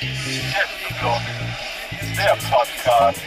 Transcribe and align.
Der 0.00 0.06
Podcast. 2.50 3.20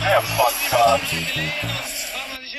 Der 0.00 0.22
Podcast. 0.36 1.04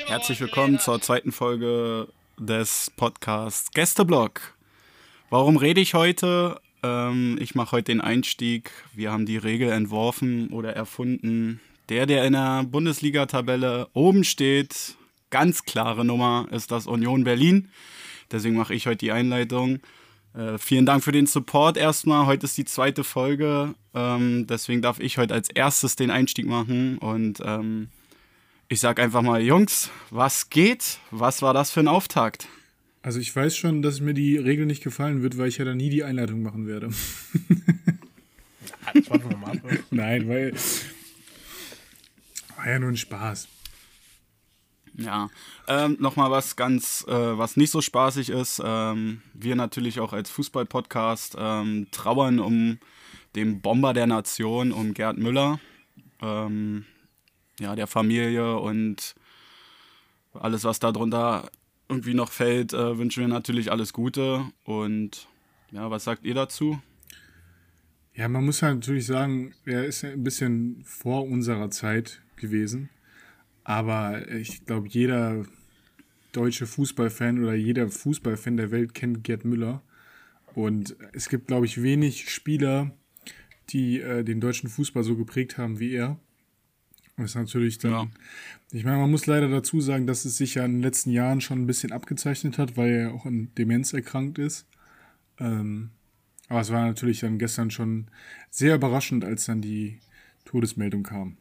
Herzlich 0.06 0.40
willkommen 0.40 0.78
zur 0.78 1.00
zweiten 1.00 1.32
Folge 1.32 2.06
des 2.38 2.92
Podcasts 2.96 3.72
Gästeblock. 3.72 4.54
Warum 5.30 5.56
rede 5.56 5.80
ich 5.80 5.94
heute? 5.94 6.60
Ähm, 6.86 7.38
ich 7.40 7.54
mache 7.54 7.72
heute 7.72 7.92
den 7.92 8.00
Einstieg. 8.00 8.70
Wir 8.94 9.12
haben 9.12 9.26
die 9.26 9.36
Regel 9.36 9.70
entworfen 9.70 10.48
oder 10.48 10.74
erfunden. 10.74 11.60
Der, 11.88 12.06
der 12.06 12.24
in 12.24 12.32
der 12.32 12.64
Bundesliga-Tabelle 12.64 13.88
oben 13.92 14.24
steht, 14.24 14.96
ganz 15.30 15.64
klare 15.64 16.04
Nummer, 16.04 16.48
ist 16.50 16.70
das 16.70 16.86
Union 16.86 17.24
Berlin. 17.24 17.68
Deswegen 18.30 18.56
mache 18.56 18.74
ich 18.74 18.86
heute 18.86 18.98
die 18.98 19.12
Einleitung. 19.12 19.80
Äh, 20.34 20.58
vielen 20.58 20.86
Dank 20.86 21.04
für 21.04 21.12
den 21.12 21.26
Support 21.26 21.76
erstmal. 21.76 22.26
Heute 22.26 22.46
ist 22.46 22.58
die 22.58 22.64
zweite 22.64 23.04
Folge. 23.04 23.74
Ähm, 23.94 24.46
deswegen 24.46 24.82
darf 24.82 24.98
ich 24.98 25.18
heute 25.18 25.34
als 25.34 25.48
erstes 25.48 25.96
den 25.96 26.10
Einstieg 26.10 26.46
machen. 26.46 26.98
Und 26.98 27.40
ähm, 27.44 27.88
ich 28.68 28.80
sage 28.80 29.02
einfach 29.02 29.22
mal, 29.22 29.40
Jungs, 29.42 29.90
was 30.10 30.50
geht? 30.50 30.98
Was 31.10 31.40
war 31.40 31.54
das 31.54 31.70
für 31.70 31.80
ein 31.80 31.88
Auftakt? 31.88 32.48
Also 33.06 33.20
ich 33.20 33.36
weiß 33.36 33.56
schon, 33.56 33.82
dass 33.82 34.00
mir 34.00 34.14
die 34.14 34.36
Regel 34.36 34.66
nicht 34.66 34.82
gefallen 34.82 35.22
wird, 35.22 35.38
weil 35.38 35.46
ich 35.46 35.58
ja 35.58 35.64
dann 35.64 35.76
nie 35.76 35.90
die 35.90 36.02
Einleitung 36.02 36.42
machen 36.42 36.66
werde. 36.66 36.88
Das 38.92 39.08
warten 39.08 39.30
wir 39.30 39.36
mal 39.36 39.52
ab. 39.52 39.58
Nein, 39.92 40.28
weil 40.28 40.52
war 42.56 42.68
ja 42.68 42.80
nur 42.80 42.88
ein 42.88 42.96
Spaß. 42.96 43.46
Ja, 44.94 45.28
ähm, 45.68 45.96
nochmal 46.00 46.32
was 46.32 46.56
ganz, 46.56 47.04
äh, 47.06 47.38
was 47.38 47.56
nicht 47.56 47.70
so 47.70 47.80
spaßig 47.80 48.30
ist. 48.30 48.60
Ähm, 48.64 49.22
wir 49.34 49.54
natürlich 49.54 50.00
auch 50.00 50.12
als 50.12 50.28
Fußball-Podcast 50.30 51.36
ähm, 51.38 51.86
trauern 51.92 52.40
um 52.40 52.78
den 53.36 53.60
Bomber 53.60 53.94
der 53.94 54.08
Nation, 54.08 54.72
um 54.72 54.94
Gerd 54.94 55.16
Müller, 55.16 55.60
ähm, 56.20 56.86
ja, 57.60 57.76
der 57.76 57.86
Familie 57.86 58.56
und 58.56 59.14
alles, 60.34 60.64
was 60.64 60.80
darunter 60.80 61.48
irgendwie 61.88 62.14
noch 62.14 62.30
fällt, 62.30 62.72
äh, 62.72 62.98
wünschen 62.98 63.20
wir 63.20 63.28
natürlich 63.28 63.70
alles 63.70 63.92
Gute. 63.92 64.44
Und 64.64 65.28
ja, 65.70 65.90
was 65.90 66.04
sagt 66.04 66.24
ihr 66.24 66.34
dazu? 66.34 66.80
Ja, 68.14 68.28
man 68.28 68.44
muss 68.44 68.62
halt 68.62 68.76
natürlich 68.76 69.06
sagen, 69.06 69.54
er 69.64 69.84
ist 69.84 70.04
ein 70.04 70.24
bisschen 70.24 70.82
vor 70.84 71.26
unserer 71.26 71.70
Zeit 71.70 72.22
gewesen. 72.36 72.88
Aber 73.62 74.30
ich 74.30 74.64
glaube, 74.64 74.88
jeder 74.88 75.44
deutsche 76.32 76.66
Fußballfan 76.66 77.42
oder 77.42 77.54
jeder 77.54 77.88
Fußballfan 77.88 78.56
der 78.56 78.70
Welt 78.70 78.94
kennt 78.94 79.24
Gerd 79.24 79.44
Müller. 79.44 79.82
Und 80.54 80.96
es 81.12 81.28
gibt, 81.28 81.48
glaube 81.48 81.66
ich, 81.66 81.82
wenig 81.82 82.30
Spieler, 82.30 82.90
die 83.70 84.00
äh, 84.00 84.24
den 84.24 84.40
deutschen 84.40 84.70
Fußball 84.70 85.02
so 85.02 85.16
geprägt 85.16 85.58
haben 85.58 85.78
wie 85.78 85.92
er. 85.92 86.18
Das 87.16 87.30
ist 87.30 87.34
natürlich 87.34 87.78
dann. 87.78 87.92
Ja. 87.92 88.06
Ich 88.72 88.84
meine, 88.84 88.98
man 88.98 89.10
muss 89.10 89.26
leider 89.26 89.48
dazu 89.48 89.80
sagen, 89.80 90.06
dass 90.06 90.24
es 90.24 90.36
sich 90.36 90.54
ja 90.54 90.64
in 90.64 90.74
den 90.74 90.82
letzten 90.82 91.10
Jahren 91.10 91.40
schon 91.40 91.62
ein 91.62 91.66
bisschen 91.66 91.92
abgezeichnet 91.92 92.58
hat, 92.58 92.76
weil 92.76 92.90
er 92.90 93.14
auch 93.14 93.24
an 93.24 93.50
Demenz 93.56 93.92
erkrankt 93.92 94.38
ist. 94.38 94.66
Ähm, 95.38 95.90
aber 96.48 96.60
es 96.60 96.70
war 96.70 96.84
natürlich 96.84 97.20
dann 97.20 97.38
gestern 97.38 97.70
schon 97.70 98.08
sehr 98.50 98.74
überraschend, 98.74 99.24
als 99.24 99.46
dann 99.46 99.62
die 99.62 99.98
Todesmeldung 100.44 101.02
kam. 101.02 101.36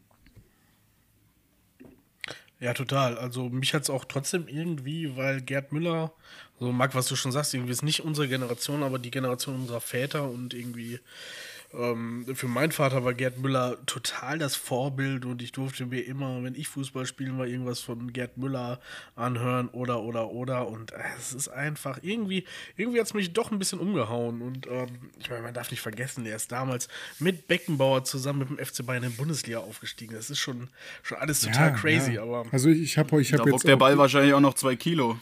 Ja, 2.60 2.74
total. 2.74 3.18
Also 3.18 3.50
mich 3.50 3.74
hat 3.74 3.84
es 3.84 3.90
auch 3.90 4.06
trotzdem 4.06 4.48
irgendwie, 4.48 5.16
weil 5.16 5.42
Gerd 5.42 5.72
Müller, 5.72 6.14
so 6.58 6.72
Marc, 6.72 6.96
was 6.96 7.08
du 7.08 7.16
schon 7.16 7.32
sagst, 7.32 7.54
irgendwie 7.54 7.74
ist 7.74 7.84
nicht 7.84 8.00
unsere 8.00 8.30
Generation, 8.30 8.82
aber 8.82 8.98
die 8.98 9.12
Generation 9.12 9.56
unserer 9.56 9.82
Väter 9.82 10.30
und 10.30 10.54
irgendwie 10.54 11.00
ähm, 11.74 12.26
für 12.36 12.48
meinen 12.48 12.72
Vater 12.72 13.04
war 13.04 13.14
Gerd 13.14 13.38
Müller 13.40 13.78
total 13.86 14.38
das 14.40 14.56
Vorbild 14.56 15.26
und 15.26 15.42
ich 15.42 15.52
durfte 15.52 15.86
mir 15.86 16.02
immer, 16.06 16.44
wenn 16.44 16.56
ich 16.56 16.68
Fußball 16.68 17.06
spielen 17.06 17.38
war, 17.38 17.46
irgendwas 17.48 17.80
von 17.80 18.14
Gerd 18.14 18.38
Müller 18.38 18.80
anhören 19.16 19.68
oder 19.70 20.02
oder 20.02 20.30
oder 20.32 20.68
und 20.68 20.92
äh, 20.94 20.98
es 21.18 21.34
ist 21.34 21.48
einfach 21.50 22.00
irgendwie, 22.02 22.46
irgendwie 22.78 23.00
hat 23.00 23.08
es 23.08 23.14
mich 23.14 23.34
doch 23.34 23.52
ein 23.52 23.60
bisschen 23.60 23.80
umgehauen 23.80 24.42
und 24.42 24.68
ähm, 24.68 24.88
ich 25.20 25.30
meine, 25.30 25.42
man 25.44 25.54
darf 25.54 25.72
nicht 25.72 25.82
vergessen, 25.82 26.26
er 26.26 26.36
ist 26.36 26.52
damals 26.52 26.88
mit 27.20 27.48
Beckenbauer 27.48 28.04
zusammen 28.04 28.40
mit 28.40 28.50
dem 28.50 28.58
FC 28.66 28.86
Bayern 28.86 29.04
in 29.04 29.10
die 29.12 29.16
Bundesliga 29.18 29.60
aufgestiegen. 29.60 30.14
Das 30.16 30.30
ist 30.30 30.40
schon, 30.40 30.70
schon 31.04 31.18
alles 31.18 31.42
total 31.42 31.74
crazy, 31.74 32.14
ja. 32.14 32.24
aber 32.24 32.46
Also 32.52 32.70
ich, 32.70 32.82
ich 32.82 32.98
habe 32.98 33.20
ich 33.22 33.32
Da 33.32 33.38
hab 33.40 33.46
wog 33.46 33.54
jetzt 33.54 33.68
der 33.68 33.76
auch- 33.76 33.80
Ball 33.80 33.98
wahrscheinlich 33.98 34.34
auch 34.34 34.40
noch 34.40 34.54
zwei 34.54 34.76
Kilo. 34.76 35.18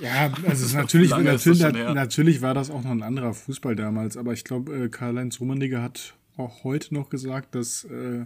Ja, 0.00 0.32
also 0.46 0.76
natürlich, 0.76 1.10
natürlich, 1.10 1.60
natürlich 1.60 2.42
war 2.42 2.54
das 2.54 2.70
auch 2.70 2.82
noch 2.82 2.90
ein 2.90 3.02
anderer 3.02 3.32
Fußball 3.32 3.76
damals, 3.76 4.16
aber 4.16 4.32
ich 4.32 4.44
glaube, 4.44 4.74
äh, 4.74 4.88
Karl-Heinz 4.88 5.40
Rummenigge 5.40 5.80
hat 5.80 6.14
auch 6.36 6.64
heute 6.64 6.94
noch 6.94 7.10
gesagt, 7.10 7.54
dass 7.54 7.84
äh, 7.84 8.24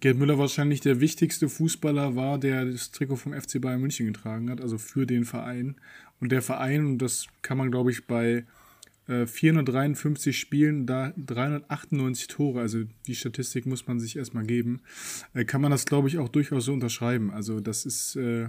Gerd 0.00 0.18
Müller 0.18 0.38
wahrscheinlich 0.38 0.80
der 0.80 1.00
wichtigste 1.00 1.48
Fußballer 1.48 2.16
war, 2.16 2.38
der 2.38 2.64
das 2.64 2.90
Trikot 2.90 3.16
vom 3.16 3.34
FC 3.34 3.60
Bayern 3.60 3.80
München 3.80 4.06
getragen 4.06 4.50
hat, 4.50 4.60
also 4.60 4.78
für 4.78 5.06
den 5.06 5.24
Verein. 5.24 5.76
Und 6.20 6.32
der 6.32 6.42
Verein, 6.42 6.86
und 6.86 6.98
das 6.98 7.26
kann 7.42 7.58
man, 7.58 7.70
glaube 7.70 7.90
ich, 7.90 8.06
bei 8.06 8.44
äh, 9.10 9.26
453 9.26 10.38
Spielen, 10.38 10.86
da 10.86 11.12
398 11.16 12.28
Tore, 12.28 12.60
also 12.60 12.84
die 13.06 13.14
Statistik 13.14 13.66
muss 13.66 13.86
man 13.86 13.98
sich 13.98 14.16
erstmal 14.16 14.44
geben, 14.44 14.82
äh, 15.34 15.44
kann 15.44 15.60
man 15.60 15.70
das, 15.70 15.84
glaube 15.84 16.08
ich, 16.08 16.18
auch 16.18 16.28
durchaus 16.28 16.66
so 16.66 16.72
unterschreiben. 16.72 17.30
Also 17.30 17.60
das 17.60 17.84
ist 17.84 18.16
äh, 18.16 18.48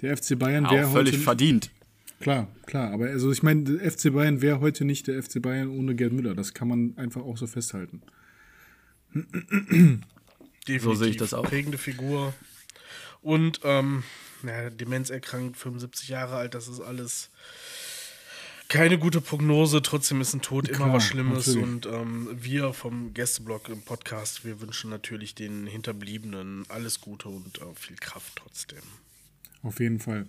der 0.00 0.16
FC 0.16 0.38
Bayern, 0.38 0.66
der 0.68 0.88
Auch 0.88 0.92
völlig 0.92 1.14
heute... 1.14 1.22
verdient. 1.22 1.70
Klar, 2.20 2.48
klar, 2.66 2.92
aber 2.92 3.06
also 3.06 3.32
ich 3.32 3.42
meine, 3.42 3.64
der 3.64 3.90
FC 3.90 4.12
Bayern 4.12 4.42
wäre 4.42 4.60
heute 4.60 4.84
nicht 4.84 5.08
der 5.08 5.20
FC 5.22 5.42
Bayern 5.42 5.68
ohne 5.68 5.94
Gerd 5.94 6.12
Müller. 6.12 6.34
Das 6.34 6.54
kann 6.54 6.68
man 6.68 6.96
einfach 6.96 7.22
auch 7.22 7.36
so 7.36 7.46
festhalten. 7.48 8.02
definitiv 9.12 10.02
So 10.82 10.94
sehe 10.94 11.08
ich 11.08 11.16
das 11.16 11.34
auch. 11.34 11.44
prägende 11.44 11.78
Figur. 11.78 12.32
Und 13.22 13.60
ähm, 13.64 14.04
ja, 14.44 14.70
Demenz 14.70 15.10
erkrankt, 15.10 15.56
75 15.56 16.08
Jahre 16.08 16.36
alt, 16.36 16.54
das 16.54 16.68
ist 16.68 16.80
alles 16.80 17.30
keine 18.72 18.98
gute 18.98 19.20
Prognose. 19.20 19.82
Trotzdem 19.82 20.22
ist 20.22 20.32
ein 20.32 20.40
Tod 20.40 20.66
immer 20.66 20.76
Klar, 20.78 20.92
was 20.94 21.04
Schlimmes. 21.04 21.46
natürlich. 21.46 21.68
Und 21.68 21.86
ähm, 21.86 22.28
wir 22.40 22.72
vom 22.72 23.12
Gästeblock 23.12 23.68
im 23.68 23.82
Podcast, 23.82 24.46
wir 24.46 24.62
wünschen 24.62 24.88
natürlich 24.88 25.34
den 25.34 25.66
Hinterbliebenen 25.66 26.64
alles 26.70 27.02
Gute 27.02 27.28
und 27.28 27.58
äh, 27.58 27.64
viel 27.74 27.96
Kraft 27.96 28.32
trotzdem. 28.36 28.82
Auf 29.62 29.78
jeden 29.78 30.00
Fall. 30.00 30.26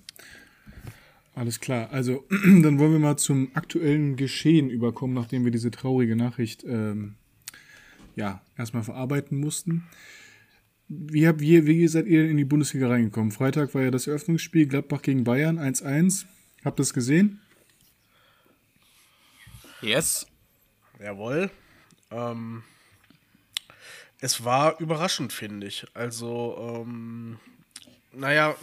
Alles 1.34 1.62
klar. 1.62 1.90
Also, 1.92 2.26
dann 2.30 2.80
wollen 2.80 2.92
wir 2.92 3.00
mal 3.00 3.16
zum 3.16 3.50
aktuellen 3.53 4.18
Geschehen 4.18 4.70
überkommen, 4.70 5.16
nachdem 5.16 5.46
wir 5.46 5.52
diese 5.52 5.72
traurige 5.72 6.18
Nachricht 6.18 6.66
ähm, 6.66 7.16
ja, 8.18 8.42
erstmal 8.58 8.84
verarbeiten 8.84 9.40
mussten. 9.40 9.86
Wie, 10.90 11.26
habt 11.28 11.42
ihr, 11.42 11.66
wie 11.66 11.88
seid 11.88 12.08
ihr 12.08 12.30
in 12.30 12.36
die 12.36 12.44
Bundesliga 12.44 12.90
reingekommen? 12.90 13.32
Freitag 13.32 13.74
war 13.74 13.84
ja 13.84 13.90
das 13.90 14.06
Eröffnungsspiel 14.06 14.68
Gladbach 14.68 15.02
gegen 15.02 15.24
Bayern 15.24 15.58
1-1. 15.58 16.26
Habt 16.66 16.78
ihr 16.78 16.84
das 16.84 16.94
gesehen? 16.94 17.40
Yes. 19.84 20.26
Jawohl. 21.00 21.50
Ähm, 22.12 22.64
es 24.22 24.46
war 24.46 24.80
überraschend, 24.80 25.34
finde 25.34 25.68
ich. 25.68 25.86
Also, 25.94 26.84
ähm, 26.86 27.40
naja, 28.14 28.56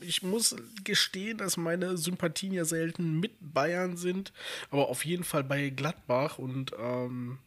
ich 0.00 0.22
muss 0.22 0.56
gestehen, 0.84 1.38
dass 1.38 1.56
meine 1.56 1.96
Sympathien 1.96 2.52
ja 2.52 2.64
selten 2.64 3.20
mit 3.20 3.32
Bayern 3.40 3.96
sind, 3.96 4.32
aber 4.70 4.88
auf 4.88 5.04
jeden 5.04 5.24
Fall 5.24 5.44
bei 5.44 5.68
Gladbach 5.70 6.38
und 6.38 6.72
ähm, 6.78 7.38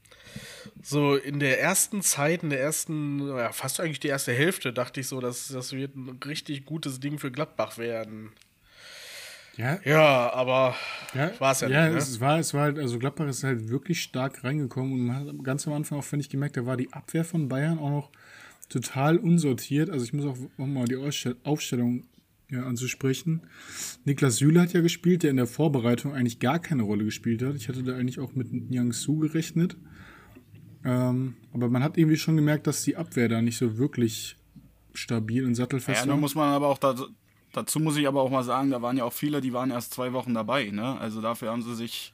so 0.83 1.15
in 1.15 1.39
der 1.39 1.59
ersten 1.59 2.01
Zeit, 2.01 2.43
in 2.43 2.49
der 2.49 2.59
ersten, 2.59 3.27
ja, 3.27 3.51
fast 3.51 3.79
eigentlich 3.79 3.99
die 3.99 4.07
erste 4.07 4.33
Hälfte, 4.33 4.73
dachte 4.73 4.99
ich 4.99 5.07
so, 5.07 5.19
dass 5.19 5.47
das 5.47 5.71
wird 5.73 5.95
ein 5.95 6.19
richtig 6.25 6.65
gutes 6.65 6.99
Ding 6.99 7.19
für 7.19 7.31
Gladbach 7.31 7.77
werden. 7.77 8.31
Ja, 9.57 9.79
Ja, 9.85 10.33
aber 10.33 10.75
Ja, 11.13 11.31
War's 11.39 11.61
ja 11.61 11.69
ja 11.69 11.85
nicht, 11.85 11.93
ne? 11.93 11.97
es 11.99 12.19
war, 12.19 12.39
es 12.39 12.53
war 12.53 12.63
halt, 12.63 12.79
also 12.79 12.99
Gladbach 12.99 13.27
ist 13.27 13.43
halt 13.43 13.69
wirklich 13.69 14.01
stark 14.01 14.43
reingekommen 14.43 14.93
und 14.93 15.05
man 15.05 15.15
hat 15.15 15.43
ganz 15.43 15.67
am 15.67 15.73
Anfang 15.73 15.99
auch, 15.99 16.03
finde 16.03 16.23
ich, 16.23 16.29
gemerkt, 16.29 16.57
da 16.57 16.65
war 16.65 16.77
die 16.77 16.91
Abwehr 16.93 17.23
von 17.23 17.47
Bayern 17.47 17.79
auch 17.79 17.89
noch 17.89 18.11
total 18.69 19.17
unsortiert. 19.17 19.89
Also 19.89 20.05
ich 20.05 20.13
muss 20.13 20.25
auch 20.25 20.37
nochmal 20.57 20.85
die 20.85 20.97
Aufstellung 21.43 22.03
ja, 22.49 22.63
anzusprechen. 22.63 23.41
Niklas 24.03 24.37
Süle 24.37 24.61
hat 24.61 24.73
ja 24.73 24.81
gespielt, 24.81 25.23
der 25.23 25.31
in 25.31 25.37
der 25.37 25.47
Vorbereitung 25.47 26.13
eigentlich 26.13 26.39
gar 26.39 26.59
keine 26.59 26.83
Rolle 26.83 27.05
gespielt 27.05 27.41
hat. 27.43 27.55
Ich 27.55 27.69
hatte 27.69 27.83
da 27.83 27.95
eigentlich 27.95 28.19
auch 28.19 28.33
mit 28.35 28.51
Niang 28.51 28.91
Su 28.91 29.17
gerechnet. 29.17 29.77
Ähm, 30.83 31.35
aber 31.51 31.69
man 31.69 31.83
hat 31.83 31.97
irgendwie 31.97 32.17
schon 32.17 32.35
gemerkt, 32.35 32.67
dass 32.67 32.83
die 32.83 32.95
Abwehr 32.95 33.27
da 33.29 33.41
nicht 33.41 33.57
so 33.57 33.77
wirklich 33.77 34.35
stabil 34.93 35.43
und 35.45 35.55
sattelfest 35.55 36.01
Ja, 36.01 36.05
da 36.05 36.11
war. 36.11 36.17
muss 36.17 36.35
man 36.35 36.49
aber 36.49 36.67
auch 36.67 36.77
da, 36.77 36.95
dazu 37.55 37.79
muss 37.79 37.97
ich 37.97 38.07
aber 38.07 38.21
auch 38.21 38.29
mal 38.29 38.43
sagen, 38.43 38.71
da 38.71 38.81
waren 38.81 38.97
ja 38.97 39.03
auch 39.03 39.13
viele, 39.13 39.41
die 39.41 39.53
waren 39.53 39.71
erst 39.71 39.93
zwei 39.93 40.13
Wochen 40.13 40.33
dabei, 40.33 40.69
ne? 40.71 40.99
Also 40.99 41.21
dafür 41.21 41.51
haben 41.51 41.61
sie 41.61 41.75
sich 41.75 42.13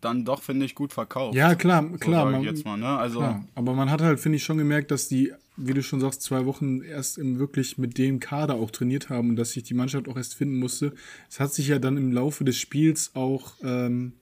dann 0.00 0.24
doch, 0.24 0.42
finde 0.42 0.66
ich, 0.66 0.74
gut 0.74 0.92
verkauft. 0.92 1.36
Ja, 1.36 1.54
klar, 1.54 1.88
klar. 1.98 2.26
So 2.26 2.30
man, 2.32 2.42
jetzt 2.42 2.64
mal, 2.64 2.76
ne? 2.76 2.98
Also, 2.98 3.18
klar. 3.18 3.44
Aber 3.54 3.74
man 3.74 3.90
hat 3.90 4.00
halt, 4.00 4.18
finde 4.20 4.36
ich, 4.36 4.44
schon 4.44 4.58
gemerkt, 4.58 4.90
dass 4.90 5.08
die, 5.08 5.32
wie 5.56 5.74
du 5.74 5.82
schon 5.82 6.00
sagst, 6.00 6.22
zwei 6.22 6.46
Wochen 6.46 6.82
erst 6.82 7.18
im, 7.18 7.38
wirklich 7.38 7.78
mit 7.78 7.98
dem 7.98 8.18
Kader 8.18 8.54
auch 8.54 8.70
trainiert 8.70 9.10
haben 9.10 9.30
und 9.30 9.36
dass 9.36 9.52
sich 9.52 9.62
die 9.62 9.74
Mannschaft 9.74 10.08
auch 10.08 10.16
erst 10.16 10.34
finden 10.34 10.58
musste. 10.58 10.92
Es 11.28 11.38
hat 11.38 11.52
sich 11.52 11.68
ja 11.68 11.78
dann 11.78 11.96
im 11.96 12.12
Laufe 12.12 12.44
des 12.44 12.56
Spiels 12.56 13.12
auch 13.14 13.54
ähm, 13.62 14.14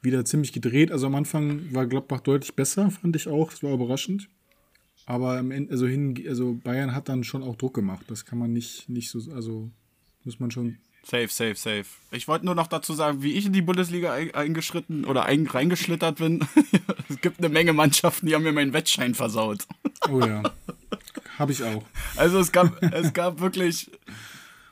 wieder 0.00 0.24
ziemlich 0.24 0.52
gedreht. 0.52 0.90
Also 0.90 1.06
am 1.06 1.14
Anfang 1.14 1.72
war 1.72 1.86
Gladbach 1.86 2.20
deutlich 2.20 2.54
besser, 2.54 2.90
fand 2.90 3.14
ich 3.16 3.28
auch. 3.28 3.50
Das 3.50 3.62
war 3.62 3.72
überraschend. 3.72 4.28
Aber 5.12 5.36
am 5.36 5.50
Ende, 5.50 5.70
also, 5.70 5.86
hin, 5.86 6.24
also 6.26 6.54
Bayern 6.54 6.94
hat 6.94 7.10
dann 7.10 7.22
schon 7.22 7.42
auch 7.42 7.56
Druck 7.56 7.74
gemacht. 7.74 8.06
Das 8.08 8.24
kann 8.24 8.38
man 8.38 8.54
nicht, 8.54 8.88
nicht 8.88 9.10
so, 9.10 9.18
also 9.34 9.70
muss 10.24 10.40
man 10.40 10.50
schon 10.50 10.78
Safe, 11.04 11.28
safe, 11.28 11.56
safe. 11.56 11.84
Ich 12.12 12.28
wollte 12.28 12.46
nur 12.46 12.54
noch 12.54 12.66
dazu 12.66 12.94
sagen, 12.94 13.22
wie 13.22 13.32
ich 13.32 13.44
in 13.44 13.52
die 13.52 13.60
Bundesliga 13.60 14.14
eingeschritten 14.14 15.04
oder 15.04 15.26
ein, 15.26 15.46
reingeschlittert 15.46 16.16
bin. 16.16 16.46
es 17.10 17.20
gibt 17.20 17.40
eine 17.40 17.50
Menge 17.50 17.74
Mannschaften, 17.74 18.24
die 18.24 18.34
haben 18.34 18.44
mir 18.44 18.52
meinen 18.52 18.72
Wettschein 18.72 19.14
versaut. 19.14 19.66
Oh 20.08 20.20
ja. 20.20 20.44
Habe 21.38 21.52
ich 21.52 21.62
auch. 21.62 21.84
Also 22.16 22.38
es 22.38 22.50
gab, 22.50 22.82
es 22.82 23.12
gab 23.12 23.40
wirklich. 23.40 23.90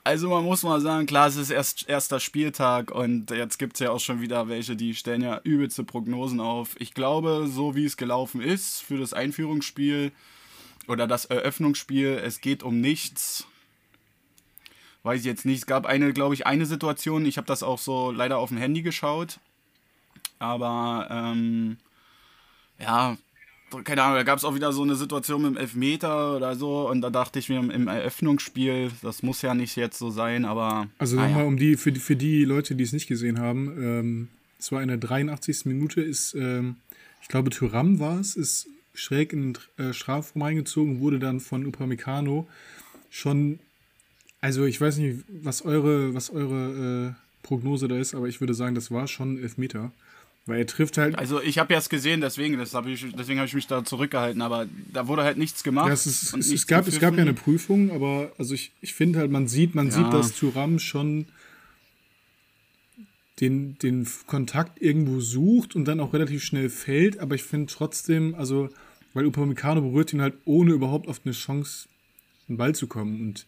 Also 0.02 0.30
man 0.30 0.44
muss 0.44 0.62
mal 0.62 0.80
sagen, 0.80 1.06
klar, 1.06 1.28
es 1.28 1.36
ist 1.36 1.50
erst 1.50 1.88
erster 1.88 2.20
Spieltag 2.20 2.90
und 2.90 3.30
jetzt 3.30 3.58
gibt 3.58 3.74
es 3.74 3.80
ja 3.80 3.90
auch 3.90 4.00
schon 4.00 4.20
wieder 4.20 4.48
welche, 4.48 4.74
die 4.74 4.94
stellen 4.94 5.22
ja 5.22 5.40
übelste 5.44 5.84
Prognosen 5.84 6.40
auf. 6.40 6.74
Ich 6.78 6.94
glaube, 6.94 7.46
so 7.48 7.74
wie 7.74 7.84
es 7.84 7.96
gelaufen 7.96 8.40
ist 8.40 8.80
für 8.80 8.98
das 8.98 9.12
Einführungsspiel 9.12 10.12
oder 10.88 11.06
das 11.06 11.26
Eröffnungsspiel, 11.26 12.20
es 12.24 12.40
geht 12.40 12.62
um 12.62 12.80
nichts 12.80 13.46
weiß 15.02 15.20
ich 15.20 15.26
jetzt 15.26 15.46
nicht. 15.46 15.60
Es 15.60 15.66
gab 15.66 15.86
eine, 15.86 16.12
glaube 16.12 16.34
ich, 16.34 16.46
eine 16.46 16.66
Situation, 16.66 17.26
ich 17.26 17.36
habe 17.36 17.46
das 17.46 17.62
auch 17.62 17.78
so 17.78 18.10
leider 18.10 18.38
auf 18.38 18.50
dem 18.50 18.58
Handy 18.58 18.82
geschaut. 18.82 19.38
Aber 20.38 21.08
ähm, 21.10 21.78
ja, 22.78 23.16
keine 23.84 24.02
Ahnung, 24.02 24.16
da 24.16 24.22
gab 24.22 24.38
es 24.38 24.44
auch 24.44 24.54
wieder 24.54 24.72
so 24.72 24.82
eine 24.82 24.96
Situation 24.96 25.42
mit 25.42 25.52
dem 25.52 25.56
Elfmeter 25.56 26.36
oder 26.36 26.54
so 26.56 26.88
und 26.88 27.00
da 27.00 27.10
dachte 27.10 27.38
ich 27.38 27.48
mir 27.48 27.58
im 27.58 27.88
Eröffnungsspiel, 27.88 28.90
das 29.02 29.22
muss 29.22 29.42
ja 29.42 29.54
nicht 29.54 29.76
jetzt 29.76 29.98
so 29.98 30.10
sein, 30.10 30.44
aber. 30.44 30.88
Also 30.98 31.18
ah, 31.18 31.24
nochmal 31.24 31.42
ja. 31.42 31.48
um 31.48 31.56
die, 31.56 31.76
für 31.76 31.92
die, 31.92 32.00
für 32.00 32.16
die 32.16 32.44
Leute, 32.44 32.74
die 32.74 32.84
es 32.84 32.92
nicht 32.92 33.06
gesehen 33.06 33.38
haben, 33.38 33.76
ähm, 33.80 34.28
es 34.58 34.72
war 34.72 34.82
in 34.82 34.88
der 34.88 34.98
83. 34.98 35.66
Minute, 35.66 36.00
ist, 36.00 36.34
ähm, 36.34 36.76
ich 37.22 37.28
glaube, 37.28 37.50
Tyram 37.50 37.98
war 37.98 38.18
es, 38.18 38.36
ist 38.36 38.68
schräg 38.92 39.32
in 39.32 39.54
den 39.54 39.88
äh, 39.90 39.92
Strafraum 39.92 40.42
reingezogen, 40.42 41.00
wurde 41.00 41.18
dann 41.18 41.40
von 41.40 41.64
Upamecano 41.64 42.48
schon 43.08 43.60
also 44.40 44.64
ich 44.64 44.80
weiß 44.80 44.96
nicht, 44.98 45.24
was 45.28 45.62
eure, 45.62 46.14
was 46.14 46.30
eure 46.30 47.14
äh, 47.14 47.46
Prognose 47.46 47.88
da 47.88 47.98
ist, 47.98 48.14
aber 48.14 48.26
ich 48.26 48.40
würde 48.40 48.54
sagen, 48.54 48.74
das 48.74 48.90
war 48.90 49.06
schon 49.06 49.38
Elfmeter. 49.38 49.92
Weil 50.46 50.60
er 50.60 50.66
trifft 50.66 50.98
halt. 50.98 51.16
Also 51.18 51.40
ich 51.40 51.58
habe 51.58 51.72
ja 51.72 51.78
es 51.78 51.88
gesehen, 51.88 52.20
deswegen, 52.20 52.58
das 52.58 52.74
hab 52.74 52.86
ich, 52.86 53.06
deswegen 53.16 53.38
habe 53.38 53.46
ich 53.46 53.54
mich 53.54 53.66
da 53.66 53.84
zurückgehalten, 53.84 54.42
aber 54.42 54.66
da 54.92 55.06
wurde 55.06 55.22
halt 55.22 55.36
nichts 55.36 55.62
gemacht. 55.62 55.88
Ja, 55.88 55.92
es, 55.92 56.06
ist, 56.06 56.34
es, 56.34 56.50
es, 56.50 56.66
gab, 56.66 56.88
es 56.88 56.98
gab 56.98 57.14
ja 57.14 57.22
eine 57.22 57.34
Prüfung, 57.34 57.90
aber 57.92 58.32
also 58.38 58.54
ich, 58.54 58.72
ich 58.80 58.94
finde 58.94 59.18
halt, 59.18 59.30
man 59.30 59.48
sieht, 59.48 59.74
man 59.74 59.88
ja. 59.88 59.92
sieht, 59.92 60.12
dass 60.12 60.34
Thuram 60.34 60.78
schon 60.78 61.26
den, 63.40 63.78
den 63.78 64.06
Kontakt 64.26 64.80
irgendwo 64.82 65.20
sucht 65.20 65.74
und 65.74 65.86
dann 65.86 66.00
auch 66.00 66.12
relativ 66.12 66.42
schnell 66.42 66.68
fällt, 66.68 67.18
aber 67.18 67.34
ich 67.34 67.42
finde 67.42 67.72
trotzdem, 67.72 68.34
also, 68.34 68.68
weil 69.14 69.26
Upamecano 69.26 69.80
berührt 69.80 70.12
ihn 70.12 70.20
halt, 70.20 70.34
ohne 70.44 70.72
überhaupt 70.72 71.08
auf 71.08 71.20
eine 71.24 71.32
Chance, 71.32 71.88
einen 72.48 72.58
Ball 72.58 72.74
zu 72.74 72.86
kommen. 72.86 73.20
Und 73.20 73.46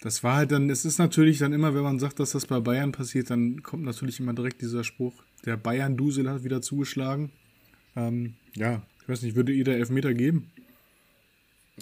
das 0.00 0.22
war 0.22 0.36
halt 0.36 0.52
dann, 0.52 0.70
es 0.70 0.84
ist 0.84 0.98
natürlich 0.98 1.38
dann 1.38 1.52
immer, 1.52 1.74
wenn 1.74 1.82
man 1.82 1.98
sagt, 1.98 2.20
dass 2.20 2.30
das 2.30 2.46
bei 2.46 2.60
Bayern 2.60 2.92
passiert, 2.92 3.30
dann 3.30 3.62
kommt 3.62 3.84
natürlich 3.84 4.20
immer 4.20 4.32
direkt 4.32 4.62
dieser 4.62 4.84
Spruch, 4.84 5.14
der 5.44 5.56
Bayern-Dusel 5.56 6.30
hat 6.30 6.44
wieder 6.44 6.62
zugeschlagen. 6.62 7.32
Ähm, 7.96 8.34
ja, 8.54 8.82
ich 9.02 9.08
weiß 9.08 9.22
nicht, 9.22 9.34
würde 9.34 9.52
ihr 9.52 9.64
da 9.64 9.72
Elfmeter 9.72 10.14
geben? 10.14 10.50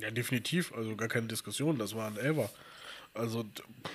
Ja, 0.00 0.10
definitiv, 0.10 0.72
also 0.74 0.96
gar 0.96 1.08
keine 1.08 1.26
Diskussion, 1.26 1.78
das 1.78 1.94
war 1.94 2.08
ein 2.08 2.16
Elfer. 2.16 2.50
Also, 3.16 3.44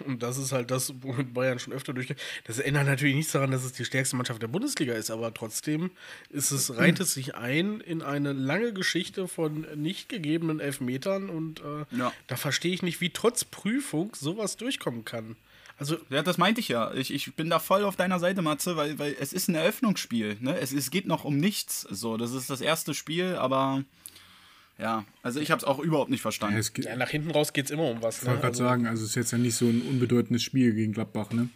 und 0.06 0.24
das 0.24 0.38
ist 0.38 0.52
halt 0.52 0.72
das, 0.72 0.94
womit 1.02 1.34
Bayern 1.34 1.60
schon 1.60 1.74
öfter 1.74 1.94
durchgeht. 1.94 2.18
Das 2.46 2.60
ändert 2.60 2.88
natürlich 2.88 3.16
nichts 3.16 3.32
daran, 3.32 3.52
dass 3.52 3.64
es 3.64 3.74
die 3.74 3.86
stärkste 3.86 4.16
Mannschaft 4.16 4.42
der 4.42 4.48
Bundesliga 4.48 4.94
ist, 4.94 5.12
aber 5.12 5.34
trotzdem 5.34 5.92
ist 6.30 6.52
es, 6.52 6.76
reiht 6.76 7.00
es 7.00 7.14
sich 7.14 7.36
ein 7.36 7.82
in 7.82 8.02
eine 8.02 8.34
lange 8.34 8.74
Geschichte 8.74 9.28
von 9.28 9.68
nicht 9.76 10.10
gegebenen 10.10 10.60
Elfmetern 10.60 11.30
und 11.30 11.62
äh, 11.62 11.96
ja. 11.96 12.14
da 12.28 12.36
verstehe 12.36 12.74
ich 12.74 12.84
nicht, 12.84 13.02
wie 13.02 13.10
trotz 13.12 13.46
Prüfung 13.46 14.16
sowas 14.16 14.58
durchkommen 14.58 15.06
kann. 15.06 15.36
Also, 15.78 15.98
ja, 16.12 16.22
das 16.22 16.38
meinte 16.38 16.62
ich 16.62 16.68
ja. 16.68 16.94
Ich, 16.94 17.12
ich 17.12 17.34
bin 17.34 17.50
da 17.50 17.58
voll 17.58 17.86
auf 17.86 17.96
deiner 17.96 18.20
Seite, 18.20 18.44
Matze, 18.44 18.78
weil, 18.78 19.00
weil 19.00 19.16
es 19.20 19.34
ist 19.34 19.48
ein 19.48 19.56
Eröffnungsspiel. 19.56 20.38
Ne? 20.40 20.56
Es, 20.60 20.72
es 20.72 20.92
geht 20.92 21.08
noch 21.08 21.24
um 21.24 21.38
nichts. 21.38 21.82
So, 21.90 22.18
das 22.18 22.34
ist 22.34 22.52
das 22.52 22.62
erste 22.62 22.94
Spiel, 22.94 23.36
aber 23.36 23.84
ja, 24.82 25.06
also 25.22 25.40
ich 25.40 25.52
habe 25.52 25.60
es 25.60 25.64
auch 25.64 25.78
überhaupt 25.78 26.10
nicht 26.10 26.22
verstanden. 26.22 26.60
Ja, 26.78 26.92
ja, 26.92 26.98
nach 26.98 27.10
hinten 27.10 27.30
raus 27.30 27.54
geht 27.54 27.66
es 27.66 27.72
immer 27.72 27.88
um 27.88 28.02
was. 28.02 28.18
Ich 28.18 28.26
wollte 28.26 28.38
ne? 28.38 28.42
gerade 28.42 28.54
also, 28.54 28.64
sagen, 28.64 28.88
also 28.88 29.04
es 29.04 29.10
ist 29.12 29.16
jetzt 29.16 29.32
ja 29.32 29.38
nicht 29.38 29.56
so 29.56 29.66
ein 29.66 29.84
unbedeutendes 29.84 30.42
Spiel 30.42 30.74
gegen 30.74 30.92
Gladbach, 30.94 31.32
ne? 31.32 31.50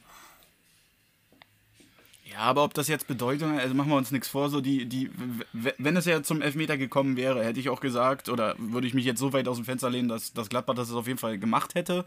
Ja, 2.32 2.40
aber 2.40 2.64
ob 2.64 2.74
das 2.74 2.88
jetzt 2.88 3.08
Bedeutung 3.08 3.54
hat, 3.54 3.62
also 3.62 3.74
machen 3.74 3.90
wir 3.90 3.96
uns 3.96 4.12
nichts 4.12 4.28
vor, 4.28 4.50
so 4.50 4.62
die, 4.62 4.86
die, 4.86 5.10
wenn 5.54 5.96
es 5.98 6.06
ja 6.06 6.22
zum 6.22 6.42
Elfmeter 6.42 6.78
gekommen 6.78 7.18
wäre, 7.18 7.44
hätte 7.44 7.60
ich 7.60 7.70
auch 7.70 7.80
gesagt, 7.80 8.30
oder 8.30 8.56
würde 8.60 8.88
ich 8.88 8.94
mich 8.94 9.06
jetzt 9.06 9.20
so 9.20 9.34
weit 9.34 9.48
aus 9.48 9.56
dem 9.56 9.66
Fenster 9.66 9.90
lehnen, 9.90 10.10
dass, 10.10 10.34
dass 10.34 10.50
Gladbach 10.50 10.76
das 10.76 10.92
auf 10.92 11.08
jeden 11.08 11.18
Fall 11.18 11.40
gemacht 11.40 11.76
hätte. 11.76 12.06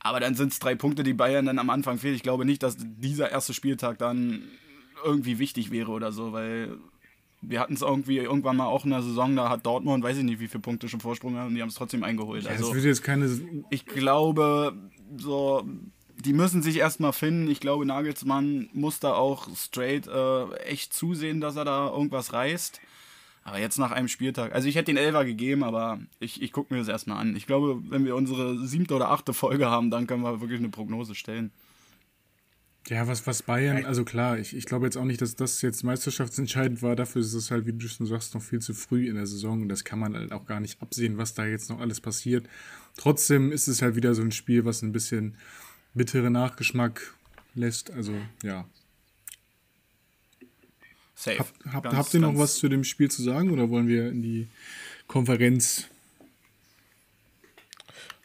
Aber 0.00 0.20
dann 0.20 0.34
sind 0.34 0.52
es 0.52 0.60
drei 0.60 0.76
Punkte, 0.76 1.02
die 1.02 1.14
Bayern 1.14 1.46
dann 1.46 1.58
am 1.58 1.70
Anfang 1.70 1.98
fehlen. 1.98 2.14
Ich 2.14 2.22
glaube 2.22 2.44
nicht, 2.44 2.62
dass 2.62 2.76
dieser 2.78 3.30
erste 3.30 3.54
Spieltag 3.54 3.98
dann 3.98 4.42
irgendwie 5.04 5.38
wichtig 5.40 5.72
wäre 5.72 5.90
oder 5.90 6.12
so, 6.12 6.32
weil 6.32 6.76
wir 7.40 7.60
hatten 7.60 7.74
es 7.74 7.82
irgendwie 7.82 8.18
irgendwann 8.18 8.56
mal 8.56 8.66
auch 8.66 8.84
in 8.84 8.90
der 8.90 9.02
Saison, 9.02 9.36
da 9.36 9.48
hat 9.48 9.64
Dortmund, 9.64 10.02
weiß 10.02 10.18
ich 10.18 10.24
nicht, 10.24 10.40
wie 10.40 10.48
viele 10.48 10.62
Punkte 10.62 10.88
schon 10.88 11.00
Vorsprung 11.00 11.36
haben 11.36 11.48
und 11.48 11.54
die 11.54 11.62
haben 11.62 11.68
es 11.68 11.74
trotzdem 11.74 12.02
eingeholt. 12.02 12.44
Ja, 12.44 12.50
also, 12.50 12.74
jetzt 12.74 13.02
keine. 13.02 13.30
Ich 13.70 13.86
glaube, 13.86 14.74
so, 15.16 15.64
die 16.16 16.32
müssen 16.32 16.62
sich 16.62 16.78
erstmal 16.78 17.12
finden. 17.12 17.48
Ich 17.48 17.60
glaube, 17.60 17.86
Nagelsmann 17.86 18.68
muss 18.72 18.98
da 19.00 19.14
auch 19.14 19.48
straight 19.54 20.08
äh, 20.08 20.52
echt 20.64 20.92
zusehen, 20.92 21.40
dass 21.40 21.56
er 21.56 21.64
da 21.64 21.90
irgendwas 21.90 22.32
reißt. 22.32 22.80
Aber 23.44 23.58
jetzt 23.58 23.78
nach 23.78 23.92
einem 23.92 24.08
Spieltag, 24.08 24.54
also 24.54 24.68
ich 24.68 24.74
hätte 24.74 24.92
den 24.92 24.98
Elfer 24.98 25.24
gegeben, 25.24 25.64
aber 25.64 26.00
ich, 26.20 26.42
ich 26.42 26.52
gucke 26.52 26.74
mir 26.74 26.80
das 26.80 26.88
erstmal 26.88 27.18
an. 27.18 27.34
Ich 27.34 27.46
glaube, 27.46 27.80
wenn 27.88 28.04
wir 28.04 28.14
unsere 28.14 28.58
siebte 28.66 28.94
oder 28.94 29.10
achte 29.10 29.32
Folge 29.32 29.70
haben, 29.70 29.90
dann 29.90 30.06
können 30.06 30.22
wir 30.22 30.42
wirklich 30.42 30.58
eine 30.58 30.68
Prognose 30.68 31.14
stellen. 31.14 31.50
Ja, 32.88 33.06
was, 33.06 33.26
was 33.26 33.42
Bayern, 33.42 33.84
also 33.84 34.04
klar, 34.04 34.38
ich, 34.38 34.56
ich 34.56 34.64
glaube 34.64 34.86
jetzt 34.86 34.96
auch 34.96 35.04
nicht, 35.04 35.20
dass 35.20 35.36
das 35.36 35.60
jetzt 35.60 35.84
meisterschaftsentscheidend 35.84 36.82
war. 36.82 36.96
Dafür 36.96 37.20
ist 37.20 37.34
es 37.34 37.50
halt, 37.50 37.66
wie 37.66 37.72
du 37.72 37.86
schon 37.86 38.06
sagst, 38.06 38.34
noch 38.34 38.42
viel 38.42 38.60
zu 38.60 38.72
früh 38.72 39.08
in 39.08 39.16
der 39.16 39.26
Saison. 39.26 39.60
Und 39.60 39.68
das 39.68 39.84
kann 39.84 39.98
man 39.98 40.14
halt 40.14 40.32
auch 40.32 40.46
gar 40.46 40.60
nicht 40.60 40.80
absehen, 40.80 41.18
was 41.18 41.34
da 41.34 41.44
jetzt 41.44 41.68
noch 41.68 41.80
alles 41.80 42.00
passiert. 42.00 42.48
Trotzdem 42.96 43.52
ist 43.52 43.68
es 43.68 43.82
halt 43.82 43.94
wieder 43.94 44.14
so 44.14 44.22
ein 44.22 44.32
Spiel, 44.32 44.64
was 44.64 44.80
ein 44.80 44.92
bisschen 44.92 45.36
bittere 45.92 46.30
Nachgeschmack 46.30 47.14
lässt. 47.54 47.90
Also, 47.90 48.14
ja. 48.42 48.66
Safe. 51.14 51.40
Hab, 51.40 51.52
hab, 51.72 51.84
ganz, 51.84 51.96
habt 51.96 52.14
ihr 52.14 52.20
noch 52.20 52.38
was 52.38 52.54
zu 52.54 52.70
dem 52.70 52.84
Spiel 52.84 53.10
zu 53.10 53.22
sagen 53.22 53.50
oder 53.50 53.68
wollen 53.68 53.88
wir 53.88 54.08
in 54.08 54.22
die 54.22 54.46
Konferenz 55.08 55.88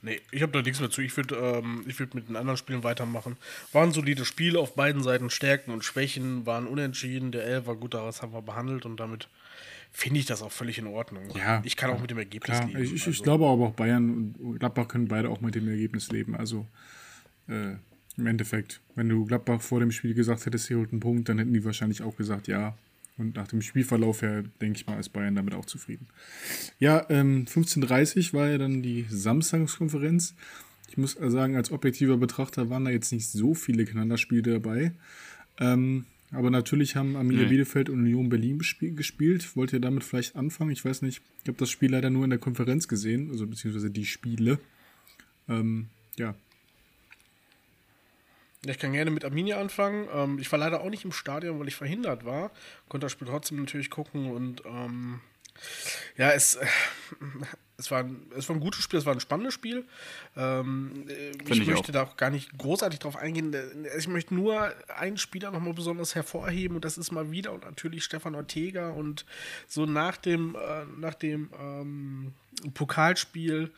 Nee, 0.04 0.20
ich 0.32 0.42
habe 0.42 0.52
da 0.52 0.62
nichts 0.62 0.82
mehr 0.82 0.90
zu. 0.90 1.02
Ich 1.02 1.16
würde 1.16 1.36
ähm, 1.36 1.86
würd 1.86 2.14
mit 2.14 2.28
den 2.28 2.36
anderen 2.36 2.58
Spielen 2.58 2.84
weitermachen. 2.84 3.38
Waren 3.72 3.94
solide 3.94 4.26
Spiele 4.26 4.60
auf 4.60 4.76
beiden 4.76 5.02
Seiten, 5.02 5.30
Stärken 5.30 5.72
und 5.72 5.86
Schwächen, 5.86 6.46
waren 6.46 6.68
unentschieden. 6.68 7.32
Der 7.32 7.46
L 7.46 7.66
war 7.66 7.78
gut, 7.78 7.94
das 7.94 8.22
haben 8.22 8.34
wir 8.34 8.42
behandelt 8.42 8.86
und 8.86 9.00
damit 9.00 9.30
finde 9.94 10.20
ich 10.20 10.26
das 10.26 10.42
auch 10.42 10.52
völlig 10.52 10.78
in 10.78 10.88
Ordnung. 10.88 11.24
Ja, 11.36 11.62
ich 11.64 11.78
kann 11.78 11.90
auch 11.90 12.02
mit 12.02 12.12
dem 12.12 12.18
Ergebnis 12.18 12.58
klar. 12.58 12.68
leben. 12.68 12.84
Ich, 12.84 12.94
ich, 12.94 13.02
also. 13.02 13.12
ich, 13.12 13.24
glaube 13.24 13.46
aber 13.46 13.68
auch 13.68 13.74
Bayern 13.74 14.36
und 14.38 14.60
Gladbach 14.60 14.90
können 14.90 15.08
beide 15.08 15.30
auch 15.30 15.40
mit 15.40 15.56
dem 15.56 15.70
Ergebnis 15.70 16.12
leben. 16.12 16.36
Also 16.36 16.68
äh, 17.48 17.76
im 18.18 18.28
Endeffekt, 18.28 18.82
wenn 18.96 19.08
du 19.08 19.26
Gladbach 19.26 19.62
vor 19.62 19.80
dem 19.80 19.92
Spiel 19.92 20.14
gesagt 20.14 20.46
hättest, 20.46 20.68
hier 20.68 20.80
holt 20.80 20.92
einen 20.92 21.00
Punkt, 21.00 21.30
dann 21.30 21.40
hätten 21.40 21.54
die 21.54 21.64
wahrscheinlich 21.64 22.02
auch 22.02 22.18
gesagt, 22.18 22.50
ja, 22.50 22.76
und 23.18 23.36
nach 23.36 23.48
dem 23.48 23.62
Spielverlauf 23.62 24.22
her, 24.22 24.44
denke 24.62 24.78
ich 24.78 24.88
mal, 24.88 25.00
ist 25.00 25.10
Bayern 25.10 25.36
damit 25.36 25.54
auch 25.54 25.66
zufrieden. 25.66 26.08
Ja, 26.80 27.06
ähm, 27.10 27.46
15.30 27.46 28.34
war 28.34 28.50
ja 28.50 28.58
dann 28.58 28.82
die 28.82 29.06
Samstagskonferenz. 29.10 30.36
Ich 30.90 30.98
muss 30.98 31.14
sagen, 31.14 31.56
als 31.56 31.72
objektiver 31.72 32.18
Betrachter 32.18 32.70
waren 32.70 32.86
da 32.86 32.92
jetzt 32.92 33.12
nicht 33.12 33.28
so 33.28 33.54
viele 33.54 33.86
Knallerspiele 33.86 34.54
dabei. 34.54 34.94
Ähm, 35.60 36.06
aber 36.32 36.50
natürlich 36.50 36.96
haben 36.96 37.16
Arminia 37.16 37.44
nee. 37.44 37.50
Bielefeld 37.50 37.90
und 37.90 38.00
Union 38.00 38.30
Berlin 38.30 38.60
gespielt. 38.60 39.56
Wollt 39.56 39.72
ihr 39.72 39.80
damit 39.80 40.04
vielleicht 40.04 40.36
anfangen? 40.36 40.72
Ich 40.72 40.84
weiß 40.84 41.04
nicht. 41.04 41.22
Ich 41.44 41.48
habe 41.48 41.60
das 41.60 41.70
Spiel 41.70 41.92
leider 41.92 42.10
nur 42.10 42.24
in 42.24 42.32
der 42.32 42.40
Konferenz 42.40 42.88
gesehen, 42.88 43.30
also 43.30 43.46
beziehungsweise 43.46 43.92
die 43.92 44.06
Spiele. 44.06 44.60
Ähm, 45.48 45.90
ja, 46.18 46.36
ich 48.66 48.80
kann 48.80 48.94
gerne 48.94 49.12
mit 49.12 49.26
Arminia 49.26 49.60
anfangen. 49.60 50.08
Ähm, 50.14 50.40
ich 50.40 50.52
war 50.52 50.60
leider 50.60 50.82
auch 50.82 50.90
nicht 50.90 51.06
im 51.06 51.12
Stadion, 51.12 51.60
weil 51.60 51.68
ich 51.68 51.76
verhindert 51.76 52.26
war. 52.26 52.52
Konnte 52.90 53.06
das 53.06 53.12
Spiel 53.12 53.28
trotzdem 53.28 53.60
natürlich 53.60 53.90
gucken 53.90 54.32
und 54.32 54.64
ähm, 54.66 55.22
Ja, 56.18 56.32
es, 56.32 56.58
es, 57.78 57.92
war 57.92 58.00
ein, 58.00 58.28
es 58.38 58.48
war 58.50 58.56
ein 58.56 58.60
gutes 58.60 58.84
Spiel, 58.84 59.00
es 59.00 59.06
war 59.06 59.14
ein 59.14 59.20
spannendes 59.20 59.54
Spiel. 59.54 59.86
Ähm, 60.36 61.06
ich, 61.08 61.60
ich 61.60 61.68
möchte 61.68 61.90
auch. 61.90 61.92
da 61.92 62.04
auch 62.04 62.18
gar 62.18 62.30
nicht 62.30 62.58
großartig 62.58 63.00
drauf 63.00 63.16
eingehen. 63.16 63.56
Ich 63.98 64.08
möchte 64.08 64.34
nur 64.34 64.74
einen 64.96 65.18
Spieler 65.18 65.52
nochmal 65.52 65.74
besonders 65.74 66.16
hervorheben 66.16 66.76
und 66.76 66.86
das 66.86 66.98
ist 66.98 67.12
mal 67.12 67.32
wieder 67.32 67.52
und 67.52 67.66
natürlich 67.66 68.04
Stefan 68.04 68.36
Ortega 68.36 68.90
und 68.90 69.26
so 69.68 69.86
nach 69.86 70.18
dem, 70.18 70.56
äh, 70.56 70.86
nach 70.98 71.16
dem 71.16 71.50
ähm, 71.60 72.34
Pokalspiel 72.74 73.72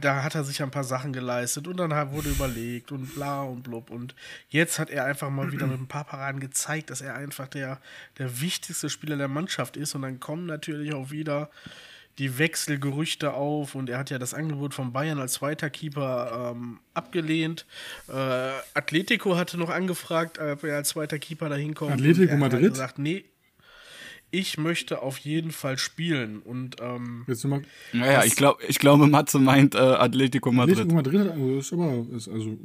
da 0.00 0.22
hat 0.22 0.34
er 0.34 0.44
sich 0.44 0.62
ein 0.62 0.70
paar 0.70 0.84
Sachen 0.84 1.12
geleistet 1.12 1.68
und 1.68 1.76
dann 1.76 1.90
wurde 2.12 2.30
überlegt 2.30 2.90
und 2.90 3.14
bla 3.14 3.42
und 3.42 3.62
blub. 3.62 3.90
Und 3.90 4.14
jetzt 4.48 4.78
hat 4.78 4.88
er 4.88 5.04
einfach 5.04 5.30
mal 5.30 5.52
wieder 5.52 5.66
mit 5.66 5.78
ein 5.78 5.88
paar 5.88 6.04
Paraden 6.04 6.40
gezeigt, 6.40 6.90
dass 6.90 7.00
er 7.00 7.14
einfach 7.14 7.48
der, 7.48 7.80
der 8.16 8.40
wichtigste 8.40 8.88
Spieler 8.88 9.16
der 9.16 9.28
Mannschaft 9.28 9.76
ist. 9.76 9.94
Und 9.94 10.02
dann 10.02 10.20
kommen 10.20 10.46
natürlich 10.46 10.94
auch 10.94 11.10
wieder 11.10 11.50
die 12.18 12.38
Wechselgerüchte 12.38 13.32
auf 13.32 13.74
und 13.74 13.88
er 13.88 13.98
hat 13.98 14.10
ja 14.10 14.18
das 14.18 14.34
Angebot 14.34 14.74
von 14.74 14.92
Bayern 14.92 15.20
als 15.20 15.34
zweiter 15.34 15.70
Keeper 15.70 16.52
ähm, 16.56 16.80
abgelehnt. 16.92 17.64
Äh, 18.08 18.12
Atletico 18.74 19.36
hatte 19.36 19.56
noch 19.56 19.70
angefragt, 19.70 20.38
ob 20.38 20.64
er 20.64 20.76
als 20.76 20.88
zweiter 20.88 21.18
Keeper 21.18 21.48
dahin 21.48 21.74
kommt. 21.74 21.92
Atletico 21.92 22.32
er 22.32 22.38
Madrid? 22.38 22.70
gesagt, 22.70 22.98
nee, 22.98 23.24
ich 24.30 24.58
möchte 24.58 25.02
auf 25.02 25.18
jeden 25.18 25.50
Fall 25.50 25.78
spielen. 25.78 26.40
Und 26.40 26.76
ähm, 26.80 27.24
Jetzt 27.26 27.44
nochmal. 27.44 27.62
Naja, 27.92 28.24
ich, 28.24 28.36
glaub, 28.36 28.60
ich 28.66 28.78
glaube, 28.78 29.06
Matze 29.06 29.38
meint 29.38 29.74
äh, 29.74 29.78
Atletico 29.78 30.52
Madrid. 30.52 30.78
Atletico 30.78 30.94
Madrid 30.94 31.20
hat 31.20 31.30
also, 31.30 31.58
ist 31.58 31.72
aber, 31.72 32.06
ist 32.14 32.28
also, 32.28 32.58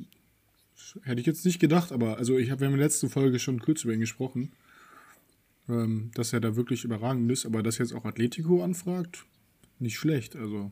hätte 1.03 1.22
ich 1.22 1.27
jetzt 1.27 1.46
nicht 1.46 1.60
gedacht, 1.60 1.91
aber 1.91 2.17
also 2.17 2.38
ich 2.38 2.51
habe, 2.51 2.62
wir 2.62 2.67
haben 2.67 2.74
in 2.74 2.79
der 2.79 2.88
letzten 2.88 3.10
Folge 3.10 3.39
schon 3.39 3.60
kurz 3.60 3.84
über 3.84 3.93
ihn 3.93 4.00
gesprochen, 4.00 4.51
ähm, 5.70 6.12
dass 6.13 6.34
er 6.34 6.41
da 6.41 6.55
wirklich 6.55 6.84
überragend 6.84 7.32
ist, 7.32 7.46
aber 7.46 7.63
dass 7.63 7.77
jetzt 7.77 7.93
auch 7.93 8.05
Atletico 8.05 8.63
anfragt, 8.63 9.25
nicht 9.79 9.98
schlecht, 9.98 10.36
also. 10.36 10.72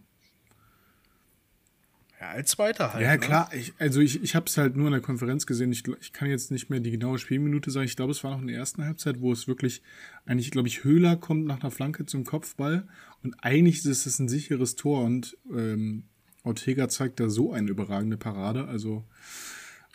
Ja, 2.21 2.29
als 2.29 2.51
Zweiter 2.51 2.93
halt. 2.93 3.03
Ja, 3.03 3.13
ne? 3.13 3.19
klar, 3.19 3.49
ich, 3.51 3.73
also 3.79 3.99
ich, 3.99 4.21
ich 4.21 4.35
habe 4.35 4.45
es 4.45 4.55
halt 4.55 4.75
nur 4.75 4.85
in 4.85 4.93
der 4.93 5.01
Konferenz 5.01 5.47
gesehen, 5.47 5.71
ich, 5.71 5.83
ich 5.99 6.13
kann 6.13 6.29
jetzt 6.29 6.51
nicht 6.51 6.69
mehr 6.69 6.79
die 6.79 6.91
genaue 6.91 7.17
Spielminute 7.17 7.71
sagen, 7.71 7.85
ich 7.85 7.95
glaube, 7.95 8.11
es 8.11 8.23
war 8.23 8.31
noch 8.31 8.41
in 8.41 8.47
der 8.47 8.57
ersten 8.57 8.85
Halbzeit, 8.85 9.21
wo 9.21 9.31
es 9.31 9.47
wirklich, 9.47 9.81
eigentlich, 10.25 10.51
glaube 10.51 10.67
ich, 10.67 10.83
Höhler 10.83 11.15
kommt 11.17 11.45
nach 11.45 11.61
einer 11.61 11.71
Flanke 11.71 12.05
zum 12.05 12.23
Kopfball 12.23 12.87
und 13.23 13.35
eigentlich 13.41 13.83
ist 13.83 14.05
es 14.05 14.19
ein 14.19 14.29
sicheres 14.29 14.75
Tor 14.75 15.03
und 15.03 15.35
ähm, 15.51 16.03
Ortega 16.43 16.89
zeigt 16.89 17.19
da 17.19 17.27
so 17.27 17.53
eine 17.53 17.71
überragende 17.71 18.17
Parade, 18.17 18.67
also 18.67 19.03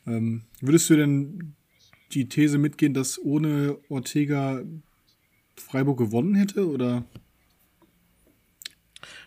ähm, 0.05 0.43
würdest 0.61 0.91
du 0.91 0.97
denn 0.97 1.55
die 2.13 2.29
These 2.29 2.59
mitgehen, 2.59 2.93
dass 2.93 3.21
ohne 3.21 3.79
Ortega 3.89 4.63
Freiburg 5.57 5.99
gewonnen 5.99 6.35
hätte, 6.35 6.69
oder? 6.69 7.05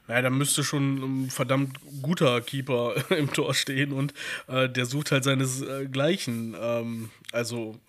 Naja, 0.10 0.24
da 0.24 0.30
müsste 0.32 0.64
schon 0.64 1.26
ein 1.26 1.30
verdammt 1.30 1.80
guter 2.02 2.42
Keeper 2.42 2.96
im 3.16 3.32
Tor 3.32 3.54
stehen 3.54 3.94
und 3.94 4.16
äh, 4.48 4.68
der 4.68 4.88
sucht 4.88 5.12
halt 5.12 5.24
seinesgleichen. 5.24 6.56
Ähm, 6.60 7.12
also 7.32 7.80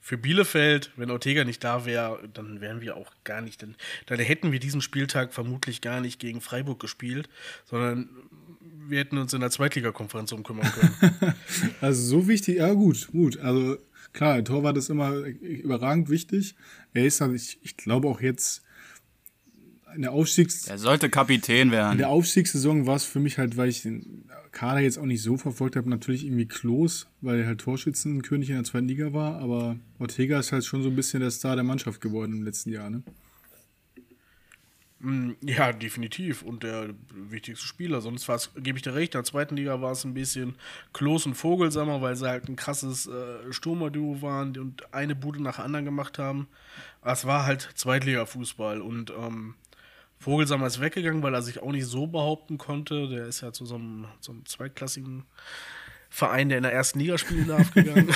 für 0.00 0.16
Bielefeld, 0.16 0.92
wenn 0.94 1.10
Ortega 1.10 1.42
nicht 1.42 1.64
da 1.64 1.84
wäre, 1.84 2.20
dann 2.32 2.60
wären 2.60 2.80
wir 2.80 2.96
auch 2.96 3.10
gar 3.24 3.40
nicht, 3.40 3.60
dann, 3.60 3.74
dann 4.06 4.20
hätten 4.20 4.52
wir 4.52 4.60
diesen 4.60 4.82
Spieltag 4.82 5.34
vermutlich 5.34 5.80
gar 5.80 6.00
nicht 6.00 6.20
gegen 6.20 6.40
Freiburg 6.40 6.78
gespielt, 6.78 7.28
sondern 7.64 8.08
wir 8.86 9.00
hätten 9.00 9.18
uns 9.18 9.32
in 9.32 9.40
der 9.40 9.50
Zweitligakonferenz 9.50 10.30
um 10.30 10.44
kümmern 10.44 10.70
können. 10.70 11.34
Also 11.80 12.02
so 12.02 12.28
wichtig, 12.28 12.58
ja 12.58 12.72
gut, 12.72 13.08
gut. 13.10 13.38
Also 13.38 13.78
klar, 14.12 14.44
Torwart 14.44 14.76
ist 14.76 14.90
immer 14.90 15.12
überragend 15.12 16.08
wichtig. 16.08 16.54
Er 16.92 17.04
ist 17.04 17.20
halt, 17.20 17.34
ich, 17.34 17.58
ich 17.62 17.76
glaube 17.76 18.06
auch 18.06 18.20
jetzt 18.20 18.63
in 19.94 20.02
der 20.02 20.12
Aufstiegs 20.12 20.66
Er 20.68 20.78
sollte 20.78 21.08
Kapitän 21.10 21.68
in 21.68 21.72
werden. 21.72 21.98
der 21.98 22.08
Aufstiegssaison 22.08 22.86
war 22.86 22.96
es 22.96 23.04
für 23.04 23.20
mich 23.20 23.38
halt, 23.38 23.56
weil 23.56 23.68
ich 23.68 23.82
den 23.82 24.24
Kader 24.52 24.80
jetzt 24.80 24.98
auch 24.98 25.06
nicht 25.06 25.22
so 25.22 25.36
verfolgt 25.36 25.74
habe, 25.76 25.90
natürlich 25.90 26.24
irgendwie 26.24 26.46
Klos, 26.46 27.08
weil 27.20 27.40
er 27.40 27.46
halt 27.46 27.60
Torschützenkönig 27.60 28.50
in 28.50 28.56
der 28.56 28.64
zweiten 28.64 28.86
Liga 28.88 29.12
war, 29.12 29.38
aber 29.40 29.76
Ortega 29.98 30.38
ist 30.38 30.52
halt 30.52 30.64
schon 30.64 30.82
so 30.82 30.88
ein 30.90 30.96
bisschen 30.96 31.20
der 31.20 31.30
Star 31.32 31.54
der 31.56 31.64
Mannschaft 31.64 32.00
geworden 32.00 32.32
im 32.32 32.42
letzten 32.44 32.70
Jahr, 32.70 32.88
ne? 32.90 33.02
Mm, 35.00 35.32
Ja, 35.42 35.72
definitiv. 35.72 36.42
Und 36.42 36.62
der 36.62 36.90
wichtigste 37.12 37.66
Spieler. 37.66 38.00
Sonst 38.00 38.28
war 38.28 38.36
es, 38.36 38.50
gebe 38.56 38.78
ich 38.78 38.82
dir 38.82 38.94
recht, 38.94 39.14
in 39.14 39.18
der 39.18 39.24
zweiten 39.24 39.56
Liga 39.56 39.80
war 39.82 39.92
es 39.92 40.04
ein 40.04 40.14
bisschen 40.14 40.54
Klos 40.92 41.26
und 41.26 41.34
Vogelsammer, 41.34 42.00
weil 42.00 42.16
sie 42.16 42.28
halt 42.28 42.48
ein 42.48 42.56
krasses 42.56 43.06
äh, 43.06 43.52
Stürmerduo 43.52 44.22
waren 44.22 44.56
und 44.56 44.94
eine 44.94 45.14
Bude 45.14 45.42
nach 45.42 45.56
der 45.56 45.64
anderen 45.64 45.84
gemacht 45.84 46.18
haben. 46.18 46.48
Es 47.02 47.26
war 47.26 47.44
halt 47.44 47.68
Zweitliga-Fußball. 47.74 48.80
Und 48.80 49.10
ähm, 49.10 49.54
Vogelsammer 50.24 50.66
ist 50.66 50.80
weggegangen, 50.80 51.22
weil 51.22 51.34
er 51.34 51.42
sich 51.42 51.60
auch 51.60 51.70
nicht 51.70 51.84
so 51.84 52.06
behaupten 52.06 52.56
konnte. 52.56 53.08
Der 53.08 53.26
ist 53.26 53.42
ja 53.42 53.52
zu 53.52 53.66
so 53.66 53.74
einem, 53.74 54.06
so 54.20 54.32
einem 54.32 54.46
zweitklassigen 54.46 55.24
Verein, 56.08 56.48
der 56.48 56.58
in 56.58 56.62
der 56.62 56.72
ersten 56.72 56.98
Liga 56.98 57.18
spielen 57.18 57.46
darf, 57.46 57.74
gegangen. 57.74 58.08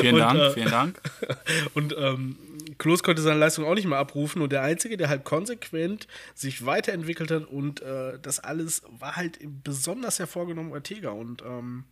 Vielen 0.00 0.14
Und, 0.14 0.20
Dank, 0.20 0.38
äh, 0.38 0.50
vielen 0.52 0.70
Dank. 0.70 1.00
Und 1.74 1.94
ähm, 1.98 2.36
Klos 2.78 3.02
konnte 3.02 3.20
seine 3.20 3.38
Leistung 3.38 3.66
auch 3.66 3.74
nicht 3.74 3.86
mehr 3.86 3.98
abrufen 3.98 4.42
und 4.42 4.50
der 4.50 4.62
Einzige, 4.62 4.96
der 4.96 5.08
halt 5.08 5.24
konsequent 5.24 6.08
sich 6.34 6.66
weiterentwickelt 6.66 7.30
hat 7.30 7.44
und 7.44 7.82
äh, 7.82 8.18
das 8.20 8.40
alles 8.40 8.82
war 8.98 9.16
halt 9.16 9.38
besonders 9.62 10.18
hervorgenommen 10.18 10.72
Ortega. 10.72 11.10
Und 11.10 11.42
ähm, 11.42 11.84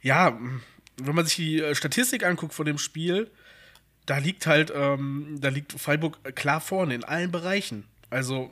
ja, 0.00 0.38
wenn 0.96 1.14
man 1.14 1.26
sich 1.26 1.36
die 1.36 1.60
äh, 1.60 1.74
Statistik 1.74 2.24
anguckt 2.24 2.54
von 2.54 2.64
dem 2.64 2.78
Spiel, 2.78 3.30
da 4.06 4.18
liegt 4.18 4.46
halt, 4.46 4.72
ähm, 4.74 5.36
da 5.40 5.48
liegt 5.48 5.72
Freiburg 5.72 6.18
klar 6.34 6.60
vorne 6.60 6.94
in 6.94 7.04
allen 7.04 7.30
Bereichen. 7.30 7.84
Also 8.10 8.50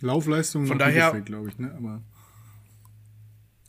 Laufleistung 0.00 0.66
Von 0.66 0.78
daher- 0.78 1.10
Bielefeld, 1.10 1.26
glaube 1.26 1.48
ich, 1.48 1.58
ne? 1.58 1.72
Aber 1.76 2.02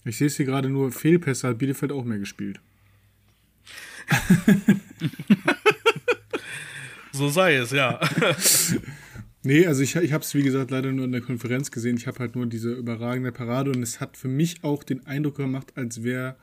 ich 0.04 0.18
sehe 0.18 0.28
es 0.28 0.38
hier 0.38 0.46
gerade 0.46 0.70
nur, 0.70 0.92
Fehlpässe 0.92 1.48
hat 1.48 1.58
Bielefeld 1.58 1.92
auch 1.92 2.04
mehr 2.04 2.20
gespielt. 2.20 2.60
so 7.12 7.30
sei 7.30 7.56
es, 7.56 7.72
ja. 7.72 8.00
Nee, 9.48 9.68
also 9.68 9.84
ich, 9.84 9.96
ich 9.96 10.12
habe 10.12 10.24
es, 10.24 10.34
wie 10.34 10.42
gesagt, 10.42 10.72
leider 10.72 10.92
nur 10.92 11.06
in 11.06 11.12
der 11.12 11.22
Konferenz 11.22 11.70
gesehen. 11.70 11.98
Ich 11.98 12.08
habe 12.08 12.18
halt 12.18 12.36
nur 12.36 12.48
diese 12.48 12.74
überragende 12.74 13.32
Parade 13.32 13.70
und 13.70 13.84
es 13.84 14.00
hat 14.02 14.18
für 14.18 14.28
mich 14.28 14.64
auch 14.64 14.84
den 14.84 15.06
Eindruck 15.06 15.36
gemacht, 15.38 15.74
als 15.76 16.02
wäre 16.02 16.36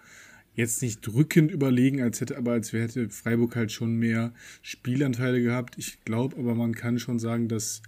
jetzt 0.55 0.83
nicht 0.83 1.01
drückend 1.07 1.51
überlegen, 1.51 2.03
als 2.03 2.21
hätte, 2.21 2.37
aber 2.37 2.53
als 2.53 2.73
hätte 2.73 3.09
Freiburg 3.09 3.57
halt 3.57 3.73
schon 3.73 3.97
mehr 3.97 4.33
Spielanteile 4.61 5.43
gehabt. 5.43 5.79
Ich 5.79 6.05
glaube 6.05 6.37
aber, 6.37 6.55
man 6.55 6.75
kann 6.75 6.99
schon 6.99 7.19
sagen, 7.19 7.49
dass 7.49 7.83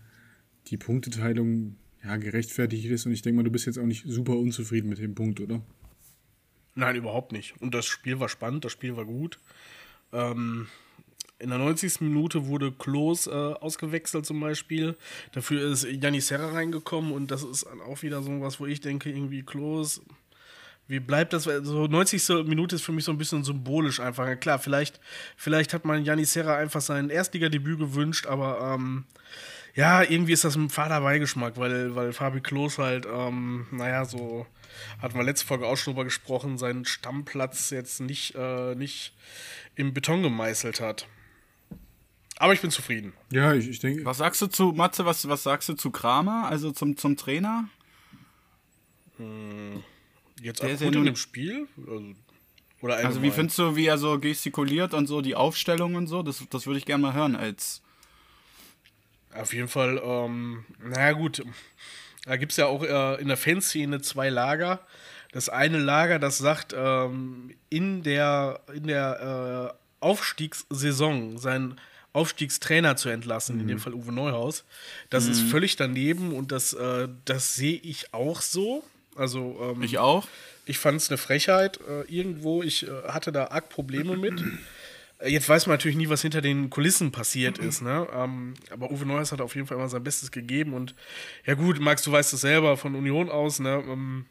die 0.68 0.76
Punkteteilung 0.76 1.76
ja 2.02 2.16
gerechtfertigt 2.16 2.86
ist 2.86 3.06
und 3.06 3.12
ich 3.12 3.22
denke 3.22 3.36
mal, 3.36 3.42
du 3.42 3.50
bist 3.50 3.66
jetzt 3.66 3.78
auch 3.78 3.86
nicht 3.86 4.04
super 4.06 4.36
unzufrieden 4.36 4.88
mit 4.88 4.98
dem 4.98 5.14
Punkt, 5.14 5.40
oder? 5.40 5.60
Nein, 6.74 6.96
überhaupt 6.96 7.32
nicht. 7.32 7.54
Und 7.60 7.74
das 7.74 7.86
Spiel 7.86 8.18
war 8.18 8.28
spannend, 8.28 8.64
das 8.64 8.72
Spiel 8.72 8.96
war 8.96 9.04
gut. 9.04 9.38
Ähm, 10.12 10.66
in 11.38 11.50
der 11.50 11.58
90. 11.58 12.00
Minute 12.00 12.46
wurde 12.46 12.72
Klos 12.72 13.26
äh, 13.26 13.30
ausgewechselt 13.30 14.24
zum 14.24 14.40
Beispiel. 14.40 14.96
Dafür 15.32 15.70
ist 15.70 15.84
Janis 15.84 16.28
Serra 16.28 16.52
reingekommen 16.52 17.12
und 17.12 17.30
das 17.30 17.42
ist 17.42 17.64
auch 17.64 18.02
wieder 18.02 18.22
so 18.22 18.40
was, 18.40 18.60
wo 18.60 18.66
ich 18.66 18.80
denke, 18.80 19.10
irgendwie 19.10 19.42
Klos, 19.42 20.00
wie 20.86 21.00
bleibt 21.00 21.32
das? 21.32 21.44
So 21.44 21.86
90. 21.86 22.46
Minute 22.46 22.76
ist 22.76 22.82
für 22.82 22.92
mich 22.92 23.04
so 23.04 23.12
ein 23.12 23.18
bisschen 23.18 23.42
symbolisch 23.42 24.00
einfach. 24.00 24.38
Klar, 24.38 24.58
vielleicht, 24.58 25.00
vielleicht 25.36 25.72
hat 25.72 25.84
man 25.84 26.04
Janis 26.04 26.32
Serra 26.32 26.56
einfach 26.56 26.80
sein 26.80 27.10
Erstligadebüt 27.10 27.78
gewünscht, 27.78 28.26
aber 28.26 28.74
ähm, 28.74 29.04
ja, 29.74 30.02
irgendwie 30.02 30.32
ist 30.32 30.44
das 30.44 30.56
ein 30.56 30.68
fader 30.68 31.00
Beigeschmack, 31.00 31.56
weil, 31.56 31.94
weil 31.96 32.12
Fabi 32.12 32.40
Klos 32.40 32.78
halt, 32.78 33.06
ähm, 33.06 33.66
naja, 33.70 34.04
so 34.04 34.46
hatten 35.00 35.16
wir 35.16 35.24
letzte 35.24 35.46
Folge 35.46 35.66
auch 35.66 35.76
schon 35.76 35.94
drüber 35.94 36.04
gesprochen, 36.04 36.58
seinen 36.58 36.84
Stammplatz 36.84 37.70
jetzt 37.70 38.00
nicht, 38.00 38.34
äh, 38.36 38.74
nicht 38.74 39.14
im 39.74 39.94
Beton 39.94 40.22
gemeißelt 40.22 40.80
hat. 40.80 41.06
Aber 42.36 42.52
ich 42.52 42.60
bin 42.60 42.70
zufrieden. 42.70 43.14
Ja, 43.30 43.54
ich, 43.54 43.68
ich 43.68 43.78
denke, 43.78 44.04
Was 44.04 44.18
sagst 44.18 44.42
du 44.42 44.48
zu, 44.48 44.72
Matze, 44.72 45.04
was, 45.06 45.28
was 45.28 45.42
sagst 45.42 45.68
du 45.68 45.74
zu 45.74 45.90
Kramer, 45.90 46.46
also 46.48 46.72
zum, 46.72 46.96
zum 46.96 47.16
Trainer? 47.16 47.68
Jetzt 50.40 50.62
Der 50.62 50.68
auch 50.68 50.72
ist 50.74 50.80
ja 50.80 50.86
gut 50.86 50.94
in 50.94 51.00
nun- 51.00 51.06
dem 51.06 51.16
Spiel? 51.16 51.68
Also, 51.78 52.14
oder 52.80 52.96
Also 52.96 53.22
wie 53.22 53.30
findest 53.30 53.58
du, 53.58 53.76
wie 53.76 53.86
er 53.86 53.96
so 53.98 54.18
gestikuliert 54.18 54.92
und 54.94 55.06
so, 55.06 55.20
die 55.22 55.34
Aufstellung 55.34 55.94
und 55.94 56.06
so? 56.06 56.22
Das, 56.22 56.42
das 56.50 56.66
würde 56.66 56.78
ich 56.78 56.84
gerne 56.86 57.02
mal 57.02 57.14
hören 57.14 57.36
als... 57.36 57.80
Auf 59.34 59.52
jeden 59.52 59.68
Fall, 59.68 60.00
ähm, 60.04 60.64
naja 60.78 61.12
gut, 61.12 61.42
da 62.24 62.36
gibt 62.36 62.52
es 62.52 62.56
ja 62.58 62.66
auch 62.66 62.84
äh, 62.84 63.20
in 63.20 63.26
der 63.26 63.36
Fanszene 63.36 64.00
zwei 64.00 64.28
Lager. 64.28 64.80
Das 65.32 65.48
eine 65.48 65.78
Lager, 65.78 66.20
das 66.20 66.38
sagt, 66.38 66.72
ähm, 66.76 67.52
in 67.68 68.04
der, 68.04 68.60
in 68.72 68.86
der 68.86 69.74
äh, 69.74 70.04
Aufstiegssaison 70.04 71.38
seinen 71.38 71.80
Aufstiegstrainer 72.12 72.96
zu 72.96 73.08
entlassen, 73.08 73.58
in 73.58 73.66
dem 73.66 73.80
Fall 73.80 73.92
Uwe 73.94 74.12
Neuhaus, 74.12 74.64
das 75.10 75.26
ist 75.26 75.40
völlig 75.42 75.74
daneben 75.74 76.32
und 76.32 76.52
das, 76.52 76.72
äh, 76.72 77.08
das 77.24 77.56
sehe 77.56 77.80
ich 77.82 78.14
auch 78.14 78.40
so. 78.40 78.84
Also 79.16 79.58
ähm, 79.76 79.82
Ich 79.82 79.98
auch. 79.98 80.26
ich 80.66 80.78
fand 80.78 81.00
es 81.00 81.10
eine 81.10 81.18
Frechheit 81.18 81.78
äh, 81.88 82.02
irgendwo. 82.12 82.62
Ich 82.62 82.86
äh, 82.86 82.90
hatte 83.08 83.32
da 83.32 83.46
arg 83.46 83.68
Probleme 83.68 84.16
mit. 84.16 84.42
Jetzt 85.24 85.48
weiß 85.48 85.66
man 85.66 85.74
natürlich 85.74 85.96
nie, 85.96 86.08
was 86.08 86.22
hinter 86.22 86.40
den 86.42 86.68
Kulissen 86.70 87.12
passiert 87.12 87.58
ist, 87.58 87.80
ne? 87.82 88.06
Ähm, 88.12 88.54
aber 88.70 88.90
Uwe 88.90 89.06
Neuhaus 89.06 89.32
hat 89.32 89.40
auf 89.40 89.54
jeden 89.54 89.66
Fall 89.66 89.78
immer 89.78 89.88
sein 89.88 90.02
Bestes 90.04 90.30
gegeben 90.32 90.74
und 90.74 90.94
ja 91.46 91.54
gut, 91.54 91.78
Max, 91.80 92.02
du 92.02 92.12
weißt 92.12 92.32
es 92.34 92.40
selber 92.42 92.76
von 92.76 92.94
Union 92.94 93.30
aus, 93.30 93.60
ne? 93.60 93.82
Ähm, 93.86 94.26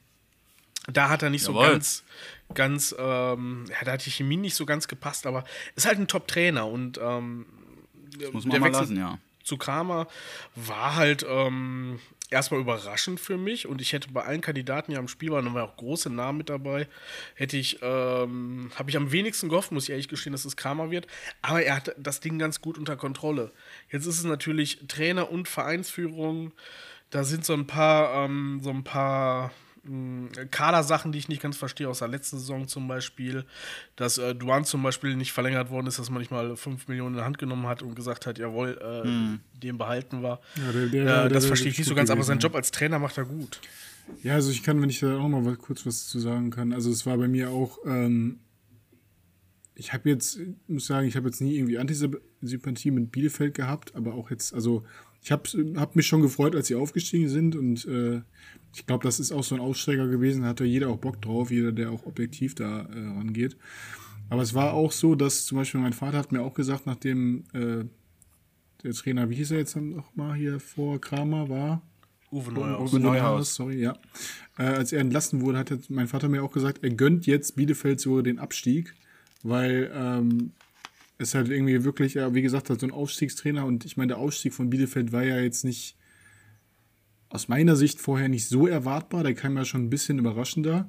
da 0.92 1.08
hat 1.10 1.24
er 1.24 1.30
nicht 1.30 1.48
Jawohl. 1.48 1.66
so 1.66 1.72
ganz, 1.72 2.04
ganz, 2.54 2.96
ähm, 3.00 3.66
ja, 3.70 3.86
da 3.86 3.94
hat 3.94 4.06
die 4.06 4.12
Chemie 4.12 4.36
nicht 4.38 4.56
so 4.56 4.66
ganz 4.66 4.88
gepasst, 4.90 5.26
aber 5.26 5.46
ist 5.76 5.88
halt 5.88 5.98
ein 5.98 6.08
Top-Trainer 6.08 6.68
und 6.68 7.00
ähm, 7.02 7.46
Muss 8.34 8.46
man 8.46 8.60
mal 8.60 8.70
lassen, 8.70 8.98
ja. 8.98 9.18
zu 9.44 9.58
Kramer 9.58 10.08
war 10.56 10.96
halt 10.96 11.26
ähm, 11.28 12.00
erstmal 12.34 12.60
überraschend 12.60 13.20
für 13.20 13.38
mich. 13.38 13.68
Und 13.68 13.80
ich 13.80 13.94
hätte 13.94 14.12
bei 14.12 14.24
allen 14.24 14.42
Kandidaten, 14.42 14.92
die 14.92 14.98
am 14.98 15.08
Spiel 15.08 15.32
waren, 15.32 15.46
da 15.46 15.54
waren 15.54 15.70
auch 15.70 15.78
große 15.78 16.10
Namen 16.10 16.40
mit 16.40 16.50
dabei, 16.50 16.88
hätte 17.36 17.56
ich, 17.56 17.80
ähm, 17.82 18.72
habe 18.76 18.90
ich 18.90 18.98
am 18.98 19.12
wenigsten 19.12 19.50
gehofft, 19.50 19.72
muss 19.72 19.86
ich 19.86 19.92
ehrlich 19.92 20.10
gestehen, 20.10 20.34
dass 20.34 20.44
es 20.44 20.58
Kramer 20.58 20.92
wird, 20.92 21.08
aber 21.42 21.64
er 21.64 21.78
hat 21.78 21.96
das 21.98 22.20
Ding 22.20 22.38
ganz 22.40 22.60
gut 22.60 22.78
unter 22.78 22.98
Kontrolle. 22.98 23.52
Jetzt 23.90 24.06
ist 24.06 24.18
es 24.18 24.26
natürlich 24.26 24.80
Trainer 24.88 25.32
und 25.32 25.48
Vereinsführung, 25.48 26.52
da 27.10 27.24
sind 27.24 27.46
so 27.46 27.54
ein 27.54 27.68
paar, 27.68 28.26
ähm, 28.26 28.60
so 28.64 28.72
ein 28.72 28.84
paar 28.84 29.52
Kadersachen, 30.52 31.12
die 31.12 31.20
ich 31.20 31.28
nicht 31.28 31.42
ganz 31.42 31.58
verstehe, 31.58 31.90
aus 31.90 32.00
der 32.00 32.08
letzten 32.08 32.38
Saison 32.38 32.68
zum 32.70 32.88
Beispiel, 32.88 33.44
dass 33.98 34.18
äh, 34.18 34.34
Duan 34.34 34.64
zum 34.64 34.82
Beispiel 34.82 35.16
nicht 35.16 35.34
verlängert 35.34 35.70
worden 35.70 35.88
ist, 35.88 36.00
dass 36.00 36.10
man 36.10 36.20
nicht 36.20 36.32
mal 36.32 36.56
5 36.56 36.88
Millionen 36.88 37.16
in 37.16 37.20
die 37.20 37.26
Hand 37.26 37.38
genommen 37.38 37.68
hat 37.68 37.82
und 37.84 37.94
gesagt 37.96 38.26
hat, 38.26 38.38
jawohl, 38.40 38.80
äh, 38.82 39.60
den 39.60 39.78
behalten 39.78 40.22
wir. 40.22 40.40
Ja, 40.56 40.72
der- 40.72 40.88
der- 40.88 41.02
äh, 41.02 41.06
der- 41.06 41.30
das 41.30 41.44
der- 41.44 41.48
verstehe 41.50 41.72
ich 41.72 41.78
nicht 41.78 41.88
so 41.88 41.96
ganz, 41.96 42.08
gut 42.10 42.16
aber 42.18 42.24
seinen 42.24 42.38
gewesen, 42.38 42.48
Job 42.52 42.56
als 42.56 42.72
Trainer 42.72 43.00
macht 43.00 43.18
er 43.18 43.26
gut. 43.26 43.60
Ja, 44.22 44.36
also 44.36 44.52
ich 44.52 44.64
kann, 44.64 44.82
wenn 44.82 44.90
ich 44.90 45.00
da 45.02 45.18
auch 45.18 45.28
mal 45.28 45.44
was, 45.46 45.58
kurz 45.60 45.86
was 45.86 46.08
zu 46.08 46.20
sagen 46.20 46.50
kann. 46.50 46.72
Also 46.74 46.90
es 46.90 47.06
war 47.06 47.18
bei 47.18 47.28
mir 47.28 47.50
auch, 47.50 47.80
ähm, 47.86 48.40
ich 49.76 49.92
habe 49.94 50.10
jetzt, 50.10 50.40
muss 50.68 50.86
sagen, 50.88 51.08
ich 51.08 51.16
habe 51.16 51.28
jetzt 51.28 51.42
nie 51.42 51.56
irgendwie 51.58 51.78
Antisympathie 51.78 52.92
mit 52.92 53.12
Bielefeld 53.12 53.54
gehabt, 53.54 53.96
aber 53.96 54.14
auch 54.14 54.30
jetzt, 54.30 54.54
also 54.54 54.84
ich 55.22 55.32
habe 55.32 55.50
hab 55.78 55.96
mich 55.96 56.06
schon 56.08 56.22
gefreut, 56.22 56.56
als 56.56 56.68
sie 56.68 56.76
aufgestiegen 56.76 57.28
sind 57.30 57.56
und 57.56 57.86
äh, 57.86 58.22
ich 58.74 58.86
glaube, 58.86 59.04
das 59.04 59.20
ist 59.20 59.32
auch 59.32 59.44
so 59.44 59.56
ein 59.56 59.62
Aussteiger 59.62 60.08
gewesen, 60.08 60.42
da 60.42 60.50
hatte 60.50 60.66
jeder 60.66 60.90
auch 60.90 60.98
Bock 60.98 61.22
drauf, 61.22 61.52
jeder, 61.52 61.72
der 61.72 61.92
auch 61.92 62.06
objektiv 62.06 62.56
da 62.56 62.82
äh, 62.82 63.00
rangeht. 63.18 63.56
Aber 64.30 64.42
es 64.42 64.54
war 64.54 64.74
auch 64.74 64.92
so, 64.92 65.16
dass 65.16 65.46
zum 65.46 65.58
Beispiel 65.58 65.80
mein 65.80 65.94
Vater 65.94 66.18
hat 66.18 66.32
mir 66.32 66.42
auch 66.42 66.54
gesagt, 66.54 66.86
nachdem 66.86 67.44
äh, 67.54 67.86
der 68.84 68.94
Trainer, 68.94 69.30
wie 69.30 69.36
hieß 69.36 69.52
er 69.52 69.60
jetzt 69.60 69.76
noch 69.76 70.16
mal 70.16 70.36
hier 70.36 70.60
vor 70.60 71.00
Kramer 71.00 71.50
war? 71.50 71.82
Uwe 72.32 72.52
Neuhaus. 72.52 72.92
Uwe 72.92 73.00
Neuhaus. 73.00 73.56
Sorry, 73.56 73.80
ja. 73.80 73.94
Äh, 74.58 74.64
als 74.64 74.92
er 74.92 75.02
entlassen 75.02 75.42
wurde, 75.42 75.60
hat 75.60 75.70
jetzt 75.70 75.90
mein 75.92 76.08
Vater 76.08 76.30
mir 76.30 76.44
auch 76.44 76.52
gesagt, 76.52 76.84
er 76.84 76.90
gönnt 76.90 77.28
jetzt 77.28 77.56
Bielefeld 77.56 78.00
so 78.00 78.22
den 78.22 78.40
Abstieg, 78.40 78.96
weil 79.44 79.92
ähm, 79.94 80.52
es 81.20 81.36
halt 81.36 81.50
irgendwie 81.50 81.84
wirklich, 81.84 82.16
ja, 82.16 82.34
wie 82.34 82.42
gesagt, 82.42 82.70
halt 82.70 82.80
so 82.80 82.88
ein 82.88 82.92
Aufstiegstrainer 82.92 83.66
und 83.66 83.86
ich 83.86 83.98
meine, 83.98 84.10
der 84.10 84.18
Aufstieg 84.18 84.54
von 84.54 84.70
Bielefeld 84.72 85.12
war 85.12 85.24
ja 85.24 85.40
jetzt 85.40 85.64
nicht 85.64 85.96
aus 87.34 87.48
meiner 87.48 87.76
Sicht 87.76 88.00
vorher 88.00 88.30
nicht 88.30 88.48
so 88.48 88.68
erwartbar, 88.68 89.24
der 89.24 89.34
kam 89.34 89.58
ja 89.58 89.66
schon 89.66 89.86
ein 89.86 89.90
bisschen 89.90 90.20
überraschender. 90.20 90.88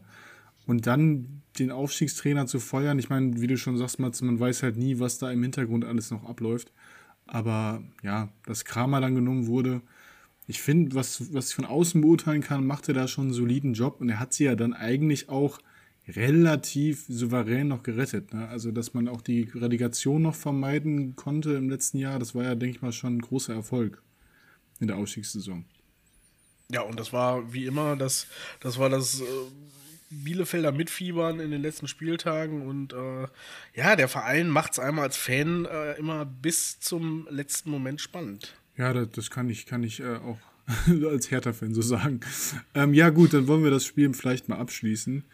Und 0.67 0.87
dann 0.87 1.43
den 1.59 1.71
Aufstiegstrainer 1.71 2.47
zu 2.47 2.61
feuern, 2.61 2.99
ich 2.99 3.09
meine, 3.09 3.41
wie 3.41 3.47
du 3.47 3.57
schon 3.57 3.79
sagst, 3.79 3.99
Mats, 3.99 4.21
man 4.21 4.39
weiß 4.39 4.63
halt 4.63 4.77
nie, 4.77 4.99
was 4.99 5.19
da 5.19 5.31
im 5.33 5.43
Hintergrund 5.43 5.87
alles 5.87 6.11
noch 6.11 6.29
abläuft. 6.29 6.71
Aber 7.27 7.83
ja, 8.03 8.29
dass 8.45 8.67
Kramer 8.67 9.01
dann 9.01 9.15
genommen 9.15 9.47
wurde, 9.47 9.81
ich 10.47 10.61
finde, 10.61 10.95
was, 10.95 11.33
was 11.33 11.49
ich 11.49 11.55
von 11.55 11.65
außen 11.65 12.03
beurteilen 12.03 12.43
kann, 12.43 12.67
macht 12.67 12.89
er 12.89 12.95
da 12.95 13.09
schon 13.09 13.27
einen 13.27 13.35
soliden 13.35 13.73
Job 13.73 14.03
und 14.03 14.11
er 14.11 14.21
hat 14.21 14.35
sie 14.35 14.45
ja 14.45 14.55
dann 14.55 14.75
eigentlich 14.75 15.31
auch 15.31 15.59
relativ 16.07 17.07
souverän 17.09 17.69
noch 17.69 17.83
gerettet. 17.83 18.35
Ne? 18.35 18.47
Also, 18.49 18.71
dass 18.71 18.93
man 18.93 19.09
auch 19.09 19.23
die 19.23 19.45
Relegation 19.55 20.21
noch 20.21 20.35
vermeiden 20.35 21.17
konnte 21.17 21.55
im 21.55 21.71
letzten 21.71 21.97
Jahr, 21.97 22.19
das 22.19 22.35
war 22.35 22.45
ja, 22.45 22.55
denke 22.55 22.77
ich 22.77 22.83
mal, 22.83 22.93
schon 22.93 23.17
ein 23.17 23.23
großer 23.23 23.55
Erfolg 23.55 24.03
in 24.81 24.89
der 24.89 24.99
Ausstiegssaison. 24.99 25.65
Ja, 26.71 26.83
und 26.83 26.99
das 26.99 27.13
war 27.13 27.53
wie 27.53 27.67
immer, 27.67 27.97
das, 27.97 28.27
das 28.61 28.79
war 28.79 28.89
das 28.89 29.21
äh, 29.21 29.25
Bielefelder 30.11 30.73
Mitfiebern 30.73 31.41
in 31.41 31.51
den 31.51 31.61
letzten 31.63 31.89
Spieltagen 31.89 32.67
und 32.67 32.93
äh, 32.93 33.27
ja, 33.75 33.97
der 33.97 34.09
Verein 34.09 34.49
macht 34.49 34.73
es 34.73 34.79
einmal 34.79 35.05
als 35.05 35.17
Fan 35.17 35.65
äh, 35.67 35.95
immer 35.95 36.25
bis 36.25 36.79
zum 36.81 37.27
letzten 37.31 37.71
Moment 37.71 38.01
spannend. 38.01 38.55
Ja, 38.77 38.93
das, 38.93 39.11
das 39.11 39.31
kann 39.31 39.51
ich, 39.51 39.67
kann 39.67 39.83
ich 39.83 40.01
äh, 40.01 40.17
auch 40.17 40.39
als 41.11 41.31
Hertha-Fan 41.31 41.75
so 41.75 41.83
sagen. 41.83 42.21
Ähm, 42.75 42.95
ja, 42.95 43.11
gut, 43.11 43.35
dann 43.35 43.47
wollen 43.47 43.63
wir 43.65 43.71
das 43.71 43.85
Spiel 43.85 44.13
vielleicht 44.15 44.49
mal 44.49 44.59
abschließen. 44.59 45.25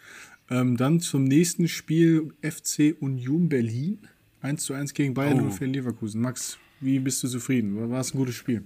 Ähm, 0.50 0.76
dann 0.76 0.98
zum 1.00 1.24
nächsten 1.24 1.68
Spiel 1.68 2.34
FC 2.42 2.96
Union 3.00 3.48
Berlin. 3.48 3.98
1 4.42 4.64
zu 4.64 4.74
1 4.74 4.94
gegen 4.94 5.14
Bayern 5.14 5.38
Oh. 5.40 5.42
und 5.44 5.52
für 5.52 5.66
Leverkusen. 5.66 6.20
Max, 6.20 6.58
wie 6.80 6.98
bist 6.98 7.22
du 7.22 7.28
zufrieden? 7.28 7.76
War, 7.78 7.90
war 7.90 8.00
es 8.00 8.12
ein 8.12 8.18
gutes 8.18 8.34
Spiel? 8.34 8.64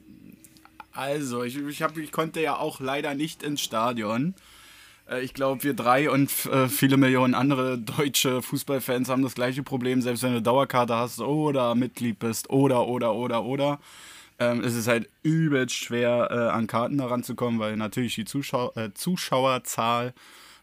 Also, 0.94 1.42
ich, 1.42 1.56
ich, 1.56 1.82
hab, 1.82 1.96
ich 1.96 2.12
konnte 2.12 2.40
ja 2.40 2.56
auch 2.56 2.80
leider 2.80 3.14
nicht 3.14 3.42
ins 3.42 3.60
Stadion. 3.60 4.34
Äh, 5.08 5.22
Ich 5.24 5.34
glaube, 5.34 5.64
wir 5.64 5.74
drei 5.74 6.10
und 6.10 6.30
äh, 6.46 6.68
viele 6.68 6.96
Millionen 6.96 7.34
andere 7.34 7.78
deutsche 7.78 8.42
Fußballfans 8.42 9.08
haben 9.08 9.22
das 9.22 9.34
gleiche 9.34 9.62
Problem, 9.62 10.02
selbst 10.02 10.22
wenn 10.22 10.34
du 10.34 10.42
Dauerkarte 10.42 10.94
hast 10.96 11.20
oder 11.20 11.74
Mitglied 11.74 12.18
bist 12.18 12.48
oder, 12.50 12.86
oder, 12.86 13.14
oder, 13.14 13.44
oder. 13.44 13.80
Ähm, 14.38 14.62
es 14.62 14.74
ist 14.74 14.88
halt 14.88 15.08
übelst 15.22 15.74
schwer, 15.76 16.28
äh, 16.30 16.56
an 16.56 16.66
Karten 16.66 17.00
heranzukommen, 17.00 17.60
weil 17.60 17.76
natürlich 17.76 18.14
die 18.16 18.24
Zuschau 18.24 18.72
äh, 18.74 18.92
Zuschauerzahl 18.94 20.12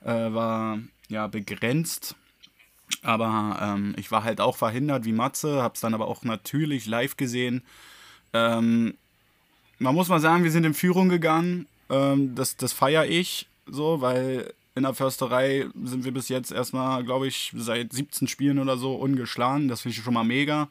äh, 0.04 0.08
war 0.10 0.80
ja 1.10 1.28
begrenzt. 1.28 2.15
Aber 3.04 3.58
ähm, 3.62 3.96
ich 3.98 4.12
war 4.12 4.24
halt 4.24 4.41
auch 4.41 4.58
verhindert 4.58 5.06
wie 5.06 5.13
Matze, 5.13 5.62
hab's 5.62 5.80
dann 5.82 5.94
aber 5.94 6.08
auch 6.08 6.24
natürlich 6.24 6.86
live 6.86 7.15
gesehen. 7.17 7.63
Ähm, 8.34 8.96
man 9.82 9.96
muss 9.96 10.10
mal 10.10 10.20
sagen, 10.20 10.44
wir 10.44 10.52
sind 10.52 10.63
in 10.63 10.76
Führung 10.76 11.10
gegangen. 11.10 11.67
Ähm, 11.89 12.36
das 12.36 12.56
das 12.56 12.72
feiere 12.72 13.08
ich 13.08 13.48
so, 13.65 14.02
weil 14.02 14.54
in 14.76 14.84
der 14.84 14.94
Försterei 14.94 15.65
sind 15.84 16.06
wir 16.06 16.13
bis 16.13 16.30
jetzt 16.30 16.52
erstmal, 16.52 17.04
glaube 17.04 17.28
ich, 17.28 17.52
seit 17.56 17.91
17 17.91 18.28
Spielen 18.28 18.60
oder 18.60 18.78
so 18.78 18.96
ungeschlagen. 18.96 19.67
Das 19.67 19.82
finde 19.82 19.98
ich 19.98 20.04
schon 20.04 20.13
mal 20.13 20.24
mega. 20.24 20.70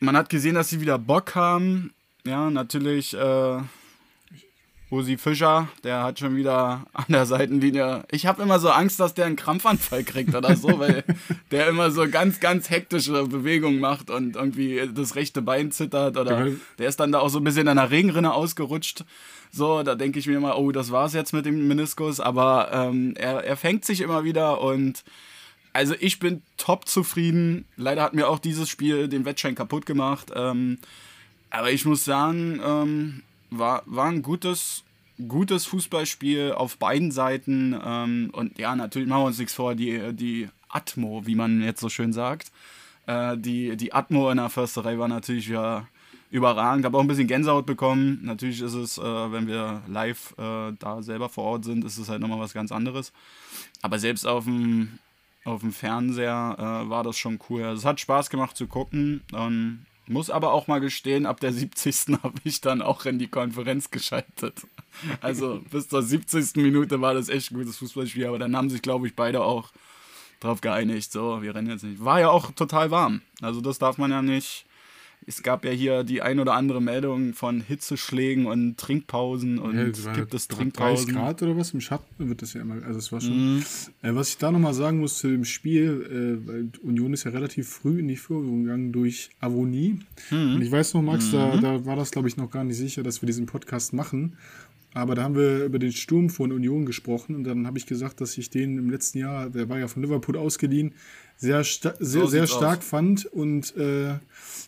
Man 0.00 0.16
hat 0.16 0.28
gesehen, 0.28 0.54
dass 0.54 0.68
sie 0.68 0.80
wieder 0.80 0.98
Bock 0.98 1.34
haben. 1.34 1.92
Ja, 2.24 2.50
natürlich 2.50 3.14
äh, 3.14 3.60
Usi 4.90 5.18
Fischer, 5.18 5.68
der 5.84 6.02
hat 6.02 6.18
schon 6.18 6.34
wieder 6.34 6.84
an 6.92 7.04
der 7.08 7.24
Seitenlinie. 7.24 8.02
Ich 8.10 8.26
habe 8.26 8.42
immer 8.42 8.58
so 8.58 8.70
Angst, 8.70 8.98
dass 8.98 9.14
der 9.14 9.26
einen 9.26 9.36
Krampfanfall 9.36 10.02
kriegt 10.02 10.34
oder 10.34 10.56
so, 10.56 10.80
weil 10.80 11.04
der 11.52 11.68
immer 11.68 11.92
so 11.92 12.08
ganz, 12.08 12.40
ganz 12.40 12.70
hektische 12.70 13.24
Bewegungen 13.26 13.78
macht 13.78 14.10
und 14.10 14.34
irgendwie 14.34 14.90
das 14.92 15.14
rechte 15.14 15.42
Bein 15.42 15.70
zittert 15.70 16.16
oder 16.16 16.46
Ja. 16.46 16.54
der 16.78 16.88
ist 16.88 16.98
dann 16.98 17.12
da 17.12 17.20
auch 17.20 17.28
so 17.28 17.38
ein 17.38 17.44
bisschen 17.44 17.62
in 17.62 17.68
einer 17.68 17.90
Regenrinne 17.90 18.32
ausgerutscht. 18.32 19.04
So, 19.52 19.82
da 19.84 19.94
denke 19.94 20.18
ich 20.18 20.26
mir 20.26 20.36
immer, 20.36 20.58
oh, 20.58 20.72
das 20.72 20.90
war's 20.90 21.12
jetzt 21.12 21.32
mit 21.32 21.46
dem 21.46 21.68
Meniskus, 21.68 22.18
aber 22.18 22.70
ähm, 22.72 23.14
er, 23.16 23.44
er 23.44 23.56
fängt 23.56 23.84
sich 23.84 24.00
immer 24.00 24.24
wieder 24.24 24.60
und 24.60 25.04
also 25.72 25.94
ich 26.00 26.18
bin 26.18 26.42
top 26.56 26.88
zufrieden. 26.88 27.64
Leider 27.76 28.02
hat 28.02 28.14
mir 28.14 28.28
auch 28.28 28.40
dieses 28.40 28.68
Spiel 28.68 29.06
den 29.08 29.24
Wettschein 29.24 29.54
kaputt 29.54 29.86
gemacht. 29.86 30.32
Ähm, 30.34 30.78
aber 31.50 31.70
ich 31.70 31.84
muss 31.84 32.04
sagen, 32.04 32.60
ähm, 32.64 33.22
war, 33.50 33.82
war 33.86 34.06
ein 34.06 34.22
gutes, 34.22 34.84
gutes 35.28 35.66
Fußballspiel 35.66 36.52
auf 36.52 36.78
beiden 36.78 37.10
Seiten. 37.10 37.78
Ähm, 37.84 38.30
und 38.32 38.58
ja, 38.58 38.74
natürlich 38.76 39.08
machen 39.08 39.22
wir 39.22 39.26
uns 39.26 39.38
nichts 39.38 39.54
vor, 39.54 39.74
die, 39.74 40.12
die 40.14 40.48
Atmo, 40.68 41.26
wie 41.26 41.34
man 41.34 41.62
jetzt 41.62 41.80
so 41.80 41.88
schön 41.88 42.12
sagt. 42.12 42.52
Äh, 43.06 43.36
die, 43.36 43.76
die 43.76 43.92
Atmo 43.92 44.30
in 44.30 44.36
der 44.36 44.50
Försterei 44.50 44.98
war 44.98 45.08
natürlich 45.08 45.48
ja 45.48 45.86
überragend. 46.30 46.84
Habe 46.84 46.96
auch 46.96 47.02
ein 47.02 47.08
bisschen 47.08 47.26
Gänsehaut 47.26 47.66
bekommen. 47.66 48.20
Natürlich 48.22 48.60
ist 48.60 48.74
es, 48.74 48.98
äh, 48.98 49.02
wenn 49.02 49.46
wir 49.46 49.82
live 49.88 50.34
äh, 50.38 50.72
da 50.78 51.02
selber 51.02 51.28
vor 51.28 51.44
Ort 51.44 51.64
sind, 51.64 51.84
ist 51.84 51.98
es 51.98 52.08
halt 52.08 52.20
nochmal 52.20 52.40
was 52.40 52.54
ganz 52.54 52.72
anderes. 52.72 53.12
Aber 53.82 53.98
selbst 53.98 54.26
auf 54.26 54.44
dem, 54.44 54.98
auf 55.44 55.60
dem 55.60 55.72
Fernseher 55.72 56.56
äh, 56.58 56.88
war 56.88 57.02
das 57.02 57.18
schon 57.18 57.40
cool. 57.48 57.64
Also 57.64 57.80
es 57.80 57.84
hat 57.84 58.00
Spaß 58.00 58.30
gemacht 58.30 58.56
zu 58.56 58.66
gucken. 58.66 59.22
Ähm, 59.34 59.86
muss 60.10 60.30
aber 60.30 60.52
auch 60.52 60.66
mal 60.66 60.80
gestehen, 60.80 61.26
ab 61.26 61.40
der 61.40 61.52
70. 61.52 62.18
habe 62.22 62.38
ich 62.44 62.60
dann 62.60 62.82
auch 62.82 63.04
in 63.06 63.18
die 63.18 63.28
Konferenz 63.28 63.90
geschaltet. 63.90 64.66
Also 65.20 65.62
bis 65.70 65.88
zur 65.88 66.02
70. 66.02 66.56
Minute 66.56 67.00
war 67.00 67.14
das 67.14 67.28
echt 67.28 67.52
ein 67.52 67.58
gutes 67.58 67.78
Fußballspiel, 67.78 68.26
aber 68.26 68.38
dann 68.38 68.56
haben 68.56 68.70
sich, 68.70 68.82
glaube 68.82 69.06
ich, 69.06 69.14
beide 69.14 69.42
auch 69.42 69.70
drauf 70.40 70.60
geeinigt. 70.60 71.12
So, 71.12 71.42
wir 71.42 71.54
rennen 71.54 71.70
jetzt 71.70 71.84
nicht. 71.84 72.04
War 72.04 72.20
ja 72.20 72.30
auch 72.30 72.50
total 72.52 72.90
warm. 72.90 73.22
Also 73.40 73.60
das 73.60 73.78
darf 73.78 73.98
man 73.98 74.10
ja 74.10 74.22
nicht. 74.22 74.66
Es 75.30 75.44
gab 75.44 75.64
ja 75.64 75.70
hier 75.70 76.02
die 76.02 76.22
ein 76.22 76.40
oder 76.40 76.54
andere 76.54 76.82
Meldung 76.82 77.34
von 77.34 77.60
Hitzeschlägen 77.60 78.46
und 78.46 78.76
Trinkpausen 78.78 79.60
und 79.60 79.76
Ja, 79.76 79.84
gibt 79.84 80.34
es 80.34 80.48
30 80.48 80.48
Trinkpausen. 80.48 81.14
Grad 81.14 81.40
oder 81.42 81.56
was? 81.56 81.72
Im 81.72 81.80
Schatten 81.80 82.28
wird 82.28 82.42
das 82.42 82.54
ja 82.54 82.62
immer. 82.62 82.82
Also 82.84 82.98
es 82.98 83.12
war 83.12 83.20
schon. 83.20 83.62
Äh, 84.02 84.12
was 84.16 84.30
ich 84.30 84.38
da 84.38 84.50
nochmal 84.50 84.74
sagen 84.74 84.98
muss 84.98 85.18
zu 85.18 85.28
dem 85.28 85.44
Spiel, 85.44 86.40
äh, 86.44 86.48
weil 86.48 86.70
Union 86.82 87.12
ist 87.12 87.22
ja 87.22 87.30
relativ 87.30 87.68
früh 87.68 88.00
in 88.00 88.08
die 88.08 88.16
Führung 88.16 88.64
gegangen 88.64 88.90
durch 88.90 89.30
Avonie. 89.38 90.00
Und 90.32 90.62
ich 90.62 90.72
weiß 90.72 90.94
noch, 90.94 91.02
Max, 91.02 91.30
da, 91.30 91.56
da 91.58 91.84
war 91.86 91.94
das, 91.94 92.10
glaube 92.10 92.26
ich, 92.26 92.36
noch 92.36 92.50
gar 92.50 92.64
nicht 92.64 92.76
sicher, 92.76 93.04
dass 93.04 93.22
wir 93.22 93.28
diesen 93.28 93.46
Podcast 93.46 93.92
machen. 93.92 94.36
Aber 94.92 95.14
da 95.14 95.22
haben 95.22 95.36
wir 95.36 95.64
über 95.64 95.78
den 95.78 95.92
Sturm 95.92 96.30
von 96.30 96.50
Union 96.50 96.84
gesprochen 96.84 97.36
und 97.36 97.44
dann 97.44 97.66
habe 97.66 97.78
ich 97.78 97.86
gesagt, 97.86 98.20
dass 98.20 98.36
ich 98.36 98.50
den 98.50 98.76
im 98.76 98.90
letzten 98.90 99.18
Jahr, 99.18 99.48
der 99.48 99.68
war 99.68 99.78
ja 99.78 99.86
von 99.86 100.02
Liverpool 100.02 100.36
ausgeliehen, 100.36 100.94
sehr, 101.36 101.62
sta 101.62 101.94
sehr, 102.00 102.26
sehr 102.26 102.46
stark 102.48 102.80
aus. 102.80 102.84
fand. 102.84 103.26
Und 103.26 103.76
äh, 103.76 104.18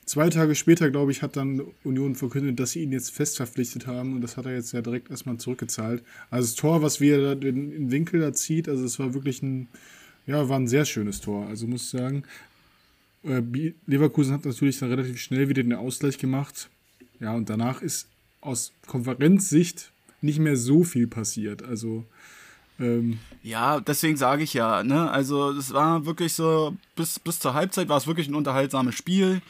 zwei 0.06 0.30
Tage 0.30 0.54
später, 0.54 0.90
glaube 0.90 1.10
ich, 1.10 1.22
hat 1.22 1.36
dann 1.36 1.62
Union 1.82 2.14
verkündet, 2.14 2.60
dass 2.60 2.70
sie 2.70 2.82
ihn 2.82 2.92
jetzt 2.92 3.10
fest 3.10 3.36
verpflichtet 3.36 3.88
haben 3.88 4.14
und 4.14 4.20
das 4.20 4.36
hat 4.36 4.46
er 4.46 4.54
jetzt 4.54 4.72
ja 4.72 4.80
direkt 4.80 5.10
erstmal 5.10 5.38
zurückgezahlt. 5.38 6.04
Also 6.30 6.48
das 6.48 6.54
Tor, 6.54 6.82
was 6.82 7.00
wir 7.00 7.20
da 7.20 7.34
den, 7.34 7.70
den 7.72 7.90
Winkel 7.90 8.20
da 8.20 8.32
zieht, 8.32 8.68
also 8.68 8.84
es 8.84 9.00
war 9.00 9.14
wirklich 9.14 9.42
ein, 9.42 9.68
ja, 10.26 10.48
war 10.48 10.58
ein 10.58 10.68
sehr 10.68 10.84
schönes 10.84 11.20
Tor. 11.20 11.46
Also 11.48 11.66
muss 11.66 11.82
ich 11.82 11.90
sagen, 11.90 12.22
äh, 13.24 13.42
Leverkusen 13.86 14.34
hat 14.34 14.44
natürlich 14.44 14.78
dann 14.78 14.90
relativ 14.90 15.20
schnell 15.20 15.48
wieder 15.48 15.64
den 15.64 15.74
Ausgleich 15.74 16.16
gemacht. 16.16 16.70
Ja, 17.18 17.34
und 17.34 17.50
danach 17.50 17.82
ist 17.82 18.06
aus 18.40 18.72
Konferenzsicht 18.86 19.92
nicht 20.22 20.38
mehr 20.38 20.56
so 20.56 20.84
viel 20.84 21.06
passiert. 21.06 21.62
Also 21.62 22.04
ähm 22.78 23.18
ja, 23.42 23.80
deswegen 23.80 24.16
sage 24.16 24.42
ich 24.42 24.54
ja, 24.54 24.82
ne? 24.82 25.10
Also 25.10 25.50
es 25.50 25.72
war 25.72 26.06
wirklich 26.06 26.34
so, 26.34 26.76
bis, 26.96 27.18
bis 27.18 27.38
zur 27.40 27.54
Halbzeit 27.54 27.88
war 27.88 27.96
es 27.96 28.06
wirklich 28.06 28.28
ein 28.28 28.34
unterhaltsames 28.34 28.94
Spiel. 28.94 29.42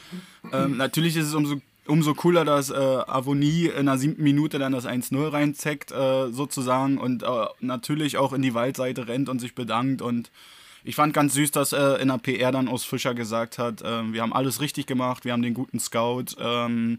Ähm, 0.52 0.76
natürlich 0.76 1.16
ist 1.16 1.26
es 1.26 1.34
umso, 1.34 1.60
umso 1.86 2.14
cooler, 2.14 2.44
dass 2.44 2.70
äh, 2.70 2.74
Avonie 2.74 3.66
in 3.66 3.86
der 3.86 3.98
siebten 3.98 4.22
Minute 4.22 4.58
dann 4.58 4.72
das 4.72 4.86
1-0 4.86 5.32
reinzeckt, 5.32 5.92
äh, 5.92 6.30
sozusagen, 6.30 6.98
und 6.98 7.22
äh, 7.22 7.26
natürlich 7.60 8.16
auch 8.16 8.32
in 8.32 8.42
die 8.42 8.54
Waldseite 8.54 9.08
rennt 9.08 9.28
und 9.28 9.40
sich 9.40 9.54
bedankt. 9.54 10.02
Und 10.02 10.30
ich 10.84 10.94
fand 10.94 11.14
ganz 11.14 11.34
süß, 11.34 11.50
dass 11.50 11.72
äh, 11.72 12.00
in 12.00 12.08
der 12.08 12.18
PR 12.18 12.52
dann 12.52 12.68
aus 12.68 12.84
Fischer 12.84 13.14
gesagt 13.14 13.58
hat, 13.58 13.82
äh, 13.82 14.12
wir 14.12 14.22
haben 14.22 14.32
alles 14.32 14.60
richtig 14.60 14.86
gemacht, 14.86 15.24
wir 15.24 15.32
haben 15.32 15.42
den 15.42 15.54
guten 15.54 15.78
Scout. 15.78 16.36
Ähm, 16.38 16.98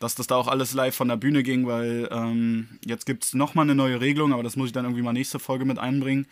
dass 0.00 0.16
das 0.16 0.26
da 0.26 0.34
auch 0.34 0.48
alles 0.48 0.72
live 0.72 0.96
von 0.96 1.08
der 1.08 1.16
Bühne 1.16 1.44
ging, 1.44 1.66
weil 1.66 2.08
ähm, 2.10 2.80
jetzt 2.84 3.06
gibt 3.06 3.22
es 3.22 3.34
nochmal 3.34 3.66
eine 3.66 3.74
neue 3.76 4.00
Regelung, 4.00 4.32
aber 4.32 4.42
das 4.42 4.56
muss 4.56 4.68
ich 4.68 4.72
dann 4.72 4.86
irgendwie 4.86 5.02
mal 5.02 5.12
nächste 5.12 5.38
Folge 5.38 5.64
mit 5.64 5.78
einbringen. 5.78 6.26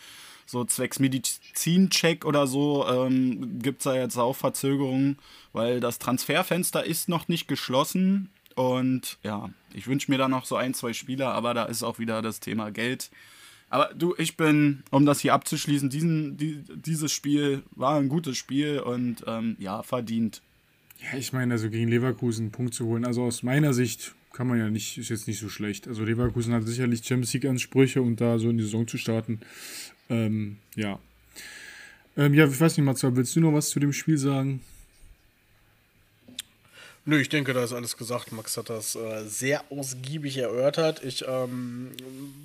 So 0.46 0.64
zwecks 0.64 0.98
Medizincheck 0.98 2.24
oder 2.24 2.46
so 2.46 2.88
ähm, 2.88 3.60
gibt 3.60 3.80
es 3.80 3.84
da 3.84 3.94
jetzt 3.94 4.16
auch 4.16 4.34
Verzögerungen, 4.34 5.18
weil 5.52 5.78
das 5.78 5.98
Transferfenster 5.98 6.84
ist 6.84 7.10
noch 7.10 7.28
nicht 7.28 7.46
geschlossen. 7.46 8.30
Und 8.54 9.18
ja, 9.22 9.50
ich 9.74 9.86
wünsche 9.86 10.10
mir 10.10 10.16
da 10.16 10.26
noch 10.28 10.46
so 10.46 10.56
ein, 10.56 10.72
zwei 10.72 10.94
Spieler, 10.94 11.34
aber 11.34 11.52
da 11.52 11.64
ist 11.64 11.82
auch 11.82 11.98
wieder 11.98 12.22
das 12.22 12.40
Thema 12.40 12.70
Geld. 12.70 13.10
Aber 13.68 13.92
du, 13.94 14.14
ich 14.16 14.38
bin, 14.38 14.82
um 14.90 15.04
das 15.04 15.20
hier 15.20 15.34
abzuschließen, 15.34 15.90
diesen, 15.90 16.38
die, 16.38 16.64
dieses 16.74 17.12
Spiel 17.12 17.62
war 17.72 17.98
ein 17.98 18.08
gutes 18.08 18.38
Spiel 18.38 18.80
und 18.80 19.24
ähm, 19.26 19.56
ja, 19.58 19.82
verdient. 19.82 20.40
Ja, 21.00 21.18
ich 21.18 21.32
meine, 21.32 21.54
also 21.54 21.70
gegen 21.70 21.88
Leverkusen 21.88 22.44
einen 22.44 22.52
Punkt 22.52 22.74
zu 22.74 22.86
holen, 22.86 23.04
also 23.04 23.22
aus 23.22 23.42
meiner 23.42 23.72
Sicht 23.72 24.14
kann 24.32 24.46
man 24.46 24.58
ja 24.58 24.70
nicht, 24.70 24.98
ist 24.98 25.08
jetzt 25.08 25.28
nicht 25.28 25.38
so 25.38 25.48
schlecht. 25.48 25.88
Also 25.88 26.04
Leverkusen 26.04 26.52
hat 26.52 26.64
sicherlich 26.64 27.04
Champions 27.04 27.32
League-Ansprüche 27.34 28.02
und 28.02 28.20
da 28.20 28.38
so 28.38 28.50
in 28.50 28.58
die 28.58 28.64
Saison 28.64 28.86
zu 28.86 28.98
starten, 28.98 29.40
ähm, 30.10 30.56
ja. 30.74 30.98
Ähm, 32.16 32.34
ja, 32.34 32.46
ich 32.46 32.60
weiß 32.60 32.76
nicht, 32.76 32.84
Matze, 32.84 33.14
willst 33.14 33.36
du 33.36 33.40
noch 33.40 33.52
was 33.52 33.70
zu 33.70 33.78
dem 33.78 33.92
Spiel 33.92 34.18
sagen? 34.18 34.60
Nö, 37.08 37.18
ich 37.18 37.30
denke, 37.30 37.54
da 37.54 37.64
ist 37.64 37.72
alles 37.72 37.96
gesagt. 37.96 38.32
Max 38.32 38.58
hat 38.58 38.68
das 38.68 38.94
äh, 38.94 39.24
sehr 39.24 39.64
ausgiebig 39.72 40.36
erörtert. 40.36 41.02
Ich 41.02 41.24
ähm, 41.26 41.92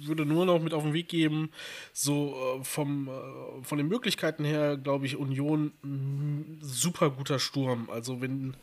würde 0.06 0.26
nur 0.26 0.46
noch 0.46 0.62
mit 0.62 0.74
auf 0.74 0.84
den 0.84 0.94
Weg 0.94 1.10
geben, 1.10 1.52
so 1.92 2.34
äh, 2.62 2.64
vom, 2.64 3.10
äh, 3.10 3.64
von 3.66 3.78
den 3.78 3.90
Möglichkeiten 3.90 4.46
her, 4.46 4.78
glaube 4.78 5.06
ich, 5.06 5.18
Union 5.18 5.74
ein 5.84 6.60
super 6.62 7.10
guter 7.10 7.40
Sturm. 7.40 7.90
Also 7.90 8.22
wenn 8.22 8.56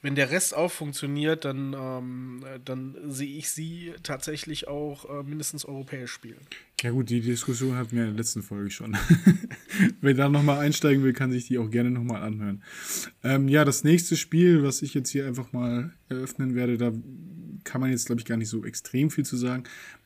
wenn 0.00 0.14
der 0.14 0.30
Rest 0.30 0.54
auch 0.54 0.70
funktioniert, 0.70 1.44
dann, 1.44 1.74
ähm, 1.76 2.44
dann 2.64 2.96
sehe 3.04 3.36
ich 3.36 3.50
sie 3.50 3.92
tatsächlich 4.02 4.68
auch 4.68 5.08
äh, 5.10 5.22
mindestens 5.24 5.64
europäisch 5.64 6.12
spielen. 6.12 6.40
Ja 6.80 6.90
gut, 6.90 7.10
die 7.10 7.20
Diskussion 7.20 7.76
hatten 7.76 7.96
wir 7.96 8.04
in 8.04 8.10
der 8.10 8.16
letzten 8.16 8.42
Folge 8.42 8.70
schon. 8.70 8.96
Wer 10.00 10.14
da 10.14 10.28
nochmal 10.28 10.60
einsteigen 10.60 11.02
will, 11.02 11.12
kann 11.12 11.32
sich 11.32 11.48
die 11.48 11.58
auch 11.58 11.70
gerne 11.70 11.90
nochmal 11.90 12.22
anhören. 12.22 12.62
Ähm, 13.24 13.48
ja, 13.48 13.64
das 13.64 13.82
nächste 13.82 14.16
Spiel, 14.16 14.62
was 14.62 14.82
ich 14.82 14.94
jetzt 14.94 15.10
hier 15.10 15.26
einfach 15.26 15.52
mal 15.52 15.92
eröffnen 16.08 16.54
werde, 16.54 16.78
da 16.78 16.92
kann 17.64 17.80
man 17.80 17.90
jetzt, 17.90 18.06
glaube 18.06 18.20
ich, 18.20 18.24
gar 18.24 18.36
nicht 18.36 18.48
so 18.48 18.64
extrem 18.64 19.10
viel 19.10 19.24
zu 19.24 19.36
sagen. 19.36 19.64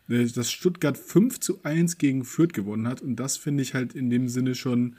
Äh, 0.09 0.27
dass 0.27 0.51
Stuttgart 0.51 0.99
5 0.99 1.41
zu 1.41 1.63
1 1.65 1.99
gegen 1.99 2.25
Fürth 2.25 2.53
gewonnen 2.53 2.89
hat. 2.89 3.03
Und 3.03 3.17
das 3.17 3.37
finde 3.37 3.63
ich 3.63 3.75
halt 3.75 3.95
in 3.95 4.11
dem 4.11 4.29
Sinne 4.29 4.55
schon 4.55 4.97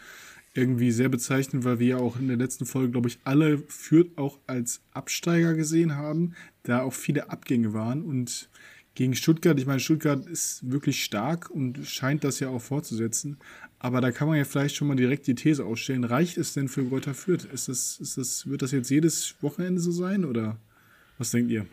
irgendwie 0.53 0.91
sehr 0.91 1.09
bezeichnend, 1.09 1.63
weil 1.63 1.79
wir 1.79 1.87
ja 1.87 1.97
auch 1.97 2.19
in 2.19 2.27
der 2.27 2.37
letzten 2.37 2.65
Folge, 2.65 2.91
glaube 2.91 3.09
ich, 3.09 3.19
alle 3.23 3.57
Fürth 3.67 4.11
auch 4.17 4.39
als 4.45 4.81
Absteiger 4.91 5.55
gesehen 5.55 5.95
haben, 5.95 6.33
da 6.63 6.81
auch 6.81 6.93
viele 6.93 7.29
Abgänge 7.29 7.73
waren 7.73 8.03
und 8.03 8.49
gegen 8.95 9.15
Stuttgart, 9.15 9.59
ich 9.59 9.65
meine, 9.65 9.79
Stuttgart 9.79 10.27
ist 10.27 10.69
wirklich 10.69 11.03
stark 11.03 11.49
und 11.49 11.85
scheint 11.87 12.23
das 12.23 12.39
ja 12.39 12.49
auch 12.49 12.61
fortzusetzen, 12.61 13.37
aber 13.79 14.01
da 14.01 14.11
kann 14.11 14.27
man 14.27 14.37
ja 14.37 14.45
vielleicht 14.45 14.75
schon 14.75 14.87
mal 14.87 14.95
direkt 14.95 15.25
die 15.25 15.33
These 15.35 15.65
ausstellen, 15.65 16.03
reicht 16.03 16.37
es 16.37 16.53
denn 16.53 16.67
für 16.67 16.85
Greuther 16.85 17.15
Fürth? 17.15 17.45
Ist 17.51 17.67
das, 17.67 17.99
ist 17.99 18.17
das, 18.17 18.47
wird 18.47 18.61
das 18.61 18.71
jetzt 18.71 18.89
jedes 18.89 19.35
Wochenende 19.41 19.81
so 19.81 19.91
sein 19.91 20.23
oder 20.23 20.59
was 21.17 21.31
denkt 21.31 21.51
ihr? 21.51 21.65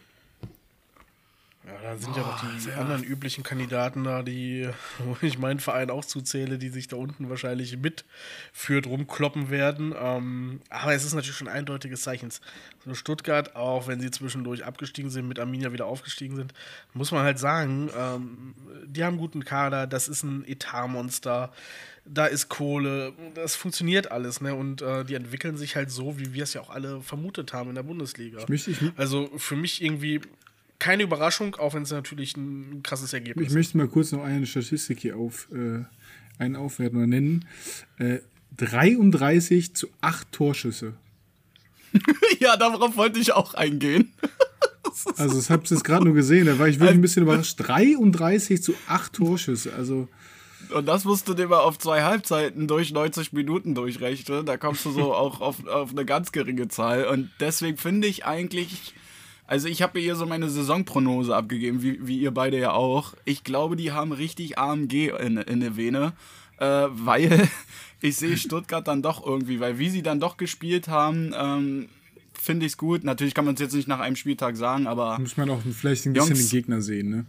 Ja, 1.66 1.72
da 1.82 1.96
sind 1.98 2.14
oh, 2.14 2.16
ja 2.16 2.22
noch 2.22 2.40
die 2.40 2.72
anderen 2.72 3.02
üblichen 3.04 3.44
Kandidaten 3.44 4.04
da, 4.04 4.22
die, 4.22 4.68
wo 4.98 5.16
ich 5.20 5.38
meinen 5.38 5.60
Verein 5.60 5.90
auch 5.90 6.04
zuzähle, 6.04 6.56
die 6.56 6.70
sich 6.70 6.88
da 6.88 6.96
unten 6.96 7.28
wahrscheinlich 7.28 7.76
mitführt 7.76 8.86
rumkloppen 8.86 9.50
werden. 9.50 9.94
Ähm, 9.98 10.62
aber 10.70 10.94
es 10.94 11.04
ist 11.04 11.12
natürlich 11.12 11.36
schon 11.36 11.48
ein 11.48 11.58
eindeutiges 11.58 12.00
Zeichen. 12.00 12.30
So 12.86 12.94
Stuttgart, 12.94 13.56
auch 13.56 13.88
wenn 13.88 14.00
sie 14.00 14.10
zwischendurch 14.10 14.64
abgestiegen 14.64 15.10
sind, 15.10 15.28
mit 15.28 15.38
Arminia 15.38 15.72
wieder 15.72 15.84
aufgestiegen 15.84 16.34
sind, 16.34 16.54
muss 16.94 17.12
man 17.12 17.24
halt 17.24 17.38
sagen, 17.38 17.90
ähm, 17.94 18.54
die 18.86 19.04
haben 19.04 19.14
einen 19.14 19.20
guten 19.20 19.44
Kader, 19.44 19.86
das 19.86 20.08
ist 20.08 20.22
ein 20.22 20.46
Etatmonster, 20.46 21.52
da 22.06 22.24
ist 22.24 22.48
Kohle, 22.48 23.12
das 23.34 23.54
funktioniert 23.54 24.10
alles, 24.10 24.40
ne? 24.40 24.54
Und 24.54 24.80
äh, 24.80 25.04
die 25.04 25.14
entwickeln 25.14 25.58
sich 25.58 25.76
halt 25.76 25.90
so, 25.90 26.18
wie 26.18 26.32
wir 26.32 26.44
es 26.44 26.54
ja 26.54 26.62
auch 26.62 26.70
alle 26.70 27.02
vermutet 27.02 27.52
haben 27.52 27.68
in 27.68 27.74
der 27.74 27.82
Bundesliga. 27.82 28.38
Ich 28.38 28.48
möchte, 28.48 28.70
ich 28.70 28.80
also 28.96 29.30
für 29.36 29.56
mich 29.56 29.82
irgendwie 29.82 30.22
keine 30.80 31.04
Überraschung, 31.04 31.54
auch 31.56 31.74
wenn 31.74 31.84
es 31.84 31.92
natürlich 31.92 32.36
ein 32.36 32.82
krasses 32.82 33.12
Ergebnis 33.12 33.46
ist. 33.46 33.52
Ich 33.52 33.56
möchte 33.56 33.76
mal 33.76 33.86
kurz 33.86 34.10
noch 34.10 34.24
eine 34.24 34.46
Statistik 34.46 34.98
hier 34.98 35.16
auf, 35.16 35.46
äh, 35.52 35.84
einen 36.38 36.56
aufwerten 36.56 36.98
oder 36.98 37.06
nennen. 37.06 37.44
Äh, 37.98 38.18
33 38.56 39.74
zu 39.74 39.88
8 40.00 40.32
Torschüsse. 40.32 40.94
ja, 42.40 42.56
darauf 42.56 42.96
wollte 42.96 43.20
ich 43.20 43.32
auch 43.32 43.54
eingehen. 43.54 44.12
also, 45.16 45.36
das 45.36 45.50
habe 45.50 45.62
ich 45.64 45.70
jetzt 45.70 45.84
gerade 45.84 46.04
nur 46.04 46.14
gesehen, 46.14 46.46
da 46.46 46.58
war 46.58 46.66
ich 46.66 46.80
wirklich 46.80 46.98
ein 46.98 47.02
bisschen 47.02 47.22
überrascht. 47.22 47.56
33 47.58 48.62
zu 48.62 48.74
8 48.88 49.12
Torschüsse, 49.12 49.72
also. 49.74 50.08
Und 50.74 50.86
das 50.86 51.04
musst 51.04 51.28
du 51.28 51.34
dir 51.34 51.48
mal 51.48 51.60
auf 51.60 51.78
zwei 51.78 52.02
Halbzeiten 52.02 52.68
durch 52.68 52.92
90 52.92 53.32
Minuten 53.32 53.74
durchrechnen. 53.74 54.46
Da 54.46 54.56
kommst 54.56 54.84
du 54.84 54.92
so 54.92 55.14
auch 55.14 55.40
auf, 55.40 55.66
auf 55.66 55.90
eine 55.90 56.04
ganz 56.04 56.32
geringe 56.32 56.68
Zahl. 56.68 57.06
Und 57.06 57.30
deswegen 57.40 57.76
finde 57.76 58.08
ich 58.08 58.24
eigentlich, 58.24 58.94
also 59.50 59.66
ich 59.66 59.82
habe 59.82 59.98
hier 59.98 60.14
so 60.14 60.26
meine 60.26 60.48
Saisonprognose 60.48 61.34
abgegeben, 61.34 61.82
wie, 61.82 61.98
wie 62.06 62.20
ihr 62.20 62.30
beide 62.30 62.56
ja 62.56 62.70
auch. 62.70 63.14
Ich 63.24 63.42
glaube, 63.42 63.74
die 63.74 63.90
haben 63.90 64.12
richtig 64.12 64.58
AMG 64.58 65.08
in, 65.08 65.38
in 65.38 65.58
der 65.58 65.76
Vene, 65.76 66.12
äh, 66.58 66.86
weil 66.88 67.48
ich 68.00 68.14
sehe 68.14 68.36
Stuttgart 68.36 68.86
dann 68.86 69.02
doch 69.02 69.26
irgendwie, 69.26 69.58
weil 69.58 69.80
wie 69.80 69.90
sie 69.90 70.04
dann 70.04 70.20
doch 70.20 70.36
gespielt 70.36 70.86
haben, 70.86 71.34
ähm, 71.36 71.88
finde 72.32 72.64
ich 72.64 72.72
es 72.72 72.78
gut. 72.78 73.02
Natürlich 73.02 73.34
kann 73.34 73.44
man 73.44 73.54
es 73.54 73.60
jetzt 73.60 73.74
nicht 73.74 73.88
nach 73.88 73.98
einem 73.98 74.14
Spieltag 74.14 74.56
sagen, 74.56 74.86
aber... 74.86 75.18
Muss 75.18 75.36
man 75.36 75.50
auch 75.50 75.62
vielleicht 75.62 76.06
ein 76.06 76.12
bisschen 76.12 76.36
Jungs, 76.36 76.48
den 76.48 76.56
Gegner 76.56 76.80
sehen, 76.80 77.10
ne? 77.10 77.26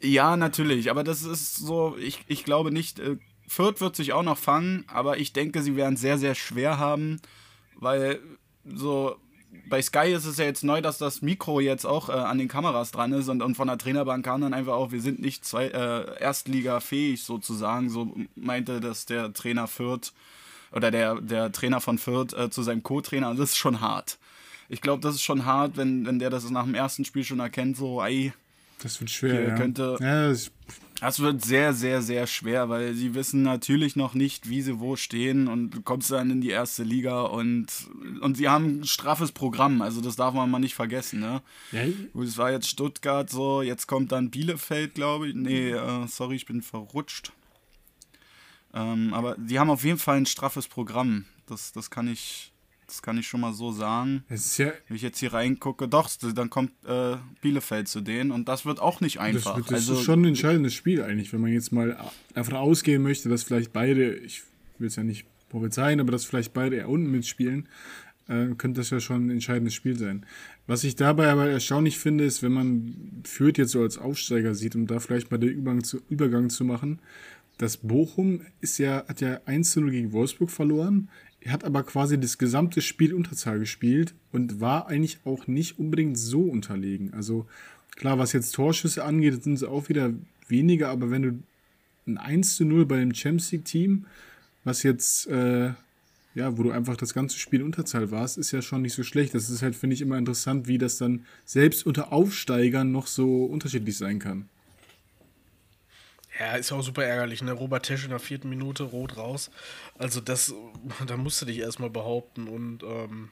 Ja, 0.00 0.36
natürlich, 0.36 0.90
aber 0.90 1.04
das 1.04 1.22
ist 1.22 1.54
so, 1.54 1.96
ich, 2.00 2.24
ich 2.26 2.42
glaube 2.42 2.72
nicht, 2.72 2.98
äh, 2.98 3.16
Fürth 3.46 3.80
wird 3.80 3.94
sich 3.94 4.12
auch 4.12 4.24
noch 4.24 4.38
fangen, 4.38 4.86
aber 4.88 5.18
ich 5.18 5.32
denke, 5.32 5.62
sie 5.62 5.76
werden 5.76 5.96
sehr, 5.96 6.18
sehr 6.18 6.34
schwer 6.34 6.78
haben, 6.78 7.20
weil 7.76 8.18
so 8.64 9.16
bei 9.68 9.82
Sky 9.82 10.12
ist 10.12 10.24
es 10.24 10.38
ja 10.38 10.44
jetzt 10.44 10.64
neu, 10.64 10.80
dass 10.80 10.98
das 10.98 11.22
Mikro 11.22 11.60
jetzt 11.60 11.84
auch 11.84 12.08
äh, 12.08 12.12
an 12.12 12.38
den 12.38 12.48
Kameras 12.48 12.90
dran 12.90 13.12
ist 13.12 13.28
und, 13.28 13.42
und 13.42 13.54
von 13.54 13.68
der 13.68 13.78
Trainerbank 13.78 14.24
kam 14.24 14.40
dann 14.40 14.54
einfach 14.54 14.74
auch, 14.74 14.92
wir 14.92 15.00
sind 15.00 15.20
nicht 15.20 15.44
zwei, 15.44 15.66
äh, 15.66 16.20
Erstliga-fähig 16.20 17.22
sozusagen. 17.22 17.90
So 17.90 18.16
meinte 18.34 18.80
das 18.80 19.06
der 19.06 19.32
Trainer 19.32 19.66
Fürth 19.66 20.12
oder 20.72 20.90
der, 20.90 21.20
der 21.20 21.52
Trainer 21.52 21.80
von 21.80 21.98
Fürth 21.98 22.34
äh, 22.34 22.50
zu 22.50 22.62
seinem 22.62 22.82
Co-Trainer. 22.82 23.34
Das 23.34 23.50
ist 23.50 23.56
schon 23.56 23.80
hart. 23.80 24.18
Ich 24.68 24.80
glaube, 24.80 25.02
das 25.02 25.14
ist 25.14 25.22
schon 25.22 25.44
hart, 25.44 25.76
wenn, 25.76 26.06
wenn 26.06 26.18
der 26.18 26.30
das 26.30 26.48
nach 26.50 26.64
dem 26.64 26.74
ersten 26.74 27.04
Spiel 27.04 27.24
schon 27.24 27.40
erkennt, 27.40 27.76
so, 27.76 28.02
ey. 28.02 28.32
Das 28.82 29.00
wird 29.00 29.10
schwer. 29.10 29.48
Ja. 29.48 29.54
Könnte, 29.56 29.96
ja, 30.00 30.28
das 30.28 30.50
das 31.00 31.20
wird 31.20 31.44
sehr, 31.44 31.74
sehr, 31.74 32.02
sehr 32.02 32.26
schwer, 32.26 32.68
weil 32.68 32.94
sie 32.94 33.14
wissen 33.14 33.42
natürlich 33.42 33.94
noch 33.94 34.14
nicht, 34.14 34.48
wie 34.48 34.62
sie 34.62 34.80
wo 34.80 34.96
stehen 34.96 35.46
und 35.46 35.70
du 35.70 35.82
kommst 35.82 36.10
dann 36.10 36.30
in 36.30 36.40
die 36.40 36.50
erste 36.50 36.82
Liga 36.82 37.22
und, 37.22 37.66
und 38.20 38.36
sie 38.36 38.48
haben 38.48 38.80
ein 38.80 38.84
straffes 38.84 39.30
Programm, 39.30 39.80
also 39.80 40.00
das 40.00 40.16
darf 40.16 40.34
man 40.34 40.50
mal 40.50 40.58
nicht 40.58 40.74
vergessen. 40.74 41.20
Ne? 41.20 41.42
Ja. 41.70 41.82
Es 42.20 42.36
war 42.36 42.50
jetzt 42.50 42.68
Stuttgart 42.68 43.30
so, 43.30 43.62
jetzt 43.62 43.86
kommt 43.86 44.10
dann 44.12 44.30
Bielefeld, 44.30 44.94
glaube 44.94 45.28
ich. 45.28 45.34
Nee, 45.34 45.70
äh, 45.70 46.06
sorry, 46.08 46.36
ich 46.36 46.46
bin 46.46 46.62
verrutscht. 46.62 47.32
Ähm, 48.74 49.14
aber 49.14 49.36
sie 49.46 49.58
haben 49.58 49.70
auf 49.70 49.84
jeden 49.84 49.98
Fall 49.98 50.16
ein 50.16 50.26
straffes 50.26 50.68
Programm. 50.68 51.26
Das, 51.46 51.72
das 51.72 51.90
kann 51.90 52.08
ich 52.08 52.52
Das 52.88 53.02
kann 53.02 53.18
ich 53.18 53.26
schon 53.28 53.42
mal 53.42 53.52
so 53.52 53.70
sagen. 53.70 54.24
Ja, 54.30 54.72
Wenn 54.88 54.96
ich 54.96 55.02
jetzt 55.02 55.18
hier 55.18 55.34
reingucke, 55.34 55.88
doch, 55.88 56.08
dann 56.34 56.48
kommt 56.48 56.72
äh, 56.86 57.16
Bielefeld 57.42 57.86
zu 57.86 58.00
denen 58.00 58.30
und 58.30 58.48
das 58.48 58.64
wird 58.64 58.80
auch 58.80 59.02
nicht 59.02 59.16
das, 59.16 59.24
einfach. 59.24 59.60
das 59.60 59.72
also, 59.72 59.94
ist 59.94 60.04
schon 60.04 60.22
ein 60.22 60.24
entscheidendes 60.24 60.72
Spiel 60.72 61.02
eigentlich, 61.02 61.34
wenn 61.34 61.42
man 61.42 61.52
jetzt 61.52 61.70
mal 61.70 61.98
davon 62.32 62.56
ausgehen 62.56 63.02
möchte, 63.02 63.28
dass 63.28 63.42
vielleicht 63.42 63.74
beide, 63.74 64.14
ich 64.14 64.42
will 64.78 64.88
es 64.88 64.96
ja 64.96 65.04
nicht 65.04 65.26
prophezeien, 65.50 66.00
aber 66.00 66.12
dass 66.12 66.24
vielleicht 66.24 66.54
beide 66.54 66.76
eher 66.76 66.88
unten 66.88 67.10
mitspielen, 67.10 67.68
äh, 68.28 68.46
könnte 68.56 68.80
das 68.80 68.88
ja 68.88 69.00
schon 69.00 69.26
ein 69.26 69.30
entscheidendes 69.30 69.74
Spiel 69.74 69.98
sein. 69.98 70.24
Was 70.66 70.82
ich 70.82 70.96
dabei 70.96 71.28
aber 71.28 71.48
erstaunlich 71.48 71.98
finde, 71.98 72.24
ist, 72.24 72.42
wenn 72.42 72.52
man 72.52 73.22
Fürth 73.24 73.58
jetzt 73.58 73.72
so 73.72 73.82
als 73.82 73.98
Aufsteiger 73.98 74.54
sieht, 74.54 74.74
um 74.74 74.86
da 74.86 74.98
vielleicht 74.98 75.30
mal 75.30 75.38
den 75.38 75.50
Übergang 75.50 75.84
zu, 75.84 76.00
Übergang 76.08 76.48
zu 76.48 76.64
machen, 76.64 77.00
dass 77.58 77.76
Bochum 77.76 78.42
ist 78.60 78.78
ja, 78.78 79.04
hat 79.08 79.20
ja 79.20 79.40
1 79.44 79.72
zu 79.72 79.80
0 79.80 79.90
gegen 79.90 80.12
Wolfsburg 80.12 80.50
verloren, 80.50 81.08
er 81.48 81.52
hat 81.52 81.64
aber 81.64 81.82
quasi 81.82 82.20
das 82.20 82.36
gesamte 82.36 82.82
Spiel 82.82 83.14
Unterzahl 83.14 83.58
gespielt 83.58 84.12
und 84.32 84.60
war 84.60 84.86
eigentlich 84.88 85.18
auch 85.24 85.46
nicht 85.46 85.78
unbedingt 85.78 86.18
so 86.18 86.42
unterlegen. 86.42 87.14
Also 87.14 87.46
klar, 87.96 88.18
was 88.18 88.34
jetzt 88.34 88.54
Torschüsse 88.54 89.02
angeht, 89.02 89.42
sind 89.42 89.56
sie 89.56 89.66
auch 89.66 89.88
wieder 89.88 90.12
weniger, 90.46 90.90
aber 90.90 91.10
wenn 91.10 91.22
du 91.22 91.42
ein 92.06 92.18
1 92.18 92.56
zu 92.56 92.66
0 92.66 92.84
bei 92.84 92.98
dem 92.98 93.14
Champions 93.14 93.50
League 93.50 93.64
Team, 93.64 94.04
was 94.64 94.82
jetzt, 94.82 95.26
äh, 95.28 95.72
ja, 96.34 96.58
wo 96.58 96.64
du 96.64 96.70
einfach 96.70 96.98
das 96.98 97.14
ganze 97.14 97.38
Spiel 97.38 97.62
Unterzahl 97.62 98.10
warst, 98.10 98.36
ist 98.36 98.52
ja 98.52 98.60
schon 98.60 98.82
nicht 98.82 98.92
so 98.92 99.02
schlecht. 99.02 99.34
Das 99.34 99.48
ist 99.48 99.62
halt, 99.62 99.74
finde 99.74 99.94
ich, 99.94 100.02
immer 100.02 100.18
interessant, 100.18 100.68
wie 100.68 100.76
das 100.76 100.98
dann 100.98 101.24
selbst 101.46 101.86
unter 101.86 102.12
Aufsteigern 102.12 102.92
noch 102.92 103.06
so 103.06 103.46
unterschiedlich 103.46 103.96
sein 103.96 104.18
kann. 104.18 104.50
Ja, 106.38 106.54
ist 106.56 106.70
auch 106.72 106.82
super 106.82 107.04
ärgerlich, 107.04 107.42
ne? 107.42 107.52
Robert 107.52 107.84
Tesch 107.86 108.04
in 108.04 108.10
der 108.10 108.20
vierten 108.20 108.48
Minute 108.48 108.84
rot 108.84 109.16
raus. 109.16 109.50
Also 109.98 110.20
das, 110.20 110.54
da 111.06 111.16
musst 111.16 111.42
du 111.42 111.46
dich 111.46 111.58
erstmal 111.58 111.90
behaupten 111.90 112.46
und 112.48 112.82
ähm, 112.84 113.30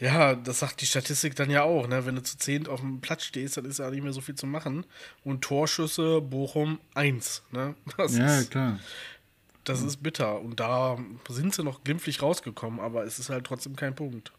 ja, 0.00 0.34
das 0.34 0.58
sagt 0.58 0.80
die 0.80 0.86
Statistik 0.86 1.36
dann 1.36 1.50
ja 1.50 1.62
auch, 1.62 1.86
ne? 1.86 2.04
Wenn 2.04 2.16
du 2.16 2.22
zu 2.22 2.36
zehnt 2.36 2.68
auf 2.68 2.80
dem 2.80 3.00
Platz 3.00 3.22
stehst, 3.24 3.56
dann 3.56 3.64
ist 3.64 3.78
ja 3.78 3.90
nicht 3.90 4.02
mehr 4.02 4.12
so 4.12 4.20
viel 4.20 4.34
zu 4.34 4.46
machen. 4.46 4.84
Und 5.22 5.42
Torschüsse 5.42 6.20
Bochum 6.20 6.80
1, 6.94 7.44
ne? 7.52 7.74
Das 7.96 8.16
Ja, 8.16 8.38
ist, 8.38 8.50
klar. 8.50 8.80
das 9.62 9.82
ist 9.82 10.02
bitter. 10.02 10.40
Und 10.40 10.58
da 10.58 10.98
sind 11.28 11.54
sie 11.54 11.62
noch 11.62 11.84
glimpflich 11.84 12.22
rausgekommen, 12.22 12.80
aber 12.80 13.04
es 13.04 13.20
ist 13.20 13.30
halt 13.30 13.46
trotzdem 13.46 13.76
kein 13.76 13.94
Punkt. 13.94 14.32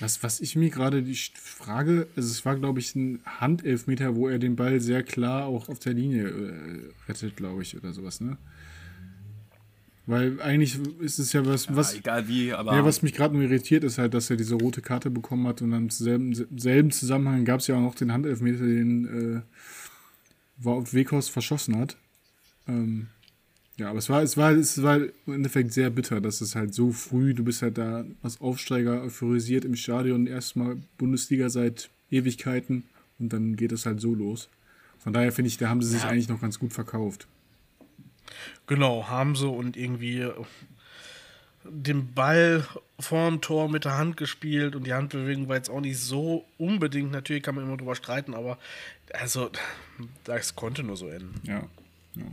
Was, 0.00 0.22
was 0.22 0.40
ich 0.40 0.54
mir 0.54 0.70
gerade 0.70 1.02
die 1.02 1.14
Frage, 1.14 2.06
also 2.14 2.28
es 2.28 2.44
war, 2.44 2.56
glaube 2.56 2.78
ich, 2.78 2.94
ein 2.94 3.20
Handelfmeter, 3.24 4.14
wo 4.14 4.28
er 4.28 4.38
den 4.38 4.54
Ball 4.54 4.80
sehr 4.80 5.02
klar 5.02 5.46
auch 5.46 5.68
auf 5.68 5.80
der 5.80 5.94
Linie 5.94 6.28
äh, 6.28 6.92
rettet, 7.08 7.36
glaube 7.36 7.62
ich, 7.62 7.76
oder 7.76 7.92
sowas, 7.92 8.20
ne? 8.20 8.38
Weil 10.06 10.40
eigentlich 10.40 10.78
ist 11.00 11.18
es 11.18 11.34
ja 11.34 11.44
was, 11.44 11.66
ja, 11.66 11.76
was, 11.76 11.94
egal 11.94 12.28
wie, 12.28 12.52
aber 12.54 12.74
ja, 12.74 12.82
was 12.82 13.02
mich 13.02 13.12
gerade 13.12 13.34
nur 13.34 13.42
irritiert, 13.42 13.84
ist 13.84 13.98
halt, 13.98 14.14
dass 14.14 14.30
er 14.30 14.36
diese 14.36 14.54
rote 14.54 14.80
Karte 14.80 15.10
bekommen 15.10 15.46
hat 15.46 15.60
und 15.60 15.70
dann 15.72 15.82
im 15.82 15.90
selben, 15.90 16.32
selben 16.58 16.90
Zusammenhang 16.90 17.44
gab 17.44 17.60
es 17.60 17.66
ja 17.66 17.76
auch 17.76 17.82
noch 17.82 17.94
den 17.94 18.10
Handelfmeter, 18.10 18.64
den 18.64 19.44
äh, 20.64 20.64
Weghorst 20.64 21.30
verschossen 21.30 21.76
hat. 21.76 21.98
Ähm, 22.66 23.08
ja, 23.78 23.88
aber 23.90 23.98
es 23.98 24.08
war, 24.10 24.22
es 24.22 24.36
war, 24.36 24.50
es 24.52 24.82
war 24.82 24.96
im 24.98 25.32
Endeffekt 25.32 25.72
sehr 25.72 25.88
bitter, 25.90 26.20
dass 26.20 26.40
es 26.40 26.54
halt 26.54 26.74
so 26.74 26.92
früh, 26.92 27.32
du 27.32 27.44
bist 27.44 27.62
halt 27.62 27.78
da 27.78 28.04
als 28.22 28.40
Aufsteiger 28.40 29.02
euphorisiert 29.02 29.64
im 29.64 29.74
Stadion, 29.76 30.26
erstmal 30.26 30.76
Bundesliga 30.98 31.48
seit 31.48 31.88
Ewigkeiten 32.10 32.84
und 33.18 33.32
dann 33.32 33.56
geht 33.56 33.72
es 33.72 33.86
halt 33.86 34.00
so 34.00 34.14
los. 34.14 34.48
Von 34.98 35.12
daher 35.12 35.32
finde 35.32 35.48
ich, 35.48 35.58
da 35.58 35.68
haben 35.68 35.80
sie 35.82 35.90
sich 35.90 36.02
Ja. 36.02 36.08
eigentlich 36.10 36.28
noch 36.28 36.40
ganz 36.40 36.58
gut 36.58 36.72
verkauft. 36.72 37.26
Genau, 38.66 39.08
haben 39.08 39.36
sie 39.36 39.46
und 39.48 39.76
irgendwie 39.76 40.20
äh, 40.20 40.32
den 41.64 42.12
Ball 42.14 42.66
vorm 42.98 43.40
Tor 43.40 43.68
mit 43.70 43.84
der 43.84 43.96
Hand 43.96 44.16
gespielt 44.16 44.74
und 44.74 44.86
die 44.86 44.92
Handbewegung 44.94 45.48
war 45.48 45.56
jetzt 45.56 45.70
auch 45.70 45.80
nicht 45.80 45.98
so 45.98 46.44
unbedingt, 46.58 47.12
natürlich 47.12 47.42
kann 47.42 47.54
man 47.54 47.64
immer 47.64 47.76
drüber 47.76 47.94
streiten, 47.94 48.34
aber 48.34 48.58
also 49.12 49.50
das 50.24 50.56
konnte 50.56 50.82
nur 50.82 50.96
so 50.96 51.08
enden. 51.08 51.40
Ja. 51.44 51.62
Ja, 52.14 52.24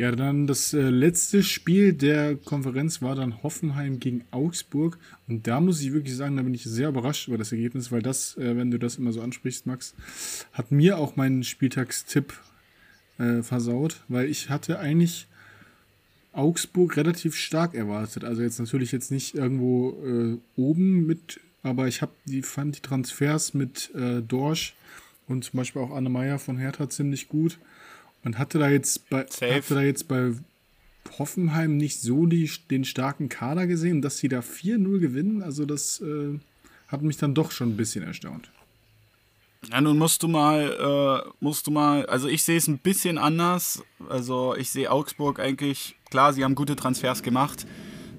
ja 0.00 0.12
dann 0.12 0.46
das 0.46 0.72
äh, 0.72 0.88
letzte 0.88 1.42
Spiel 1.42 1.92
der 1.92 2.34
Konferenz 2.34 3.02
war 3.02 3.14
dann 3.14 3.42
Hoffenheim 3.42 4.00
gegen 4.00 4.24
Augsburg. 4.30 4.96
Und 5.28 5.46
da 5.46 5.60
muss 5.60 5.82
ich 5.82 5.92
wirklich 5.92 6.16
sagen, 6.16 6.38
da 6.38 6.42
bin 6.42 6.54
ich 6.54 6.64
sehr 6.64 6.88
überrascht 6.88 7.28
über 7.28 7.36
das 7.36 7.52
Ergebnis, 7.52 7.92
weil 7.92 8.00
das, 8.00 8.34
äh, 8.38 8.56
wenn 8.56 8.70
du 8.70 8.78
das 8.78 8.96
immer 8.96 9.12
so 9.12 9.20
ansprichst, 9.20 9.66
Max, 9.66 9.94
hat 10.52 10.72
mir 10.72 10.96
auch 10.96 11.16
meinen 11.16 11.44
Spieltagstipp 11.44 12.32
äh, 13.18 13.42
versaut, 13.42 14.02
weil 14.08 14.30
ich 14.30 14.48
hatte 14.48 14.78
eigentlich 14.78 15.26
Augsburg 16.32 16.96
relativ 16.96 17.36
stark 17.36 17.74
erwartet. 17.74 18.24
Also 18.24 18.40
jetzt 18.40 18.58
natürlich 18.58 18.92
jetzt 18.92 19.10
nicht 19.10 19.34
irgendwo 19.34 19.98
äh, 20.02 20.38
oben 20.58 21.04
mit, 21.04 21.40
aber 21.62 21.88
ich 21.88 22.00
habe 22.00 22.12
die 22.24 22.40
fand 22.40 22.78
die 22.78 22.80
Transfers 22.80 23.52
mit 23.52 23.94
äh, 23.94 24.22
Dorsch 24.22 24.74
und 25.28 25.44
zum 25.44 25.58
Beispiel 25.58 25.82
auch 25.82 25.90
Anne 25.90 26.08
Meyer 26.08 26.38
von 26.38 26.56
Hertha 26.56 26.88
ziemlich 26.88 27.28
gut 27.28 27.58
und 28.24 28.38
hatte 28.38 28.58
da 28.58 28.68
jetzt 28.68 29.08
bei 29.10 29.26
Safe. 29.28 29.54
hatte 29.54 29.74
da 29.74 29.82
jetzt 29.82 30.08
bei 30.08 30.32
Hoffenheim 31.18 31.76
nicht 31.76 32.00
so 32.00 32.26
die, 32.26 32.50
den 32.70 32.84
starken 32.84 33.28
Kader 33.28 33.66
gesehen, 33.66 34.02
dass 34.02 34.18
sie 34.18 34.28
da 34.28 34.40
4-0 34.40 34.98
gewinnen. 34.98 35.42
Also 35.42 35.64
das 35.64 36.00
äh, 36.00 36.38
hat 36.88 37.02
mich 37.02 37.16
dann 37.16 37.34
doch 37.34 37.50
schon 37.50 37.70
ein 37.70 37.76
bisschen 37.76 38.04
erstaunt. 38.04 38.50
Ja, 39.70 39.80
nun 39.80 39.98
musst 39.98 40.22
du 40.22 40.28
mal, 40.28 41.24
äh, 41.26 41.30
musst 41.40 41.66
du 41.66 41.70
mal, 41.70 42.06
also 42.06 42.28
ich 42.28 42.42
sehe 42.44 42.56
es 42.56 42.66
ein 42.66 42.78
bisschen 42.78 43.18
anders. 43.18 43.82
Also 44.08 44.56
ich 44.56 44.70
sehe 44.70 44.90
Augsburg 44.90 45.38
eigentlich, 45.38 45.96
klar, 46.10 46.32
sie 46.32 46.44
haben 46.44 46.54
gute 46.54 46.76
Transfers 46.76 47.22
gemacht, 47.22 47.66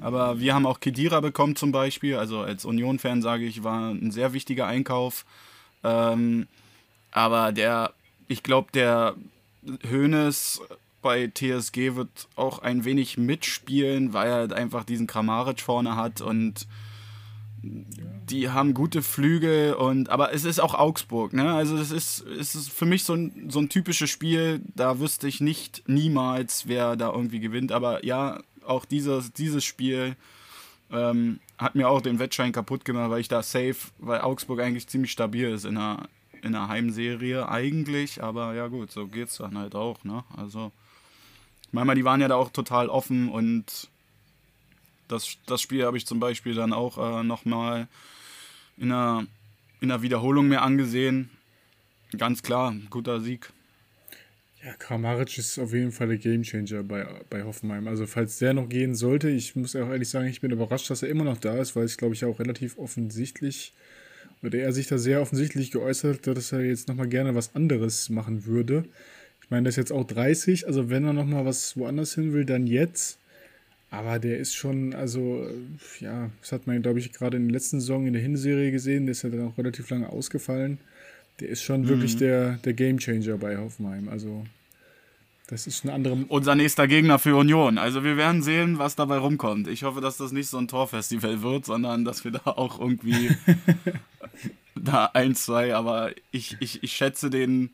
aber 0.02 0.40
wir 0.40 0.54
haben 0.54 0.68
auch 0.68 0.80
Kedira 0.80 1.20
bekommen 1.20 1.56
zum 1.56 1.72
Beispiel. 1.72 2.16
Also 2.16 2.42
als 2.42 2.64
Union-Fan 2.64 3.22
sage 3.22 3.46
ich, 3.46 3.64
war 3.64 3.90
ein 3.92 4.12
sehr 4.12 4.34
wichtiger 4.34 4.68
Einkauf. 4.68 5.26
Ähm, 5.84 6.48
aber 7.12 7.52
der, 7.52 7.94
ich 8.28 8.44
glaube, 8.44 8.70
der 8.72 9.16
Hoeneß 9.90 10.62
bei 11.02 11.28
TSG 11.28 11.96
wird 11.96 12.28
auch 12.36 12.60
ein 12.60 12.86
wenig 12.86 13.18
mitspielen, 13.18 14.14
weil 14.14 14.28
er 14.28 14.36
halt 14.36 14.54
einfach 14.54 14.84
diesen 14.84 15.08
Kramaric 15.08 15.62
vorne 15.62 15.96
hat 15.96 16.22
und 16.22 16.68
die 17.64 18.50
haben 18.50 18.74
gute 18.74 19.02
Flügel 19.02 19.74
und 19.74 20.10
aber 20.10 20.34
es 20.34 20.46
ist 20.46 20.60
auch 20.60 20.74
Augsburg, 20.74 21.34
ne? 21.34 21.54
Also 21.54 21.78
das 21.78 21.92
ist, 21.92 22.26
es 22.26 22.56
ist 22.56 22.72
für 22.72 22.86
mich 22.86 23.04
so 23.04 23.14
ein, 23.14 23.50
so 23.50 23.60
ein 23.60 23.70
typisches 23.70 24.10
Spiel, 24.10 24.62
da 24.76 25.00
wüsste 25.00 25.28
ich 25.28 25.42
nicht 25.42 25.84
niemals, 25.88 26.68
wer 26.68 26.96
da 26.96 27.12
irgendwie 27.12 27.40
gewinnt. 27.40 27.72
Aber 27.72 28.04
ja, 28.04 28.42
auch 28.66 28.86
dieses, 28.86 29.34
dieses 29.34 29.64
Spiel 29.64 30.16
ähm, 30.92 31.40
hat 31.58 31.76
mir 31.76 31.88
auch 31.88 32.02
den 32.02 32.20
Wettschein 32.20 32.52
kaputt 32.52 32.84
gemacht, 32.84 33.12
weil 33.12 33.22
ich 33.22 33.28
da 33.28 33.44
safe, 33.44 33.76
weil 34.00 34.22
Augsburg 34.22 34.60
eigentlich 34.60 34.88
ziemlich 34.88 35.12
stabil 35.12 35.50
ist 35.50 35.66
in 35.66 35.76
der, 35.76 36.08
in 36.42 36.54
der 36.54 36.68
Heimserie 36.68 37.48
eigentlich, 37.48 38.22
aber 38.22 38.54
ja 38.54 38.68
gut, 38.68 38.92
so 38.92 39.08
geht's 39.08 39.38
dann 39.38 39.58
halt 39.58 39.76
auch, 39.76 40.04
ne? 40.04 40.24
Also 40.36 40.72
manchmal, 41.72 41.96
die 41.96 42.06
waren 42.06 42.22
ja 42.22 42.28
da 42.28 42.36
auch 42.36 42.52
total 42.52 42.90
offen 42.90 43.30
und 43.30 43.90
das, 45.08 45.38
das 45.46 45.62
Spiel 45.62 45.86
habe 45.86 45.98
ich 45.98 46.06
zum 46.06 46.20
Beispiel 46.20 46.56
dann 46.56 46.74
auch 46.74 46.98
äh, 46.98 47.24
nochmal 47.24 47.88
in 48.78 48.92
einer, 48.92 49.26
in 49.82 49.92
einer 49.92 50.02
Wiederholung 50.02 50.48
mir 50.48 50.62
angesehen. 50.62 51.30
Ganz 52.18 52.44
klar, 52.44 52.76
guter 52.90 53.20
Sieg. 53.20 53.52
Ja, 54.64 54.74
Kramaric 54.74 55.38
ist 55.40 55.58
auf 55.58 55.74
jeden 55.74 55.92
Fall 55.92 56.08
der 56.08 56.18
Gamechanger 56.18 56.84
bei, 56.84 57.08
bei 57.30 57.44
Hoffenheim. 57.44 57.88
Also 57.88 58.06
falls 58.06 58.38
der 58.38 58.54
noch 58.54 58.70
gehen 58.70 58.94
sollte, 58.94 59.30
ich 59.30 59.56
muss 59.56 59.76
auch 59.76 59.90
ehrlich 59.90 60.10
sagen, 60.10 60.28
ich 60.28 60.40
bin 60.40 60.52
überrascht, 60.52 60.90
dass 60.90 61.02
er 61.02 61.10
immer 61.10 61.24
noch 61.24 61.38
da 61.38 61.58
ist, 61.58 61.76
weil 61.76 61.86
es, 61.86 61.98
glaube 61.98 62.14
ich, 62.14 62.24
auch 62.26 62.40
relativ 62.40 62.78
offensichtlich, 62.78 63.74
oder 64.44 64.60
er 64.60 64.74
sich 64.74 64.88
da 64.88 64.98
sehr 64.98 65.22
offensichtlich 65.22 65.72
geäußert 65.72 66.28
hat, 66.28 66.38
dass 66.38 66.52
er 66.52 66.62
jetzt 66.62 66.88
nochmal 66.88 67.08
gerne 67.08 67.36
was 67.36 67.56
anderes 67.56 68.10
machen 68.10 68.46
würde. 68.46 68.86
Ich 69.44 69.50
meine, 69.50 69.64
der 69.64 69.70
ist 69.70 69.76
jetzt 69.76 69.92
auch 69.92 70.06
30, 70.06 70.68
also 70.68 70.90
wenn 70.90 71.06
er 71.06 71.14
nochmal 71.14 71.46
was 71.46 71.78
woanders 71.78 72.16
hin 72.16 72.34
will, 72.34 72.46
dann 72.46 72.68
jetzt. 72.68 73.20
Aber 73.90 74.20
der 74.20 74.38
ist 74.38 74.56
schon, 74.56 74.96
also, 74.96 75.46
äh, 75.46 76.04
ja, 76.04 76.32
das 76.40 76.54
hat 76.54 76.66
man, 76.66 76.82
glaube 76.82 77.00
ich, 77.00 77.12
gerade 77.12 77.36
in 77.36 77.48
der 77.50 77.54
letzten 77.54 77.82
Saison 77.82 78.08
in 78.08 78.14
der 78.14 78.22
Hinserie 78.22 78.72
gesehen, 78.72 79.06
der 79.06 79.12
ist 79.12 79.24
ja 79.24 79.30
dann 79.30 79.48
auch 79.48 79.58
relativ 79.58 79.90
lange 79.90 80.10
ausgefallen. 80.10 80.78
Der 81.42 81.50
ist 81.50 81.62
schon 81.62 81.88
wirklich 81.90 82.16
der, 82.16 82.54
der 82.64 82.74
Gamechanger 82.74 83.38
bei 83.38 83.58
Hoffenheim. 83.58 84.08
Also, 84.08 84.46
das 85.52 85.68
ist 85.68 85.84
eine 85.84 85.94
andere. 85.94 86.26
Unser 86.30 86.56
nächster 86.56 86.88
Gegner 86.88 87.20
für 87.20 87.36
Union. 87.36 87.78
Also 87.78 88.06
wir 88.06 88.16
werden 88.16 88.42
sehen, 88.42 88.80
was 88.80 88.96
dabei 88.96 89.18
rumkommt. 89.18 89.68
Ich 89.68 89.84
hoffe, 89.84 90.00
dass 90.00 90.16
das 90.16 90.32
nicht 90.32 90.48
so 90.48 90.58
ein 90.58 90.70
Torfestival 90.70 91.42
wird, 91.42 91.66
sondern 91.66 92.06
dass 92.06 92.24
wir 92.24 92.32
da 92.32 92.40
auch 92.46 92.80
irgendwie 92.80 93.36
da 94.76 95.12
ein, 95.14 95.36
zwei, 95.36 95.76
aber 95.76 96.12
ich, 96.32 96.56
ich, 96.62 96.82
ich 96.84 96.94
schätze 96.94 97.30
den, 97.30 97.70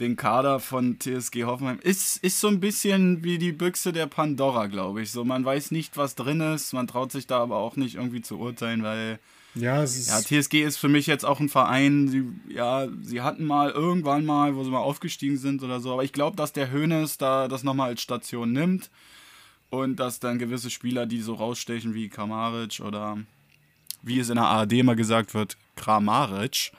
den 0.00 0.16
Kader 0.16 0.60
von 0.60 0.98
TSG 0.98 1.44
Hoffenheim. 1.44 1.78
Ist, 1.82 2.16
ist 2.24 2.40
so 2.40 2.48
ein 2.48 2.58
bisschen 2.60 3.22
wie 3.22 3.38
die 3.38 3.52
Büchse 3.52 3.92
der 3.92 4.06
Pandora, 4.06 4.66
glaube 4.66 5.02
ich. 5.02 5.12
So, 5.12 5.24
man 5.24 5.44
weiß 5.44 5.70
nicht, 5.70 5.96
was 5.96 6.14
drin 6.14 6.40
ist, 6.40 6.72
man 6.72 6.86
traut 6.86 7.12
sich 7.12 7.26
da 7.26 7.38
aber 7.40 7.56
auch 7.56 7.76
nicht 7.76 7.96
irgendwie 7.96 8.22
zu 8.22 8.38
urteilen, 8.38 8.82
weil 8.82 9.18
Ja, 9.54 9.82
es 9.82 9.96
ist. 9.98 10.08
ja, 10.08 10.20
TSG 10.20 10.62
ist 10.62 10.78
für 10.78 10.88
mich 10.88 11.06
jetzt 11.06 11.24
auch 11.24 11.38
ein 11.40 11.48
Verein, 11.50 12.08
sie, 12.08 12.24
ja, 12.52 12.88
sie 13.02 13.20
hatten 13.20 13.44
mal 13.44 13.70
irgendwann 13.70 14.24
mal, 14.24 14.56
wo 14.56 14.64
sie 14.64 14.70
mal 14.70 14.78
aufgestiegen 14.78 15.36
sind 15.36 15.62
oder 15.62 15.80
so, 15.80 15.92
aber 15.92 16.04
ich 16.04 16.12
glaube, 16.12 16.36
dass 16.36 16.52
der 16.52 16.72
Hoeneß 16.72 17.18
da 17.18 17.46
das 17.48 17.62
nochmal 17.62 17.90
als 17.90 18.00
Station 18.02 18.52
nimmt 18.52 18.90
und 19.68 19.96
dass 19.96 20.18
dann 20.18 20.38
gewisse 20.38 20.70
Spieler, 20.70 21.04
die 21.06 21.20
so 21.20 21.34
rausstechen 21.34 21.94
wie 21.94 22.08
Kramaric 22.08 22.80
oder 22.80 23.18
wie 24.02 24.18
es 24.18 24.30
in 24.30 24.36
der 24.36 24.46
ARD 24.46 24.82
mal 24.82 24.96
gesagt 24.96 25.34
wird, 25.34 25.56
Kramaric 25.76 26.72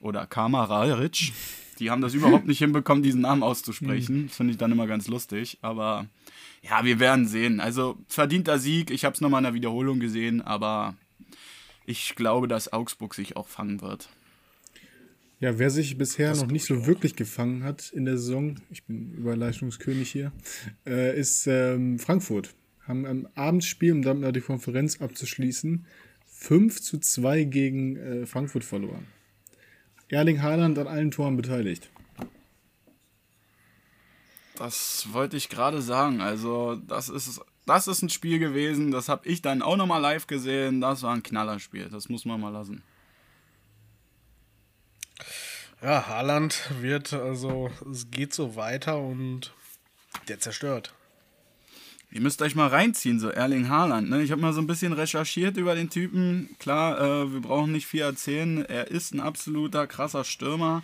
oder 0.00 0.26
Kamararic, 0.26 1.32
die 1.80 1.90
haben 1.90 2.02
das 2.02 2.14
überhaupt 2.14 2.46
nicht 2.46 2.58
hinbekommen, 2.60 3.02
diesen 3.02 3.22
Namen 3.22 3.42
auszusprechen. 3.42 4.26
Das 4.28 4.36
finde 4.36 4.52
ich 4.52 4.58
dann 4.58 4.70
immer 4.70 4.86
ganz 4.86 5.08
lustig. 5.08 5.58
Aber 5.62 6.06
ja, 6.62 6.84
wir 6.84 7.00
werden 7.00 7.26
sehen. 7.26 7.60
Also 7.60 7.96
verdienter 8.06 8.58
Sieg. 8.58 8.90
Ich 8.90 9.04
habe 9.04 9.14
es 9.14 9.20
nochmal 9.20 9.40
in 9.40 9.44
der 9.44 9.54
Wiederholung 9.54 9.98
gesehen, 9.98 10.42
aber 10.42 10.94
ich 11.86 12.14
glaube, 12.14 12.46
dass 12.46 12.72
Augsburg 12.72 13.14
sich 13.14 13.36
auch 13.36 13.48
fangen 13.48 13.80
wird. 13.80 14.08
Ja, 15.40 15.58
wer 15.58 15.70
sich 15.70 15.96
bisher 15.96 16.36
noch 16.36 16.48
nicht 16.48 16.66
so 16.66 16.86
wirklich 16.86 17.16
gefangen 17.16 17.64
hat 17.64 17.90
in 17.92 18.04
der 18.04 18.18
Saison, 18.18 18.56
ich 18.70 18.84
bin 18.84 19.14
Überleistungskönig 19.14 20.10
hier, 20.10 20.32
äh, 20.86 21.18
ist 21.18 21.46
ähm, 21.46 21.98
Frankfurt. 21.98 22.54
Haben 22.86 23.06
am 23.06 23.28
Abendspiel, 23.34 23.92
um 23.92 24.02
damit 24.02 24.36
die 24.36 24.42
Konferenz 24.42 25.00
abzuschließen, 25.00 25.86
5 26.26 26.82
zu 26.82 26.98
2 26.98 27.44
gegen 27.44 27.96
äh, 27.96 28.26
Frankfurt 28.26 28.64
verloren. 28.64 29.06
Erling 30.10 30.42
Haaland 30.42 30.78
an 30.78 30.86
allen 30.86 31.10
Toren 31.10 31.36
beteiligt. 31.36 31.88
Das 34.56 35.06
wollte 35.12 35.36
ich 35.36 35.48
gerade 35.48 35.80
sagen. 35.80 36.20
Also, 36.20 36.76
das 36.76 37.08
ist, 37.08 37.40
das 37.64 37.88
ist 37.88 38.02
ein 38.02 38.10
Spiel 38.10 38.38
gewesen, 38.38 38.90
das 38.90 39.08
habe 39.08 39.26
ich 39.26 39.40
dann 39.40 39.62
auch 39.62 39.76
nochmal 39.76 40.00
live 40.00 40.26
gesehen. 40.26 40.80
Das 40.80 41.02
war 41.02 41.14
ein 41.14 41.22
Knallerspiel, 41.22 41.88
das 41.88 42.08
muss 42.08 42.24
man 42.24 42.40
mal 42.40 42.50
lassen. 42.50 42.82
Ja, 45.82 46.06
Haaland 46.08 46.60
wird, 46.82 47.14
also, 47.14 47.70
es 47.90 48.10
geht 48.10 48.34
so 48.34 48.54
weiter 48.54 48.98
und 48.98 49.54
der 50.28 50.40
zerstört. 50.40 50.92
Ihr 52.12 52.20
müsst 52.20 52.42
euch 52.42 52.56
mal 52.56 52.66
reinziehen, 52.66 53.20
so 53.20 53.28
Erling 53.28 53.68
Haaland. 53.68 54.10
Ne? 54.10 54.22
Ich 54.22 54.32
habe 54.32 54.40
mal 54.40 54.52
so 54.52 54.60
ein 54.60 54.66
bisschen 54.66 54.92
recherchiert 54.92 55.56
über 55.56 55.76
den 55.76 55.90
Typen. 55.90 56.48
Klar, 56.58 56.98
äh, 57.00 57.32
wir 57.32 57.40
brauchen 57.40 57.70
nicht 57.70 57.86
viel 57.86 58.00
erzählen. 58.00 58.64
Er 58.64 58.88
ist 58.88 59.14
ein 59.14 59.20
absoluter 59.20 59.86
krasser 59.86 60.24
Stürmer. 60.24 60.82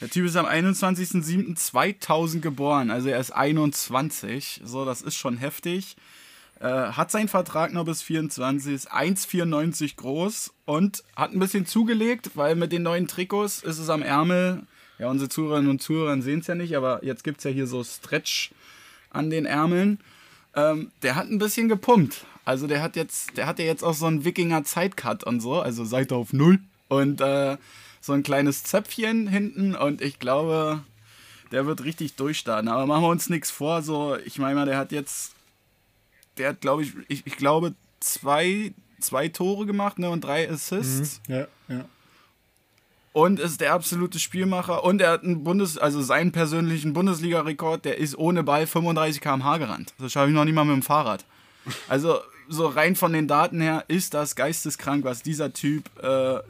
Der 0.00 0.08
Typ 0.10 0.26
ist 0.26 0.36
am 0.36 0.46
21.07.2000 0.46 2.40
geboren, 2.40 2.90
also 2.90 3.08
er 3.08 3.20
ist 3.20 3.30
21. 3.30 4.62
So, 4.64 4.84
das 4.84 5.00
ist 5.00 5.14
schon 5.14 5.36
heftig. 5.36 5.96
Äh, 6.58 6.66
hat 6.66 7.12
seinen 7.12 7.28
Vertrag 7.28 7.72
noch 7.72 7.84
bis 7.84 8.02
24, 8.02 8.74
ist 8.74 8.92
1,94 8.92 9.94
groß 9.94 10.54
und 10.64 11.04
hat 11.14 11.32
ein 11.32 11.38
bisschen 11.38 11.66
zugelegt, 11.66 12.30
weil 12.34 12.56
mit 12.56 12.72
den 12.72 12.82
neuen 12.82 13.06
Trikots 13.06 13.62
ist 13.62 13.78
es 13.78 13.88
am 13.90 14.02
Ärmel. 14.02 14.62
Ja, 14.98 15.08
unsere 15.08 15.28
Zuhörerinnen 15.28 15.70
und 15.70 15.80
Zuhörer 15.82 16.20
sehen 16.20 16.40
es 16.40 16.48
ja 16.48 16.56
nicht, 16.56 16.76
aber 16.76 17.04
jetzt 17.04 17.22
gibt 17.22 17.38
es 17.38 17.44
ja 17.44 17.52
hier 17.52 17.68
so 17.68 17.84
Stretch 17.84 18.50
an 19.10 19.30
den 19.30 19.46
Ärmeln. 19.46 20.00
Ähm, 20.54 20.90
der 21.02 21.14
hat 21.14 21.28
ein 21.28 21.38
bisschen 21.38 21.68
gepumpt. 21.68 22.24
Also 22.44 22.66
der 22.66 22.82
hat 22.82 22.96
jetzt, 22.96 23.36
der 23.36 23.46
hat 23.46 23.58
ja 23.58 23.64
jetzt 23.64 23.84
auch 23.84 23.94
so 23.94 24.06
einen 24.06 24.24
Wikinger-Zeitcut 24.24 25.24
und 25.24 25.40
so, 25.40 25.60
also 25.60 25.84
Seite 25.84 26.16
auf 26.16 26.32
Null. 26.32 26.58
Und 26.88 27.20
äh, 27.20 27.56
so 28.00 28.12
ein 28.12 28.22
kleines 28.22 28.64
Zöpfchen 28.64 29.28
hinten 29.28 29.74
und 29.74 30.02
ich 30.02 30.18
glaube, 30.18 30.82
der 31.52 31.66
wird 31.66 31.84
richtig 31.84 32.16
durchstarten. 32.16 32.68
Aber 32.68 32.86
machen 32.86 33.02
wir 33.02 33.08
uns 33.08 33.30
nichts 33.30 33.50
vor, 33.50 33.82
so, 33.82 34.16
ich 34.24 34.38
meine 34.38 34.56
mal, 34.56 34.66
der 34.66 34.76
hat 34.76 34.92
jetzt 34.92 35.34
der 36.38 36.50
hat, 36.50 36.60
glaube 36.60 36.82
ich, 36.82 36.92
ich, 37.08 37.26
ich 37.26 37.36
glaube, 37.36 37.74
zwei, 38.00 38.72
zwei 39.00 39.28
Tore 39.28 39.66
gemacht 39.66 39.98
ne, 39.98 40.10
und 40.10 40.22
drei 40.22 40.48
Assists. 40.48 41.20
Mhm. 41.28 41.34
Ja, 41.34 41.46
ja. 41.68 41.84
Und 43.12 43.40
ist 43.40 43.60
der 43.60 43.74
absolute 43.74 44.18
Spielmacher. 44.18 44.84
Und 44.84 45.00
er 45.00 45.10
hat 45.10 45.22
einen 45.22 45.44
Bundes-, 45.44 45.76
also 45.76 46.00
seinen 46.00 46.32
persönlichen 46.32 46.94
Bundesliga-Rekord, 46.94 47.84
der 47.84 47.98
ist 47.98 48.16
ohne 48.16 48.42
Ball 48.42 48.66
35 48.66 49.20
km/h 49.20 49.58
gerannt. 49.58 49.92
Das 49.98 50.12
schaffe 50.12 50.28
ich 50.28 50.34
noch 50.34 50.44
nicht 50.44 50.54
mal 50.54 50.64
mit 50.64 50.74
dem 50.74 50.82
Fahrrad. 50.82 51.24
Also, 51.88 52.18
so 52.48 52.66
rein 52.66 52.96
von 52.96 53.12
den 53.12 53.28
Daten 53.28 53.60
her 53.60 53.84
ist 53.88 54.14
das 54.14 54.34
geisteskrank, 54.34 55.04
was 55.04 55.22
dieser 55.22 55.52
Typ, 55.52 55.84
äh, 56.02 56.40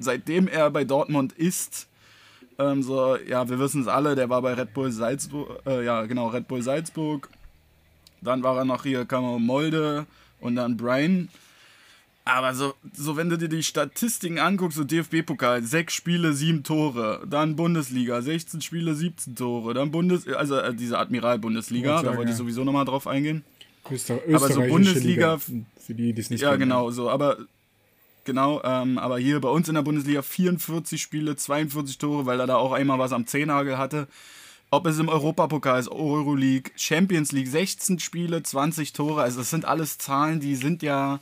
seitdem 0.00 0.48
er 0.48 0.70
bei 0.70 0.84
Dortmund 0.84 1.32
ist, 1.32 1.86
ähm, 2.58 2.82
so, 2.82 3.16
ja, 3.16 3.48
wir 3.48 3.58
wissen 3.58 3.82
es 3.82 3.88
alle, 3.88 4.14
der 4.14 4.28
war 4.28 4.42
bei 4.42 4.54
Red 4.54 4.74
Bull 4.74 4.90
Salzburg, 4.90 5.60
äh, 5.66 5.84
ja, 5.84 6.04
genau, 6.06 6.28
Red 6.28 6.48
Bull 6.48 6.62
Salzburg, 6.62 7.28
dann 8.20 8.42
war 8.42 8.56
er 8.56 8.64
noch 8.64 8.84
hier, 8.84 9.04
kam 9.04 9.24
er 9.24 9.38
Molde 9.38 10.06
und 10.40 10.56
dann 10.56 10.76
Brian. 10.76 11.28
Aber 12.24 12.54
so, 12.54 12.74
so, 12.92 13.16
wenn 13.16 13.28
du 13.28 13.36
dir 13.36 13.48
die 13.48 13.64
Statistiken 13.64 14.38
anguckst, 14.38 14.76
so 14.76 14.84
DFB-Pokal, 14.84 15.62
sechs 15.62 15.94
Spiele, 15.94 16.32
sieben 16.32 16.62
Tore, 16.62 17.26
dann 17.28 17.56
Bundesliga, 17.56 18.22
16 18.22 18.60
Spiele, 18.60 18.94
17 18.94 19.34
Tore, 19.34 19.74
dann 19.74 19.90
Bundes, 19.90 20.28
also 20.28 20.56
äh, 20.56 20.72
diese 20.72 20.98
Admiral-Bundesliga, 20.98 22.02
da 22.02 22.16
wollte 22.16 22.30
ich 22.30 22.36
sowieso 22.36 22.62
nochmal 22.62 22.84
drauf 22.84 23.08
eingehen. 23.08 23.44
Öster 23.90 24.20
aber 24.32 24.52
so 24.52 24.60
Bundesliga, 24.60 25.34
Liga, 25.34 25.62
für 25.80 25.94
die, 25.94 26.12
die 26.12 26.20
es 26.20 26.30
nicht 26.30 26.42
Ja, 26.42 26.54
genau, 26.54 26.92
so, 26.92 27.10
aber 27.10 27.38
genau, 28.24 28.62
ähm, 28.62 28.98
aber 28.98 29.18
hier 29.18 29.40
bei 29.40 29.48
uns 29.48 29.68
in 29.68 29.74
der 29.74 29.82
Bundesliga 29.82 30.22
44 30.22 31.02
Spiele, 31.02 31.34
42 31.34 31.98
Tore, 31.98 32.26
weil 32.26 32.38
er 32.38 32.46
da 32.46 32.56
auch 32.56 32.72
einmal 32.72 33.00
was 33.00 33.12
am 33.12 33.26
Zehnagel 33.26 33.78
hatte. 33.78 34.06
Ob 34.70 34.86
es 34.86 34.98
im 34.98 35.08
Europapokal 35.08 35.80
ist, 35.80 35.90
Euroleague, 35.90 36.70
Champions 36.76 37.32
League, 37.32 37.48
16 37.48 37.98
Spiele, 37.98 38.42
20 38.42 38.94
Tore. 38.94 39.22
Also 39.22 39.40
das 39.40 39.50
sind 39.50 39.66
alles 39.66 39.98
Zahlen, 39.98 40.40
die 40.40 40.54
sind 40.54 40.82
ja, 40.82 41.20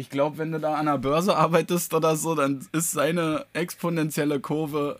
ich 0.00 0.08
glaube, 0.10 0.38
wenn 0.38 0.50
du 0.50 0.58
da 0.58 0.74
an 0.74 0.86
der 0.86 0.98
Börse 0.98 1.36
arbeitest 1.36 1.92
oder 1.92 2.16
so, 2.16 2.34
dann 2.34 2.66
ist 2.72 2.92
seine 2.92 3.44
exponentielle 3.52 4.40
Kurve 4.40 4.98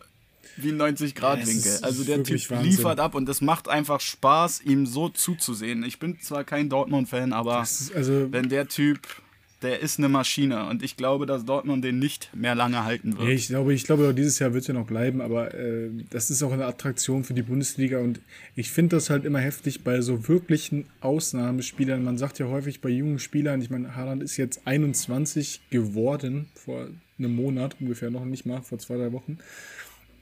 wie 0.56 0.70
ein 0.72 0.80
90-Grad-Winkel. 0.80 1.78
Ja, 1.80 1.86
also 1.86 2.04
der 2.04 2.22
Typ 2.22 2.50
Wahnsinn. 2.50 2.70
liefert 2.70 3.00
ab 3.00 3.14
und 3.14 3.28
es 3.28 3.40
macht 3.40 3.68
einfach 3.68 4.00
Spaß, 4.00 4.60
ihm 4.62 4.84
so 4.84 5.08
zuzusehen. 5.08 5.84
Ich 5.84 5.98
bin 5.98 6.20
zwar 6.20 6.44
kein 6.44 6.68
Dortmund-Fan, 6.68 7.32
aber 7.32 7.58
also 7.58 8.32
wenn 8.32 8.50
der 8.50 8.68
Typ 8.68 9.00
der 9.62 9.80
ist 9.80 9.98
eine 9.98 10.08
Maschine 10.08 10.66
und 10.66 10.82
ich 10.82 10.96
glaube, 10.96 11.26
dass 11.26 11.44
Dortmund 11.44 11.84
den 11.84 11.98
nicht 11.98 12.30
mehr 12.34 12.54
lange 12.54 12.84
halten 12.84 13.18
wird. 13.18 13.28
Ich 13.28 13.48
glaube, 13.48 13.74
ich 13.74 13.84
glaube, 13.84 14.14
dieses 14.14 14.38
Jahr 14.38 14.54
wird 14.54 14.66
er 14.68 14.74
noch 14.74 14.86
bleiben, 14.86 15.20
aber 15.20 15.54
äh, 15.54 15.90
das 16.08 16.30
ist 16.30 16.42
auch 16.42 16.52
eine 16.52 16.64
Attraktion 16.64 17.24
für 17.24 17.34
die 17.34 17.42
Bundesliga 17.42 17.98
und 17.98 18.20
ich 18.56 18.70
finde 18.70 18.96
das 18.96 19.10
halt 19.10 19.24
immer 19.24 19.40
heftig 19.40 19.84
bei 19.84 20.00
so 20.00 20.28
wirklichen 20.28 20.86
Ausnahmespielern. 21.00 22.02
Man 22.02 22.16
sagt 22.16 22.38
ja 22.38 22.46
häufig 22.46 22.80
bei 22.80 22.88
jungen 22.88 23.18
Spielern, 23.18 23.60
ich 23.60 23.70
meine, 23.70 23.96
Haaland 23.96 24.22
ist 24.22 24.36
jetzt 24.38 24.66
21 24.66 25.60
geworden, 25.70 26.48
vor 26.54 26.86
einem 27.18 27.36
Monat 27.36 27.76
ungefähr, 27.80 28.10
noch 28.10 28.24
nicht 28.24 28.46
mal, 28.46 28.62
vor 28.62 28.78
zwei, 28.78 28.96
drei 28.96 29.12
Wochen. 29.12 29.38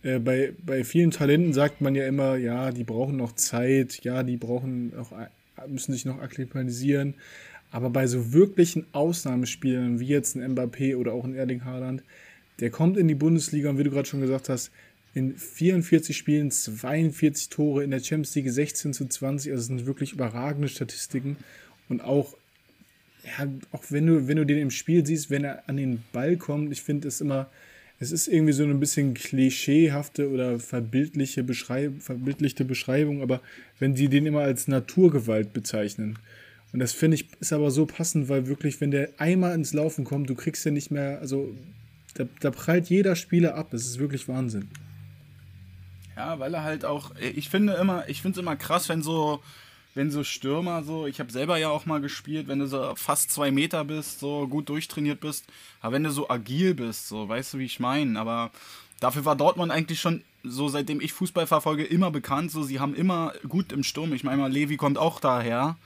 Äh, 0.02 0.18
bei, 0.18 0.52
bei 0.64 0.82
vielen 0.82 1.12
Talenten 1.12 1.52
sagt 1.52 1.80
man 1.80 1.94
ja 1.94 2.06
immer, 2.06 2.36
ja, 2.36 2.72
die 2.72 2.84
brauchen 2.84 3.16
noch 3.16 3.32
Zeit, 3.32 4.00
ja, 4.02 4.24
die 4.24 4.36
brauchen 4.36 4.92
auch, 4.96 5.12
müssen 5.68 5.92
sich 5.92 6.04
noch 6.04 6.20
akklimatisieren. 6.20 7.14
Aber 7.70 7.90
bei 7.90 8.06
so 8.06 8.32
wirklichen 8.32 8.86
Ausnahmespielern 8.92 10.00
wie 10.00 10.06
jetzt 10.06 10.36
ein 10.36 10.54
Mbappé 10.54 10.96
oder 10.96 11.12
auch 11.12 11.24
ein 11.24 11.34
Erling 11.34 11.64
Haaland, 11.64 12.02
der 12.60 12.70
kommt 12.70 12.96
in 12.96 13.08
die 13.08 13.14
Bundesliga 13.14 13.70
und 13.70 13.78
wie 13.78 13.84
du 13.84 13.90
gerade 13.90 14.08
schon 14.08 14.20
gesagt 14.20 14.48
hast, 14.48 14.70
in 15.14 15.36
44 15.36 16.16
Spielen 16.16 16.50
42 16.50 17.48
Tore, 17.48 17.82
in 17.82 17.90
der 17.90 18.00
Champions 18.00 18.34
League 18.34 18.50
16 18.50 18.92
zu 18.92 19.06
20, 19.06 19.52
also 19.52 19.60
das 19.60 19.66
sind 19.66 19.86
wirklich 19.86 20.12
überragende 20.12 20.68
Statistiken. 20.68 21.36
Und 21.88 22.02
auch, 22.02 22.36
ja, 23.24 23.46
auch 23.72 23.84
wenn 23.88 24.06
du, 24.06 24.28
wenn 24.28 24.36
du 24.36 24.46
den 24.46 24.58
im 24.58 24.70
Spiel 24.70 25.04
siehst, 25.04 25.30
wenn 25.30 25.44
er 25.44 25.68
an 25.68 25.76
den 25.76 26.02
Ball 26.12 26.36
kommt, 26.36 26.72
ich 26.72 26.82
finde 26.82 27.08
es 27.08 27.20
immer, 27.20 27.50
es 28.00 28.12
ist 28.12 28.28
irgendwie 28.28 28.52
so 28.52 28.64
ein 28.64 28.78
bisschen 28.78 29.14
klischeehafte 29.14 30.30
oder 30.30 30.60
verbildliche 30.60 31.42
Beschreib 31.42 32.00
verbildlichte 32.00 32.64
Beschreibung, 32.64 33.22
aber 33.22 33.40
wenn 33.80 33.96
sie 33.96 34.08
den 34.08 34.26
immer 34.26 34.42
als 34.42 34.68
Naturgewalt 34.68 35.52
bezeichnen, 35.52 36.18
und 36.72 36.80
das 36.80 36.92
finde 36.92 37.16
ich 37.16 37.28
ist 37.40 37.52
aber 37.52 37.70
so 37.70 37.86
passend, 37.86 38.28
weil 38.28 38.46
wirklich, 38.46 38.80
wenn 38.80 38.90
der 38.90 39.10
einmal 39.18 39.54
ins 39.54 39.72
Laufen 39.72 40.04
kommt, 40.04 40.28
du 40.28 40.34
kriegst 40.34 40.64
ja 40.64 40.70
nicht 40.70 40.90
mehr, 40.90 41.18
also 41.20 41.54
da, 42.14 42.24
da 42.40 42.50
prallt 42.50 42.90
jeder 42.90 43.16
Spieler 43.16 43.54
ab. 43.54 43.68
Das 43.70 43.86
ist 43.86 43.98
wirklich 43.98 44.28
Wahnsinn. 44.28 44.68
Ja, 46.16 46.38
weil 46.38 46.52
er 46.52 46.64
halt 46.64 46.84
auch, 46.84 47.12
ich 47.16 47.48
finde 47.48 47.74
immer, 47.74 48.08
ich 48.08 48.22
finde 48.22 48.38
es 48.38 48.42
immer 48.42 48.56
krass, 48.56 48.88
wenn 48.88 49.02
so, 49.02 49.40
wenn 49.94 50.10
so 50.10 50.24
Stürmer 50.24 50.82
so, 50.82 51.06
ich 51.06 51.20
habe 51.20 51.30
selber 51.30 51.56
ja 51.58 51.68
auch 51.70 51.86
mal 51.86 52.00
gespielt, 52.00 52.48
wenn 52.48 52.58
du 52.58 52.66
so 52.66 52.94
fast 52.96 53.30
zwei 53.30 53.50
Meter 53.50 53.84
bist, 53.84 54.18
so 54.18 54.48
gut 54.48 54.68
durchtrainiert 54.68 55.20
bist, 55.20 55.44
aber 55.80 55.94
wenn 55.94 56.04
du 56.04 56.10
so 56.10 56.28
agil 56.28 56.74
bist, 56.74 57.08
so, 57.08 57.28
weißt 57.28 57.54
du, 57.54 57.58
wie 57.58 57.66
ich 57.66 57.78
meine, 57.78 58.18
aber 58.18 58.50
dafür 58.98 59.24
war 59.24 59.36
Dortmund 59.36 59.70
eigentlich 59.70 60.00
schon 60.00 60.22
so 60.44 60.68
seitdem 60.68 61.00
ich 61.00 61.12
Fußball 61.12 61.46
verfolge 61.46 61.84
immer 61.84 62.10
bekannt, 62.10 62.50
so 62.50 62.62
sie 62.62 62.80
haben 62.80 62.94
immer 62.94 63.32
gut 63.48 63.72
im 63.72 63.82
Sturm. 63.82 64.12
Ich 64.12 64.24
meine 64.24 64.40
mal, 64.40 64.52
Levi 64.52 64.76
kommt 64.76 64.98
auch 64.98 65.20
daher 65.20 65.76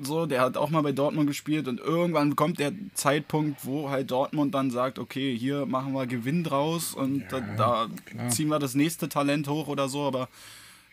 so, 0.00 0.26
der 0.26 0.42
hat 0.42 0.56
auch 0.56 0.70
mal 0.70 0.82
bei 0.82 0.92
Dortmund 0.92 1.26
gespielt 1.26 1.68
und 1.68 1.80
irgendwann 1.80 2.36
kommt 2.36 2.58
der 2.58 2.72
Zeitpunkt, 2.94 3.64
wo 3.64 3.90
halt 3.90 4.10
Dortmund 4.10 4.54
dann 4.54 4.70
sagt, 4.70 4.98
okay, 4.98 5.36
hier 5.36 5.66
machen 5.66 5.92
wir 5.92 6.06
Gewinn 6.06 6.44
draus 6.44 6.94
und 6.94 7.20
ja, 7.30 7.40
da, 7.56 7.88
da 8.16 8.28
ziehen 8.28 8.48
wir 8.48 8.58
das 8.58 8.74
nächste 8.74 9.08
Talent 9.08 9.48
hoch 9.48 9.68
oder 9.68 9.88
so, 9.88 10.02
aber 10.02 10.28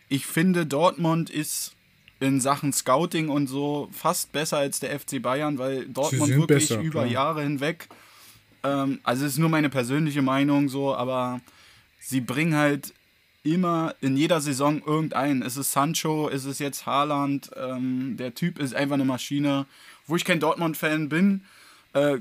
ich 0.10 0.26
finde, 0.26 0.66
Dortmund 0.66 1.30
ist 1.30 1.76
in 2.20 2.40
Sachen 2.40 2.74
Scouting 2.74 3.30
und 3.30 3.48
so 3.48 3.90
fast 3.92 4.32
besser 4.32 4.58
als 4.58 4.80
der 4.80 4.98
FC 5.00 5.22
Bayern, 5.22 5.58
weil 5.58 5.86
Dortmund 5.88 6.30
wirklich 6.30 6.70
besser, 6.70 6.82
über 6.82 7.02
klar. 7.02 7.12
Jahre 7.12 7.44
hinweg, 7.44 7.88
ähm, 8.64 9.00
also 9.04 9.26
ist 9.26 9.38
nur 9.38 9.50
meine 9.50 9.70
persönliche 9.70 10.22
Meinung 10.22 10.70
so, 10.70 10.96
aber 10.96 11.42
sie 12.00 12.22
bringen 12.22 12.56
halt 12.56 12.94
immer 13.46 13.96
in 14.02 14.18
jeder 14.18 14.42
Saison 14.42 14.82
irgendeinen. 14.86 15.42
Ist 15.42 15.58
es 15.58 15.72
Sancho, 15.72 16.28
ist 16.28 16.46
es 16.46 16.60
jetzt 16.60 16.86
Haaland? 16.86 17.52
Ähm, 17.56 18.18
der 18.18 18.34
Typ 18.34 18.60
ist 18.60 18.76
einfach 18.76 18.96
eine 18.96 19.06
Maschine. 19.06 19.66
Wo 20.08 20.16
ich 20.16 20.26
kein 20.26 20.40
Dortmund-Fan 20.40 21.10
bin, 21.10 21.42
äh, 21.94 22.18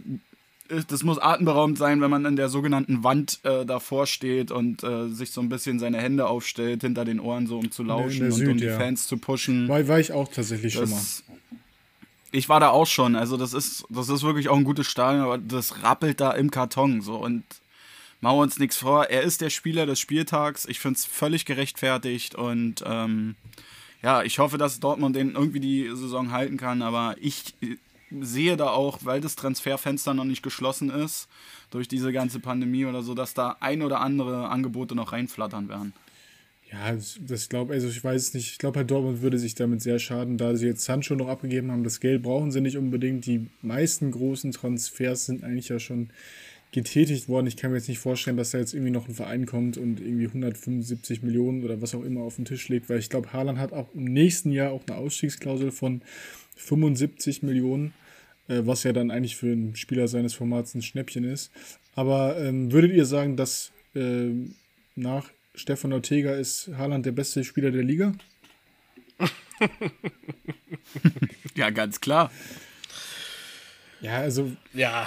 das 0.88 1.02
muss 1.02 1.18
atemberaubend 1.18 1.76
sein, 1.76 2.00
wenn 2.00 2.10
man 2.10 2.24
in 2.24 2.36
der 2.36 2.48
sogenannten 2.48 3.04
Wand 3.04 3.40
äh, 3.44 3.66
davor 3.66 4.06
steht 4.06 4.50
und 4.50 4.82
äh, 4.82 5.08
sich 5.08 5.30
so 5.30 5.42
ein 5.42 5.50
bisschen 5.50 5.78
seine 5.78 5.98
Hände 5.98 6.26
aufstellt 6.26 6.80
hinter 6.80 7.04
den 7.04 7.20
Ohren, 7.20 7.46
so 7.46 7.58
um 7.58 7.70
zu 7.70 7.82
lauschen 7.82 8.32
Süd, 8.32 8.46
und 8.46 8.52
um 8.52 8.58
die 8.58 8.64
ja. 8.64 8.78
Fans 8.78 9.06
zu 9.06 9.18
pushen. 9.18 9.68
War, 9.68 9.86
war 9.88 10.00
ich 10.00 10.12
auch 10.12 10.28
tatsächlich 10.28 10.72
schon 10.72 10.88
mal. 10.88 10.96
Das, 10.96 11.22
ich 12.32 12.48
war 12.48 12.60
da 12.60 12.70
auch 12.70 12.86
schon. 12.86 13.14
Also 13.14 13.36
das 13.36 13.52
ist, 13.52 13.84
das 13.90 14.08
ist 14.08 14.22
wirklich 14.22 14.48
auch 14.48 14.56
ein 14.56 14.64
gutes 14.64 14.86
Stadion, 14.86 15.24
aber 15.24 15.38
das 15.38 15.82
rappelt 15.82 16.20
da 16.20 16.32
im 16.32 16.50
Karton 16.50 17.02
so 17.02 17.16
und 17.16 17.44
machen 18.24 18.38
wir 18.38 18.42
uns 18.42 18.58
nichts 18.58 18.78
vor. 18.78 19.10
Er 19.10 19.20
ist 19.20 19.42
der 19.42 19.50
Spieler 19.50 19.84
des 19.84 20.00
Spieltags. 20.00 20.64
Ich 20.64 20.80
finde 20.80 20.96
es 20.96 21.04
völlig 21.04 21.44
gerechtfertigt 21.44 22.34
und 22.34 22.82
ähm, 22.86 23.34
ja, 24.02 24.22
ich 24.22 24.38
hoffe, 24.38 24.56
dass 24.56 24.80
Dortmund 24.80 25.14
den 25.14 25.32
irgendwie 25.32 25.60
die 25.60 25.90
Saison 25.94 26.32
halten 26.32 26.56
kann, 26.56 26.80
aber 26.80 27.16
ich 27.20 27.54
sehe 28.22 28.56
da 28.56 28.68
auch, 28.70 29.00
weil 29.02 29.20
das 29.20 29.36
Transferfenster 29.36 30.14
noch 30.14 30.24
nicht 30.24 30.42
geschlossen 30.42 30.88
ist, 30.88 31.28
durch 31.70 31.86
diese 31.86 32.12
ganze 32.12 32.40
Pandemie 32.40 32.86
oder 32.86 33.02
so, 33.02 33.12
dass 33.12 33.34
da 33.34 33.58
ein 33.60 33.82
oder 33.82 34.00
andere 34.00 34.48
Angebote 34.48 34.94
noch 34.94 35.12
reinflattern 35.12 35.68
werden. 35.68 35.92
Ja, 36.72 36.92
das, 36.92 37.18
das 37.20 37.50
glaube 37.50 37.74
also 37.74 37.88
ich 37.88 38.02
weiß 38.02 38.22
es 38.22 38.32
nicht. 38.32 38.52
Ich 38.52 38.58
glaube, 38.58 38.78
Herr 38.78 38.84
Dortmund 38.86 39.20
würde 39.20 39.38
sich 39.38 39.54
damit 39.54 39.82
sehr 39.82 39.98
schaden, 39.98 40.38
da 40.38 40.56
sie 40.56 40.66
jetzt 40.66 40.84
Sancho 40.84 41.14
noch 41.14 41.28
abgegeben 41.28 41.70
haben. 41.70 41.84
Das 41.84 42.00
Geld 42.00 42.22
brauchen 42.22 42.50
sie 42.52 42.62
nicht 42.62 42.78
unbedingt. 42.78 43.26
Die 43.26 43.48
meisten 43.60 44.10
großen 44.10 44.52
Transfers 44.52 45.26
sind 45.26 45.44
eigentlich 45.44 45.68
ja 45.68 45.78
schon 45.78 46.08
getätigt 46.74 47.28
worden. 47.28 47.46
Ich 47.46 47.56
kann 47.56 47.70
mir 47.70 47.76
jetzt 47.76 47.88
nicht 47.88 48.00
vorstellen, 48.00 48.36
dass 48.36 48.50
da 48.50 48.58
jetzt 48.58 48.74
irgendwie 48.74 48.90
noch 48.90 49.08
ein 49.08 49.14
Verein 49.14 49.46
kommt 49.46 49.78
und 49.78 50.00
irgendwie 50.00 50.26
175 50.26 51.22
Millionen 51.22 51.64
oder 51.64 51.80
was 51.80 51.94
auch 51.94 52.02
immer 52.02 52.22
auf 52.22 52.36
den 52.36 52.44
Tisch 52.44 52.68
legt, 52.68 52.90
weil 52.90 52.98
ich 52.98 53.08
glaube, 53.08 53.32
Haaland 53.32 53.58
hat 53.58 53.72
auch 53.72 53.88
im 53.94 54.04
nächsten 54.04 54.50
Jahr 54.50 54.72
auch 54.72 54.82
eine 54.86 54.96
Ausstiegsklausel 54.96 55.70
von 55.70 56.02
75 56.56 57.42
Millionen, 57.42 57.94
äh, 58.48 58.62
was 58.64 58.82
ja 58.82 58.92
dann 58.92 59.12
eigentlich 59.12 59.36
für 59.36 59.52
einen 59.52 59.76
Spieler 59.76 60.08
seines 60.08 60.34
Formats 60.34 60.74
ein 60.74 60.82
Schnäppchen 60.82 61.22
ist. 61.22 61.52
Aber 61.94 62.36
ähm, 62.40 62.72
würdet 62.72 62.92
ihr 62.92 63.06
sagen, 63.06 63.36
dass 63.36 63.70
äh, 63.94 64.30
nach 64.96 65.30
Stefan 65.54 65.92
Ortega 65.92 66.34
ist 66.34 66.70
Haaland 66.76 67.06
der 67.06 67.12
beste 67.12 67.44
Spieler 67.44 67.70
der 67.70 67.84
Liga? 67.84 68.14
ja, 71.54 71.70
ganz 71.70 72.00
klar. 72.00 72.32
Ja, 74.00 74.18
also. 74.18 74.50
Ja, 74.72 75.06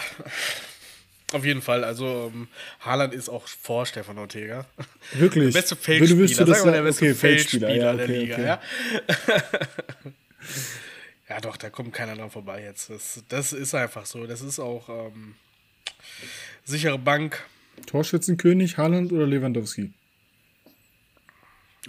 auf 1.33 1.43
jeden 1.45 1.61
Fall. 1.61 1.83
Also, 1.83 2.31
um, 2.33 2.47
Haaland 2.79 3.13
ist 3.13 3.29
auch 3.29 3.47
vor 3.47 3.85
Stefan 3.85 4.17
Ortega. 4.17 4.65
Wirklich? 5.13 5.53
Der 5.53 5.59
beste 5.61 5.75
Feldspieler. 5.75 6.27
Sagen 6.47 6.65
wir, 6.65 6.71
der 6.71 6.81
beste 6.83 7.05
okay, 7.05 7.13
Feldspieler, 7.13 7.69
ja, 7.75 7.93
der 7.93 8.05
okay, 8.05 8.17
Liga. 8.19 8.33
okay. 8.35 8.45
Ja? 8.45 8.61
ja, 11.29 11.41
doch, 11.41 11.57
da 11.57 11.69
kommt 11.69 11.93
keiner 11.93 12.15
dran 12.15 12.31
vorbei 12.31 12.63
jetzt. 12.63 12.89
Das, 12.89 13.23
das 13.27 13.53
ist 13.53 13.75
einfach 13.75 14.05
so. 14.05 14.25
Das 14.25 14.41
ist 14.41 14.59
auch 14.59 14.87
ähm, 14.89 15.35
sichere 16.63 16.97
Bank. 16.97 17.43
Torschützenkönig, 17.85 18.77
Haaland 18.77 19.11
oder 19.11 19.27
Lewandowski? 19.27 19.93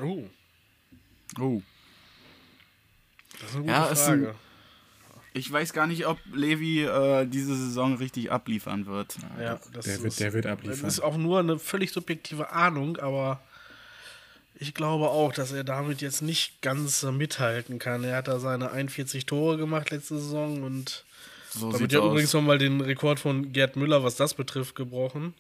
Oh, 0.01 0.25
Oh. 1.39 1.63
das 3.41 3.51
ist 3.51 3.55
eine 3.57 3.63
gute 3.63 3.73
Ja, 3.73 3.91
es 3.91 4.05
sind- 4.07 4.25
Frage. 4.25 4.39
Ich 5.35 5.51
weiß 5.53 5.73
gar 5.73 5.87
nicht, 5.87 6.07
ob 6.07 6.19
Levi 6.33 6.83
äh, 6.85 7.27
diese 7.27 7.55
Saison 7.55 7.97
richtig 7.97 8.33
abliefern 8.33 8.87
wird. 8.87 9.17
Ja, 9.41 9.61
das 9.73 9.85
der, 9.85 9.95
ist, 9.95 10.03
wird, 10.03 10.21
der 10.21 10.33
wird 10.33 10.45
Das 10.47 10.53
abliefern. 10.53 10.89
ist 10.89 11.01
auch 11.01 11.17
nur 11.17 11.39
eine 11.41 11.59
völlig 11.59 11.93
subjektive 11.93 12.51
Ahnung, 12.51 12.97
aber 12.97 13.41
ich 14.59 14.75
glaube 14.75 15.09
auch, 15.09 15.33
dass 15.33 15.53
er 15.53 15.63
damit 15.65 16.01
jetzt 16.01 16.23
nicht 16.23 16.61
ganz 16.63 17.03
mithalten 17.05 17.79
kann. 17.79 18.03
Er 18.05 18.17
hat 18.17 18.29
da 18.29 18.41
seine 18.41 18.73
41 18.73 19.27
Tore 19.27 19.57
gemacht 19.59 19.91
letzte 19.91 20.19
Saison 20.19 20.63
und 20.65 21.05
So 21.51 21.71
damit 21.71 21.93
ja 21.93 22.01
aus. 22.01 22.07
übrigens 22.11 22.33
nochmal 22.33 22.59
den 22.59 22.81
Rekord 22.81 23.21
von 23.21 23.53
Gerd 23.53 23.77
Müller, 23.77 24.03
was 24.03 24.17
das 24.17 24.35
betrifft, 24.35 24.75
gebrochen. 24.75 25.35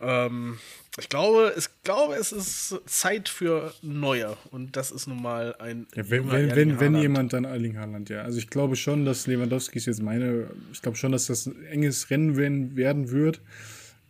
Ähm, 0.00 0.58
ich 0.98 1.08
glaube, 1.08 1.54
ich 1.56 1.68
glaube, 1.84 2.14
es 2.14 2.32
ist 2.32 2.80
Zeit 2.86 3.28
für 3.28 3.72
Neue 3.80 4.36
und 4.50 4.76
das 4.76 4.90
ist 4.90 5.06
nun 5.06 5.22
mal 5.22 5.54
ein. 5.56 5.86
Ja, 5.94 6.10
wenn, 6.10 6.30
wenn, 6.30 6.56
wenn, 6.56 6.80
wenn 6.80 6.96
jemand, 6.96 7.32
dann 7.32 7.44
Erling 7.44 7.78
Haaland, 7.78 8.10
ja. 8.10 8.22
Also 8.22 8.38
ich 8.38 8.50
glaube 8.50 8.74
schon, 8.74 9.04
dass 9.04 9.26
Lewandowski 9.26 9.78
ist 9.78 9.86
jetzt 9.86 10.02
meine, 10.02 10.50
ich 10.72 10.82
glaube 10.82 10.96
schon, 10.96 11.12
dass 11.12 11.26
das 11.26 11.46
ein 11.46 11.64
enges 11.66 12.10
Rennen 12.10 12.36
werden, 12.76 13.10
wird. 13.10 13.40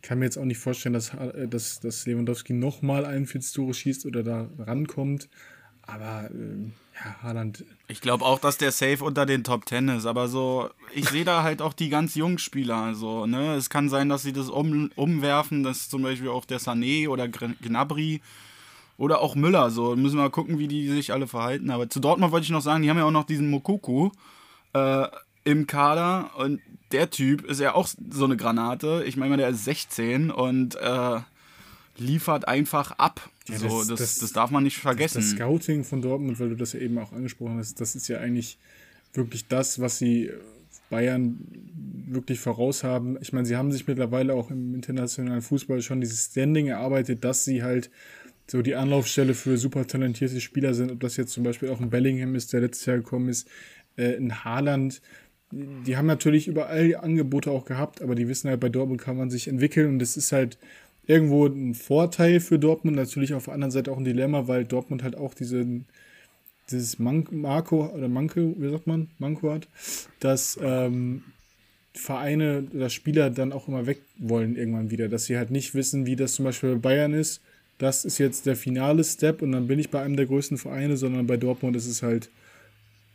Kann 0.03 0.18
mir 0.18 0.24
jetzt 0.24 0.39
auch 0.39 0.47
nicht 0.47 0.59
vorstellen, 0.59 0.95
dass, 0.95 1.12
äh, 1.12 1.47
dass, 1.47 1.81
dass 1.81 2.07
Lewandowski 2.07 2.55
nochmal 2.55 3.05
41 3.05 3.53
Tore 3.53 3.74
schießt 3.74 4.07
oder 4.07 4.22
da 4.22 4.49
rankommt. 4.59 5.28
Aber 5.83 6.31
ähm, 6.33 6.72
ja, 7.05 7.16
Haaland, 7.22 7.64
Ich 7.88 8.01
glaube 8.01 8.24
auch, 8.24 8.38
dass 8.38 8.59
der 8.59 8.72
Safe 8.72 9.03
unter 9.03 9.26
den 9.26 9.44
Top 9.44 9.66
Ten 9.66 9.88
ist, 9.88 10.07
aber 10.07 10.28
so, 10.28 10.70
ich 10.94 11.09
sehe 11.09 11.24
da 11.24 11.42
halt 11.42 11.62
auch 11.62 11.72
die 11.72 11.88
ganz 11.88 12.14
jungen 12.14 12.38
Spieler. 12.38 12.76
Also, 12.76 13.26
ne, 13.26 13.55
es 13.55 13.70
kann 13.70 13.88
sein, 13.88 14.09
dass 14.09 14.22
sie 14.22 14.32
das 14.32 14.48
um, 14.48 14.90
umwerfen, 14.96 15.62
dass 15.62 15.88
zum 15.88 16.03
Beispiel 16.03 16.28
auch 16.28 16.44
der 16.44 16.61
Sané 16.61 17.09
oder 17.09 17.28
Gnabry 17.28 18.20
oder 18.96 19.20
auch 19.20 19.34
Müller. 19.34 19.70
So, 19.70 19.96
müssen 19.96 20.16
wir 20.16 20.24
mal 20.24 20.30
gucken, 20.30 20.59
wie 20.59 20.68
die 20.68 20.88
sich 20.88 21.12
alle 21.12 21.26
verhalten. 21.26 21.70
Aber 21.70 21.88
zu 21.88 22.01
Dortmund 22.01 22.32
wollte 22.32 22.44
ich 22.44 22.51
noch 22.51 22.61
sagen, 22.61 22.82
die 22.82 22.90
haben 22.90 22.98
ja 22.98 23.05
auch 23.05 23.11
noch 23.11 23.24
diesen 23.24 23.48
Mokuku 23.51 24.11
äh, 24.74 25.07
im 25.44 25.66
Kader 25.66 26.30
und 26.36 26.61
der 26.92 27.11
Typ 27.11 27.44
ist 27.44 27.61
ja 27.61 27.74
auch 27.74 27.88
so 28.11 28.24
eine 28.24 28.36
Granate. 28.36 29.05
Ich 29.07 29.16
meine, 29.16 29.36
der 29.36 29.48
ist 29.48 29.64
16 29.64 30.30
und 30.30 30.74
äh, 30.76 31.20
liefert 31.96 32.48
einfach 32.48 32.92
ab. 32.92 33.30
Ja, 33.53 33.59
so, 33.59 33.78
das- 33.80 33.86
das, 33.88 33.98
das- 33.98 34.18
das, 34.18 34.32
darf 34.32 34.51
man 34.51 34.62
nicht 34.64 34.78
vergessen. 34.78 35.18
das 35.20 35.30
Scouting 35.30 35.84
von 35.84 36.03
Dortmund, 36.03 36.38
weil 36.40 36.51
du 36.51 36.57
das 36.57 36.72
ja 36.72 36.80
eben 36.80 36.98
auch 36.98 37.12
angesprochen 37.12 37.59
hast, 37.59 37.80
das 37.80 37.94
ist 37.96 38.09
ja 38.09 38.18
eigentlich 38.18 38.59
wirklich 39.12 39.46
das, 39.48 39.80
was 39.80 39.98
sie 39.98 40.30
Bayern 40.88 41.38
wirklich 42.09 42.40
voraus 42.40 42.82
haben. 42.82 43.16
Ich 43.20 43.32
meine, 43.32 43.46
sie 43.46 43.57
haben 43.57 43.70
sich 43.70 43.86
mittlerweile 43.86 44.34
auch 44.34 44.51
im 44.51 44.74
internationalen 44.74 45.42
Fußball 45.42 45.82
schon 45.82 46.01
dieses 46.01 46.26
Standing 46.26 46.66
erarbeitet, 46.68 47.24
dass 47.24 47.44
sie 47.44 47.62
halt 47.62 47.90
so 48.48 48.62
die 48.62 48.74
Anlaufstelle 48.74 49.34
für 49.34 49.57
super 49.57 49.86
talentierte 49.86 50.40
Spieler 50.40 50.74
sind. 50.74 50.90
Ob 50.90 50.98
das 51.01 51.16
jetzt 51.16 51.32
zum 51.32 51.44
Beispiel 51.44 51.68
auch 51.70 51.80
ein 51.80 51.90
Bellingham 51.90 52.34
ist, 52.34 52.53
der 52.53 52.61
letztes 52.62 52.86
Jahr 52.86 52.96
gekommen 52.96 53.28
ist, 53.28 53.46
äh, 53.96 54.16
ein 54.16 54.44
Haaland. 54.44 55.01
Die 55.53 55.96
haben 55.96 56.07
natürlich 56.07 56.48
überall 56.48 56.96
Angebote 56.96 57.51
auch 57.53 57.64
gehabt, 57.64 58.03
aber 58.03 58.14
die 58.16 58.26
wissen 58.28 58.48
halt, 58.51 58.59
bei 58.61 58.68
Dortmund 58.68 59.01
kann 59.01 59.16
man 59.16 59.30
sich 59.30 59.46
entwickeln 59.48 59.88
und 59.88 59.98
das 60.01 60.16
ist 60.16 60.32
halt 60.32 60.59
irgendwo 61.11 61.47
ein 61.47 61.75
Vorteil 61.75 62.39
für 62.39 62.61
Dortmund, 62.61 62.97
natürlich 62.97 63.35
auf 63.35 63.47
der 63.47 63.55
anderen 63.55 63.73
Seite 63.73 63.91
auch 63.91 63.99
ein 63.99 64.05
Dilemma, 64.05 64.47
weil 64.47 64.65
Dortmund 64.65 65.03
halt 65.03 65.17
auch 65.17 65.35
diesen, 65.35 65.87
dieses 66.71 67.01
Man 67.01 67.27
Marco 67.33 67.87
oder 67.87 68.09
Manko, 68.09 68.55
wie 68.57 68.71
sagt 68.71 68.87
man, 68.87 69.09
Manko 69.19 69.51
hat, 69.51 69.67
dass 70.21 70.57
ähm, 70.63 71.25
Vereine 71.93 72.69
oder 72.73 72.91
Spieler 72.91 73.29
dann 73.31 73.53
auch 73.53 73.67
immer 73.67 73.87
weg 73.87 73.99
wollen 74.19 74.55
irgendwann 74.55 74.93
wieder, 74.93 75.09
dass 75.09 75.25
sie 75.25 75.37
halt 75.37 75.51
nicht 75.51 75.75
wissen, 75.75 76.07
wie 76.07 76.15
das 76.15 76.35
zum 76.35 76.45
Beispiel 76.45 76.77
bei 76.77 76.91
Bayern 76.91 77.13
ist. 77.13 77.41
Das 77.79 78.05
ist 78.05 78.19
jetzt 78.19 78.47
der 78.47 78.55
finale 78.55 79.03
Step 79.03 79.43
und 79.43 79.51
dann 79.51 79.67
bin 79.67 79.81
ich 79.81 79.91
bei 79.91 80.01
einem 80.01 80.15
der 80.15 80.27
größten 80.27 80.59
Vereine, 80.59 80.97
sondern 80.97 81.27
bei 81.27 81.37
Dortmund 81.37 81.75
ist 81.75 81.89
es 81.89 82.05
halt, 82.05 82.31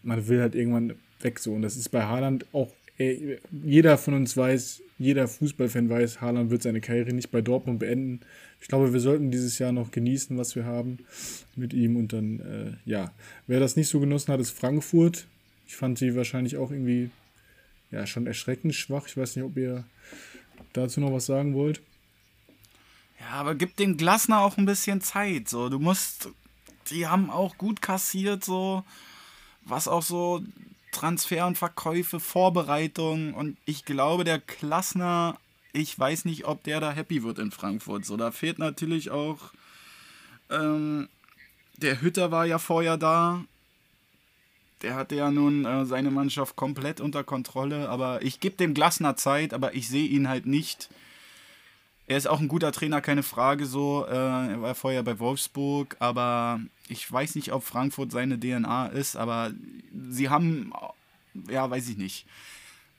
man 0.03 0.27
will 0.27 0.41
halt 0.41 0.53
irgendwann 0.53 0.95
weg 1.21 1.39
so. 1.39 1.53
Und 1.53 1.61
das 1.61 1.77
ist 1.77 1.89
bei 1.89 2.03
Haaland 2.03 2.45
auch, 2.51 2.71
ey, 2.97 3.39
jeder 3.63 3.97
von 3.97 4.13
uns 4.13 4.35
weiß, 4.35 4.81
jeder 4.97 5.27
Fußballfan 5.27 5.89
weiß, 5.89 6.21
Haaland 6.21 6.51
wird 6.51 6.63
seine 6.63 6.81
Karriere 6.81 7.13
nicht 7.13 7.31
bei 7.31 7.41
Dortmund 7.41 7.79
beenden. 7.79 8.21
Ich 8.61 8.67
glaube, 8.67 8.93
wir 8.93 8.99
sollten 8.99 9.31
dieses 9.31 9.59
Jahr 9.59 9.71
noch 9.71 9.91
genießen, 9.91 10.37
was 10.37 10.55
wir 10.55 10.65
haben 10.65 10.99
mit 11.55 11.73
ihm. 11.73 11.97
Und 11.97 12.13
dann, 12.13 12.39
äh, 12.39 12.89
ja, 12.89 13.11
wer 13.47 13.59
das 13.59 13.75
nicht 13.75 13.89
so 13.89 13.99
genossen 13.99 14.31
hat, 14.31 14.39
ist 14.39 14.51
Frankfurt. 14.51 15.27
Ich 15.67 15.75
fand 15.75 15.97
sie 15.97 16.15
wahrscheinlich 16.15 16.57
auch 16.57 16.71
irgendwie, 16.71 17.09
ja, 17.91 18.07
schon 18.07 18.27
erschreckend 18.27 18.73
schwach. 18.73 19.07
Ich 19.07 19.17
weiß 19.17 19.35
nicht, 19.35 19.45
ob 19.45 19.57
ihr 19.57 19.83
dazu 20.73 21.01
noch 21.01 21.11
was 21.11 21.25
sagen 21.25 21.53
wollt. 21.53 21.81
Ja, 23.19 23.31
aber 23.31 23.55
gib 23.55 23.75
dem 23.77 23.97
Glasner 23.97 24.39
auch 24.39 24.57
ein 24.57 24.65
bisschen 24.65 25.01
Zeit. 25.01 25.49
So, 25.49 25.69
du 25.69 25.79
musst, 25.79 26.29
die 26.89 27.07
haben 27.07 27.29
auch 27.29 27.57
gut 27.57 27.81
kassiert, 27.81 28.43
so 28.43 28.83
was 29.65 29.87
auch 29.87 30.03
so 30.03 30.43
Transfer 30.95 31.45
und 31.45 31.57
Verkäufe, 31.57 32.19
Vorbereitung 32.19 33.33
und 33.33 33.57
ich 33.65 33.85
glaube, 33.85 34.23
der 34.23 34.39
Glasner, 34.39 35.37
ich 35.73 35.97
weiß 35.97 36.25
nicht, 36.25 36.45
ob 36.45 36.63
der 36.63 36.79
da 36.79 36.91
happy 36.91 37.23
wird 37.23 37.37
in 37.39 37.51
Frankfurt. 37.51 38.05
So, 38.05 38.17
da 38.17 38.31
fehlt 38.31 38.59
natürlich 38.59 39.11
auch 39.11 39.51
ähm, 40.49 41.09
der 41.77 42.01
Hütter 42.01 42.31
war 42.31 42.45
ja 42.45 42.59
vorher 42.59 42.97
da. 42.97 43.43
Der 44.81 44.95
hatte 44.95 45.15
ja 45.15 45.31
nun 45.31 45.65
äh, 45.65 45.85
seine 45.85 46.11
Mannschaft 46.11 46.55
komplett 46.55 47.01
unter 47.01 47.23
Kontrolle, 47.23 47.89
aber 47.89 48.21
ich 48.21 48.39
gebe 48.39 48.57
dem 48.57 48.73
Glasner 48.73 49.15
Zeit, 49.15 49.53
aber 49.53 49.73
ich 49.73 49.87
sehe 49.87 50.07
ihn 50.07 50.29
halt 50.29 50.45
nicht. 50.45 50.89
Er 52.07 52.17
ist 52.17 52.27
auch 52.27 52.39
ein 52.39 52.47
guter 52.47 52.71
Trainer, 52.71 53.01
keine 53.01 53.23
Frage 53.23 53.65
so. 53.65 54.05
Äh, 54.07 54.13
er 54.13 54.61
war 54.61 54.75
vorher 54.75 55.01
bei 55.03 55.17
Wolfsburg, 55.19 55.95
aber 55.99 56.59
ich 56.87 57.11
weiß 57.11 57.35
nicht, 57.35 57.51
ob 57.51 57.63
Frankfurt 57.63 58.11
seine 58.11 58.39
DNA 58.39 58.87
ist, 58.87 59.15
aber 59.15 59.51
sie 60.09 60.29
haben, 60.29 60.71
ja, 61.49 61.69
weiß 61.69 61.89
ich 61.89 61.97
nicht. 61.97 62.27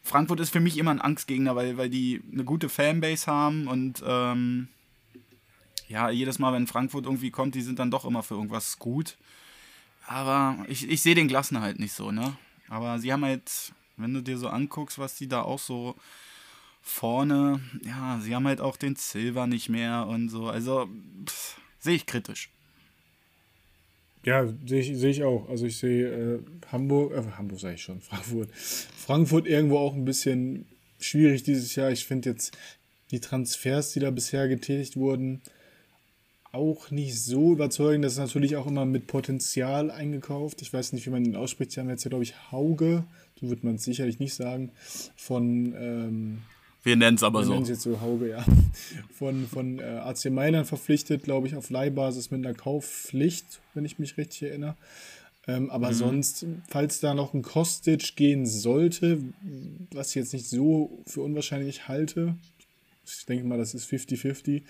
Frankfurt 0.02 0.40
ist 0.40 0.50
für 0.50 0.60
mich 0.60 0.76
immer 0.78 0.90
ein 0.90 1.00
Angstgegner, 1.00 1.54
weil, 1.56 1.76
weil 1.76 1.90
die 1.90 2.22
eine 2.32 2.44
gute 2.44 2.68
Fanbase 2.68 3.26
haben 3.26 3.68
und 3.68 4.02
ähm, 4.06 4.68
ja, 5.88 6.10
jedes 6.10 6.38
Mal, 6.38 6.52
wenn 6.52 6.66
Frankfurt 6.66 7.04
irgendwie 7.04 7.30
kommt, 7.30 7.54
die 7.54 7.62
sind 7.62 7.78
dann 7.78 7.90
doch 7.90 8.04
immer 8.04 8.22
für 8.22 8.34
irgendwas 8.34 8.78
gut. 8.78 9.16
Aber 10.06 10.56
ich, 10.68 10.88
ich 10.88 11.02
sehe 11.02 11.14
den 11.14 11.28
Glassen 11.28 11.60
halt 11.60 11.78
nicht 11.78 11.92
so, 11.92 12.10
ne? 12.10 12.36
Aber 12.68 12.98
sie 12.98 13.12
haben 13.12 13.24
halt, 13.24 13.72
wenn 13.96 14.14
du 14.14 14.20
dir 14.20 14.38
so 14.38 14.48
anguckst, 14.48 14.98
was 14.98 15.16
die 15.16 15.28
da 15.28 15.42
auch 15.42 15.58
so 15.58 15.96
vorne, 16.86 17.60
ja, 17.84 18.20
sie 18.22 18.34
haben 18.34 18.46
halt 18.46 18.60
auch 18.60 18.76
den 18.76 18.94
Silver 18.94 19.48
nicht 19.48 19.68
mehr 19.68 20.06
und 20.06 20.28
so. 20.28 20.46
Also 20.46 20.88
sehe 21.80 21.96
ich 21.96 22.06
kritisch. 22.06 22.48
Ja, 24.24 24.46
sehe 24.64 24.80
ich, 24.80 24.96
seh 24.96 25.10
ich 25.10 25.24
auch. 25.24 25.48
Also 25.48 25.66
ich 25.66 25.78
sehe 25.78 26.06
äh, 26.06 26.38
Hamburg, 26.70 27.12
äh, 27.12 27.32
Hamburg 27.36 27.58
sage 27.58 27.74
ich 27.74 27.82
schon, 27.82 28.00
Frankfurt. 28.02 28.50
Frankfurt 28.54 29.46
irgendwo 29.48 29.78
auch 29.78 29.94
ein 29.94 30.04
bisschen 30.04 30.66
schwierig 31.00 31.42
dieses 31.42 31.74
Jahr. 31.74 31.90
Ich 31.90 32.06
finde 32.06 32.30
jetzt 32.30 32.56
die 33.10 33.20
Transfers, 33.20 33.92
die 33.92 34.00
da 34.00 34.10
bisher 34.10 34.48
getätigt 34.48 34.96
wurden, 34.96 35.42
auch 36.52 36.92
nicht 36.92 37.20
so 37.20 37.52
überzeugend. 37.52 38.04
Das 38.04 38.12
ist 38.12 38.18
natürlich 38.18 38.56
auch 38.56 38.68
immer 38.68 38.86
mit 38.86 39.08
Potenzial 39.08 39.90
eingekauft. 39.90 40.62
Ich 40.62 40.72
weiß 40.72 40.92
nicht, 40.92 41.04
wie 41.06 41.10
man 41.10 41.24
ihn 41.24 41.36
ausspricht. 41.36 41.72
Sie 41.72 41.80
haben 41.80 41.90
jetzt 41.90 42.04
ja, 42.04 42.10
glaube 42.10 42.24
ich, 42.24 42.52
Hauge, 42.52 43.04
so 43.40 43.50
wird 43.50 43.64
man 43.64 43.74
es 43.74 43.84
sicherlich 43.84 44.20
nicht 44.20 44.34
sagen, 44.34 44.70
von 45.16 45.74
ähm, 45.76 46.42
wir 46.86 46.94
nennen 46.94 47.16
es 47.16 47.24
aber 47.24 47.40
Wir 47.40 47.46
so. 47.46 47.52
nennen 47.52 47.64
es 47.64 47.68
jetzt 47.68 47.82
so 47.82 48.00
Hauge, 48.00 48.30
ja. 48.30 48.44
Von, 49.12 49.48
von 49.48 49.80
äh, 49.80 49.82
AC 49.82 50.26
Mailand 50.26 50.68
verpflichtet, 50.68 51.24
glaube 51.24 51.48
ich, 51.48 51.56
auf 51.56 51.68
Leihbasis 51.68 52.30
mit 52.30 52.46
einer 52.46 52.54
Kaufpflicht, 52.54 53.60
wenn 53.74 53.84
ich 53.84 53.98
mich 53.98 54.16
richtig 54.16 54.44
erinnere. 54.44 54.76
Ähm, 55.48 55.68
aber 55.70 55.92
sonst, 55.94 56.46
falls 56.68 57.00
da 57.00 57.14
noch 57.14 57.34
ein 57.34 57.42
Kostic 57.42 58.14
gehen 58.14 58.46
sollte, 58.46 59.18
was 59.92 60.10
ich 60.10 60.14
jetzt 60.16 60.32
nicht 60.32 60.48
so 60.48 61.02
für 61.06 61.22
unwahrscheinlich 61.22 61.88
halte, 61.88 62.36
ich 63.04 63.26
denke 63.26 63.46
mal, 63.46 63.58
das 63.58 63.74
ist 63.74 63.90
50-50, 63.90 64.62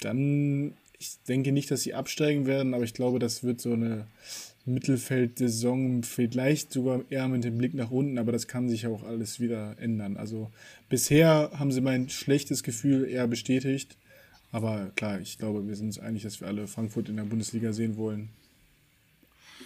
dann, 0.00 0.74
ich 0.98 1.16
denke 1.26 1.50
nicht, 1.52 1.70
dass 1.70 1.82
sie 1.82 1.94
absteigen 1.94 2.46
werden, 2.46 2.74
aber 2.74 2.84
ich 2.84 2.94
glaube, 2.94 3.18
das 3.18 3.42
wird 3.42 3.60
so 3.60 3.72
eine 3.72 4.06
Mittelfeldsaison, 4.72 6.02
vielleicht 6.02 6.72
sogar 6.72 7.02
eher 7.10 7.28
mit 7.28 7.44
dem 7.44 7.58
Blick 7.58 7.74
nach 7.74 7.90
unten, 7.90 8.18
aber 8.18 8.32
das 8.32 8.48
kann 8.48 8.68
sich 8.68 8.86
auch 8.86 9.02
alles 9.02 9.40
wieder 9.40 9.76
ändern. 9.78 10.16
Also 10.16 10.50
bisher 10.88 11.50
haben 11.58 11.72
sie 11.72 11.80
mein 11.80 12.08
schlechtes 12.08 12.62
Gefühl 12.62 13.08
eher 13.08 13.26
bestätigt. 13.26 13.96
Aber 14.52 14.90
klar, 14.96 15.20
ich 15.20 15.38
glaube, 15.38 15.66
wir 15.66 15.76
sind 15.76 15.86
uns 15.86 15.98
einig, 15.98 16.22
dass 16.22 16.40
wir 16.40 16.48
alle 16.48 16.66
Frankfurt 16.66 17.08
in 17.08 17.16
der 17.16 17.24
Bundesliga 17.24 17.72
sehen 17.72 17.96
wollen. 17.96 18.30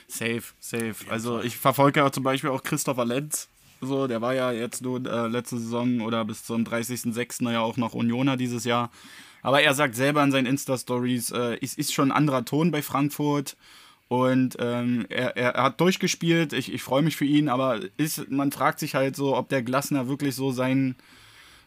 Safe, 0.08 0.42
safe. 0.60 0.94
Also 1.08 1.42
ich 1.42 1.56
verfolge 1.56 2.00
ja 2.00 2.12
zum 2.12 2.22
Beispiel 2.22 2.50
auch 2.50 2.62
Christopher 2.62 3.04
Lenz. 3.04 3.48
So, 3.80 4.06
der 4.06 4.20
war 4.20 4.34
ja 4.34 4.52
jetzt 4.52 4.82
nur 4.82 5.04
äh, 5.04 5.28
letzte 5.28 5.58
Saison 5.58 6.00
oder 6.00 6.24
bis 6.24 6.44
zum 6.44 6.64
30.06. 6.64 7.50
ja 7.50 7.60
auch 7.60 7.76
noch 7.76 7.94
Unioner 7.94 8.36
dieses 8.36 8.64
Jahr. 8.64 8.90
Aber 9.42 9.60
er 9.60 9.74
sagt 9.74 9.94
selber 9.94 10.22
in 10.22 10.32
seinen 10.32 10.46
Insta-Stories, 10.46 11.30
äh, 11.32 11.58
es 11.60 11.74
ist 11.74 11.92
schon 11.92 12.10
ein 12.10 12.16
anderer 12.16 12.44
Ton 12.44 12.70
bei 12.70 12.82
Frankfurt. 12.82 13.56
Und 14.08 14.56
ähm, 14.60 15.06
er, 15.08 15.36
er, 15.36 15.62
hat 15.62 15.80
durchgespielt, 15.80 16.52
ich, 16.52 16.72
ich 16.72 16.82
freue 16.82 17.02
mich 17.02 17.16
für 17.16 17.24
ihn, 17.24 17.48
aber 17.48 17.80
ist, 17.96 18.30
man 18.30 18.52
fragt 18.52 18.78
sich 18.78 18.94
halt 18.94 19.16
so, 19.16 19.36
ob 19.36 19.48
der 19.48 19.62
Glasner 19.62 20.08
wirklich 20.08 20.34
so 20.34 20.50
sein, 20.52 20.94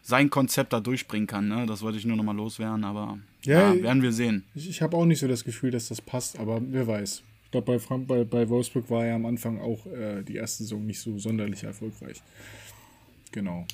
sein 0.02 0.30
Konzept 0.30 0.72
da 0.72 0.80
durchbringen 0.80 1.26
kann. 1.26 1.48
Ne? 1.48 1.66
Das 1.66 1.82
wollte 1.82 1.98
ich 1.98 2.06
nur 2.06 2.16
nochmal 2.16 2.36
loswerden, 2.36 2.84
aber 2.84 3.18
ja, 3.42 3.74
ja 3.74 3.82
werden 3.82 4.02
wir 4.02 4.12
sehen. 4.12 4.44
Ich, 4.54 4.68
ich 4.68 4.82
habe 4.82 4.96
auch 4.96 5.04
nicht 5.04 5.18
so 5.18 5.26
das 5.26 5.44
Gefühl, 5.44 5.72
dass 5.72 5.88
das 5.88 6.00
passt, 6.00 6.38
aber 6.38 6.60
wer 6.62 6.86
weiß. 6.86 7.22
Ich 7.44 7.50
glaube, 7.50 7.72
bei, 7.72 7.78
Frank, 7.78 8.06
bei, 8.06 8.24
bei 8.24 8.48
Wolfsburg 8.48 8.88
war 8.90 9.06
er 9.06 9.16
am 9.16 9.26
Anfang 9.26 9.60
auch 9.60 9.86
äh, 9.86 10.22
die 10.22 10.36
erste 10.36 10.62
Saison 10.62 10.84
nicht 10.84 11.00
so 11.00 11.18
sonderlich 11.18 11.64
erfolgreich. 11.64 12.22
Genau. 13.32 13.66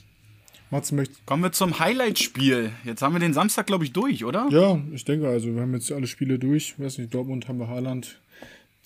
Mats 0.71 0.91
möchte. 0.93 1.15
Kommen 1.27 1.43
wir 1.43 1.53
zum 1.53 1.79
Highlight-Spiel. 1.79 2.73
Jetzt 2.85 3.03
haben 3.03 3.15
wir 3.15 3.21
den 3.21 3.35
Samstag, 3.35 3.67
glaube 3.67 3.85
ich, 3.85 3.93
durch, 3.93 4.25
oder? 4.25 4.49
Ja, 4.51 4.81
ich 4.93 5.05
denke, 5.05 5.29
also 5.29 5.55
wir 5.55 5.63
haben 5.63 5.75
jetzt 5.75 5.93
alle 5.93 6.07
Spiele 6.07 6.39
durch. 6.39 6.75
Ich 6.77 6.85
weiß 6.85 6.99
nicht, 6.99 7.13
Dortmund 7.13 7.47
haben 7.49 7.59
wir 7.59 7.69
Haaland 7.69 8.21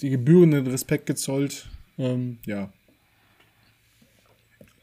die 0.00 0.10
gebührenden 0.10 0.66
Respekt 0.66 1.06
gezollt. 1.06 1.66
Ähm, 1.98 2.38
ja. 2.46 2.70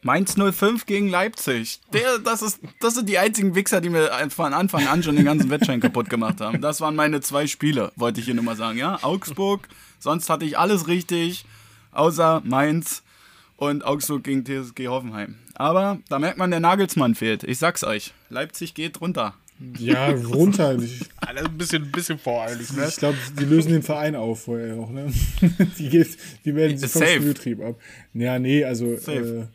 Mainz 0.01 0.35
05 0.35 0.85
gegen 0.85 1.09
Leipzig. 1.09 1.79
Der, 1.91 2.19
das, 2.19 2.43
ist, 2.43 2.59
das 2.79 2.93
sind 2.93 3.09
die 3.09 3.17
einzigen 3.17 3.55
Wichser, 3.55 3.81
die 3.81 3.89
mir 3.89 4.11
von 4.29 4.53
Anfang 4.53 4.85
an 4.85 5.01
schon 5.01 5.15
den 5.15 5.25
ganzen 5.25 5.49
Wettschein 5.49 5.79
kaputt 5.79 6.11
gemacht 6.11 6.41
haben. 6.41 6.61
Das 6.61 6.79
waren 6.79 6.95
meine 6.95 7.21
zwei 7.21 7.47
Spiele, 7.47 7.91
wollte 7.95 8.19
ich 8.19 8.25
hier 8.25 8.35
nur 8.35 8.43
mal 8.43 8.55
sagen. 8.55 8.77
Ja? 8.77 8.99
Augsburg, 9.01 9.67
sonst 9.97 10.29
hatte 10.29 10.45
ich 10.45 10.59
alles 10.59 10.87
richtig, 10.87 11.45
außer 11.91 12.43
Mainz 12.45 13.01
und 13.57 13.83
Augsburg 13.83 14.23
gegen 14.23 14.45
TSG 14.45 14.89
Hoffenheim. 14.89 15.39
Aber 15.55 15.97
da 16.07 16.19
merkt 16.19 16.37
man, 16.37 16.51
der 16.51 16.59
Nagelsmann 16.59 17.15
fehlt. 17.15 17.43
Ich 17.43 17.57
sag's 17.57 17.83
euch. 17.83 18.13
Leipzig 18.29 18.75
geht 18.75 19.01
runter. 19.01 19.33
Ja, 19.79 20.09
runter. 20.09 20.77
Alles 21.17 21.45
ein 21.45 21.57
bisschen, 21.57 21.83
ein 21.83 21.91
bisschen 21.91 22.19
voreilig, 22.19 22.71
ne? 22.73 22.87
Ich 22.89 22.97
glaube, 22.97 23.17
die 23.39 23.45
lösen 23.45 23.71
den 23.71 23.83
Verein 23.83 24.15
auf 24.15 24.43
vorher 24.43 24.75
auch, 24.75 24.89
ne? 24.89 25.11
die, 25.79 25.89
geht, 25.89 26.17
die 26.43 26.51
melden 26.51 26.77
sich 26.77 26.91
vom 26.91 27.03
Spielbetrieb 27.03 27.61
ab. 27.61 27.79
Ja, 28.13 28.37
nee, 28.37 28.63
also. 28.65 28.93
Äh, 28.93 29.47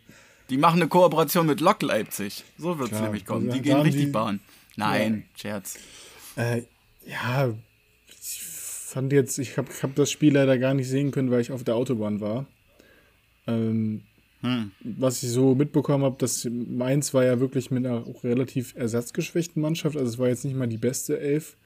die 0.49 0.57
machen 0.57 0.81
eine 0.81 0.89
Kooperation 0.89 1.47
mit 1.47 1.61
Lok 1.61 1.83
Leipzig. 1.83 2.45
So 2.59 2.79
wird 2.79 2.93
es 2.93 3.01
nämlich 3.01 3.27
kommen. 3.27 3.51
Die 3.51 3.61
gehen 3.61 3.81
richtig 3.81 4.07
die, 4.07 4.11
Bahn. 4.11 4.41
Nein, 4.77 5.25
ja. 5.35 5.39
Scherz. 5.41 5.79
Äh, 6.37 6.63
ja, 7.07 7.53
ich 8.09 8.43
fand 8.43 9.13
jetzt, 9.13 9.39
ich 9.39 9.59
habe 9.59 9.69
hab 9.83 9.95
das 9.95 10.11
Spiel 10.11 10.35
leider 10.35 10.59
gar 10.59 10.75
nicht 10.75 10.89
sehen 10.89 11.11
können, 11.11 11.31
weil 11.31 11.41
ich 11.43 11.53
auf 11.53 11.63
der 11.63 11.77
Autobahn 11.77 12.21
war. 12.21 12.47
Ähm, 13.47 14.03
hm. 14.43 14.71
Was 14.83 15.23
ich 15.23 15.31
so 15.31 15.55
mitbekommen 15.55 16.05
habe, 16.05 16.17
dass 16.19 16.49
Mainz 16.51 17.13
war 17.13 17.25
ja 17.25 17.41
wirklich 17.41 17.71
mit 17.71 17.85
einer 17.85 18.05
relativ 18.25 18.75
ersatzgeschwächten 18.75 19.61
Mannschaft. 19.61 19.97
Also 19.97 20.09
es 20.09 20.19
war 20.19 20.29
jetzt 20.29 20.45
nicht 20.45 20.57
mal 20.57 20.67
die 20.67 20.79
beste 20.79 21.21
Elf, 21.21 21.57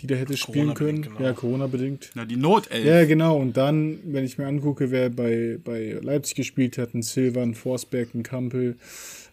die 0.00 0.06
da 0.06 0.14
hätte 0.14 0.36
spielen 0.36 0.74
können. 0.74 1.02
Genau. 1.02 1.20
Ja, 1.20 1.32
Corona-bedingt. 1.32 2.10
Na, 2.14 2.26
die 2.26 2.36
Notelf. 2.36 2.84
Ja, 2.84 3.04
genau. 3.06 3.38
Und 3.38 3.56
dann, 3.56 3.98
wenn 4.04 4.24
ich 4.24 4.36
mir 4.36 4.46
angucke, 4.46 4.90
wer 4.90 5.08
bei, 5.08 5.58
bei 5.64 5.98
Leipzig 6.02 6.36
gespielt 6.36 6.76
hat, 6.76 6.94
ein 6.94 7.02
Silva, 7.02 7.42
ein 7.42 7.54
Forsberg, 7.54 8.14
ein 8.14 8.22
Kampel, 8.22 8.76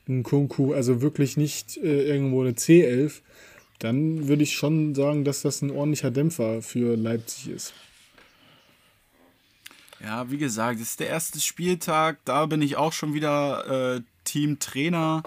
ein 0.07 0.23
Kunku, 0.23 0.73
also 0.73 1.01
wirklich 1.01 1.35
nicht 1.35 1.77
äh, 1.77 2.03
irgendwo 2.07 2.41
eine 2.41 2.51
C11, 2.51 3.21
dann 3.79 4.29
würde 4.29 4.43
ich 4.43 4.53
schon 4.53 4.95
sagen, 4.95 5.25
dass 5.25 5.41
das 5.41 5.61
ein 5.61 5.69
ordentlicher 5.69 6.11
Dämpfer 6.11 6.61
für 6.61 6.95
Leipzig 6.95 7.49
ist. 7.49 7.73
Ja, 10.05 10.29
wie 10.29 10.37
gesagt, 10.37 10.79
es 10.79 10.89
ist 10.89 10.99
der 10.99 11.09
erste 11.09 11.39
Spieltag. 11.39 12.19
Da 12.25 12.45
bin 12.45 12.61
ich 12.61 12.77
auch 12.77 12.93
schon 12.93 13.15
wieder 13.15 13.95
äh, 13.95 14.01
Team-Trainer. 14.23 15.23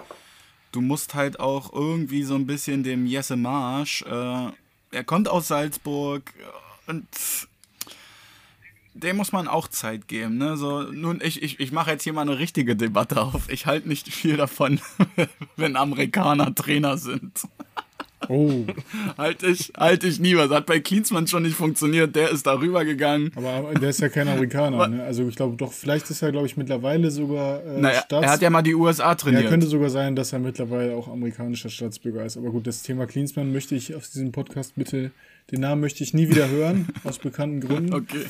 Du 0.70 0.80
musst 0.80 1.14
halt 1.14 1.40
auch 1.40 1.72
irgendwie 1.72 2.22
so 2.22 2.36
ein 2.36 2.46
bisschen 2.46 2.84
dem 2.84 3.04
Jesse 3.04 3.36
Marsch. 3.36 4.02
Äh, 4.02 4.52
er 4.92 5.04
kommt 5.04 5.26
aus 5.26 5.48
Salzburg 5.48 6.32
und 6.86 7.08
dem 8.94 9.16
muss 9.16 9.32
man 9.32 9.48
auch 9.48 9.66
Zeit 9.66 10.06
geben. 10.06 10.38
Ne? 10.38 10.56
So, 10.56 10.82
nun, 10.82 11.20
ich, 11.24 11.42
ich, 11.42 11.58
ich 11.58 11.72
mache 11.72 11.90
jetzt 11.90 12.04
hier 12.04 12.12
mal 12.12 12.22
eine 12.22 12.38
richtige 12.38 12.76
Debatte 12.76 13.20
auf. 13.20 13.48
Ich 13.48 13.66
halte 13.66 13.88
nicht 13.88 14.08
viel 14.14 14.36
davon, 14.36 14.80
wenn 15.56 15.74
Amerikaner 15.74 16.54
Trainer 16.54 16.98
sind. 16.98 17.48
Oh. 18.28 18.64
halt 19.16 19.42
ich, 19.42 19.72
halt 19.76 20.04
ich 20.04 20.18
nie 20.18 20.36
was. 20.36 20.50
Hat 20.50 20.66
bei 20.66 20.80
Klinsmann 20.80 21.26
schon 21.26 21.44
nicht 21.44 21.54
funktioniert. 21.54 22.16
Der 22.16 22.30
ist 22.30 22.46
da 22.46 22.58
rübergegangen. 22.58 23.30
Aber 23.36 23.72
der 23.78 23.90
ist 23.90 24.00
ja 24.00 24.08
kein 24.08 24.28
Amerikaner. 24.28 24.88
ne? 24.88 25.02
Also 25.04 25.26
ich 25.28 25.36
glaube 25.36 25.56
doch, 25.56 25.72
vielleicht 25.72 26.10
ist 26.10 26.22
er, 26.22 26.32
glaube 26.32 26.46
ich, 26.46 26.56
mittlerweile 26.56 27.10
sogar 27.10 27.64
äh, 27.64 27.80
naja, 27.80 28.02
Staats 28.02 28.24
Er 28.24 28.32
hat 28.32 28.42
ja 28.42 28.50
mal 28.50 28.62
die 28.62 28.74
USA 28.74 29.14
trainiert. 29.14 29.44
Ja, 29.44 29.48
könnte 29.48 29.66
sogar 29.66 29.90
sein, 29.90 30.16
dass 30.16 30.32
er 30.32 30.40
mittlerweile 30.40 30.96
auch 30.96 31.08
amerikanischer 31.08 31.70
Staatsbürger 31.70 32.24
ist. 32.24 32.36
Aber 32.36 32.50
gut, 32.50 32.66
das 32.66 32.82
Thema 32.82 33.06
Klinsmann 33.06 33.52
möchte 33.52 33.74
ich 33.74 33.94
auf 33.94 34.08
diesem 34.08 34.32
Podcast 34.32 34.74
bitte, 34.74 35.10
den 35.50 35.60
Namen 35.60 35.80
möchte 35.80 36.02
ich 36.02 36.12
nie 36.12 36.28
wieder 36.28 36.48
hören, 36.48 36.88
aus 37.04 37.18
bekannten 37.18 37.60
Gründen. 37.60 37.94
Okay. 37.94 38.24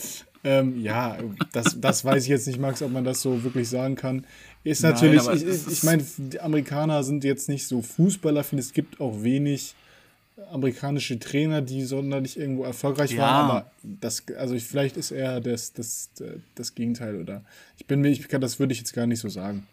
Ähm, 0.45 0.80
ja, 0.80 1.18
das, 1.53 1.80
das 1.80 2.05
weiß 2.05 2.22
ich 2.22 2.28
jetzt 2.28 2.47
nicht, 2.47 2.61
Max, 2.61 2.80
ob 2.82 2.93
man 2.93 3.05
das 3.05 3.20
so 3.20 3.43
wirklich 3.43 3.68
sagen 3.68 3.97
kann. 3.97 4.24
Ist 4.68 4.82
natürlich, 4.82 5.24
Nein, 5.24 5.36
ich, 5.36 5.66
ich 5.72 5.82
meine, 5.82 6.04
die 6.18 6.40
Amerikaner 6.40 7.02
sind 7.02 7.24
jetzt 7.24 7.48
nicht 7.48 7.66
so 7.66 7.80
Fußballer, 7.82 8.44
finde 8.44 8.62
es 8.62 8.72
gibt 8.72 9.00
auch 9.00 9.22
wenig 9.22 9.74
amerikanische 10.52 11.18
Trainer, 11.18 11.62
die 11.62 11.84
sonderlich 11.84 12.38
irgendwo 12.38 12.64
erfolgreich 12.64 13.12
ja. 13.12 13.22
waren, 13.22 13.50
aber 13.50 13.70
das, 13.82 14.22
also 14.38 14.58
vielleicht 14.58 14.96
ist 14.96 15.10
er 15.10 15.40
das, 15.40 15.72
das, 15.72 16.10
das 16.54 16.74
Gegenteil 16.74 17.16
oder 17.16 17.42
ich 17.78 17.86
bin 17.86 18.00
mir, 18.00 18.10
ich 18.10 18.28
kann, 18.28 18.40
das 18.40 18.58
würde 18.58 18.72
ich 18.72 18.78
jetzt 18.78 18.92
gar 18.92 19.06
nicht 19.06 19.20
so 19.20 19.28
sagen. 19.28 19.66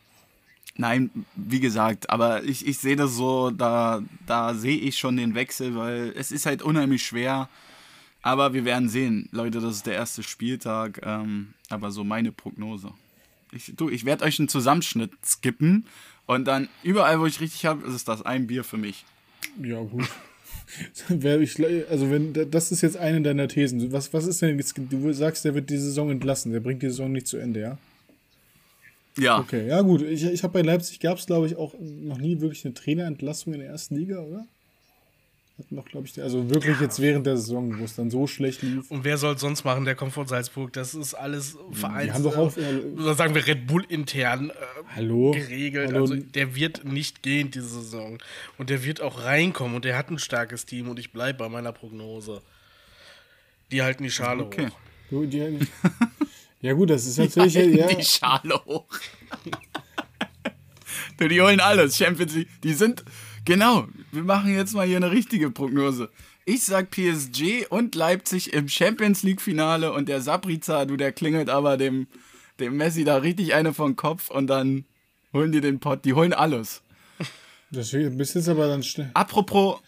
Nein, 0.77 1.09
wie 1.35 1.59
gesagt, 1.59 2.09
aber 2.09 2.43
ich, 2.43 2.65
ich 2.67 2.79
sehe 2.79 2.95
das 2.95 3.15
so, 3.15 3.51
da, 3.51 4.01
da 4.25 4.53
sehe 4.53 4.77
ich 4.77 4.97
schon 4.97 5.17
den 5.17 5.35
Wechsel, 5.35 5.75
weil 5.75 6.13
es 6.17 6.31
ist 6.31 6.45
halt 6.45 6.61
unheimlich 6.61 7.03
schwer. 7.03 7.49
Aber 8.21 8.53
wir 8.53 8.65
werden 8.65 8.89
sehen, 8.89 9.29
Leute, 9.31 9.61
das 9.61 9.75
ist 9.75 9.85
der 9.85 9.93
erste 9.93 10.23
Spieltag. 10.23 10.99
Ähm, 11.03 11.53
aber 11.69 11.91
so 11.91 12.03
meine 12.03 12.31
Prognose. 12.31 12.91
Ich, 13.55 13.73
du, 13.75 13.89
ich 13.89 14.05
werde 14.05 14.25
euch 14.25 14.39
einen 14.39 14.49
Zusammenschnitt 14.49 15.11
skippen 15.23 15.85
und 16.25 16.45
dann 16.45 16.69
überall, 16.83 17.19
wo 17.19 17.25
ich 17.25 17.39
richtig 17.39 17.65
habe, 17.65 17.85
ist 17.87 17.93
es 17.93 18.03
das 18.03 18.21
ein 18.21 18.47
Bier 18.47 18.63
für 18.63 18.77
mich. 18.77 19.05
Ja, 19.61 19.81
gut. 19.81 20.09
also 21.09 22.09
wenn 22.11 22.33
das 22.51 22.71
ist 22.71 22.81
jetzt 22.81 22.97
eine 22.97 23.21
deiner 23.21 23.47
Thesen. 23.47 23.91
Was, 23.91 24.13
was 24.13 24.25
ist 24.25 24.41
denn 24.41 24.57
jetzt? 24.57 24.75
Du 24.77 25.13
sagst, 25.13 25.45
der 25.45 25.53
wird 25.53 25.69
die 25.69 25.77
Saison 25.77 26.09
entlassen, 26.09 26.51
der 26.51 26.59
bringt 26.59 26.81
die 26.81 26.89
Saison 26.89 27.11
nicht 27.11 27.27
zu 27.27 27.37
Ende, 27.37 27.61
ja? 27.61 27.77
Ja. 29.17 29.39
Okay, 29.39 29.67
ja 29.67 29.81
gut. 29.81 30.01
Ich, 30.01 30.25
ich 30.25 30.43
habe 30.43 30.53
bei 30.53 30.61
Leipzig 30.61 30.99
gab 30.99 31.17
es, 31.17 31.25
glaube 31.25 31.47
ich, 31.47 31.55
auch 31.55 31.73
noch 31.79 32.17
nie 32.17 32.41
wirklich 32.41 32.65
eine 32.65 32.73
Trainerentlassung 32.73 33.53
in 33.53 33.59
der 33.61 33.69
ersten 33.69 33.95
Liga, 33.95 34.19
oder? 34.19 34.45
Hat 35.57 35.71
noch, 35.71 35.85
glaube 35.85 36.05
ich, 36.05 36.21
also 36.21 36.49
wirklich 36.49 36.81
jetzt 36.81 36.99
während 36.99 37.25
der 37.25 37.37
Saison, 37.37 37.79
wo 37.79 37.85
es 37.85 37.95
dann 37.95 38.09
so 38.09 38.27
schlecht 38.27 38.61
lief. 38.61 38.91
Und 38.91 39.05
wer 39.05 39.17
soll 39.17 39.35
es 39.35 39.41
sonst 39.41 39.63
machen? 39.63 39.85
Der 39.85 39.95
kommt 39.95 40.11
von 40.11 40.27
Salzburg. 40.27 40.73
Das 40.73 40.93
ist 40.93 41.13
alles 41.13 41.57
Vereins. 41.71 42.07
Die 42.07 42.11
haben 42.11 42.23
doch 42.23 42.35
auch, 42.35 42.57
äh, 42.57 42.81
oder 42.97 43.13
sagen 43.13 43.33
wir 43.35 43.47
Red 43.47 43.65
Bull 43.65 43.85
intern 43.87 44.49
äh, 44.49 44.53
Hallo? 44.97 45.31
geregelt. 45.31 45.93
Hallo? 45.93 46.01
Also 46.01 46.15
der 46.17 46.55
wird 46.55 46.83
nicht 46.83 47.23
gehen 47.23 47.51
diese 47.51 47.69
Saison. 47.69 48.17
Und 48.57 48.69
der 48.69 48.83
wird 48.83 48.99
auch 48.99 49.23
reinkommen. 49.23 49.77
Und 49.77 49.85
der 49.85 49.97
hat 49.97 50.09
ein 50.09 50.19
starkes 50.19 50.65
Team. 50.65 50.89
Und 50.89 50.99
ich 50.99 51.13
bleibe 51.13 51.39
bei 51.39 51.47
meiner 51.47 51.71
Prognose. 51.71 52.41
Die 53.71 53.81
halten 53.81 54.03
die 54.03 54.11
Schale 54.11 54.43
Okay. 54.43 54.67
hoch. 54.67 54.77
Du, 55.09 55.25
die, 55.25 55.59
ja 56.61 56.73
gut, 56.73 56.89
das 56.89 57.05
ist 57.05 57.17
natürlich, 57.17 57.53
ja, 57.53 57.87
Die 57.87 58.03
Schale 58.03 58.59
hoch. 58.65 58.87
die 61.21 61.41
holen 61.41 61.61
alles. 61.61 61.95
Champions 61.95 62.35
League. 62.35 62.49
Die 62.61 62.73
sind. 62.73 63.05
Genau. 63.45 63.87
Wir 64.11 64.23
machen 64.23 64.53
jetzt 64.53 64.73
mal 64.73 64.87
hier 64.87 64.97
eine 64.97 65.11
richtige 65.11 65.51
Prognose. 65.51 66.09
Ich 66.45 66.63
sag 66.63 66.91
PSG 66.91 67.67
und 67.69 67.95
Leipzig 67.95 68.53
im 68.53 68.67
Champions 68.67 69.23
League 69.23 69.41
Finale 69.41 69.93
und 69.93 70.09
der 70.09 70.21
Sabriza, 70.21 70.85
du, 70.85 70.97
der 70.97 71.11
klingelt 71.11 71.49
aber 71.49 71.77
dem, 71.77 72.07
dem 72.59 72.77
Messi 72.77 73.03
da 73.03 73.17
richtig 73.17 73.53
eine 73.53 73.73
vom 73.73 73.95
Kopf 73.95 74.29
und 74.29 74.47
dann 74.47 74.85
holen 75.33 75.51
die 75.51 75.61
den 75.61 75.79
Pott. 75.79 76.05
Die 76.05 76.13
holen 76.13 76.33
alles. 76.33 76.81
das 77.71 77.91
bist 77.91 78.35
jetzt 78.35 78.49
aber 78.49 78.67
dann 78.67 78.83
schnell. 78.83 79.11
Apropos, 79.13 79.79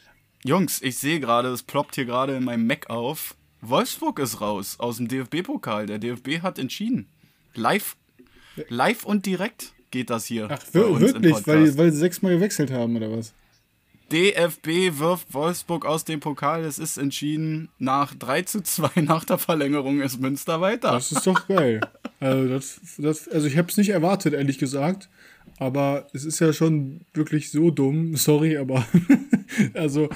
Jungs, 0.44 0.82
ich 0.82 0.98
sehe 0.98 1.20
gerade, 1.20 1.50
es 1.50 1.64
ploppt 1.64 1.96
hier 1.96 2.06
gerade 2.06 2.36
in 2.36 2.44
meinem 2.44 2.68
Mac 2.68 2.90
auf. 2.90 3.36
Wolfsburg 3.62 4.20
ist 4.20 4.40
raus 4.40 4.76
aus 4.80 4.98
dem 4.98 5.08
DFB-Pokal. 5.08 5.88
Der 5.88 5.98
DFB 5.98 6.42
hat 6.42 6.60
entschieden. 6.60 7.08
Live, 7.56 7.98
live 8.70 9.04
und 9.04 9.26
direkt 9.26 9.74
geht 9.90 10.10
das 10.10 10.26
hier. 10.26 10.48
Ach, 10.52 10.62
wirklich, 10.74 11.48
weil, 11.48 11.78
weil 11.78 11.92
sie 11.92 12.00
sechsmal 12.00 12.36
gewechselt 12.36 12.72
haben, 12.72 12.96
oder 12.96 13.12
was? 13.12 13.34
DFB 14.12 15.00
wirft 15.00 15.34
Wolfsburg 15.34 15.86
aus 15.86 16.06
dem 16.06 16.20
Pokal. 16.20 16.64
Es 16.64 16.80
ist 16.80 16.98
entschieden. 16.98 17.70
Nach 17.80 18.14
3 18.14 18.44
zu 18.44 18.62
2 18.62 19.02
nach 19.02 19.26
der 19.26 19.38
Verlängerung 19.38 20.02
ist 20.02 20.20
Münster 20.20 20.62
weiter. 20.62 20.92
Das 20.92 21.12
ist 21.12 21.28
doch 21.28 21.48
geil. 21.48 21.82
also, 22.20 22.48
das, 22.48 22.80
das, 22.98 23.28
also 23.28 23.48
ich 23.48 23.58
habe 23.58 23.70
es 23.70 23.78
nicht 23.78 23.90
erwartet, 23.90 24.34
ehrlich 24.34 24.58
gesagt. 24.58 25.10
Aber 25.60 26.08
es 26.14 26.24
ist 26.24 26.40
ja 26.40 26.54
schon 26.54 27.02
wirklich 27.14 27.52
so 27.52 27.72
dumm. 27.72 28.16
Sorry, 28.16 28.58
aber 28.58 28.86
also, 29.74 30.10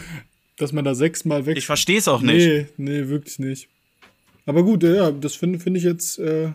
dass 0.58 0.72
man 0.72 0.86
da 0.86 0.96
sechsmal 0.96 1.46
weg. 1.46 1.58
Ich 1.58 1.66
verstehe 1.66 1.98
es 1.98 2.08
auch 2.08 2.22
nicht. 2.22 2.46
Nee, 2.46 2.68
nee, 2.78 3.08
wirklich 3.08 3.40
nicht. 3.40 3.68
Aber 4.46 4.64
gut, 4.64 4.84
ja, 4.84 5.12
das 5.12 5.36
finde 5.36 5.60
finde 5.60 5.80
ich 5.80 5.86
jetzt. 5.86 6.20
Äh, 6.20 6.52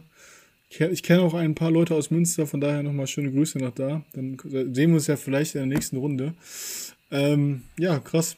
ich 0.68 1.03
kenne 1.03 1.22
auch 1.22 1.34
ein 1.34 1.55
paar 1.55 1.70
Leute 1.70 1.95
aus 1.95 2.11
Münster, 2.11 2.47
von 2.47 2.61
daher 2.61 2.82
nochmal 2.82 3.07
schöne 3.07 3.30
Grüße 3.30 3.57
nach 3.59 3.70
da. 3.70 4.03
Dann 4.12 4.37
sehen 4.45 4.91
wir 4.91 4.95
uns 4.95 5.07
ja 5.07 5.16
vielleicht 5.16 5.55
in 5.55 5.61
der 5.61 5.66
nächsten 5.66 5.97
Runde. 5.97 6.34
Ähm, 7.11 7.63
ja, 7.79 7.99
krass. 7.99 8.37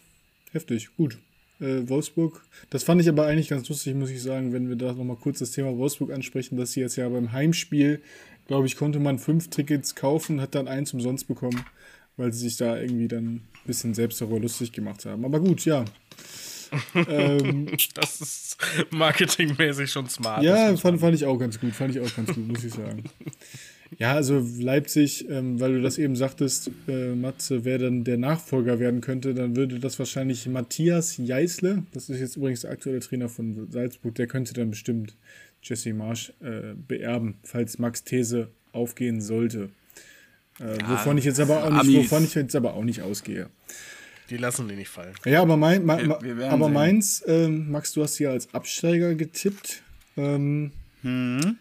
Heftig, 0.52 0.88
gut. 0.96 1.18
Äh, 1.60 1.88
Wolfsburg, 1.88 2.42
das 2.70 2.84
fand 2.84 3.00
ich 3.00 3.08
aber 3.08 3.26
eigentlich 3.26 3.48
ganz 3.48 3.68
lustig, 3.68 3.94
muss 3.94 4.10
ich 4.10 4.22
sagen, 4.22 4.52
wenn 4.52 4.68
wir 4.68 4.76
da 4.76 4.92
nochmal 4.92 5.16
kurz 5.16 5.40
das 5.40 5.50
Thema 5.50 5.76
Wolfsburg 5.76 6.12
ansprechen, 6.12 6.56
dass 6.56 6.72
sie 6.72 6.80
jetzt 6.80 6.96
ja 6.96 7.08
beim 7.08 7.32
Heimspiel, 7.32 8.00
glaube 8.46 8.66
ich, 8.66 8.76
konnte 8.76 9.00
man 9.00 9.18
fünf 9.18 9.48
Tickets 9.50 9.94
kaufen, 9.94 10.40
hat 10.40 10.54
dann 10.54 10.68
eins 10.68 10.94
umsonst 10.94 11.26
bekommen, 11.26 11.64
weil 12.16 12.32
sie 12.32 12.48
sich 12.48 12.56
da 12.58 12.78
irgendwie 12.78 13.08
dann 13.08 13.24
ein 13.24 13.48
bisschen 13.66 13.92
selbst 13.94 14.20
darüber 14.20 14.38
lustig 14.38 14.72
gemacht 14.72 15.04
haben. 15.04 15.24
Aber 15.24 15.40
gut, 15.40 15.64
ja. 15.64 15.84
ähm, 16.94 17.66
Das 17.94 18.20
ist 18.20 18.56
marketingmäßig 18.90 19.90
schon 19.90 20.08
smart. 20.08 20.42
ja, 20.44 20.70
Das 20.70 20.80
fand, 20.80 21.00
fand 21.00 21.14
ich 21.16 21.24
auch 21.24 21.38
ganz 21.38 21.58
gut, 21.58 21.72
fand 21.72 21.96
ich 21.96 22.00
auch 22.00 22.14
ganz 22.14 22.32
gut, 22.32 22.46
muss 22.46 22.62
ich 22.62 22.72
sagen. 22.72 23.04
Ja, 23.96 24.14
also 24.14 24.46
Leipzig, 24.58 25.28
ähm, 25.30 25.60
weil 25.60 25.74
du 25.74 25.82
das 25.82 25.98
eben 25.98 26.14
sagtest, 26.14 26.70
äh, 26.86 27.14
Matze, 27.14 27.64
wer 27.64 27.78
dann 27.78 28.04
der 28.04 28.18
Nachfolger 28.18 28.78
werden 28.78 29.00
könnte, 29.00 29.34
dann 29.34 29.56
würde 29.56 29.78
das 29.78 29.98
wahrscheinlich 29.98 30.46
Matthias 30.46 31.16
Jeißle, 31.16 31.84
das 31.92 32.10
ist 32.10 32.20
jetzt 32.20 32.36
übrigens 32.36 32.60
der 32.62 32.70
aktuelle 32.70 33.00
Trainer 33.00 33.28
von 33.28 33.70
Salzburg, 33.70 34.14
der 34.14 34.26
könnte 34.26 34.52
dann 34.52 34.70
bestimmt 34.70 35.16
Jesse 35.62 35.94
Marsch 35.94 36.32
äh, 36.40 36.74
beerben, 36.76 37.38
falls 37.42 37.78
Max 37.78 38.04
These 38.04 38.48
aufgehen 38.72 39.20
sollte. 39.20 39.70
Äh, 40.60 40.76
wovon 40.86 41.18
ich 41.18 41.24
jetzt 41.24 41.40
aber 41.40 41.64
auch 41.64 41.82
nicht, 41.82 41.96
wovon 41.96 42.24
ich 42.24 42.34
jetzt 42.34 42.54
aber 42.56 42.74
auch 42.74 42.84
nicht 42.84 43.02
ausgehe. 43.02 43.48
Die 44.28 44.36
lassen 44.36 44.68
die 44.68 44.76
nicht 44.76 44.90
fallen. 44.90 45.14
Ja, 45.24 45.40
aber, 45.40 45.56
mein, 45.56 45.86
wir 45.86 46.36
werden 46.36 46.50
aber 46.50 46.68
meins, 46.68 47.24
ähm, 47.26 47.70
Max, 47.70 47.92
du 47.92 48.02
hast 48.02 48.16
hier 48.16 48.30
als 48.30 48.52
Absteiger 48.52 49.14
getippt. 49.14 49.82
Ähm, 50.16 50.72
Hm? 51.02 51.58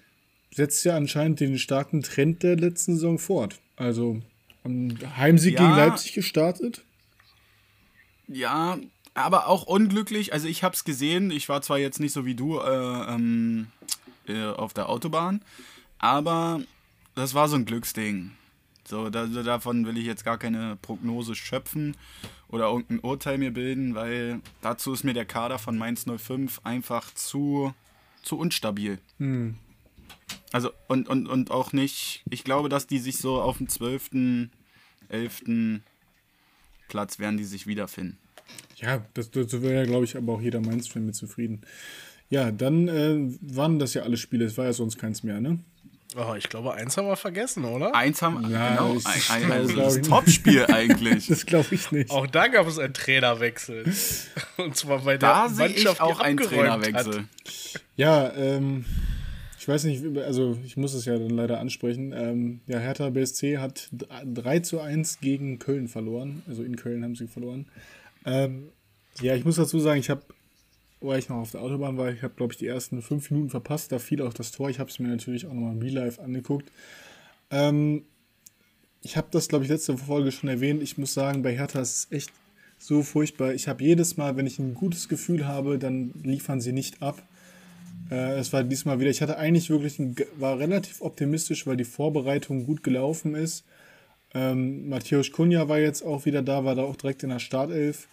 Setzt 0.57 0.83
ja 0.85 0.97
anscheinend 0.97 1.39
den 1.39 1.57
starken 1.59 2.01
Trend 2.01 2.41
der 2.43 2.55
letzten 2.57 2.95
Saison 2.95 3.19
fort. 3.19 3.59
Also 3.75 4.19
am 4.63 4.97
Heimsieg 5.15 5.53
Ja. 5.53 5.61
gegen 5.61 5.75
Leipzig 5.77 6.13
gestartet. 6.13 6.83
Ja, 8.27 8.77
aber 9.13 9.47
auch 9.47 9.63
unglücklich. 9.63 10.33
Also 10.33 10.47
ich 10.47 10.63
habe 10.63 10.75
es 10.75 10.83
gesehen. 10.83 11.31
Ich 11.31 11.47
war 11.47 11.61
zwar 11.61 11.77
jetzt 11.77 11.99
nicht 11.99 12.11
so 12.11 12.25
wie 12.25 12.35
du 12.35 12.59
äh, 12.59 13.13
ähm, 13.13 13.67
äh, 14.27 14.45
auf 14.45 14.73
der 14.73 14.89
Autobahn, 14.89 15.41
aber 15.99 16.61
das 17.15 17.33
war 17.35 17.47
so 17.47 17.55
ein 17.55 17.65
Glücksding. 17.65 18.31
So, 18.87 19.09
da, 19.09 19.25
davon 19.27 19.85
will 19.85 19.97
ich 19.97 20.05
jetzt 20.05 20.23
gar 20.25 20.37
keine 20.37 20.75
Prognose 20.81 21.35
schöpfen 21.35 21.95
oder 22.47 22.65
irgendein 22.67 22.99
Urteil 22.99 23.37
mir 23.37 23.51
bilden, 23.51 23.93
weil 23.95 24.39
dazu 24.61 24.91
ist 24.93 25.03
mir 25.03 25.13
der 25.13 25.25
Kader 25.25 25.59
von 25.59 25.77
Mainz 25.77 26.05
05 26.07 26.61
einfach 26.63 27.13
zu, 27.13 27.73
zu 28.23 28.37
unstabil. 28.39 28.99
Also, 30.51 30.71
und, 30.87 31.07
und, 31.09 31.27
und 31.27 31.51
auch 31.51 31.73
nicht, 31.73 32.23
ich 32.29 32.43
glaube, 32.43 32.69
dass 32.69 32.87
die 32.87 32.99
sich 32.99 33.17
so 33.17 33.41
auf 33.41 33.57
dem 33.57 33.69
12., 33.69 34.09
11. 35.09 35.43
Platz 36.87 37.19
werden 37.19 37.37
die 37.37 37.43
sich 37.43 37.67
wiederfinden. 37.67 38.17
Ja, 38.77 39.05
das, 39.13 39.29
das 39.31 39.51
wäre 39.61 39.75
ja, 39.75 39.83
glaube 39.85 40.05
ich, 40.05 40.15
aber 40.15 40.33
auch 40.33 40.41
jeder 40.41 40.61
Mainz-Fan 40.61 41.05
mit 41.05 41.15
zufrieden. 41.15 41.61
Ja, 42.29 42.51
dann 42.51 42.87
äh, 42.87 43.17
waren 43.41 43.79
das 43.79 43.93
ja 43.93 44.03
alle 44.03 44.17
Spiele. 44.17 44.45
Es 44.45 44.57
war 44.57 44.65
ja 44.65 44.73
sonst 44.73 44.97
keins 44.97 45.23
mehr, 45.23 45.39
ne? 45.41 45.59
Oh, 46.15 46.33
ich 46.35 46.47
glaube, 46.47 46.73
eins 46.73 46.95
haben 46.95 47.07
wir 47.07 47.17
vergessen, 47.17 47.65
oder? 47.65 47.93
Eins 47.93 48.21
haben 48.21 48.49
Ja, 48.49 48.69
genau, 48.69 48.95
ich- 48.95 49.29
ein, 49.29 49.43
ein, 49.43 49.51
also 49.51 49.75
das. 49.75 50.01
Topspiel 50.01 50.65
eigentlich. 50.65 51.27
Das 51.29 51.45
glaube 51.45 51.67
ich 51.75 51.91
nicht. 51.91 52.09
Auch 52.09 52.27
da 52.27 52.47
gab 52.47 52.65
es 52.67 52.79
einen 52.79 52.93
Trainerwechsel. 52.93 53.83
Und 54.57 54.75
zwar 54.77 54.99
bei 54.99 55.17
der 55.17 55.29
da 55.29 55.49
sehe 55.49 55.67
Mannschaft, 55.67 55.95
ich 55.95 56.01
auch 56.01 56.19
die 56.19 56.25
einen 56.25 56.37
Trainerwechsel. 56.37 57.19
Hat. 57.19 57.25
Ja, 57.97 58.33
ähm, 58.33 58.85
ich 59.67 59.73
weiß 59.73 59.83
nicht, 59.83 60.17
also 60.19 60.57
ich 60.65 60.77
muss 60.77 60.93
es 60.93 61.03
ja 61.03 61.19
dann 61.19 61.29
leider 61.29 61.59
ansprechen. 61.59 62.13
Ähm, 62.15 62.61
ja, 62.67 62.79
Hertha 62.79 63.09
BSC 63.09 63.57
hat 63.57 63.89
3 64.23 64.59
zu 64.59 64.79
1 64.79 65.19
gegen 65.19 65.59
Köln 65.59 65.89
verloren. 65.89 66.41
Also 66.47 66.63
in 66.63 66.77
Köln 66.77 67.03
haben 67.03 67.17
sie 67.17 67.27
verloren. 67.27 67.65
Ähm, 68.25 68.69
ja, 69.19 69.35
ich 69.35 69.43
muss 69.43 69.57
dazu 69.57 69.77
sagen, 69.79 69.99
ich 69.99 70.09
habe, 70.09 70.21
weil 71.01 71.19
ich 71.19 71.27
noch 71.27 71.35
auf 71.35 71.51
der 71.51 71.63
Autobahn 71.63 71.97
war, 71.97 72.09
ich 72.09 72.23
habe, 72.23 72.33
glaube 72.33 72.53
ich, 72.53 72.59
die 72.59 72.67
ersten 72.67 73.01
fünf 73.01 73.29
Minuten 73.29 73.49
verpasst. 73.49 73.91
Da 73.91 73.99
fiel 73.99 74.21
auch 74.21 74.33
das 74.33 74.53
Tor. 74.53 74.69
Ich 74.69 74.79
habe 74.79 74.89
es 74.89 74.99
mir 74.99 75.09
natürlich 75.09 75.47
auch 75.47 75.53
nochmal 75.53 75.73
im 75.73 75.81
Real 75.81 75.95
Life 75.95 76.21
angeguckt. 76.21 76.71
Ähm, 77.51 78.03
ich 79.01 79.17
habe 79.17 79.27
das, 79.31 79.49
glaube 79.49 79.65
ich, 79.65 79.69
letzte 79.69 79.97
Folge 79.97 80.31
schon 80.31 80.47
erwähnt. 80.47 80.81
Ich 80.81 80.97
muss 80.97 81.13
sagen, 81.13 81.43
bei 81.43 81.53
Hertha 81.53 81.81
ist 81.81 82.07
es 82.09 82.11
echt 82.17 82.31
so 82.79 83.03
furchtbar. 83.03 83.53
Ich 83.53 83.67
habe 83.67 83.83
jedes 83.83 84.15
Mal, 84.15 84.37
wenn 84.37 84.47
ich 84.47 84.59
ein 84.59 84.75
gutes 84.75 85.09
Gefühl 85.09 85.45
habe, 85.45 85.77
dann 85.77 86.13
liefern 86.23 86.61
sie 86.61 86.71
nicht 86.71 87.01
ab. 87.01 87.21
Äh, 88.11 88.39
es 88.39 88.53
war 88.53 88.63
diesmal 88.63 88.99
wieder, 88.99 89.09
ich 89.09 89.21
hatte 89.21 89.37
eigentlich 89.37 89.69
wirklich, 89.69 89.99
ein, 89.99 90.15
war 90.37 90.59
relativ 90.59 91.01
optimistisch, 91.01 91.67
weil 91.67 91.77
die 91.77 91.83
Vorbereitung 91.83 92.65
gut 92.65 92.83
gelaufen 92.83 93.35
ist. 93.35 93.65
Ähm, 94.33 94.89
Matthäus 94.89 95.31
Kunja 95.31 95.67
war 95.69 95.79
jetzt 95.79 96.03
auch 96.03 96.25
wieder 96.25 96.41
da, 96.41 96.65
war 96.65 96.75
da 96.75 96.83
auch 96.83 96.95
direkt 96.95 97.23
in 97.23 97.29
der 97.29 97.39
Startelf, 97.39 98.07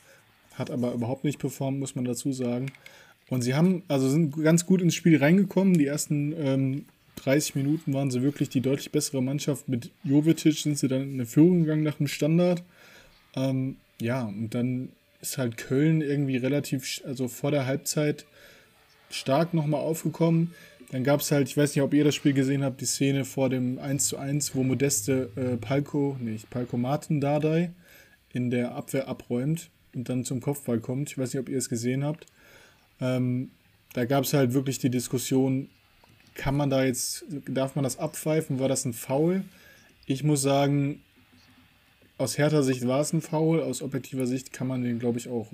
hat 0.54 0.70
aber 0.70 0.92
überhaupt 0.92 1.24
nicht 1.24 1.38
performt, 1.38 1.78
muss 1.78 1.94
man 1.94 2.04
dazu 2.04 2.32
sagen. 2.32 2.72
Und 3.28 3.42
sie 3.42 3.54
haben, 3.54 3.82
also 3.88 4.08
sind 4.08 4.42
ganz 4.42 4.66
gut 4.66 4.82
ins 4.82 4.94
Spiel 4.94 5.18
reingekommen. 5.18 5.74
Die 5.74 5.86
ersten 5.86 6.34
ähm, 6.36 6.84
30 7.16 7.54
Minuten 7.54 7.94
waren 7.94 8.10
sie 8.10 8.22
wirklich 8.22 8.48
die 8.48 8.60
deutlich 8.60 8.92
bessere 8.92 9.22
Mannschaft. 9.22 9.68
Mit 9.68 9.90
Jovetic 10.04 10.58
sind 10.58 10.78
sie 10.78 10.88
dann 10.88 11.02
in 11.02 11.14
eine 11.14 11.26
Führung 11.26 11.62
gegangen 11.62 11.82
nach 11.82 11.96
dem 11.96 12.06
Standard. 12.06 12.62
Ähm, 13.34 13.76
ja, 14.00 14.24
und 14.24 14.54
dann 14.54 14.90
ist 15.20 15.38
halt 15.38 15.56
Köln 15.56 16.02
irgendwie 16.02 16.36
relativ, 16.36 17.00
also 17.06 17.28
vor 17.28 17.50
der 17.50 17.66
Halbzeit 17.66 18.26
stark 19.14 19.54
nochmal 19.54 19.80
aufgekommen. 19.80 20.52
Dann 20.90 21.04
gab 21.04 21.20
es 21.20 21.30
halt, 21.32 21.48
ich 21.48 21.56
weiß 21.56 21.74
nicht, 21.74 21.82
ob 21.82 21.94
ihr 21.94 22.04
das 22.04 22.14
Spiel 22.14 22.34
gesehen 22.34 22.62
habt, 22.62 22.80
die 22.80 22.86
Szene 22.86 23.24
vor 23.24 23.48
dem 23.48 23.78
1 23.78 24.08
zu 24.08 24.16
1, 24.16 24.54
wo 24.54 24.62
Modeste 24.62 25.30
äh, 25.36 25.56
Palko, 25.56 26.16
nicht 26.20 26.50
Palko 26.50 26.76
Martin 26.76 27.20
Dardai 27.20 27.72
in 28.32 28.50
der 28.50 28.74
Abwehr 28.74 29.08
abräumt 29.08 29.70
und 29.94 30.08
dann 30.08 30.24
zum 30.24 30.40
Kopfball 30.40 30.80
kommt. 30.80 31.10
Ich 31.10 31.18
weiß 31.18 31.32
nicht, 31.32 31.40
ob 31.40 31.48
ihr 31.48 31.58
es 31.58 31.68
gesehen 31.68 32.04
habt. 32.04 32.26
Ähm, 33.00 33.50
da 33.92 34.04
gab 34.04 34.24
es 34.24 34.34
halt 34.34 34.52
wirklich 34.54 34.78
die 34.78 34.90
Diskussion, 34.90 35.68
kann 36.34 36.56
man 36.56 36.68
da 36.68 36.84
jetzt, 36.84 37.24
darf 37.46 37.76
man 37.76 37.84
das 37.84 37.98
abpfeifen? 37.98 38.58
War 38.58 38.68
das 38.68 38.84
ein 38.84 38.92
Foul? 38.92 39.44
Ich 40.06 40.24
muss 40.24 40.42
sagen, 40.42 41.00
aus 42.16 42.38
härter 42.38 42.62
Sicht 42.62 42.86
war 42.86 43.00
es 43.00 43.12
ein 43.12 43.20
Foul, 43.20 43.60
aus 43.60 43.82
objektiver 43.82 44.26
Sicht 44.26 44.52
kann 44.52 44.66
man 44.66 44.82
den, 44.82 44.98
glaube 44.98 45.18
ich, 45.18 45.28
auch 45.28 45.48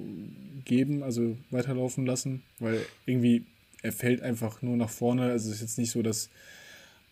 geben, 0.65 1.03
also 1.03 1.37
weiterlaufen 1.51 2.05
lassen, 2.07 2.43
weil 2.59 2.85
irgendwie 3.07 3.45
er 3.83 3.93
fällt 3.93 4.23
einfach 4.23 4.61
nur 4.63 4.77
nach 4.77 4.91
vorne. 4.91 5.31
Also 5.31 5.49
es 5.49 5.57
ist 5.57 5.61
jetzt 5.63 5.79
nicht 5.79 5.91
so, 5.91 6.03
dass 6.03 6.29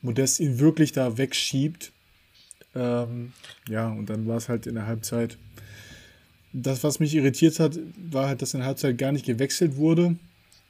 Modest 0.02 0.40
ihn 0.40 0.58
wirklich 0.58 0.92
da 0.92 1.16
wegschiebt. 1.16 1.92
Ähm, 2.74 3.32
ja, 3.68 3.88
und 3.88 4.10
dann 4.10 4.26
war 4.26 4.36
es 4.36 4.48
halt 4.48 4.66
in 4.66 4.74
der 4.74 4.86
Halbzeit. 4.86 5.38
das, 6.52 6.84
was 6.84 7.00
mich 7.00 7.14
irritiert 7.14 7.58
hat, 7.60 7.78
war 8.10 8.28
halt, 8.28 8.42
dass 8.42 8.54
in 8.54 8.60
der 8.60 8.66
Halbzeit 8.66 8.98
gar 8.98 9.12
nicht 9.12 9.26
gewechselt 9.26 9.76
wurde, 9.76 10.16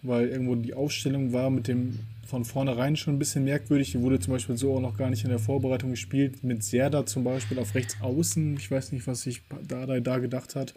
weil 0.02 0.28
irgendwo 0.28 0.54
die 0.54 0.74
Aufstellung 0.74 1.32
war 1.32 1.50
mit 1.50 1.66
dem 1.68 2.00
von 2.28 2.44
vornherein 2.44 2.94
schon 2.94 3.14
ein 3.14 3.18
bisschen 3.18 3.44
merkwürdig. 3.44 3.92
Die 3.92 4.02
wurde 4.02 4.20
zum 4.20 4.34
Beispiel 4.34 4.58
so 4.58 4.76
auch 4.76 4.80
noch 4.80 4.98
gar 4.98 5.08
nicht 5.08 5.24
in 5.24 5.30
der 5.30 5.38
Vorbereitung 5.38 5.90
gespielt. 5.90 6.44
Mit 6.44 6.62
Serda 6.62 7.06
zum 7.06 7.24
Beispiel 7.24 7.58
auf 7.58 7.74
rechts 7.74 7.96
außen. 8.02 8.58
Ich 8.58 8.70
weiß 8.70 8.92
nicht, 8.92 9.06
was 9.06 9.22
sich 9.22 9.40
da, 9.66 9.86
da 9.86 10.18
gedacht 10.18 10.54
hat. 10.54 10.74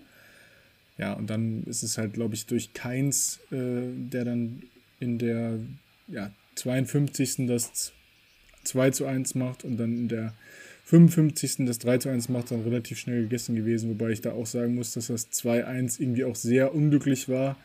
Ja, 0.97 1.11
und 1.13 1.29
dann 1.29 1.63
ist 1.63 1.83
es 1.83 1.97
halt, 1.97 2.13
glaube 2.13 2.35
ich, 2.35 2.45
durch 2.45 2.73
Keins, 2.73 3.41
äh, 3.51 3.81
der 3.93 4.23
dann 4.23 4.63
in 5.01 5.17
der 5.17 5.59
ja, 6.07 6.31
52. 6.55 7.47
das 7.47 7.91
2 8.63 8.91
zu 8.91 9.05
1 9.05 9.35
macht 9.35 9.65
und 9.65 9.75
dann 9.75 9.91
in 9.91 10.07
der 10.07 10.33
55. 10.85 11.65
das 11.65 11.79
3 11.79 11.97
zu 11.97 12.09
1 12.09 12.29
macht, 12.29 12.51
dann 12.51 12.61
relativ 12.61 12.97
schnell 12.97 13.23
gegessen 13.23 13.55
gewesen, 13.55 13.89
wobei 13.89 14.11
ich 14.11 14.21
da 14.21 14.31
auch 14.31 14.45
sagen 14.45 14.75
muss, 14.75 14.93
dass 14.93 15.07
das 15.07 15.29
2-1 15.31 15.99
irgendwie 15.99 16.23
auch 16.23 16.35
sehr 16.35 16.73
unglücklich 16.73 17.27
war. 17.27 17.57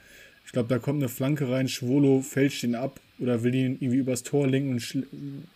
Ich 0.44 0.52
glaube, 0.52 0.68
da 0.68 0.78
kommt 0.80 1.00
eine 1.00 1.08
Flanke 1.08 1.48
rein, 1.48 1.68
Schwolo 1.68 2.20
fälscht 2.20 2.64
ihn 2.64 2.74
ab 2.74 3.00
oder 3.18 3.42
will 3.42 3.54
ihn 3.54 3.76
irgendwie 3.80 3.98
übers 3.98 4.22
Tor 4.22 4.46
lenken 4.46 4.72
und 4.72 5.06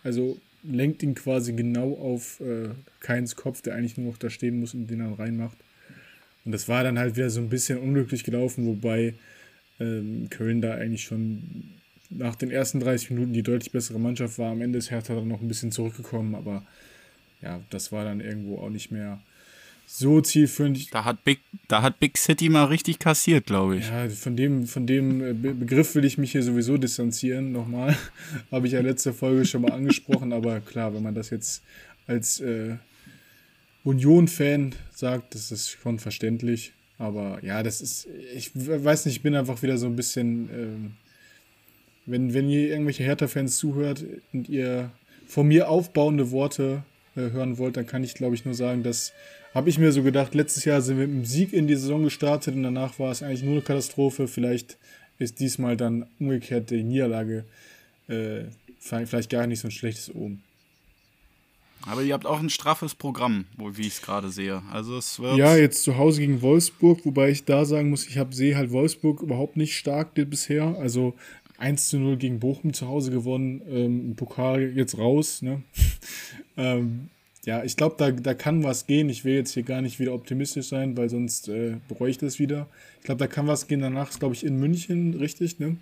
also 0.03 0.39
lenkt 0.63 1.03
ihn 1.03 1.15
quasi 1.15 1.53
genau 1.53 1.93
auf 1.93 2.39
äh, 2.41 2.69
Keins 2.99 3.35
Kopf, 3.35 3.61
der 3.61 3.75
eigentlich 3.75 3.97
nur 3.97 4.11
noch 4.11 4.17
da 4.17 4.29
stehen 4.29 4.59
muss 4.59 4.73
und 4.73 4.87
den 4.87 4.99
dann 4.99 5.13
reinmacht. 5.13 5.57
Und 6.45 6.51
das 6.51 6.67
war 6.67 6.83
dann 6.83 6.97
halt 6.97 7.15
wieder 7.15 7.29
so 7.29 7.39
ein 7.39 7.49
bisschen 7.49 7.77
unglücklich 7.77 8.23
gelaufen, 8.23 8.65
wobei 8.65 9.13
ähm, 9.79 10.27
Köln 10.29 10.61
da 10.61 10.75
eigentlich 10.75 11.03
schon 11.03 11.71
nach 12.09 12.35
den 12.35 12.51
ersten 12.51 12.79
30 12.79 13.11
Minuten 13.11 13.33
die 13.33 13.43
deutlich 13.43 13.71
bessere 13.71 13.99
Mannschaft 13.99 14.37
war. 14.37 14.51
Am 14.51 14.61
Ende 14.61 14.79
ist 14.79 14.91
Hertha 14.91 15.15
dann 15.15 15.27
noch 15.27 15.41
ein 15.41 15.47
bisschen 15.47 15.71
zurückgekommen, 15.71 16.35
aber 16.35 16.63
ja, 17.41 17.61
das 17.69 17.91
war 17.91 18.03
dann 18.03 18.21
irgendwo 18.21 18.57
auch 18.57 18.69
nicht 18.69 18.91
mehr 18.91 19.21
so 19.93 20.21
zielführend. 20.21 20.93
Da 20.93 21.03
hat 21.03 21.23
Big, 21.23 21.41
da 21.67 21.81
hat 21.81 21.99
Big 21.99 22.17
City 22.17 22.47
mal 22.49 22.65
richtig 22.65 22.97
kassiert, 22.97 23.45
glaube 23.45 23.77
ich. 23.77 23.89
Ja, 23.89 24.07
von 24.09 24.35
dem, 24.37 24.65
von 24.65 24.87
dem 24.87 25.21
äh, 25.21 25.33
Begriff 25.33 25.95
will 25.95 26.05
ich 26.05 26.17
mich 26.17 26.31
hier 26.31 26.43
sowieso 26.43 26.77
distanzieren. 26.77 27.51
Nochmal. 27.51 27.97
Habe 28.51 28.67
ich 28.67 28.73
ja 28.73 28.81
letzte 28.81 29.13
Folge 29.13 29.45
schon 29.45 29.63
mal 29.63 29.73
angesprochen, 29.73 30.31
aber 30.31 30.61
klar, 30.61 30.93
wenn 30.93 31.03
man 31.03 31.13
das 31.13 31.29
jetzt 31.29 31.61
als 32.07 32.39
äh, 32.39 32.77
Union-Fan 33.83 34.75
sagt, 34.91 35.35
das 35.35 35.51
ist 35.51 35.69
schon 35.69 35.99
verständlich. 35.99 36.73
Aber 36.97 37.43
ja, 37.43 37.61
das 37.61 37.81
ist, 37.81 38.07
ich 38.33 38.51
weiß 38.53 39.05
nicht, 39.05 39.17
ich 39.17 39.23
bin 39.23 39.35
einfach 39.35 39.61
wieder 39.61 39.77
so 39.77 39.87
ein 39.87 39.95
bisschen, 39.95 40.49
ähm, 40.53 40.91
wenn, 42.05 42.33
wenn 42.33 42.49
ihr 42.49 42.69
irgendwelche 42.69 43.03
Hertha-Fans 43.03 43.57
zuhört 43.57 44.05
und 44.31 44.47
ihr 44.47 44.91
von 45.27 45.47
mir 45.47 45.69
aufbauende 45.69 46.31
Worte 46.31 46.83
äh, 47.15 47.31
hören 47.31 47.57
wollt, 47.57 47.75
dann 47.75 47.87
kann 47.87 48.03
ich 48.03 48.13
glaube 48.13 48.35
ich 48.35 48.45
nur 48.45 48.53
sagen, 48.53 48.83
dass 48.83 49.13
habe 49.53 49.69
ich 49.69 49.77
mir 49.77 49.91
so 49.91 50.03
gedacht, 50.03 50.33
letztes 50.33 50.65
Jahr 50.65 50.81
sind 50.81 50.97
wir 50.97 51.07
mit 51.07 51.15
einem 51.15 51.25
Sieg 51.25 51.53
in 51.53 51.67
die 51.67 51.75
Saison 51.75 52.03
gestartet 52.03 52.55
und 52.55 52.63
danach 52.63 52.99
war 52.99 53.11
es 53.11 53.21
eigentlich 53.21 53.43
nur 53.43 53.53
eine 53.53 53.61
Katastrophe. 53.61 54.27
Vielleicht 54.27 54.77
ist 55.17 55.39
diesmal 55.39 55.77
dann 55.77 56.05
umgekehrt 56.19 56.69
die 56.69 56.83
Niederlage 56.83 57.45
äh, 58.07 58.45
vielleicht 58.79 59.29
gar 59.29 59.47
nicht 59.47 59.59
so 59.59 59.67
ein 59.67 59.71
schlechtes 59.71 60.13
Omen. 60.13 60.43
Aber 61.87 62.03
ihr 62.03 62.13
habt 62.13 62.27
auch 62.27 62.39
ein 62.39 62.49
straffes 62.49 62.93
Programm, 62.93 63.45
wo, 63.57 63.75
wie 63.75 63.81
ich 63.81 63.93
es 63.93 64.01
gerade 64.01 64.29
sehe. 64.29 64.61
Also 64.71 64.97
es 64.97 65.19
wird 65.19 65.37
ja, 65.37 65.55
jetzt 65.55 65.83
zu 65.83 65.97
Hause 65.97 66.21
gegen 66.21 66.41
Wolfsburg, 66.41 67.05
wobei 67.05 67.29
ich 67.29 67.43
da 67.43 67.65
sagen 67.65 67.89
muss, 67.89 68.05
ich 68.05 68.17
habe 68.17 68.35
sehe 68.35 68.55
halt 68.55 68.71
Wolfsburg 68.71 69.21
überhaupt 69.21 69.57
nicht 69.57 69.75
stark 69.75 70.13
bisher. 70.13 70.75
Also 70.79 71.15
1 71.57 71.89
zu 71.89 71.97
0 71.97 72.17
gegen 72.17 72.39
Bochum 72.39 72.73
zu 72.73 72.87
Hause 72.87 73.11
gewonnen, 73.11 73.61
ähm, 73.67 74.15
Pokal 74.15 74.73
jetzt 74.75 74.97
raus. 74.97 75.41
Ne? 75.41 75.63
ähm, 76.57 77.09
ja, 77.45 77.63
ich 77.63 77.75
glaube, 77.75 77.95
da, 77.97 78.11
da 78.11 78.33
kann 78.33 78.63
was 78.63 78.85
gehen. 78.85 79.09
Ich 79.09 79.25
will 79.25 79.33
jetzt 79.33 79.53
hier 79.53 79.63
gar 79.63 79.81
nicht 79.81 79.99
wieder 79.99 80.13
optimistisch 80.13 80.67
sein, 80.67 80.95
weil 80.95 81.09
sonst 81.09 81.47
äh, 81.47 81.77
bereue 81.87 82.11
ich 82.11 82.17
das 82.17 82.37
wieder. 82.37 82.67
Ich 82.99 83.05
glaube, 83.05 83.19
da 83.19 83.27
kann 83.27 83.47
was 83.47 83.67
gehen. 83.67 83.81
Danach 83.81 84.09
ist, 84.09 84.19
glaube 84.19 84.35
ich, 84.35 84.45
in 84.45 84.59
München, 84.59 85.15
richtig, 85.15 85.59
ne? 85.59 85.77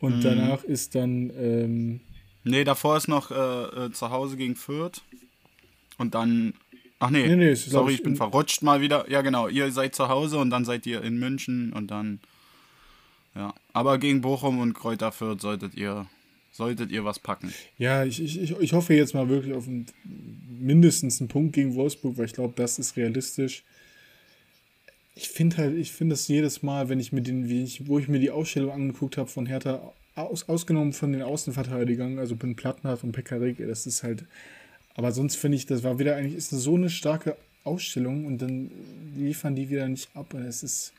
Und 0.00 0.18
mhm. 0.18 0.20
danach 0.22 0.64
ist 0.64 0.94
dann 0.94 1.30
ähm, 1.38 2.00
Nee, 2.44 2.64
davor 2.64 2.98
ist 2.98 3.08
noch 3.08 3.30
äh, 3.30 3.86
äh, 3.86 3.92
zu 3.92 4.10
Hause 4.10 4.36
gegen 4.36 4.54
Fürth. 4.54 5.02
Und 5.96 6.14
dann. 6.14 6.54
Ach 7.00 7.10
nee, 7.10 7.26
nee, 7.26 7.36
nee 7.36 7.54
sorry, 7.54 7.94
ich 7.94 8.02
bin 8.02 8.16
verrutscht 8.16 8.62
mal 8.62 8.80
wieder. 8.80 9.10
Ja, 9.10 9.22
genau, 9.22 9.48
ihr 9.48 9.72
seid 9.72 9.94
zu 9.94 10.08
Hause 10.08 10.38
und 10.38 10.50
dann 10.50 10.64
seid 10.64 10.86
ihr 10.86 11.02
in 11.02 11.18
München 11.18 11.72
und 11.72 11.90
dann. 11.90 12.20
Ja, 13.34 13.52
aber 13.72 13.98
gegen 13.98 14.20
Bochum 14.20 14.60
und 14.60 14.74
Kräuter 14.74 15.10
Fürth 15.10 15.40
solltet 15.40 15.74
ihr, 15.74 16.06
solltet 16.54 16.92
ihr 16.92 17.04
was 17.04 17.18
packen. 17.18 17.52
Ja, 17.78 18.04
ich, 18.04 18.22
ich, 18.22 18.58
ich 18.58 18.72
hoffe 18.72 18.94
jetzt 18.94 19.12
mal 19.12 19.28
wirklich 19.28 19.54
auf 19.54 19.66
einen, 19.66 19.86
mindestens 20.60 21.20
einen 21.20 21.28
Punkt 21.28 21.52
gegen 21.52 21.74
Wolfsburg, 21.74 22.16
weil 22.16 22.26
ich 22.26 22.32
glaube, 22.32 22.54
das 22.56 22.78
ist 22.78 22.96
realistisch. 22.96 23.64
Ich 25.16 25.28
finde 25.28 25.56
halt, 25.56 25.76
ich 25.76 25.92
finde 25.92 26.14
es 26.14 26.28
jedes 26.28 26.62
Mal, 26.62 26.88
wenn 26.88 27.00
ich 27.00 27.12
mir 27.12 27.22
den, 27.22 27.50
ich, 27.50 27.88
wo 27.88 27.98
ich 27.98 28.06
mir 28.06 28.20
die 28.20 28.30
Ausstellung 28.30 28.70
angeguckt 28.70 29.16
habe 29.16 29.28
von 29.28 29.46
Hertha 29.46 29.92
aus, 30.14 30.48
ausgenommen 30.48 30.92
von 30.92 31.12
den 31.12 31.22
Außenverteidigern, 31.22 32.20
also 32.20 32.36
bin 32.36 32.54
Plattenhardt 32.54 33.02
und 33.02 33.12
Pekarik, 33.12 33.58
das 33.58 33.86
ist 33.86 34.04
halt. 34.04 34.24
Aber 34.94 35.10
sonst 35.10 35.34
finde 35.34 35.56
ich, 35.56 35.66
das 35.66 35.82
war 35.82 35.98
wieder 35.98 36.14
eigentlich 36.14 36.36
ist 36.36 36.50
so 36.50 36.76
eine 36.76 36.88
starke 36.88 37.36
Ausstellung 37.64 38.26
und 38.26 38.38
dann 38.38 38.70
liefern 39.16 39.56
die 39.56 39.70
wieder 39.70 39.88
nicht 39.88 40.08
ab. 40.14 40.34
Und 40.34 40.44
es 40.44 40.62
ist, 40.62 40.92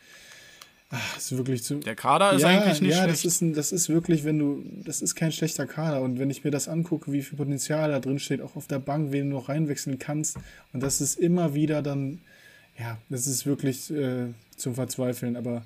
ach, 0.95 1.17
ist 1.17 1.35
wirklich 1.35 1.63
zu. 1.63 1.75
Der 1.75 1.95
Kader 1.95 2.33
ist 2.33 2.41
ja, 2.41 2.49
eigentlich 2.49 2.81
nicht 2.81 2.91
ja, 2.91 3.03
schlecht. 3.03 3.23
Ja, 3.23 3.23
das 3.23 3.25
ist, 3.25 3.41
ein, 3.41 3.53
das 3.53 3.71
ist 3.71 3.89
wirklich, 3.89 4.23
wenn 4.23 4.39
du, 4.39 4.63
das 4.83 5.01
ist 5.01 5.15
kein 5.15 5.31
schlechter 5.31 5.65
Kader. 5.65 6.01
Und 6.01 6.19
wenn 6.19 6.29
ich 6.29 6.43
mir 6.43 6.51
das 6.51 6.67
angucke, 6.67 7.11
wie 7.11 7.21
viel 7.21 7.37
Potenzial 7.37 7.91
da 7.91 7.99
drin 7.99 8.19
steht, 8.19 8.41
auch 8.41 8.55
auf 8.55 8.67
der 8.67 8.79
Bank, 8.79 9.11
wen 9.11 9.29
du 9.29 9.35
noch 9.35 9.49
reinwechseln 9.49 9.99
kannst, 9.99 10.37
und 10.73 10.81
das 10.81 11.01
ist 11.01 11.19
immer 11.19 11.53
wieder 11.53 11.81
dann, 11.81 12.19
ja, 12.79 12.97
das 13.09 13.27
ist 13.27 13.45
wirklich 13.45 13.91
äh, 13.91 14.27
zum 14.55 14.75
Verzweifeln. 14.75 15.35
Aber 15.35 15.65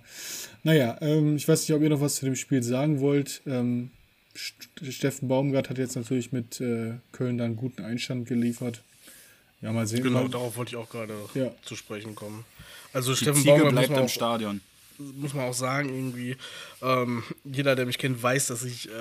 naja, 0.64 0.98
ähm, 1.02 1.36
ich 1.36 1.48
weiß 1.48 1.62
nicht, 1.62 1.76
ob 1.76 1.82
ihr 1.82 1.90
noch 1.90 2.02
was 2.02 2.16
zu 2.16 2.26
dem 2.26 2.36
Spiel 2.36 2.64
sagen 2.64 3.00
wollt. 3.00 3.42
Ähm, 3.46 3.92
Steffen 4.36 5.28
Baumgart 5.28 5.70
hat 5.70 5.78
jetzt 5.78 5.96
natürlich 5.96 6.32
mit 6.32 6.62
äh, 6.62 6.94
Köln 7.12 7.38
da 7.38 7.46
einen 7.46 7.56
guten 7.56 7.84
Einstand 7.84 8.28
geliefert. 8.28 8.84
Ja, 9.62 9.74
mal 9.74 9.86
sehen. 9.86 10.04
Genau, 10.04 10.24
mal. 10.24 10.30
darauf 10.30 10.56
wollte 10.56 10.72
ich 10.72 10.78
auch 10.78 10.90
gerade 10.90 11.14
ja. 11.34 11.52
zu 11.64 11.76
sprechen 11.76 12.16
kommen. 12.16 12.46
Also 12.94 13.12
Die 13.12 13.18
Steffen 13.18 13.42
Ziege 13.42 13.56
Baumgart 13.56 13.88
bleibt 13.88 13.98
im 13.98 14.08
Stadion. 14.08 14.62
Muss 15.00 15.34
man 15.34 15.46
auch 15.46 15.54
sagen, 15.54 15.90
irgendwie, 15.90 16.36
ähm, 16.82 17.24
jeder, 17.44 17.76
der 17.76 17.86
mich 17.86 17.98
kennt, 17.98 18.22
weiß, 18.22 18.48
dass 18.48 18.64
ich 18.64 18.90
äh, 18.90 18.92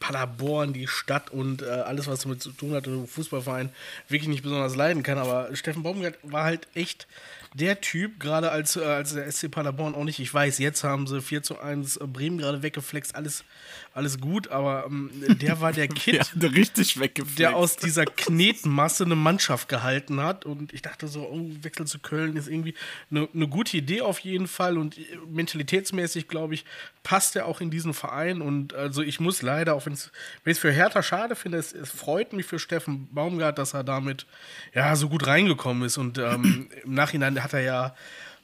Paderborn, 0.00 0.72
die 0.72 0.86
Stadt 0.86 1.30
und 1.30 1.62
äh, 1.62 1.66
alles, 1.66 2.06
was 2.06 2.22
damit 2.22 2.42
zu 2.42 2.50
tun 2.50 2.72
hat, 2.74 2.86
Fußballverein, 2.86 3.70
wirklich 4.08 4.28
nicht 4.28 4.42
besonders 4.42 4.74
leiden 4.74 5.02
kann. 5.02 5.18
Aber 5.18 5.54
Steffen 5.54 5.82
Baumgart 5.82 6.18
war 6.22 6.44
halt 6.44 6.66
echt 6.74 7.06
der 7.54 7.80
Typ, 7.80 8.20
gerade 8.20 8.52
als, 8.52 8.76
äh, 8.76 8.84
als 8.84 9.12
der 9.12 9.30
SC 9.30 9.50
Paderborn 9.50 9.94
auch 9.94 10.04
nicht, 10.04 10.20
ich 10.20 10.32
weiß, 10.32 10.58
jetzt 10.58 10.84
haben 10.84 11.06
sie 11.08 11.20
4 11.20 11.42
zu 11.42 11.58
1 11.58 11.98
Bremen 12.06 12.38
gerade 12.38 12.62
weggeflext, 12.62 13.16
alles, 13.16 13.44
alles 13.92 14.20
gut, 14.20 14.48
aber 14.48 14.84
ähm, 14.86 15.10
der 15.40 15.60
war 15.60 15.72
der 15.72 15.88
Kid, 15.88 16.14
ja, 16.14 16.48
richtig 16.48 17.00
weggeflext. 17.00 17.40
der 17.40 17.56
aus 17.56 17.76
dieser 17.76 18.04
Knetmasse 18.04 19.04
eine 19.04 19.16
Mannschaft 19.16 19.68
gehalten 19.68 20.20
hat 20.20 20.44
und 20.44 20.72
ich 20.72 20.82
dachte 20.82 21.08
so, 21.08 21.22
oh, 21.22 21.50
Wechsel 21.62 21.86
zu 21.86 21.98
Köln 21.98 22.36
ist 22.36 22.46
irgendwie 22.46 22.74
eine, 23.10 23.28
eine 23.34 23.48
gute 23.48 23.76
Idee 23.76 24.02
auf 24.02 24.20
jeden 24.20 24.46
Fall 24.46 24.78
und 24.78 24.96
äh, 24.96 25.02
mentalitätsmäßig, 25.28 26.28
glaube 26.28 26.54
ich, 26.54 26.64
passt 27.02 27.34
er 27.34 27.46
auch 27.46 27.60
in 27.60 27.70
diesen 27.70 27.94
Verein 27.94 28.42
und 28.42 28.74
also 28.74 29.02
ich 29.02 29.18
muss 29.18 29.42
leider, 29.42 29.74
auch 29.74 29.86
wenn 29.86 29.94
ich 29.94 30.08
es 30.44 30.58
für 30.58 30.70
Hertha 30.70 31.02
schade 31.02 31.34
finde, 31.34 31.58
es, 31.58 31.72
es, 31.72 31.90
freut 31.90 32.32
mich 32.32 32.46
für 32.46 32.60
Steffen 32.60 33.08
Baumgart, 33.12 33.58
dass 33.58 33.74
er 33.74 33.82
damit 33.82 34.26
ja 34.72 34.94
so 34.94 35.08
gut 35.08 35.26
reingekommen 35.26 35.82
ist 35.82 35.98
und 35.98 36.18
ähm, 36.18 36.68
im 36.84 36.94
Nachhinein 36.94 37.39
hat 37.42 37.52
er 37.52 37.60
ja, 37.60 37.94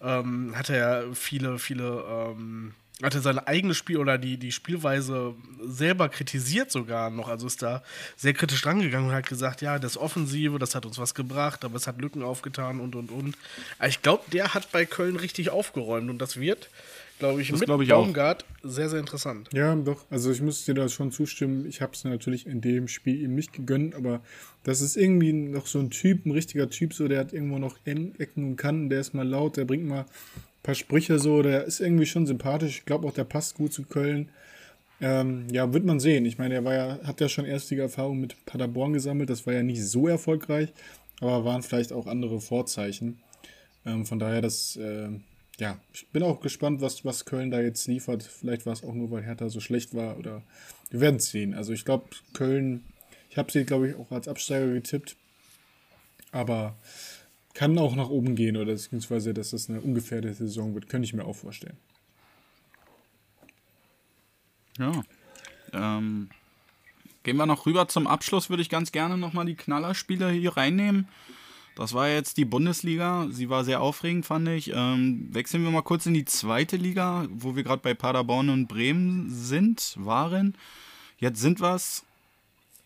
ähm, 0.03 0.53
hat 0.57 0.71
er 0.71 0.77
ja 0.77 1.15
viele, 1.15 1.59
viele, 1.59 2.05
ähm, 2.09 2.75
hat 3.03 3.15
er 3.15 3.21
sein 3.21 3.39
eigenes 3.39 3.77
Spiel 3.77 3.99
oder 3.99 4.17
die, 4.17 4.39
die 4.39 4.53
Spielweise 4.53 5.35
selber 5.63 6.09
kritisiert 6.09 6.71
sogar 6.71 7.11
noch. 7.11 7.29
Also 7.29 7.47
ist 7.47 7.63
da 7.63 7.83
sehr 8.17 8.33
kritisch 8.33 8.65
rangegangen 8.65 9.11
und 9.11 9.15
hat 9.15 9.29
gesagt, 9.29 9.61
ja, 9.61 9.79
das 9.79 9.99
Offensive, 9.99 10.59
das 10.59 10.75
hat 10.75 10.87
uns 10.87 10.99
was 10.99 11.15
gebracht, 11.15 11.65
aber 11.65 11.77
es 11.77 11.87
hat 11.87 12.01
Lücken 12.01 12.23
aufgetan 12.23 12.81
und 12.81 12.95
und 12.95 13.11
und. 13.11 13.37
Aber 13.79 13.89
ich 13.89 14.01
glaube, 14.03 14.25
der 14.33 14.55
hat 14.55 14.73
bei 14.73 14.87
Köln 14.87 15.17
richtig 15.17 15.51
aufgeräumt 15.51 16.09
und 16.09 16.19
das 16.19 16.39
wird 16.39 16.71
glaube 17.19 17.43
ich, 17.43 17.51
das 17.51 17.61
mit 17.61 17.67
glaub 17.67 17.81
ich 17.81 17.89
Baumgart 17.89 18.45
auch. 18.45 18.69
sehr, 18.69 18.89
sehr 18.89 19.01
interessant. 19.01 19.49
Ja, 19.53 19.75
doch. 19.75 20.05
Also 20.11 20.31
ich 20.31 20.43
muss 20.43 20.65
dir 20.65 20.75
da 20.75 20.89
schon 20.89 21.13
zustimmen. 21.13 21.67
Ich 21.67 21.81
habe 21.81 21.93
es 21.95 22.05
natürlich 22.05 22.47
in 22.47 22.61
dem 22.61 22.89
Spiel 22.89 23.23
ihm 23.23 23.35
nicht 23.35 23.53
gegönnt, 23.53 23.95
aber 23.95 24.21
das 24.65 24.81
ist 24.81 24.97
irgendwie 24.97 25.33
noch 25.33 25.67
so 25.67 25.79
ein 25.79 25.91
Typ, 25.91 26.27
ein 26.27 26.33
richtiger 26.33 26.69
Typ, 26.69 26.93
so 26.95 27.09
der 27.09 27.21
hat 27.21 27.33
irgendwo 27.33 27.59
noch 27.59 27.77
Ecken 27.85 28.45
und 28.45 28.57
Kanten, 28.57 28.91
der 28.91 29.01
ist 29.01 29.15
mal 29.15 29.27
laut, 29.27 29.57
der 29.57 29.65
bringt 29.65 29.87
mal 29.87 30.01
ein 30.01 30.07
paar 30.63 30.75
Sprüche 30.75 31.19
so, 31.19 31.43
der 31.43 31.65
ist 31.65 31.81
irgendwie 31.81 32.07
schon 32.07 32.27
sympathisch. 32.27 32.79
Ich 32.79 32.85
glaube 32.85 33.07
auch, 33.07 33.13
der 33.13 33.25
passt 33.25 33.55
gut 33.55 33.73
zu 33.73 33.85
Köln. 33.85 34.31
Ähm, 35.01 35.47
ja, 35.51 35.73
wird 35.73 35.85
man 35.85 36.01
sehen. 36.01 36.25
Ich 36.25 36.39
meine, 36.39 36.55
er 36.55 36.65
war 36.65 36.75
ja, 36.75 36.99
hat 37.05 37.21
ja 37.21 37.29
schon 37.29 37.45
erstige 37.45 37.83
Erfahrungen 37.83 38.21
mit 38.21 38.47
Paderborn 38.47 38.95
gesammelt. 38.95 39.29
Das 39.29 39.47
war 39.47 39.53
ja 39.53 39.63
nicht 39.63 39.85
so 39.85 40.09
erfolgreich, 40.09 40.73
aber 41.21 41.45
waren 41.45 41.63
vielleicht 41.63 41.93
auch 41.93 42.07
andere 42.07 42.41
Vorzeichen. 42.41 43.19
Ähm, 43.85 44.07
von 44.07 44.19
daher, 44.19 44.41
das 44.41 44.77
äh, 44.77 45.09
ja, 45.59 45.79
ich 45.93 46.07
bin 46.09 46.23
auch 46.23 46.41
gespannt, 46.41 46.81
was, 46.81 47.05
was 47.05 47.25
Köln 47.25 47.51
da 47.51 47.61
jetzt 47.61 47.87
liefert. 47.87 48.23
Vielleicht 48.23 48.67
war 48.67 48.75
es 48.75 48.85
auch 48.85 48.93
nur, 48.93 49.11
weil 49.11 49.23
Hertha 49.23 49.49
so 49.49 49.61
schlecht 49.61 49.95
war 49.95 50.19
oder 50.19 50.43
wir 50.91 51.01
werden 51.01 51.17
es 51.17 51.31
sehen. 51.31 51.55
Also 51.55 51.73
ich 51.73 51.85
glaube, 51.85 52.09
Köln, 52.35 52.85
ich 53.31 53.39
habe 53.39 53.51
sie, 53.51 53.65
glaube 53.65 53.89
ich, 53.89 53.95
auch 53.97 54.11
als 54.11 54.29
Absteiger 54.29 54.73
getippt. 54.73 55.17
Aber 56.33 56.77
kann 57.55 57.79
auch 57.79 57.97
nach 57.97 58.11
oben 58.11 58.37
gehen 58.37 58.59
oder 58.59 58.73
beziehungsweise, 58.73 59.33
dass 59.33 59.51
das 59.51 59.71
eine 59.71 59.81
ungefährliche 59.81 60.35
Saison 60.35 60.75
wird, 60.75 60.91
könnte 60.91 61.07
ich 61.07 61.15
mir 61.15 61.25
auch 61.25 61.37
vorstellen. 61.37 61.79
Ja. 64.79 65.03
Ähm, 65.73 66.29
gehen 67.23 67.37
wir 67.37 67.47
noch 67.47 67.65
rüber 67.65 67.89
zum 67.89 68.07
Abschluss, 68.07 68.51
würde 68.51 68.61
ich 68.61 68.69
ganz 68.69 68.93
gerne 68.93 69.17
nochmal 69.17 69.47
die 69.47 69.55
Knallerspiele 69.55 70.31
hier 70.31 70.57
reinnehmen. 70.57 71.09
Das 71.77 71.93
war 71.93 72.09
jetzt 72.09 72.39
die 72.39 72.45
Bundesliga. 72.47 73.29
Sie 73.31 73.49
war 73.51 73.63
sehr 73.65 73.81
aufregend, 73.83 74.27
fand 74.27 74.49
ich. 74.49 74.73
Ähm, 74.75 75.29
wechseln 75.31 75.63
wir 75.63 75.71
mal 75.71 75.83
kurz 75.83 76.07
in 76.07 76.15
die 76.15 76.25
zweite 76.25 76.77
Liga, 76.77 77.27
wo 77.31 77.55
wir 77.55 77.63
gerade 77.63 77.83
bei 77.83 77.93
Paderborn 77.95 78.49
und 78.49 78.67
Bremen 78.67 79.29
sind, 79.31 79.95
waren. 79.99 80.55
Jetzt 81.19 81.41
sind 81.41 81.61
wir's. 81.61 82.03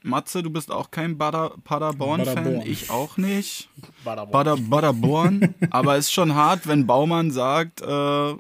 Matze, 0.03 0.43
du 0.43 0.51
bist 0.51 0.71
auch 0.73 0.91
kein 0.91 1.19
Bader 1.19 1.53
Paderborn-Fan, 1.63 2.35
Paderborn. 2.35 2.67
ich 2.67 2.91
auch 2.91 3.17
nicht. 3.17 3.69
Baderborn. 4.03 4.33
Bader 4.33 4.57
Paderborn. 4.57 5.55
Aber 5.71 5.97
ist 5.97 6.11
schon 6.13 6.35
hart, 6.35 6.67
wenn 6.67 6.87
Baumann 6.87 7.31
sagt, 7.31 7.83
äh, 7.83 8.35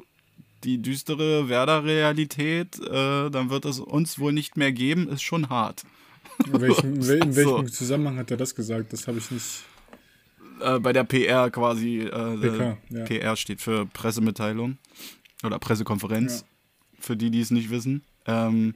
die 0.64 0.80
düstere 0.82 1.48
Werder-Realität, 1.48 2.78
äh, 2.80 3.30
dann 3.30 3.51
wird 3.51 3.66
es 3.66 3.78
uns 3.78 4.18
wohl 4.18 4.32
nicht 4.32 4.57
mehr 4.57 4.72
geben, 4.72 5.09
ist 5.09 5.22
schon 5.22 5.48
hart. 5.48 5.84
In 6.46 6.61
welchem, 6.61 6.94
in 6.94 7.03
wel- 7.03 7.22
in 7.24 7.36
welchem 7.36 7.66
So. 7.68 7.74
Zusammenhang 7.74 8.16
hat 8.18 8.30
er 8.30 8.36
das 8.38 8.55
gesagt? 8.55 8.92
Das 8.92 9.07
habe 9.07 9.18
ich 9.18 9.30
nicht. 9.30 9.62
Äh, 10.61 10.79
bei 10.81 10.93
der 10.93 11.05
PR 11.05 11.51
quasi. 11.51 12.01
Äh, 12.01 12.37
PK, 12.37 12.77
ja. 12.91 13.05
PR 13.05 13.37
steht 13.37 13.61
für 13.61 13.87
Pressemitteilung 13.87 14.79
oder 15.43 15.59
Pressekonferenz, 15.59 16.45
für 16.99 17.17
die, 17.17 17.31
die 17.31 17.41
es 17.41 17.51
nicht 17.51 17.71
wissen. 17.71 18.03
Ähm, 18.27 18.75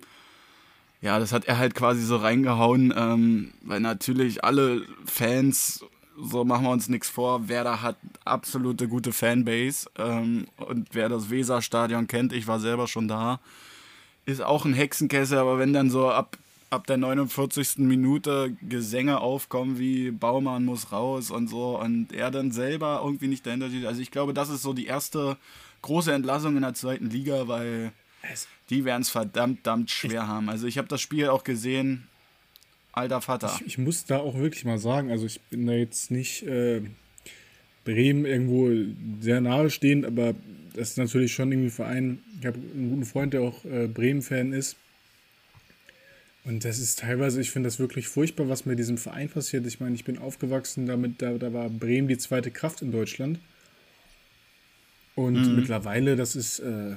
ja, 1.04 1.18
das 1.18 1.32
hat 1.32 1.44
er 1.44 1.58
halt 1.58 1.74
quasi 1.74 2.02
so 2.02 2.16
reingehauen, 2.16 2.92
ähm, 2.96 3.52
weil 3.60 3.80
natürlich 3.80 4.42
alle 4.42 4.86
Fans, 5.04 5.84
so 6.18 6.46
machen 6.46 6.64
wir 6.64 6.70
uns 6.70 6.88
nichts 6.88 7.10
vor, 7.10 7.48
Werder 7.48 7.82
hat 7.82 7.96
absolute 8.24 8.88
gute 8.88 9.12
Fanbase 9.12 9.90
ähm, 9.98 10.46
und 10.56 10.88
wer 10.92 11.10
das 11.10 11.28
Weserstadion 11.28 12.06
kennt, 12.06 12.32
ich 12.32 12.46
war 12.46 12.58
selber 12.58 12.88
schon 12.88 13.06
da, 13.06 13.40
ist 14.24 14.40
auch 14.40 14.64
ein 14.64 14.72
Hexenkessel, 14.72 15.36
aber 15.36 15.58
wenn 15.58 15.74
dann 15.74 15.90
so 15.90 16.08
ab, 16.10 16.38
ab 16.74 16.86
der 16.86 16.96
49. 16.96 17.78
Minute 17.78 18.56
Gesänge 18.68 19.20
aufkommen 19.20 19.78
wie 19.78 20.10
Baumann 20.10 20.64
muss 20.64 20.92
raus 20.92 21.30
und 21.30 21.48
so 21.48 21.78
und 21.78 22.12
er 22.12 22.30
dann 22.30 22.50
selber 22.50 23.00
irgendwie 23.04 23.28
nicht 23.28 23.46
dahinter 23.46 23.68
steht. 23.68 23.86
Also 23.86 24.00
ich 24.00 24.10
glaube, 24.10 24.34
das 24.34 24.50
ist 24.50 24.62
so 24.62 24.72
die 24.72 24.86
erste 24.86 25.36
große 25.82 26.12
Entlassung 26.12 26.56
in 26.56 26.62
der 26.62 26.74
zweiten 26.74 27.10
Liga, 27.10 27.48
weil 27.48 27.92
die 28.70 28.84
werden 28.84 29.02
es 29.02 29.10
verdammt, 29.10 29.60
verdammt 29.62 29.90
schwer 29.90 30.26
haben. 30.26 30.48
Also 30.48 30.66
ich 30.66 30.78
habe 30.78 30.88
das 30.88 31.00
Spiel 31.00 31.28
auch 31.28 31.44
gesehen, 31.44 32.08
alter 32.92 33.20
Vater. 33.20 33.54
Ich, 33.60 33.66
ich 33.66 33.78
muss 33.78 34.04
da 34.04 34.18
auch 34.18 34.36
wirklich 34.36 34.64
mal 34.64 34.78
sagen, 34.78 35.10
also 35.10 35.26
ich 35.26 35.40
bin 35.42 35.66
da 35.66 35.72
jetzt 35.72 36.10
nicht 36.10 36.42
äh, 36.42 36.82
Bremen 37.84 38.24
irgendwo 38.24 38.70
sehr 39.20 39.40
nahe 39.40 39.70
stehend, 39.70 40.06
aber 40.06 40.34
das 40.74 40.90
ist 40.90 40.98
natürlich 40.98 41.32
schon 41.32 41.52
irgendwie 41.52 41.68
ein 41.68 41.72
Verein. 41.72 42.18
Ich 42.40 42.46
habe 42.46 42.58
einen 42.58 42.90
guten 42.90 43.04
Freund, 43.04 43.32
der 43.34 43.42
auch 43.42 43.64
äh, 43.64 43.86
Bremen-Fan 43.86 44.52
ist. 44.52 44.76
Und 46.44 46.64
das 46.64 46.78
ist 46.78 46.98
teilweise, 46.98 47.40
ich 47.40 47.50
finde 47.50 47.68
das 47.68 47.78
wirklich 47.78 48.06
furchtbar, 48.06 48.48
was 48.48 48.66
mit 48.66 48.78
diesem 48.78 48.98
Verein 48.98 49.30
passiert. 49.30 49.66
Ich 49.66 49.80
meine, 49.80 49.94
ich 49.94 50.04
bin 50.04 50.18
aufgewachsen 50.18 50.86
damit, 50.86 51.22
da, 51.22 51.32
da 51.38 51.52
war 51.52 51.70
Bremen 51.70 52.06
die 52.06 52.18
zweite 52.18 52.50
Kraft 52.50 52.82
in 52.82 52.92
Deutschland. 52.92 53.38
Und 55.14 55.56
mittlerweile, 55.56 56.16
das 56.16 56.36
ist, 56.36 56.58
äh, 56.58 56.96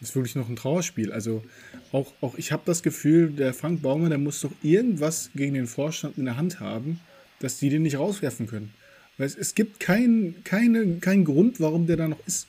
ist 0.00 0.14
wirklich 0.14 0.36
noch 0.36 0.48
ein 0.48 0.56
Trauerspiel. 0.56 1.12
Also 1.12 1.44
auch, 1.92 2.12
auch 2.20 2.36
ich 2.36 2.52
habe 2.52 2.62
das 2.64 2.82
Gefühl, 2.82 3.30
der 3.30 3.52
Frank 3.52 3.82
Baumann, 3.82 4.10
der 4.10 4.18
muss 4.18 4.40
doch 4.40 4.52
irgendwas 4.62 5.30
gegen 5.34 5.54
den 5.54 5.66
Vorstand 5.66 6.16
in 6.16 6.24
der 6.24 6.36
Hand 6.36 6.60
haben, 6.60 7.00
dass 7.40 7.58
die 7.58 7.68
den 7.68 7.82
nicht 7.82 7.98
rauswerfen 7.98 8.46
können. 8.46 8.72
Weil 9.18 9.26
es, 9.26 9.36
es 9.36 9.54
gibt 9.54 9.80
keinen 9.80 10.42
keine, 10.44 10.98
keinen 10.98 11.24
Grund, 11.24 11.60
warum 11.60 11.86
der 11.86 11.96
da 11.96 12.08
noch 12.08 12.24
ist. 12.26 12.46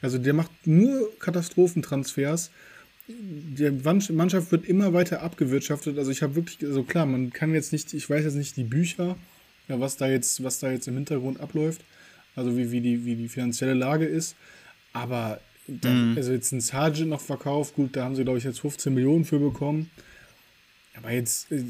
Also 0.00 0.18
der 0.18 0.32
macht 0.32 0.50
nur 0.64 1.10
Katastrophentransfers. 1.18 2.50
Die 3.06 3.70
Mann- 3.70 4.02
Mannschaft 4.12 4.50
wird 4.50 4.64
immer 4.66 4.92
weiter 4.94 5.22
abgewirtschaftet. 5.22 5.98
Also 5.98 6.10
ich 6.10 6.22
habe 6.22 6.36
wirklich, 6.36 6.58
also 6.66 6.82
klar, 6.84 7.04
man 7.04 7.32
kann 7.32 7.52
jetzt 7.52 7.72
nicht, 7.72 7.92
ich 7.92 8.08
weiß 8.08 8.24
jetzt 8.24 8.34
nicht 8.34 8.56
die 8.56 8.64
Bücher, 8.64 9.16
ja, 9.68 9.78
was 9.78 9.96
da 9.96 10.08
jetzt, 10.08 10.42
was 10.42 10.58
da 10.58 10.70
jetzt 10.70 10.88
im 10.88 10.94
Hintergrund 10.94 11.40
abläuft, 11.40 11.82
also 12.34 12.56
wie, 12.56 12.70
wie, 12.70 12.80
die, 12.80 13.04
wie 13.04 13.16
die 13.16 13.28
finanzielle 13.28 13.74
Lage 13.74 14.06
ist. 14.06 14.36
Aber 14.94 15.40
da, 15.66 15.90
also 16.16 16.32
jetzt 16.32 16.52
ein 16.52 16.60
Sargent 16.60 17.08
noch 17.10 17.20
verkauft, 17.20 17.74
gut, 17.74 17.94
da 17.96 18.04
haben 18.04 18.16
sie, 18.16 18.24
glaube 18.24 18.38
ich, 18.38 18.44
jetzt 18.44 18.60
15 18.60 18.92
Millionen 18.94 19.24
für 19.24 19.38
bekommen. 19.38 19.90
Aber 20.96 21.10
jetzt, 21.10 21.50
äh, 21.52 21.64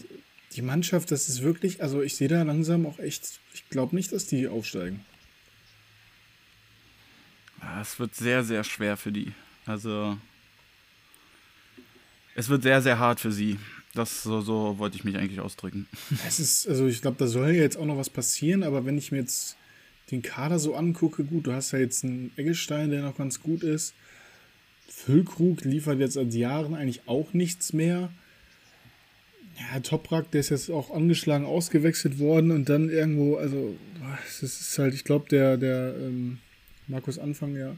die 0.53 0.63
Mannschaft, 0.63 1.11
das 1.11 1.29
ist 1.29 1.43
wirklich, 1.43 1.83
also 1.83 2.01
ich 2.03 2.15
sehe 2.15 2.29
da 2.29 2.43
langsam 2.43 2.87
auch 2.87 3.01
echt, 3.01 3.41
ich 3.55 3.69
glaube 3.71 3.97
nicht, 3.97 4.13
dass 4.13 4.27
die 4.27 4.47
aufsteigen. 4.47 5.05
Ja, 7.61 7.81
es 7.81 7.99
wird 7.99 8.15
sehr, 8.15 8.45
sehr 8.45 8.63
schwer 8.63 8.97
für 8.97 9.11
die. 9.11 9.33
Also 9.67 10.17
es 12.35 12.49
wird 12.49 12.63
sehr, 12.63 12.83
sehr 12.83 12.99
hart 12.99 13.21
für 13.21 13.33
sie. 13.33 13.59
Das 13.95 14.25
so, 14.25 14.41
so 14.41 14.79
wollte 14.79 14.97
ich 14.97 15.05
mich 15.05 15.17
eigentlich 15.17 15.41
ausdrücken. 15.41 15.87
Es 16.27 16.41
ist, 16.41 16.69
also 16.69 16.87
ich 16.87 17.01
glaube, 17.01 17.17
da 17.19 17.29
soll 17.29 17.51
ja 17.51 17.63
jetzt 17.63 17.77
auch 17.77 17.87
noch 17.87 17.97
was 17.97 18.11
passieren, 18.11 18.65
aber 18.65 18.85
wenn 18.85 18.99
ich 18.99 19.13
mir 19.13 19.19
jetzt 19.19 19.57
den 20.11 20.21
Kader 20.21 20.59
so 20.59 20.75
angucke, 20.75 21.25
gut, 21.25 21.47
du 21.47 21.53
hast 21.53 21.73
ja 21.73 21.79
jetzt 21.79 22.05
einen 22.05 22.33
Eggestein, 22.37 22.91
der 22.91 23.03
noch 23.03 23.17
ganz 23.17 23.41
gut 23.41 23.63
ist. 23.63 23.95
Füllkrug 24.89 25.65
liefert 25.65 26.01
jetzt 26.01 26.15
seit 26.15 26.35
Jahren 26.35 26.75
eigentlich 26.75 27.03
auch 27.07 27.33
nichts 27.33 27.73
mehr. 27.73 28.11
Ja, 29.59 29.81
Toprak, 29.81 30.31
der 30.33 30.41
ist 30.41 30.51
jetzt 30.51 30.71
auch 30.71 30.91
angeschlagen 30.91 31.47
ausgewechselt 31.47 32.19
worden 32.19 32.51
und 32.51 32.69
dann 32.69 32.91
irgendwo, 32.91 33.37
also, 33.37 33.77
das 34.41 34.43
ist 34.43 34.79
halt, 34.79 34.95
ich 34.95 35.05
glaube, 35.05 35.29
der, 35.29 35.57
der 35.57 35.95
ähm, 35.97 36.39
Markus 36.89 37.19
Anfang, 37.19 37.57
ja, 37.57 37.77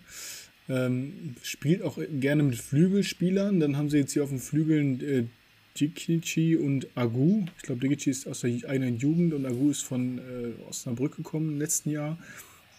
ähm, 0.69 1.35
spielt 1.43 1.83
auch 1.83 1.99
gerne 2.21 2.43
mit 2.43 2.57
Flügelspielern. 2.57 3.61
Dann 3.61 3.77
haben 3.77 3.91
sie 3.91 3.99
jetzt 3.99 4.13
hier 4.13 4.25
auf 4.25 4.31
den 4.31 4.39
Flügeln 4.39 5.01
äh, 5.01 5.25
Dikici 5.79 6.57
und 6.57 6.89
Agu. 6.97 7.45
Ich 7.57 7.63
glaube, 7.63 7.81
Dikici 7.81 8.11
ist 8.11 8.27
aus 8.27 8.41
der 8.41 8.51
eigenen 8.69 8.99
Jugend 8.99 9.35
und 9.35 9.47
Agu 9.47 9.71
ist 9.71 9.83
von 9.83 10.19
äh, 10.19 10.69
Osnabrück 10.69 11.17
gekommen 11.17 11.51
im 11.51 11.59
letzten 11.59 11.91
Jahr. 11.91 12.19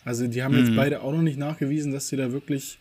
Also 0.03 0.27
die 0.27 0.41
haben 0.41 0.57
jetzt 0.57 0.75
beide 0.75 1.01
auch 1.01 1.11
noch 1.11 1.21
nicht 1.21 1.37
nachgewiesen, 1.37 1.91
dass 1.91 2.07
sie 2.07 2.15
da 2.15 2.31
wirklich 2.31 2.79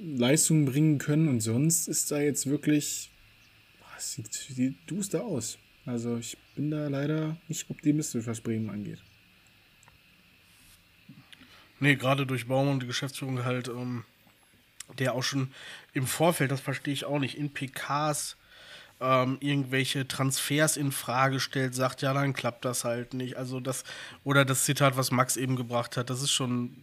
Leistungen 0.00 0.64
bringen 0.64 0.98
können. 0.98 1.28
Und 1.28 1.40
sonst 1.40 1.88
ist 1.88 2.10
da 2.10 2.20
jetzt 2.20 2.46
wirklich, 2.46 3.10
boah, 3.80 4.00
sieht, 4.00 4.32
sieht 4.32 4.76
duster 4.86 5.24
aus. 5.24 5.58
Also 5.84 6.16
ich 6.18 6.36
bin 6.54 6.70
da 6.70 6.88
leider 6.88 7.36
nicht 7.48 7.68
optimistisch, 7.70 8.26
was 8.26 8.40
Bremen 8.40 8.70
angeht. 8.70 8.98
Nee, 11.80 11.96
gerade 11.96 12.26
durch 12.26 12.46
Baumann 12.46 12.74
und 12.74 12.82
die 12.82 12.86
Geschäftsführung 12.86 13.44
halt, 13.44 13.68
ähm, 13.68 14.04
der 14.98 15.14
auch 15.14 15.22
schon 15.22 15.50
im 15.92 16.06
Vorfeld, 16.06 16.50
das 16.50 16.60
verstehe 16.60 16.94
ich 16.94 17.04
auch 17.04 17.18
nicht, 17.18 17.36
in 17.36 17.50
PKs 17.52 18.36
ähm, 19.00 19.36
irgendwelche 19.40 20.08
Transfers 20.08 20.76
in 20.78 20.90
Frage 20.90 21.38
stellt, 21.40 21.74
sagt, 21.74 22.00
ja, 22.02 22.14
dann 22.14 22.32
klappt 22.32 22.64
das 22.64 22.84
halt 22.84 23.12
nicht. 23.12 23.36
Also 23.36 23.60
das, 23.60 23.84
oder 24.24 24.44
das 24.46 24.64
Zitat, 24.64 24.96
was 24.96 25.10
Max 25.10 25.36
eben 25.36 25.54
gebracht 25.56 25.96
hat, 25.98 26.08
das 26.08 26.22
ist 26.22 26.30
schon 26.30 26.74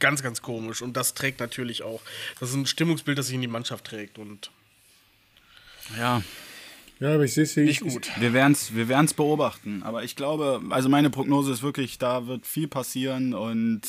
ganz, 0.00 0.22
ganz 0.24 0.42
komisch. 0.42 0.82
Und 0.82 0.96
das 0.96 1.14
trägt 1.14 1.38
natürlich 1.38 1.84
auch. 1.84 2.00
Das 2.40 2.48
ist 2.48 2.56
ein 2.56 2.66
Stimmungsbild, 2.66 3.16
das 3.18 3.26
sich 3.26 3.36
in 3.36 3.42
die 3.42 3.46
Mannschaft 3.46 3.84
trägt. 3.84 4.18
Und 4.18 4.50
Ja, 5.96 6.22
Ja, 6.98 7.14
aber 7.14 7.24
ich 7.24 7.34
sehe 7.34 7.44
es 7.44 7.54
hier 7.54 7.64
nicht 7.64 7.80
ich- 7.82 7.92
gut. 7.92 8.10
wir 8.18 8.32
werden 8.32 8.52
es 8.52 8.74
wir 8.74 8.88
werden's 8.88 9.14
beobachten. 9.14 9.82
Aber 9.84 10.02
ich 10.04 10.16
glaube, 10.16 10.60
also 10.70 10.88
meine 10.88 11.10
Prognose 11.10 11.52
ist 11.52 11.62
wirklich, 11.62 11.98
da 11.98 12.26
wird 12.26 12.46
viel 12.46 12.66
passieren 12.68 13.34
und 13.34 13.82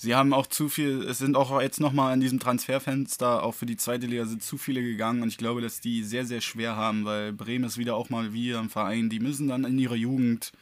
sie 0.00 0.14
haben 0.14 0.32
auch 0.32 0.46
zu 0.46 0.70
viel, 0.70 1.02
es 1.02 1.18
sind 1.18 1.36
auch 1.36 1.60
jetzt 1.60 1.78
nochmal 1.78 2.14
in 2.14 2.20
diesem 2.20 2.40
Transferfenster, 2.40 3.42
auch 3.42 3.52
für 3.52 3.66
die 3.66 3.76
zweite 3.76 4.06
Liga 4.06 4.24
sind 4.24 4.42
zu 4.42 4.56
viele 4.56 4.80
gegangen 4.82 5.22
und 5.22 5.28
ich 5.28 5.36
glaube, 5.36 5.60
dass 5.60 5.80
die 5.80 6.04
sehr, 6.04 6.24
sehr 6.24 6.40
schwer 6.40 6.74
haben, 6.74 7.04
weil 7.04 7.34
Bremen 7.34 7.64
ist 7.64 7.76
wieder 7.76 7.96
auch 7.96 8.08
mal 8.08 8.32
wie 8.32 8.54
ein 8.54 8.70
Verein, 8.70 9.10
die 9.10 9.20
müssen 9.20 9.48
dann 9.48 9.64
in 9.64 9.78
ihre 9.78 9.96
Jugend 9.96 10.52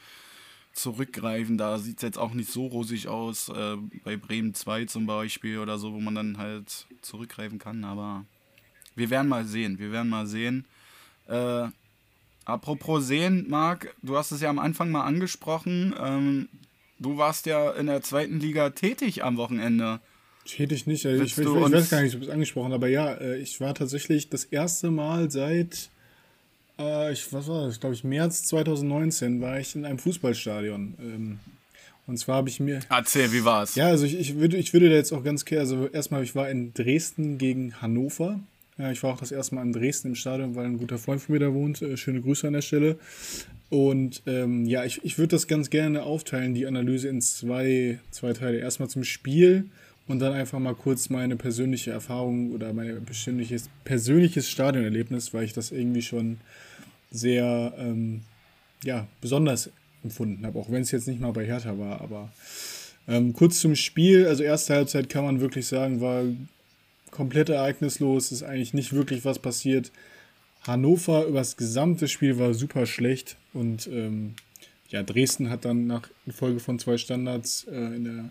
zurückgreifen. 0.73 1.57
Da 1.57 1.79
sieht 1.79 1.99
es 1.99 2.03
jetzt 2.03 2.19
auch 2.19 2.35
nicht 2.35 2.51
so 2.51 2.67
rosig 2.67 3.07
aus, 3.07 3.49
äh, 3.49 3.77
bei 4.03 4.17
Bremen 4.17 4.55
2 4.55 4.87
zum 4.87 5.07
Beispiel 5.07 5.59
oder 5.59 5.79
so, 5.79 5.93
wo 5.93 6.01
man 6.01 6.17
dann 6.17 6.39
halt 6.39 6.87
zurückgreifen 7.03 7.61
kann, 7.61 7.85
aber 7.85 8.25
wir 8.97 9.09
werden 9.09 9.29
mal 9.29 9.45
sehen, 9.45 9.79
wir 9.79 9.93
werden 9.93 10.09
mal 10.09 10.27
sehen. 10.27 10.67
Äh, 11.29 11.69
apropos 12.45 13.07
sehen, 13.07 13.47
Marc, 13.49 13.95
du 14.03 14.17
hast 14.17 14.33
es 14.33 14.41
ja 14.41 14.51
am 14.51 14.59
Anfang 14.59 14.91
mal 14.91 15.05
angesprochen. 15.05 15.95
Ähm, 15.97 16.49
du 16.99 17.17
warst 17.17 17.47
ja 17.47 17.71
in 17.73 17.87
der 17.87 18.03
zweiten 18.03 18.41
Liga 18.41 18.71
tätig 18.71 19.25
am 19.25 19.37
Wochenende. 19.37 20.01
Ich 20.45 20.87
nicht. 20.87 21.05
Also 21.05 21.23
ich, 21.23 21.37
ich, 21.37 21.45
du 21.45 21.67
ich 21.67 21.73
weiß 21.73 21.91
gar 21.91 22.03
nicht, 22.03 22.17
ob 22.17 22.23
es 22.23 22.29
angesprochen 22.31 22.73
aber 22.73 22.89
ja, 22.89 23.13
äh, 23.15 23.37
ich 23.39 23.61
war 23.61 23.75
tatsächlich 23.75 24.31
das 24.31 24.45
erste 24.45 24.91
Mal 24.91 25.31
seit, 25.31 25.91
äh, 26.79 27.13
ich, 27.13 27.31
was 27.33 27.49
war 27.49 27.67
das, 27.67 27.81
glaube 27.81 27.95
ich, 27.95 28.03
März 28.03 28.45
2019 28.45 29.41
war 29.43 29.61
ich 29.61 29.75
in 29.75 29.85
einem 29.85 29.99
Fußballstadion. 29.99 30.95
Ähm, 31.01 31.41
und 32.07 32.17
zwar 32.17 32.37
habe 32.37 32.49
ich 32.49 32.61
mir, 32.61 32.81
Erzähl, 32.89 33.31
wie 33.33 33.45
war's? 33.45 33.75
ja, 33.75 33.89
also 33.89 34.07
ich, 34.07 34.19
ich, 34.19 34.37
würde, 34.37 34.57
ich 34.57 34.73
würde 34.73 34.89
da 34.89 34.95
jetzt 34.95 35.13
auch 35.13 35.23
ganz 35.23 35.45
klar, 35.45 35.61
also 35.61 35.87
erstmal, 35.89 36.23
ich 36.23 36.35
war 36.35 36.49
in 36.49 36.73
Dresden 36.73 37.37
gegen 37.37 37.83
Hannover. 37.83 38.41
Ja, 38.79 38.91
ich 38.91 39.03
war 39.03 39.13
auch 39.13 39.19
das 39.19 39.33
erste 39.33 39.57
Mal 39.57 39.63
in 39.63 39.73
Dresden 39.73 40.09
im 40.09 40.15
Stadion, 40.15 40.55
weil 40.55 40.65
ein 40.65 40.79
guter 40.79 40.99
Freund 40.99 41.21
von 41.21 41.35
mir 41.35 41.41
da 41.41 41.53
wohnt. 41.53 41.83
Äh, 41.83 41.99
schöne 41.99 42.23
Grüße 42.23 42.47
an 42.47 42.55
der 42.55 42.63
Stelle. 42.63 42.99
Und 43.71 44.23
ähm, 44.27 44.65
ja, 44.65 44.85
ich, 44.85 45.05
ich 45.05 45.19
würde 45.19 45.37
das 45.37 45.47
ganz 45.47 45.69
gerne 45.69 46.03
aufteilen, 46.03 46.55
die 46.55 46.67
Analyse 46.67 47.09
in 47.09 47.21
zwei, 47.21 47.99
zwei 48.11 48.33
Teile. 48.33 48.59
Erstmal 48.59 48.89
zum 48.89 49.05
Spiel 49.05 49.67
und 50.07 50.21
dann 50.21 50.33
einfach 50.33 50.59
mal 50.59 50.75
kurz 50.75 51.11
meine 51.11 51.37
persönliche 51.37 51.91
Erfahrung 51.91 52.53
oder 52.53 52.73
mein 52.73 53.05
persönliches, 53.05 53.69
persönliches 53.85 54.49
Stadionerlebnis, 54.49 55.35
weil 55.35 55.45
ich 55.45 55.53
das 55.53 55.71
irgendwie 55.71 56.03
schon 56.03 56.39
sehr 57.11 57.75
ähm, 57.79 58.23
ja, 58.85 59.07
besonders 59.21 59.71
empfunden 60.03 60.47
habe, 60.47 60.59
auch 60.59 60.71
wenn 60.71 60.83
es 60.83 60.91
jetzt 60.91 61.09
nicht 61.09 61.21
mal 61.21 61.33
bei 61.33 61.45
Hertha 61.45 61.79
war. 61.79 62.01
Aber 62.01 62.31
ähm, 63.07 63.35
kurz 63.35 63.61
zum 63.61 63.75
Spiel, 63.75 64.27
also 64.27 64.43
erste 64.43 64.75
Halbzeit 64.75 65.11
kann 65.11 65.25
man 65.25 65.41
wirklich 65.41 65.67
sagen, 65.67 66.01
war 66.01 66.25
komplett 67.11 67.51
ereignislos, 67.51 68.33
ist 68.33 68.43
eigentlich 68.43 68.75
nicht 68.75 68.95
wirklich 68.95 69.25
was 69.25 69.39
passiert. 69.39 69.91
Hannover 70.69 71.27
über 71.27 71.39
das 71.39 71.57
gesamte 71.57 72.07
Spiel 72.07 72.39
war 72.39 72.55
super 72.55 72.87
schlecht 72.87 73.37
und 73.53 73.89
ähm, 73.89 74.35
ja, 74.91 75.03
Dresden 75.03 75.51
hat 75.51 75.65
dann 75.65 75.87
nach 75.87 76.09
Folge 76.31 76.61
von 76.61 76.79
zwei 76.79 76.97
Standards 76.97 77.67
äh, 77.71 77.97
in 77.97 78.05
der 78.05 78.31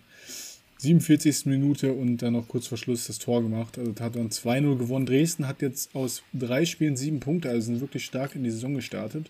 47. 0.80 1.48
Minute 1.48 1.92
und 1.94 2.18
dann 2.18 2.34
noch 2.34 2.48
kurz 2.48 2.68
vor 2.68 2.78
Schluss 2.78 3.08
das 3.08 3.20
Tor 3.20 3.42
gemacht. 3.42 3.78
Also 3.78 3.94
hat 4.00 4.16
dann 4.16 4.30
2-0 4.30 4.78
gewonnen. 4.78 5.06
Dresden 5.06 5.48
hat 5.48 5.62
jetzt 5.62 5.96
aus 5.96 6.24
drei 6.34 6.66
Spielen 6.66 6.96
sieben 6.96 7.20
Punkte, 7.20 7.50
also 7.50 7.66
sind 7.66 7.82
wirklich 7.82 8.06
stark 8.06 8.36
in 8.36 8.44
die 8.44 8.52
Saison 8.52 8.76
gestartet. 8.76 9.30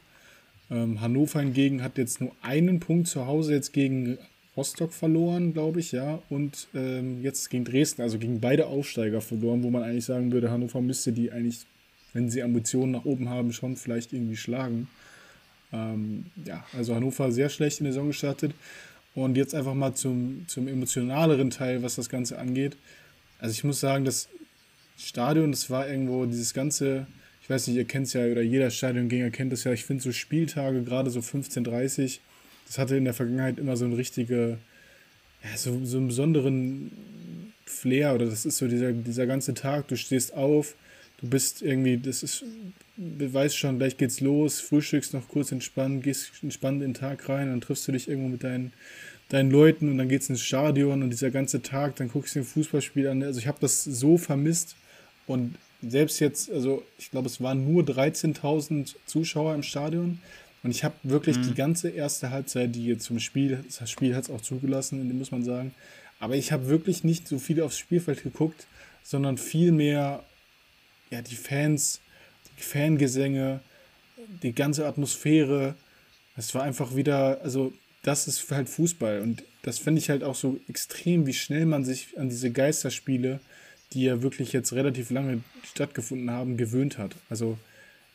Ähm, 0.69 0.99
Hannover 0.99 1.39
hingegen 1.39 1.81
hat 1.81 1.97
jetzt 1.97 2.19
nur 2.19 2.31
einen 2.41 2.79
Punkt 2.79 3.07
zu 3.07 3.25
Hause 3.25 3.53
jetzt 3.53 3.71
gegen 3.71 4.17
Rostock 4.57 4.91
verloren, 4.91 5.53
glaube 5.53 5.79
ich, 5.79 5.91
ja. 5.91 6.19
Und 6.29 6.67
ähm, 6.73 7.21
jetzt 7.21 7.49
gegen 7.49 7.63
Dresden, 7.63 8.01
also 8.01 8.17
gegen 8.17 8.41
beide 8.41 8.67
Aufsteiger 8.67 9.21
verloren, 9.21 9.63
wo 9.63 9.69
man 9.69 9.83
eigentlich 9.83 10.05
sagen 10.05 10.31
würde, 10.31 10.51
Hannover 10.51 10.81
müsste 10.81 11.13
die 11.13 11.31
eigentlich, 11.31 11.59
wenn 12.13 12.29
sie 12.29 12.43
Ambitionen 12.43 12.93
nach 12.93 13.05
oben 13.05 13.29
haben, 13.29 13.53
schon 13.53 13.75
vielleicht 13.75 14.13
irgendwie 14.13 14.37
schlagen. 14.37 14.87
Ähm, 15.71 16.25
ja, 16.45 16.65
also 16.73 16.95
Hannover 16.95 17.31
sehr 17.31 17.49
schlecht 17.49 17.79
in 17.79 17.85
der 17.85 17.93
Saison 17.93 18.07
gestartet. 18.07 18.53
Und 19.13 19.35
jetzt 19.35 19.55
einfach 19.55 19.73
mal 19.73 19.95
zum, 19.95 20.45
zum 20.47 20.67
emotionaleren 20.67 21.49
Teil, 21.49 21.81
was 21.81 21.95
das 21.95 22.09
Ganze 22.09 22.37
angeht. 22.37 22.77
Also 23.39 23.53
ich 23.53 23.63
muss 23.63 23.79
sagen, 23.79 24.05
das 24.05 24.29
Stadion, 24.97 25.51
das 25.51 25.69
war 25.69 25.87
irgendwo 25.87 26.25
dieses 26.25 26.53
ganze, 26.53 27.07
ich 27.41 27.49
weiß 27.49 27.67
nicht, 27.67 27.77
ihr 27.77 27.85
kennt 27.85 28.07
es 28.07 28.13
ja, 28.13 28.25
oder 28.25 28.41
jeder 28.41 28.69
Stadiongänger 28.69 29.31
kennt 29.31 29.53
es 29.53 29.63
ja, 29.63 29.73
ich 29.73 29.85
finde 29.85 30.03
so 30.03 30.11
Spieltage, 30.11 30.83
gerade 30.83 31.09
so 31.09 31.19
15.30 31.19 32.19
das 32.67 32.77
hatte 32.77 32.97
in 32.97 33.05
der 33.05 33.13
Vergangenheit 33.13 33.57
immer 33.57 33.77
so 33.77 33.85
einen 33.85 33.93
richtige, 33.93 34.57
ja, 35.43 35.57
so, 35.57 35.83
so 35.85 35.97
einen 35.97 36.07
besonderen 36.07 36.91
Flair, 37.65 38.13
oder 38.13 38.25
das 38.25 38.45
ist 38.45 38.57
so 38.57 38.67
dieser, 38.67 38.91
dieser 38.91 39.25
ganze 39.25 39.53
Tag, 39.53 39.87
du 39.87 39.95
stehst 39.95 40.33
auf, 40.33 40.75
du 41.17 41.27
bist 41.27 41.61
irgendwie, 41.61 41.97
das 41.97 42.23
ist, 42.23 42.43
du 42.95 43.33
weißt 43.33 43.57
schon, 43.57 43.77
gleich 43.77 43.97
geht's 43.97 44.19
los, 44.19 44.59
frühstückst 44.59 45.13
noch 45.13 45.27
kurz 45.27 45.51
entspannt, 45.51 46.03
gehst 46.03 46.31
entspannt 46.41 46.81
in 46.81 46.89
den 46.89 46.93
Tag 46.93 47.27
rein, 47.29 47.49
dann 47.49 47.61
triffst 47.61 47.87
du 47.87 47.91
dich 47.91 48.07
irgendwo 48.07 48.29
mit 48.29 48.43
deinen, 48.43 48.73
deinen 49.29 49.51
Leuten 49.51 49.89
und 49.89 49.97
dann 49.97 50.09
geht's 50.09 50.29
ins 50.29 50.41
Stadion 50.41 51.03
und 51.03 51.09
dieser 51.09 51.31
ganze 51.31 51.61
Tag, 51.61 51.95
dann 51.97 52.09
guckst 52.09 52.35
du 52.35 52.39
ein 52.39 52.45
Fußballspiel 52.45 53.07
an. 53.07 53.23
Also 53.23 53.39
ich 53.39 53.47
habe 53.47 53.57
das 53.59 53.83
so 53.83 54.17
vermisst 54.17 54.75
und 55.25 55.55
selbst 55.81 56.19
jetzt, 56.19 56.51
also 56.51 56.83
ich 56.97 57.11
glaube, 57.11 57.27
es 57.27 57.41
waren 57.41 57.71
nur 57.71 57.83
13.000 57.83 58.95
Zuschauer 59.05 59.53
im 59.53 59.63
Stadion. 59.63 60.19
Und 60.63 60.71
ich 60.71 60.83
habe 60.83 60.95
wirklich 61.03 61.37
mhm. 61.37 61.43
die 61.43 61.53
ganze 61.53 61.89
erste 61.89 62.31
Halbzeit, 62.31 62.75
die 62.75 62.97
zum 62.97 63.19
Spiel, 63.19 63.63
das 63.79 63.89
Spiel 63.89 64.15
hat 64.15 64.23
es 64.23 64.29
auch 64.29 64.41
zugelassen, 64.41 65.17
muss 65.17 65.31
man 65.31 65.43
sagen, 65.43 65.73
aber 66.19 66.35
ich 66.35 66.51
habe 66.51 66.67
wirklich 66.67 67.03
nicht 67.03 67.27
so 67.27 67.37
viel 67.37 67.61
aufs 67.61 67.77
Spielfeld 67.77 68.23
geguckt, 68.23 68.65
sondern 69.03 69.37
vielmehr 69.37 70.23
ja, 71.09 71.21
die 71.21 71.35
Fans, 71.35 72.01
die 72.57 72.63
Fangesänge, 72.63 73.61
die 74.43 74.53
ganze 74.53 74.85
Atmosphäre. 74.85 75.75
Es 76.35 76.53
war 76.53 76.63
einfach 76.63 76.95
wieder, 76.95 77.41
also 77.41 77.73
das 78.03 78.27
ist 78.27 78.49
halt 78.51 78.69
Fußball 78.69 79.21
und 79.21 79.43
das 79.63 79.79
finde 79.79 79.99
ich 79.99 80.09
halt 80.09 80.23
auch 80.23 80.35
so 80.35 80.59
extrem, 80.69 81.25
wie 81.25 81.33
schnell 81.33 81.65
man 81.65 81.83
sich 81.83 82.17
an 82.17 82.29
diese 82.29 82.51
Geisterspiele, 82.51 83.39
die 83.93 84.03
ja 84.03 84.21
wirklich 84.21 84.53
jetzt 84.53 84.73
relativ 84.73 85.09
lange 85.09 85.41
stattgefunden 85.63 86.31
haben, 86.31 86.57
gewöhnt 86.57 86.97
hat. 86.97 87.15
Also 87.29 87.57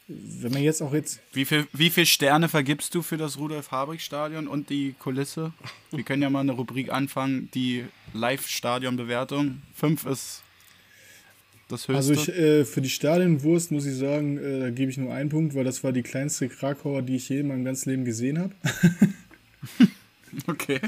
wenn 0.09 0.53
man 0.53 0.63
jetzt 0.63 0.83
auch 0.83 0.93
jetzt. 0.93 1.21
Wie 1.33 1.45
viele 1.45 1.67
wie 1.73 1.91
viel 1.91 2.07
Sterne 2.07 2.49
vergibst 2.49 2.95
du 2.95 3.03
für 3.03 3.17
das 3.17 3.39
Rudolf-Habrig-Stadion 3.39 4.49
und 4.49 4.71
die 4.71 4.95
Kulisse? 4.99 5.53
Wir 5.91 6.05
können 6.05 6.23
ja 6.23 6.31
mal 6.31 6.41
eine 6.41 6.53
Rubrik 6.53 6.93
anfangen, 6.93 7.51
die 7.55 7.85
Live-Stadion-Bewertung. 8.13 9.63
Fünf 9.75 10.05
ist 10.07 10.43
das 11.73 11.89
höchste. 11.89 11.97
Also 11.97 12.13
ich, 12.13 12.29
äh, 12.29 12.65
für 12.65 12.81
die 12.81 12.91
Stadionwurst 12.91 13.73
muss 13.73 13.87
ich 13.87 13.97
sagen, 13.97 14.39
äh, 14.39 14.61
da 14.61 14.71
gebe 14.71 14.91
ich 14.91 14.99
nur 14.99 15.13
einen 15.13 15.29
Punkt, 15.29 15.55
weil 15.55 15.65
das 15.65 15.83
war 15.83 15.93
die 15.93 16.03
kleinste 16.03 16.49
Krakauer, 16.49 17.03
die 17.03 17.17
ich 17.17 17.29
je 17.29 17.41
in 17.41 17.49
meinem 17.49 17.65
ganzen 17.65 17.91
Leben 17.91 18.05
gesehen 18.05 18.39
habe. 18.39 18.55
okay. 20.47 20.81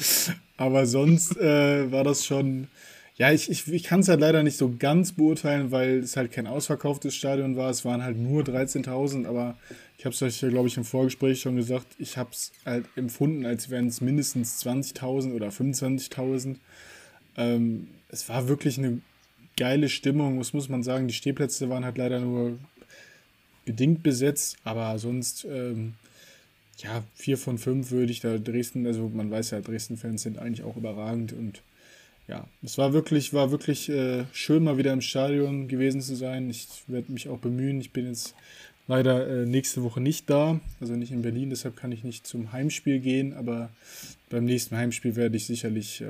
Aber 0.57 0.87
sonst 0.87 1.37
äh, 1.37 1.91
war 1.91 2.05
das 2.05 2.25
schon 2.25 2.69
ja, 3.17 3.31
ich, 3.31 3.49
ich, 3.49 3.69
ich 3.73 3.85
kann 3.85 4.01
es 4.01 4.09
halt 4.09 4.21
leider 4.21 4.43
nicht 4.43 4.57
so 4.57 4.75
ganz 4.77 5.13
beurteilen, 5.13 5.71
weil 5.71 5.99
es 5.99 6.17
halt 6.17 6.33
kein 6.33 6.49
ausverkauftes 6.49 7.15
Stadion 7.15 7.57
war. 7.57 7.71
Es 7.71 7.85
waren 7.85 8.03
halt 8.03 8.17
nur 8.17 8.43
13.000, 8.43 9.27
aber 9.27 9.57
ich 9.99 10.05
habe 10.05 10.15
es 10.15 10.23
euch 10.23 10.41
ja, 10.41 10.49
glaube 10.49 10.67
ich, 10.67 10.77
im 10.77 10.85
Vorgespräch 10.85 11.41
schon 11.41 11.55
gesagt, 11.55 11.87
ich 11.99 12.17
habe 12.17 12.31
es 12.33 12.51
halt 12.67 12.87
empfunden, 12.97 13.47
als 13.47 13.71
wären 13.71 13.87
es 13.87 14.01
mindestens 14.01 14.65
20.000 14.67 15.33
oder 15.33 15.51
25.000. 15.51 16.57
Ähm, 17.37 17.87
es 18.09 18.29
war 18.29 18.49
wirklich 18.49 18.79
eine 18.79 19.01
geile 19.57 19.89
Stimmung, 19.89 20.39
das 20.39 20.53
muss 20.53 20.69
man 20.69 20.83
sagen. 20.83 21.09
Die 21.09 21.15
Stehplätze 21.15 21.69
waren 21.69 21.85
halt 21.85 21.99
leider 21.99 22.21
nur 22.21 22.59
bedingt 23.65 24.03
besetzt, 24.03 24.57
aber 24.65 24.99
sonst, 24.99 25.45
ähm, 25.45 25.95
ja, 26.79 27.05
vier 27.15 27.39
von 27.39 27.59
fünf 27.59 27.91
würde 27.91 28.13
ich 28.13 28.21
da 28.21 28.37
Dresden, 28.37 28.87
also 28.87 29.09
man 29.09 29.31
weiß 29.31 29.53
ja, 29.53 29.61
Dresden-Fans 29.61 30.23
sind 30.23 30.39
eigentlich 30.39 30.65
auch 30.65 30.77
überragend 30.77 31.33
und 31.33 31.63
ja, 32.27 32.47
es 32.63 32.79
war 32.79 32.93
wirklich, 32.93 33.33
war 33.33 33.51
wirklich 33.51 33.89
äh, 33.89 34.25
schön, 34.33 34.65
mal 34.65 34.79
wieder 34.79 34.93
im 34.93 35.03
Stadion 35.03 35.69
gewesen 35.69 36.01
zu 36.01 36.15
sein. 36.15 36.49
Ich 36.49 36.69
werde 36.87 37.13
mich 37.13 37.29
auch 37.29 37.39
bemühen. 37.39 37.83
Ich 37.83 37.91
bin 37.91 38.07
jetzt 38.07 38.35
leider 38.87 39.29
äh, 39.29 39.47
nächste 39.47 39.83
Woche 39.83 40.01
nicht 40.01 40.29
da, 40.31 40.59
also 40.81 40.95
nicht 40.95 41.13
in 41.13 41.23
Berlin, 41.23 41.51
deshalb 41.51 41.77
kann 41.77 41.93
ich 41.93 42.05
nicht 42.05 42.27
zum 42.27 42.53
Heimspiel 42.53 43.01
gehen, 43.01 43.35
aber 43.35 43.71
beim 44.31 44.45
nächsten 44.45 44.77
Heimspiel 44.77 45.17
werde 45.17 45.37
ich 45.37 45.47
sicherlich 45.47 46.01
äh, 46.01 46.07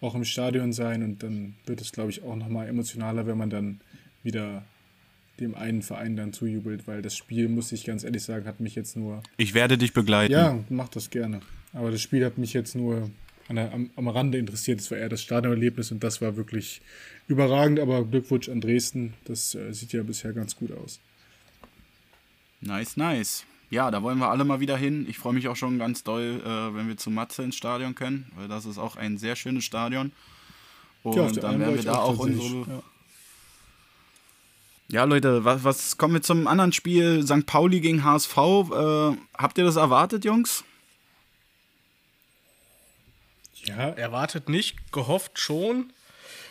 auch 0.00 0.14
im 0.14 0.24
Stadion 0.24 0.72
sein 0.72 1.02
und 1.02 1.22
dann 1.22 1.54
wird 1.66 1.80
es, 1.80 1.92
glaube 1.92 2.10
ich, 2.10 2.22
auch 2.22 2.36
nochmal 2.36 2.68
emotionaler, 2.68 3.26
wenn 3.26 3.38
man 3.38 3.50
dann 3.50 3.80
wieder 4.22 4.64
dem 5.40 5.54
einen 5.54 5.82
Verein 5.82 6.16
dann 6.16 6.32
zujubelt, 6.32 6.86
weil 6.86 7.02
das 7.02 7.16
Spiel, 7.16 7.48
muss 7.48 7.72
ich 7.72 7.84
ganz 7.84 8.04
ehrlich 8.04 8.22
sagen, 8.22 8.46
hat 8.46 8.60
mich 8.60 8.74
jetzt 8.74 8.96
nur. 8.96 9.22
Ich 9.36 9.54
werde 9.54 9.78
dich 9.78 9.92
begleiten. 9.92 10.32
Ja, 10.32 10.58
mach 10.68 10.88
das 10.88 11.10
gerne. 11.10 11.40
Aber 11.72 11.90
das 11.90 12.00
Spiel 12.00 12.24
hat 12.24 12.38
mich 12.38 12.52
jetzt 12.52 12.74
nur 12.74 13.10
der, 13.48 13.72
am, 13.72 13.90
am 13.96 14.08
Rande 14.08 14.38
interessiert. 14.38 14.80
Das 14.80 14.90
war 14.90 14.98
eher 14.98 15.08
das 15.08 15.22
Stadionerlebnis 15.22 15.92
und 15.92 16.02
das 16.02 16.20
war 16.20 16.36
wirklich 16.36 16.80
überragend. 17.28 17.78
Aber 17.78 18.04
Glückwunsch 18.04 18.48
an 18.48 18.60
Dresden. 18.60 19.14
Das 19.24 19.54
äh, 19.54 19.72
sieht 19.72 19.92
ja 19.92 20.02
bisher 20.02 20.32
ganz 20.32 20.56
gut 20.56 20.72
aus. 20.72 21.00
Nice, 22.60 22.96
nice. 22.96 23.44
Ja, 23.70 23.90
da 23.90 24.02
wollen 24.02 24.18
wir 24.18 24.30
alle 24.30 24.44
mal 24.44 24.60
wieder 24.60 24.76
hin. 24.76 25.06
Ich 25.08 25.18
freue 25.18 25.34
mich 25.34 25.48
auch 25.48 25.56
schon 25.56 25.78
ganz 25.78 26.02
doll, 26.02 26.42
äh, 26.44 26.74
wenn 26.74 26.88
wir 26.88 26.96
zu 26.96 27.10
Matze 27.10 27.42
ins 27.42 27.56
Stadion 27.56 27.94
können, 27.94 28.30
weil 28.36 28.48
das 28.48 28.64
ist 28.64 28.78
auch 28.78 28.96
ein 28.96 29.18
sehr 29.18 29.36
schönes 29.36 29.64
Stadion. 29.64 30.12
Und 31.02 31.16
ja, 31.16 31.30
dann 31.42 31.60
werden 31.60 31.76
wir 31.76 31.82
da 31.82 31.98
auch 31.98 32.18
unsere. 32.18 32.60
Ja. 32.60 32.82
Ja, 34.90 35.04
Leute, 35.04 35.44
was, 35.44 35.64
was 35.64 35.98
kommen 35.98 36.14
wir 36.14 36.22
zum 36.22 36.46
anderen 36.46 36.72
Spiel? 36.72 37.22
St. 37.22 37.44
Pauli 37.44 37.80
gegen 37.80 38.04
HSV. 38.04 38.36
Äh, 38.38 39.16
habt 39.36 39.58
ihr 39.58 39.64
das 39.64 39.76
erwartet, 39.76 40.24
Jungs? 40.24 40.64
Ja, 43.64 43.90
erwartet 43.90 44.48
nicht, 44.48 44.90
gehofft 44.90 45.38
schon. 45.38 45.92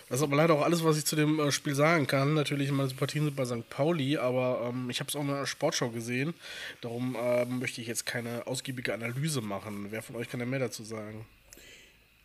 Das 0.10 0.20
ist 0.20 0.24
aber 0.24 0.38
leider 0.38 0.54
auch 0.54 0.62
alles, 0.62 0.84
was 0.84 0.98
ich 0.98 1.06
zu 1.06 1.16
dem 1.16 1.40
äh, 1.40 1.52
Spiel 1.52 1.76
sagen 1.76 2.08
kann. 2.08 2.34
Natürlich 2.34 2.72
meine 2.72 2.88
Sympathien 2.88 3.26
sind 3.26 3.36
bei 3.36 3.46
St. 3.46 3.70
Pauli, 3.70 4.18
aber 4.18 4.70
ähm, 4.70 4.90
ich 4.90 5.00
habe 5.00 5.10
es 5.10 5.16
auch 5.16 5.22
in 5.22 5.30
einer 5.30 5.46
Sportschau 5.46 5.90
gesehen. 5.90 6.34
Darum 6.82 7.18
ähm, 7.22 7.60
möchte 7.60 7.82
ich 7.82 7.88
jetzt 7.88 8.06
keine 8.06 8.48
ausgiebige 8.48 8.94
Analyse 8.94 9.42
machen. 9.42 9.88
Wer 9.90 10.02
von 10.02 10.16
euch 10.16 10.30
kann 10.30 10.40
denn 10.40 10.50
mehr 10.50 10.60
dazu 10.60 10.84
sagen? 10.84 11.26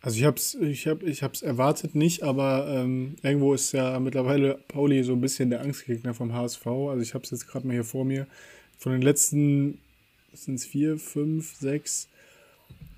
Also 0.00 0.18
ich 0.18 0.24
habe 0.24 0.36
es 0.36 0.54
ich 0.54 0.86
hab, 0.86 1.02
ich 1.02 1.22
erwartet 1.22 1.94
nicht, 1.94 2.22
aber 2.22 2.66
ähm, 2.68 3.16
irgendwo 3.22 3.54
ist 3.54 3.72
ja 3.72 3.98
mittlerweile 4.00 4.58
Pauli 4.68 5.02
so 5.04 5.12
ein 5.12 5.20
bisschen 5.20 5.50
der 5.50 5.60
Angstgegner 5.60 6.12
vom 6.12 6.32
HSV. 6.32 6.66
Also 6.66 7.00
ich 7.00 7.14
habe 7.14 7.24
es 7.24 7.30
jetzt 7.30 7.46
gerade 7.46 7.66
mal 7.66 7.72
hier 7.72 7.84
vor 7.84 8.04
mir. 8.04 8.26
Von 8.78 8.92
den 8.92 9.02
letzten, 9.02 9.78
sind 10.32 10.56
es 10.56 10.66
vier, 10.66 10.98
fünf, 10.98 11.54
sechs, 11.56 12.08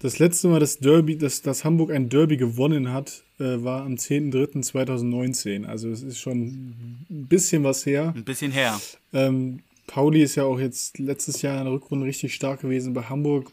das 0.04 0.18
letzte 0.18 0.48
Mal, 0.48 0.60
dass, 0.60 0.80
Derby, 0.80 1.16
dass, 1.16 1.40
dass 1.40 1.64
Hamburg 1.64 1.90
ein 1.90 2.10
Derby 2.10 2.36
gewonnen 2.36 2.92
hat, 2.92 3.24
äh, 3.38 3.64
war 3.64 3.86
am 3.86 3.94
10.03.2019. 3.94 5.64
Also 5.64 5.88
es 5.88 6.02
ist 6.02 6.18
schon 6.18 7.06
ein 7.08 7.26
bisschen 7.26 7.64
was 7.64 7.86
her. 7.86 8.12
Ein 8.14 8.22
bisschen 8.22 8.52
her. 8.52 8.78
Ähm, 9.14 9.60
Pauli 9.86 10.22
ist 10.22 10.34
ja 10.34 10.44
auch 10.44 10.60
jetzt 10.60 10.98
letztes 10.98 11.40
Jahr 11.40 11.56
in 11.56 11.64
der 11.64 11.72
Rückrunde 11.72 12.04
richtig 12.04 12.34
stark 12.34 12.60
gewesen. 12.60 12.92
Bei 12.92 13.04
Hamburg 13.04 13.50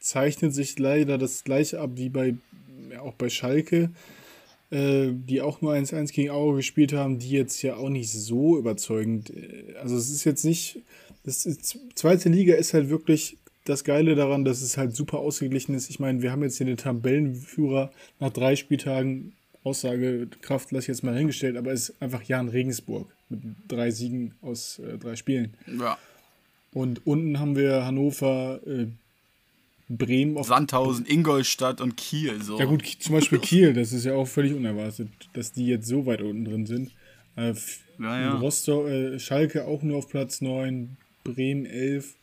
zeichnet 0.00 0.54
sich 0.54 0.78
leider 0.78 1.16
das 1.16 1.44
gleiche 1.44 1.80
ab 1.80 1.92
wie 1.94 2.10
bei, 2.10 2.34
ja, 2.92 3.00
auch 3.00 3.14
bei 3.14 3.30
Schalke, 3.30 3.88
äh, 4.70 5.06
die 5.10 5.40
auch 5.40 5.62
nur 5.62 5.72
1-1 5.72 6.12
gegen 6.12 6.28
Auge 6.28 6.56
gespielt 6.56 6.92
haben, 6.92 7.18
die 7.18 7.30
jetzt 7.30 7.62
ja 7.62 7.76
auch 7.76 7.88
nicht 7.88 8.12
so 8.12 8.58
überzeugend. 8.58 9.30
Äh, 9.30 9.76
also 9.80 9.96
es 9.96 10.10
ist 10.10 10.24
jetzt 10.24 10.44
nicht, 10.44 10.80
das 11.24 11.46
ist, 11.46 11.78
zweite 11.94 12.28
Liga 12.28 12.54
ist 12.54 12.74
halt 12.74 12.90
wirklich 12.90 13.38
das 13.64 13.84
Geile 13.84 14.14
daran, 14.14 14.44
dass 14.44 14.62
es 14.62 14.76
halt 14.76 14.94
super 14.94 15.18
ausgeglichen 15.18 15.74
ist. 15.74 15.90
Ich 15.90 16.00
meine, 16.00 16.22
wir 16.22 16.32
haben 16.32 16.42
jetzt 16.42 16.56
hier 16.56 16.66
den 16.66 16.76
Tabellenführer 16.76 17.90
nach 18.18 18.30
drei 18.30 18.56
Spieltagen. 18.56 19.32
Aussagekraft 19.62 20.72
lasse 20.72 20.84
ich 20.84 20.88
jetzt 20.88 21.04
mal 21.04 21.16
hingestellt, 21.16 21.56
aber 21.58 21.70
es 21.72 21.90
ist 21.90 22.02
einfach 22.02 22.22
Jan 22.22 22.48
Regensburg 22.48 23.06
mit 23.28 23.40
drei 23.68 23.90
Siegen 23.90 24.34
aus 24.40 24.78
äh, 24.78 24.96
drei 24.96 25.16
Spielen. 25.16 25.54
Ja. 25.78 25.98
Und 26.72 27.06
unten 27.06 27.38
haben 27.38 27.56
wir 27.56 27.84
Hannover, 27.84 28.60
äh, 28.66 28.86
Bremen 29.90 30.38
auf. 30.38 30.46
Sandhausen, 30.46 31.04
Ingolstadt 31.06 31.80
und 31.80 31.96
Kiel. 31.96 32.40
So. 32.42 32.58
Ja, 32.58 32.64
gut, 32.64 32.86
zum 32.86 33.14
Beispiel 33.14 33.38
Kiel, 33.40 33.74
das 33.74 33.92
ist 33.92 34.04
ja 34.04 34.14
auch 34.14 34.26
völlig 34.26 34.54
unerwartet, 34.54 35.08
dass 35.34 35.52
die 35.52 35.66
jetzt 35.66 35.86
so 35.86 36.06
weit 36.06 36.22
unten 36.22 36.44
drin 36.44 36.66
sind. 36.66 36.92
Äh, 37.36 37.54
Ja, 37.98 38.20
ja. 38.20 38.34
Rostock, 38.38 38.86
äh, 38.88 39.18
Schalke 39.18 39.66
auch 39.66 39.82
nur 39.82 39.98
auf 39.98 40.08
Platz 40.08 40.40
9, 40.40 40.96
Bremen 41.24 41.66
11, 41.66 42.14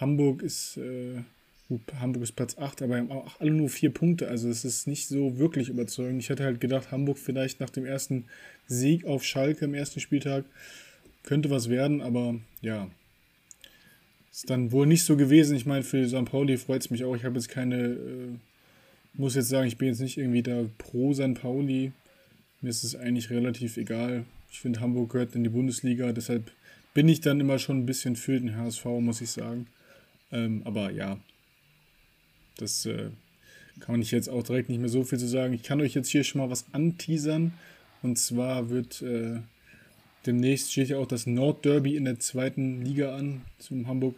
Hamburg 0.00 0.42
ist, 0.42 0.76
äh, 0.76 1.22
Hamburg 2.00 2.22
ist 2.22 2.32
Platz 2.32 2.56
8, 2.56 2.82
aber 2.82 2.96
haben 2.96 3.10
auch 3.10 3.40
alle 3.40 3.50
nur 3.50 3.68
vier 3.68 3.90
Punkte, 3.90 4.28
also 4.28 4.48
es 4.48 4.64
ist 4.64 4.86
nicht 4.86 5.08
so 5.08 5.38
wirklich 5.38 5.68
überzeugend. 5.68 6.22
Ich 6.22 6.30
hätte 6.30 6.44
halt 6.44 6.60
gedacht, 6.60 6.90
Hamburg 6.90 7.18
vielleicht 7.18 7.60
nach 7.60 7.70
dem 7.70 7.84
ersten 7.84 8.24
Sieg 8.66 9.04
auf 9.04 9.24
Schalke 9.24 9.64
im 9.64 9.74
ersten 9.74 10.00
Spieltag 10.00 10.44
könnte 11.24 11.50
was 11.50 11.68
werden, 11.68 12.00
aber 12.00 12.36
ja, 12.62 12.88
ist 14.32 14.48
dann 14.48 14.72
wohl 14.72 14.86
nicht 14.86 15.04
so 15.04 15.16
gewesen. 15.16 15.56
Ich 15.56 15.66
meine, 15.66 15.82
für 15.82 16.06
St. 16.08 16.24
Pauli 16.24 16.56
freut 16.56 16.82
es 16.82 16.90
mich 16.90 17.04
auch. 17.04 17.16
Ich 17.16 17.24
habe 17.24 17.34
jetzt 17.34 17.48
keine, 17.48 17.76
äh, 17.76 18.28
muss 19.14 19.34
jetzt 19.34 19.48
sagen, 19.48 19.66
ich 19.66 19.78
bin 19.78 19.88
jetzt 19.88 20.00
nicht 20.00 20.16
irgendwie 20.16 20.42
da 20.42 20.64
pro 20.78 21.12
St. 21.12 21.34
Pauli. 21.34 21.92
Mir 22.60 22.70
ist 22.70 22.84
es 22.84 22.94
eigentlich 22.94 23.30
relativ 23.30 23.76
egal. 23.76 24.24
Ich 24.50 24.60
finde, 24.60 24.80
Hamburg 24.80 25.10
gehört 25.10 25.34
in 25.34 25.44
die 25.44 25.50
Bundesliga, 25.50 26.12
deshalb 26.12 26.50
bin 26.94 27.08
ich 27.08 27.20
dann 27.20 27.40
immer 27.40 27.58
schon 27.58 27.78
ein 27.78 27.86
bisschen 27.86 28.16
für 28.16 28.40
den 28.40 28.56
HSV, 28.56 28.84
muss 29.00 29.20
ich 29.20 29.30
sagen. 29.30 29.66
Ähm, 30.32 30.62
aber 30.64 30.90
ja, 30.90 31.18
das 32.56 32.86
äh, 32.86 33.10
kann 33.80 34.02
ich 34.02 34.10
jetzt 34.10 34.28
auch 34.28 34.42
direkt 34.42 34.68
nicht 34.68 34.80
mehr 34.80 34.88
so 34.88 35.04
viel 35.04 35.18
zu 35.18 35.28
sagen. 35.28 35.54
Ich 35.54 35.62
kann 35.62 35.80
euch 35.80 35.94
jetzt 35.94 36.08
hier 36.08 36.24
schon 36.24 36.40
mal 36.40 36.50
was 36.50 36.66
anteasern. 36.72 37.52
Und 38.02 38.18
zwar 38.18 38.70
wird 38.70 39.02
äh, 39.02 39.40
demnächst 40.26 40.72
steht 40.72 40.88
ja 40.88 40.98
auch 40.98 41.06
das 41.06 41.26
Nordderby 41.26 41.96
in 41.96 42.04
der 42.04 42.20
zweiten 42.20 42.84
Liga 42.84 43.16
an, 43.16 43.42
zum 43.58 43.86
Hamburg 43.86 44.16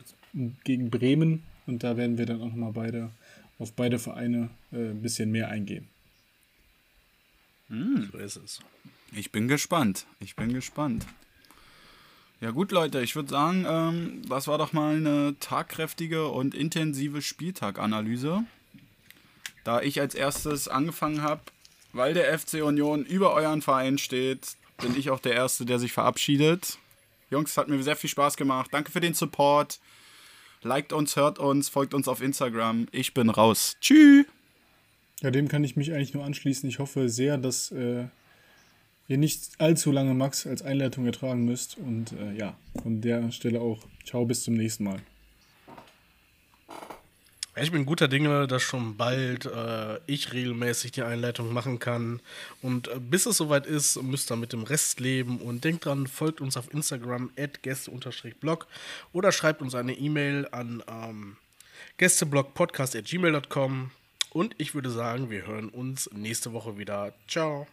gegen 0.64 0.90
Bremen. 0.90 1.42
Und 1.66 1.82
da 1.82 1.96
werden 1.96 2.18
wir 2.18 2.26
dann 2.26 2.40
auch 2.40 2.48
nochmal 2.48 2.72
beide 2.72 3.10
auf 3.58 3.72
beide 3.74 3.98
Vereine 3.98 4.50
äh, 4.72 4.90
ein 4.90 5.02
bisschen 5.02 5.30
mehr 5.30 5.48
eingehen. 5.48 5.86
So 8.10 8.18
ist 8.18 8.36
es. 8.36 8.60
Ich 9.12 9.30
bin 9.30 9.46
gespannt. 9.46 10.06
Ich 10.18 10.34
bin 10.34 10.52
gespannt. 10.52 11.06
Ja 12.40 12.52
gut, 12.52 12.72
Leute, 12.72 13.02
ich 13.02 13.16
würde 13.16 13.28
sagen, 13.28 13.66
ähm, 13.68 14.22
das 14.26 14.46
war 14.46 14.56
doch 14.56 14.72
mal 14.72 14.96
eine 14.96 15.34
tagkräftige 15.40 16.28
und 16.28 16.54
intensive 16.54 17.20
Spieltaganalyse. 17.20 18.44
Da 19.62 19.82
ich 19.82 20.00
als 20.00 20.14
erstes 20.14 20.66
angefangen 20.66 21.20
habe, 21.20 21.42
weil 21.92 22.14
der 22.14 22.38
FC 22.38 22.62
Union 22.62 23.04
über 23.04 23.34
euren 23.34 23.60
Verein 23.60 23.98
steht, 23.98 24.56
bin 24.78 24.96
ich 24.96 25.10
auch 25.10 25.20
der 25.20 25.34
Erste, 25.34 25.66
der 25.66 25.78
sich 25.78 25.92
verabschiedet. 25.92 26.78
Jungs, 27.30 27.58
hat 27.58 27.68
mir 27.68 27.82
sehr 27.82 27.96
viel 27.96 28.08
Spaß 28.08 28.38
gemacht. 28.38 28.70
Danke 28.72 28.90
für 28.90 29.00
den 29.00 29.12
Support. 29.12 29.78
Liked 30.62 30.94
uns, 30.94 31.16
hört 31.16 31.38
uns, 31.38 31.68
folgt 31.68 31.92
uns 31.92 32.08
auf 32.08 32.22
Instagram. 32.22 32.88
Ich 32.90 33.12
bin 33.12 33.28
raus. 33.28 33.76
Tschüss. 33.82 34.24
Ja, 35.20 35.30
dem 35.30 35.48
kann 35.48 35.62
ich 35.62 35.76
mich 35.76 35.92
eigentlich 35.92 36.14
nur 36.14 36.24
anschließen. 36.24 36.66
Ich 36.70 36.78
hoffe 36.78 37.10
sehr, 37.10 37.36
dass 37.36 37.70
äh, 37.70 38.04
ihr 39.10 39.18
nicht 39.18 39.50
allzu 39.58 39.90
lange 39.90 40.14
Max 40.14 40.46
als 40.46 40.62
Einleitung 40.62 41.04
ertragen 41.04 41.44
müsst. 41.44 41.76
Und 41.76 42.12
äh, 42.12 42.32
ja, 42.38 42.56
von 42.82 43.00
der 43.00 43.32
Stelle 43.32 43.60
auch 43.60 43.80
ciao, 44.04 44.24
bis 44.24 44.44
zum 44.44 44.54
nächsten 44.54 44.84
Mal. 44.84 45.00
Ich 47.56 47.72
bin 47.72 47.84
guter 47.84 48.06
Dinge, 48.06 48.46
dass 48.46 48.62
schon 48.62 48.96
bald 48.96 49.46
äh, 49.46 49.98
ich 50.06 50.32
regelmäßig 50.32 50.92
die 50.92 51.02
Einleitung 51.02 51.52
machen 51.52 51.80
kann. 51.80 52.20
Und 52.62 52.86
äh, 52.86 53.00
bis 53.00 53.26
es 53.26 53.36
soweit 53.36 53.66
ist, 53.66 54.00
müsst 54.00 54.30
ihr 54.30 54.36
mit 54.36 54.52
dem 54.52 54.62
Rest 54.62 55.00
leben. 55.00 55.38
Und 55.38 55.64
denkt 55.64 55.84
dran, 55.84 56.06
folgt 56.06 56.40
uns 56.40 56.56
auf 56.56 56.72
Instagram 56.72 57.30
at 57.36 57.64
gäste-blog 57.64 58.68
oder 59.12 59.32
schreibt 59.32 59.60
uns 59.60 59.74
eine 59.74 59.92
E-Mail 59.92 60.46
an 60.52 60.84
ähm, 60.88 61.36
gästeblogpodcast 61.98 62.94
at 62.94 63.06
gmail.com. 63.06 63.90
Und 64.30 64.54
ich 64.58 64.76
würde 64.76 64.90
sagen, 64.90 65.30
wir 65.30 65.48
hören 65.48 65.68
uns 65.68 66.08
nächste 66.12 66.52
Woche 66.52 66.78
wieder. 66.78 67.12
Ciao. 67.26 67.66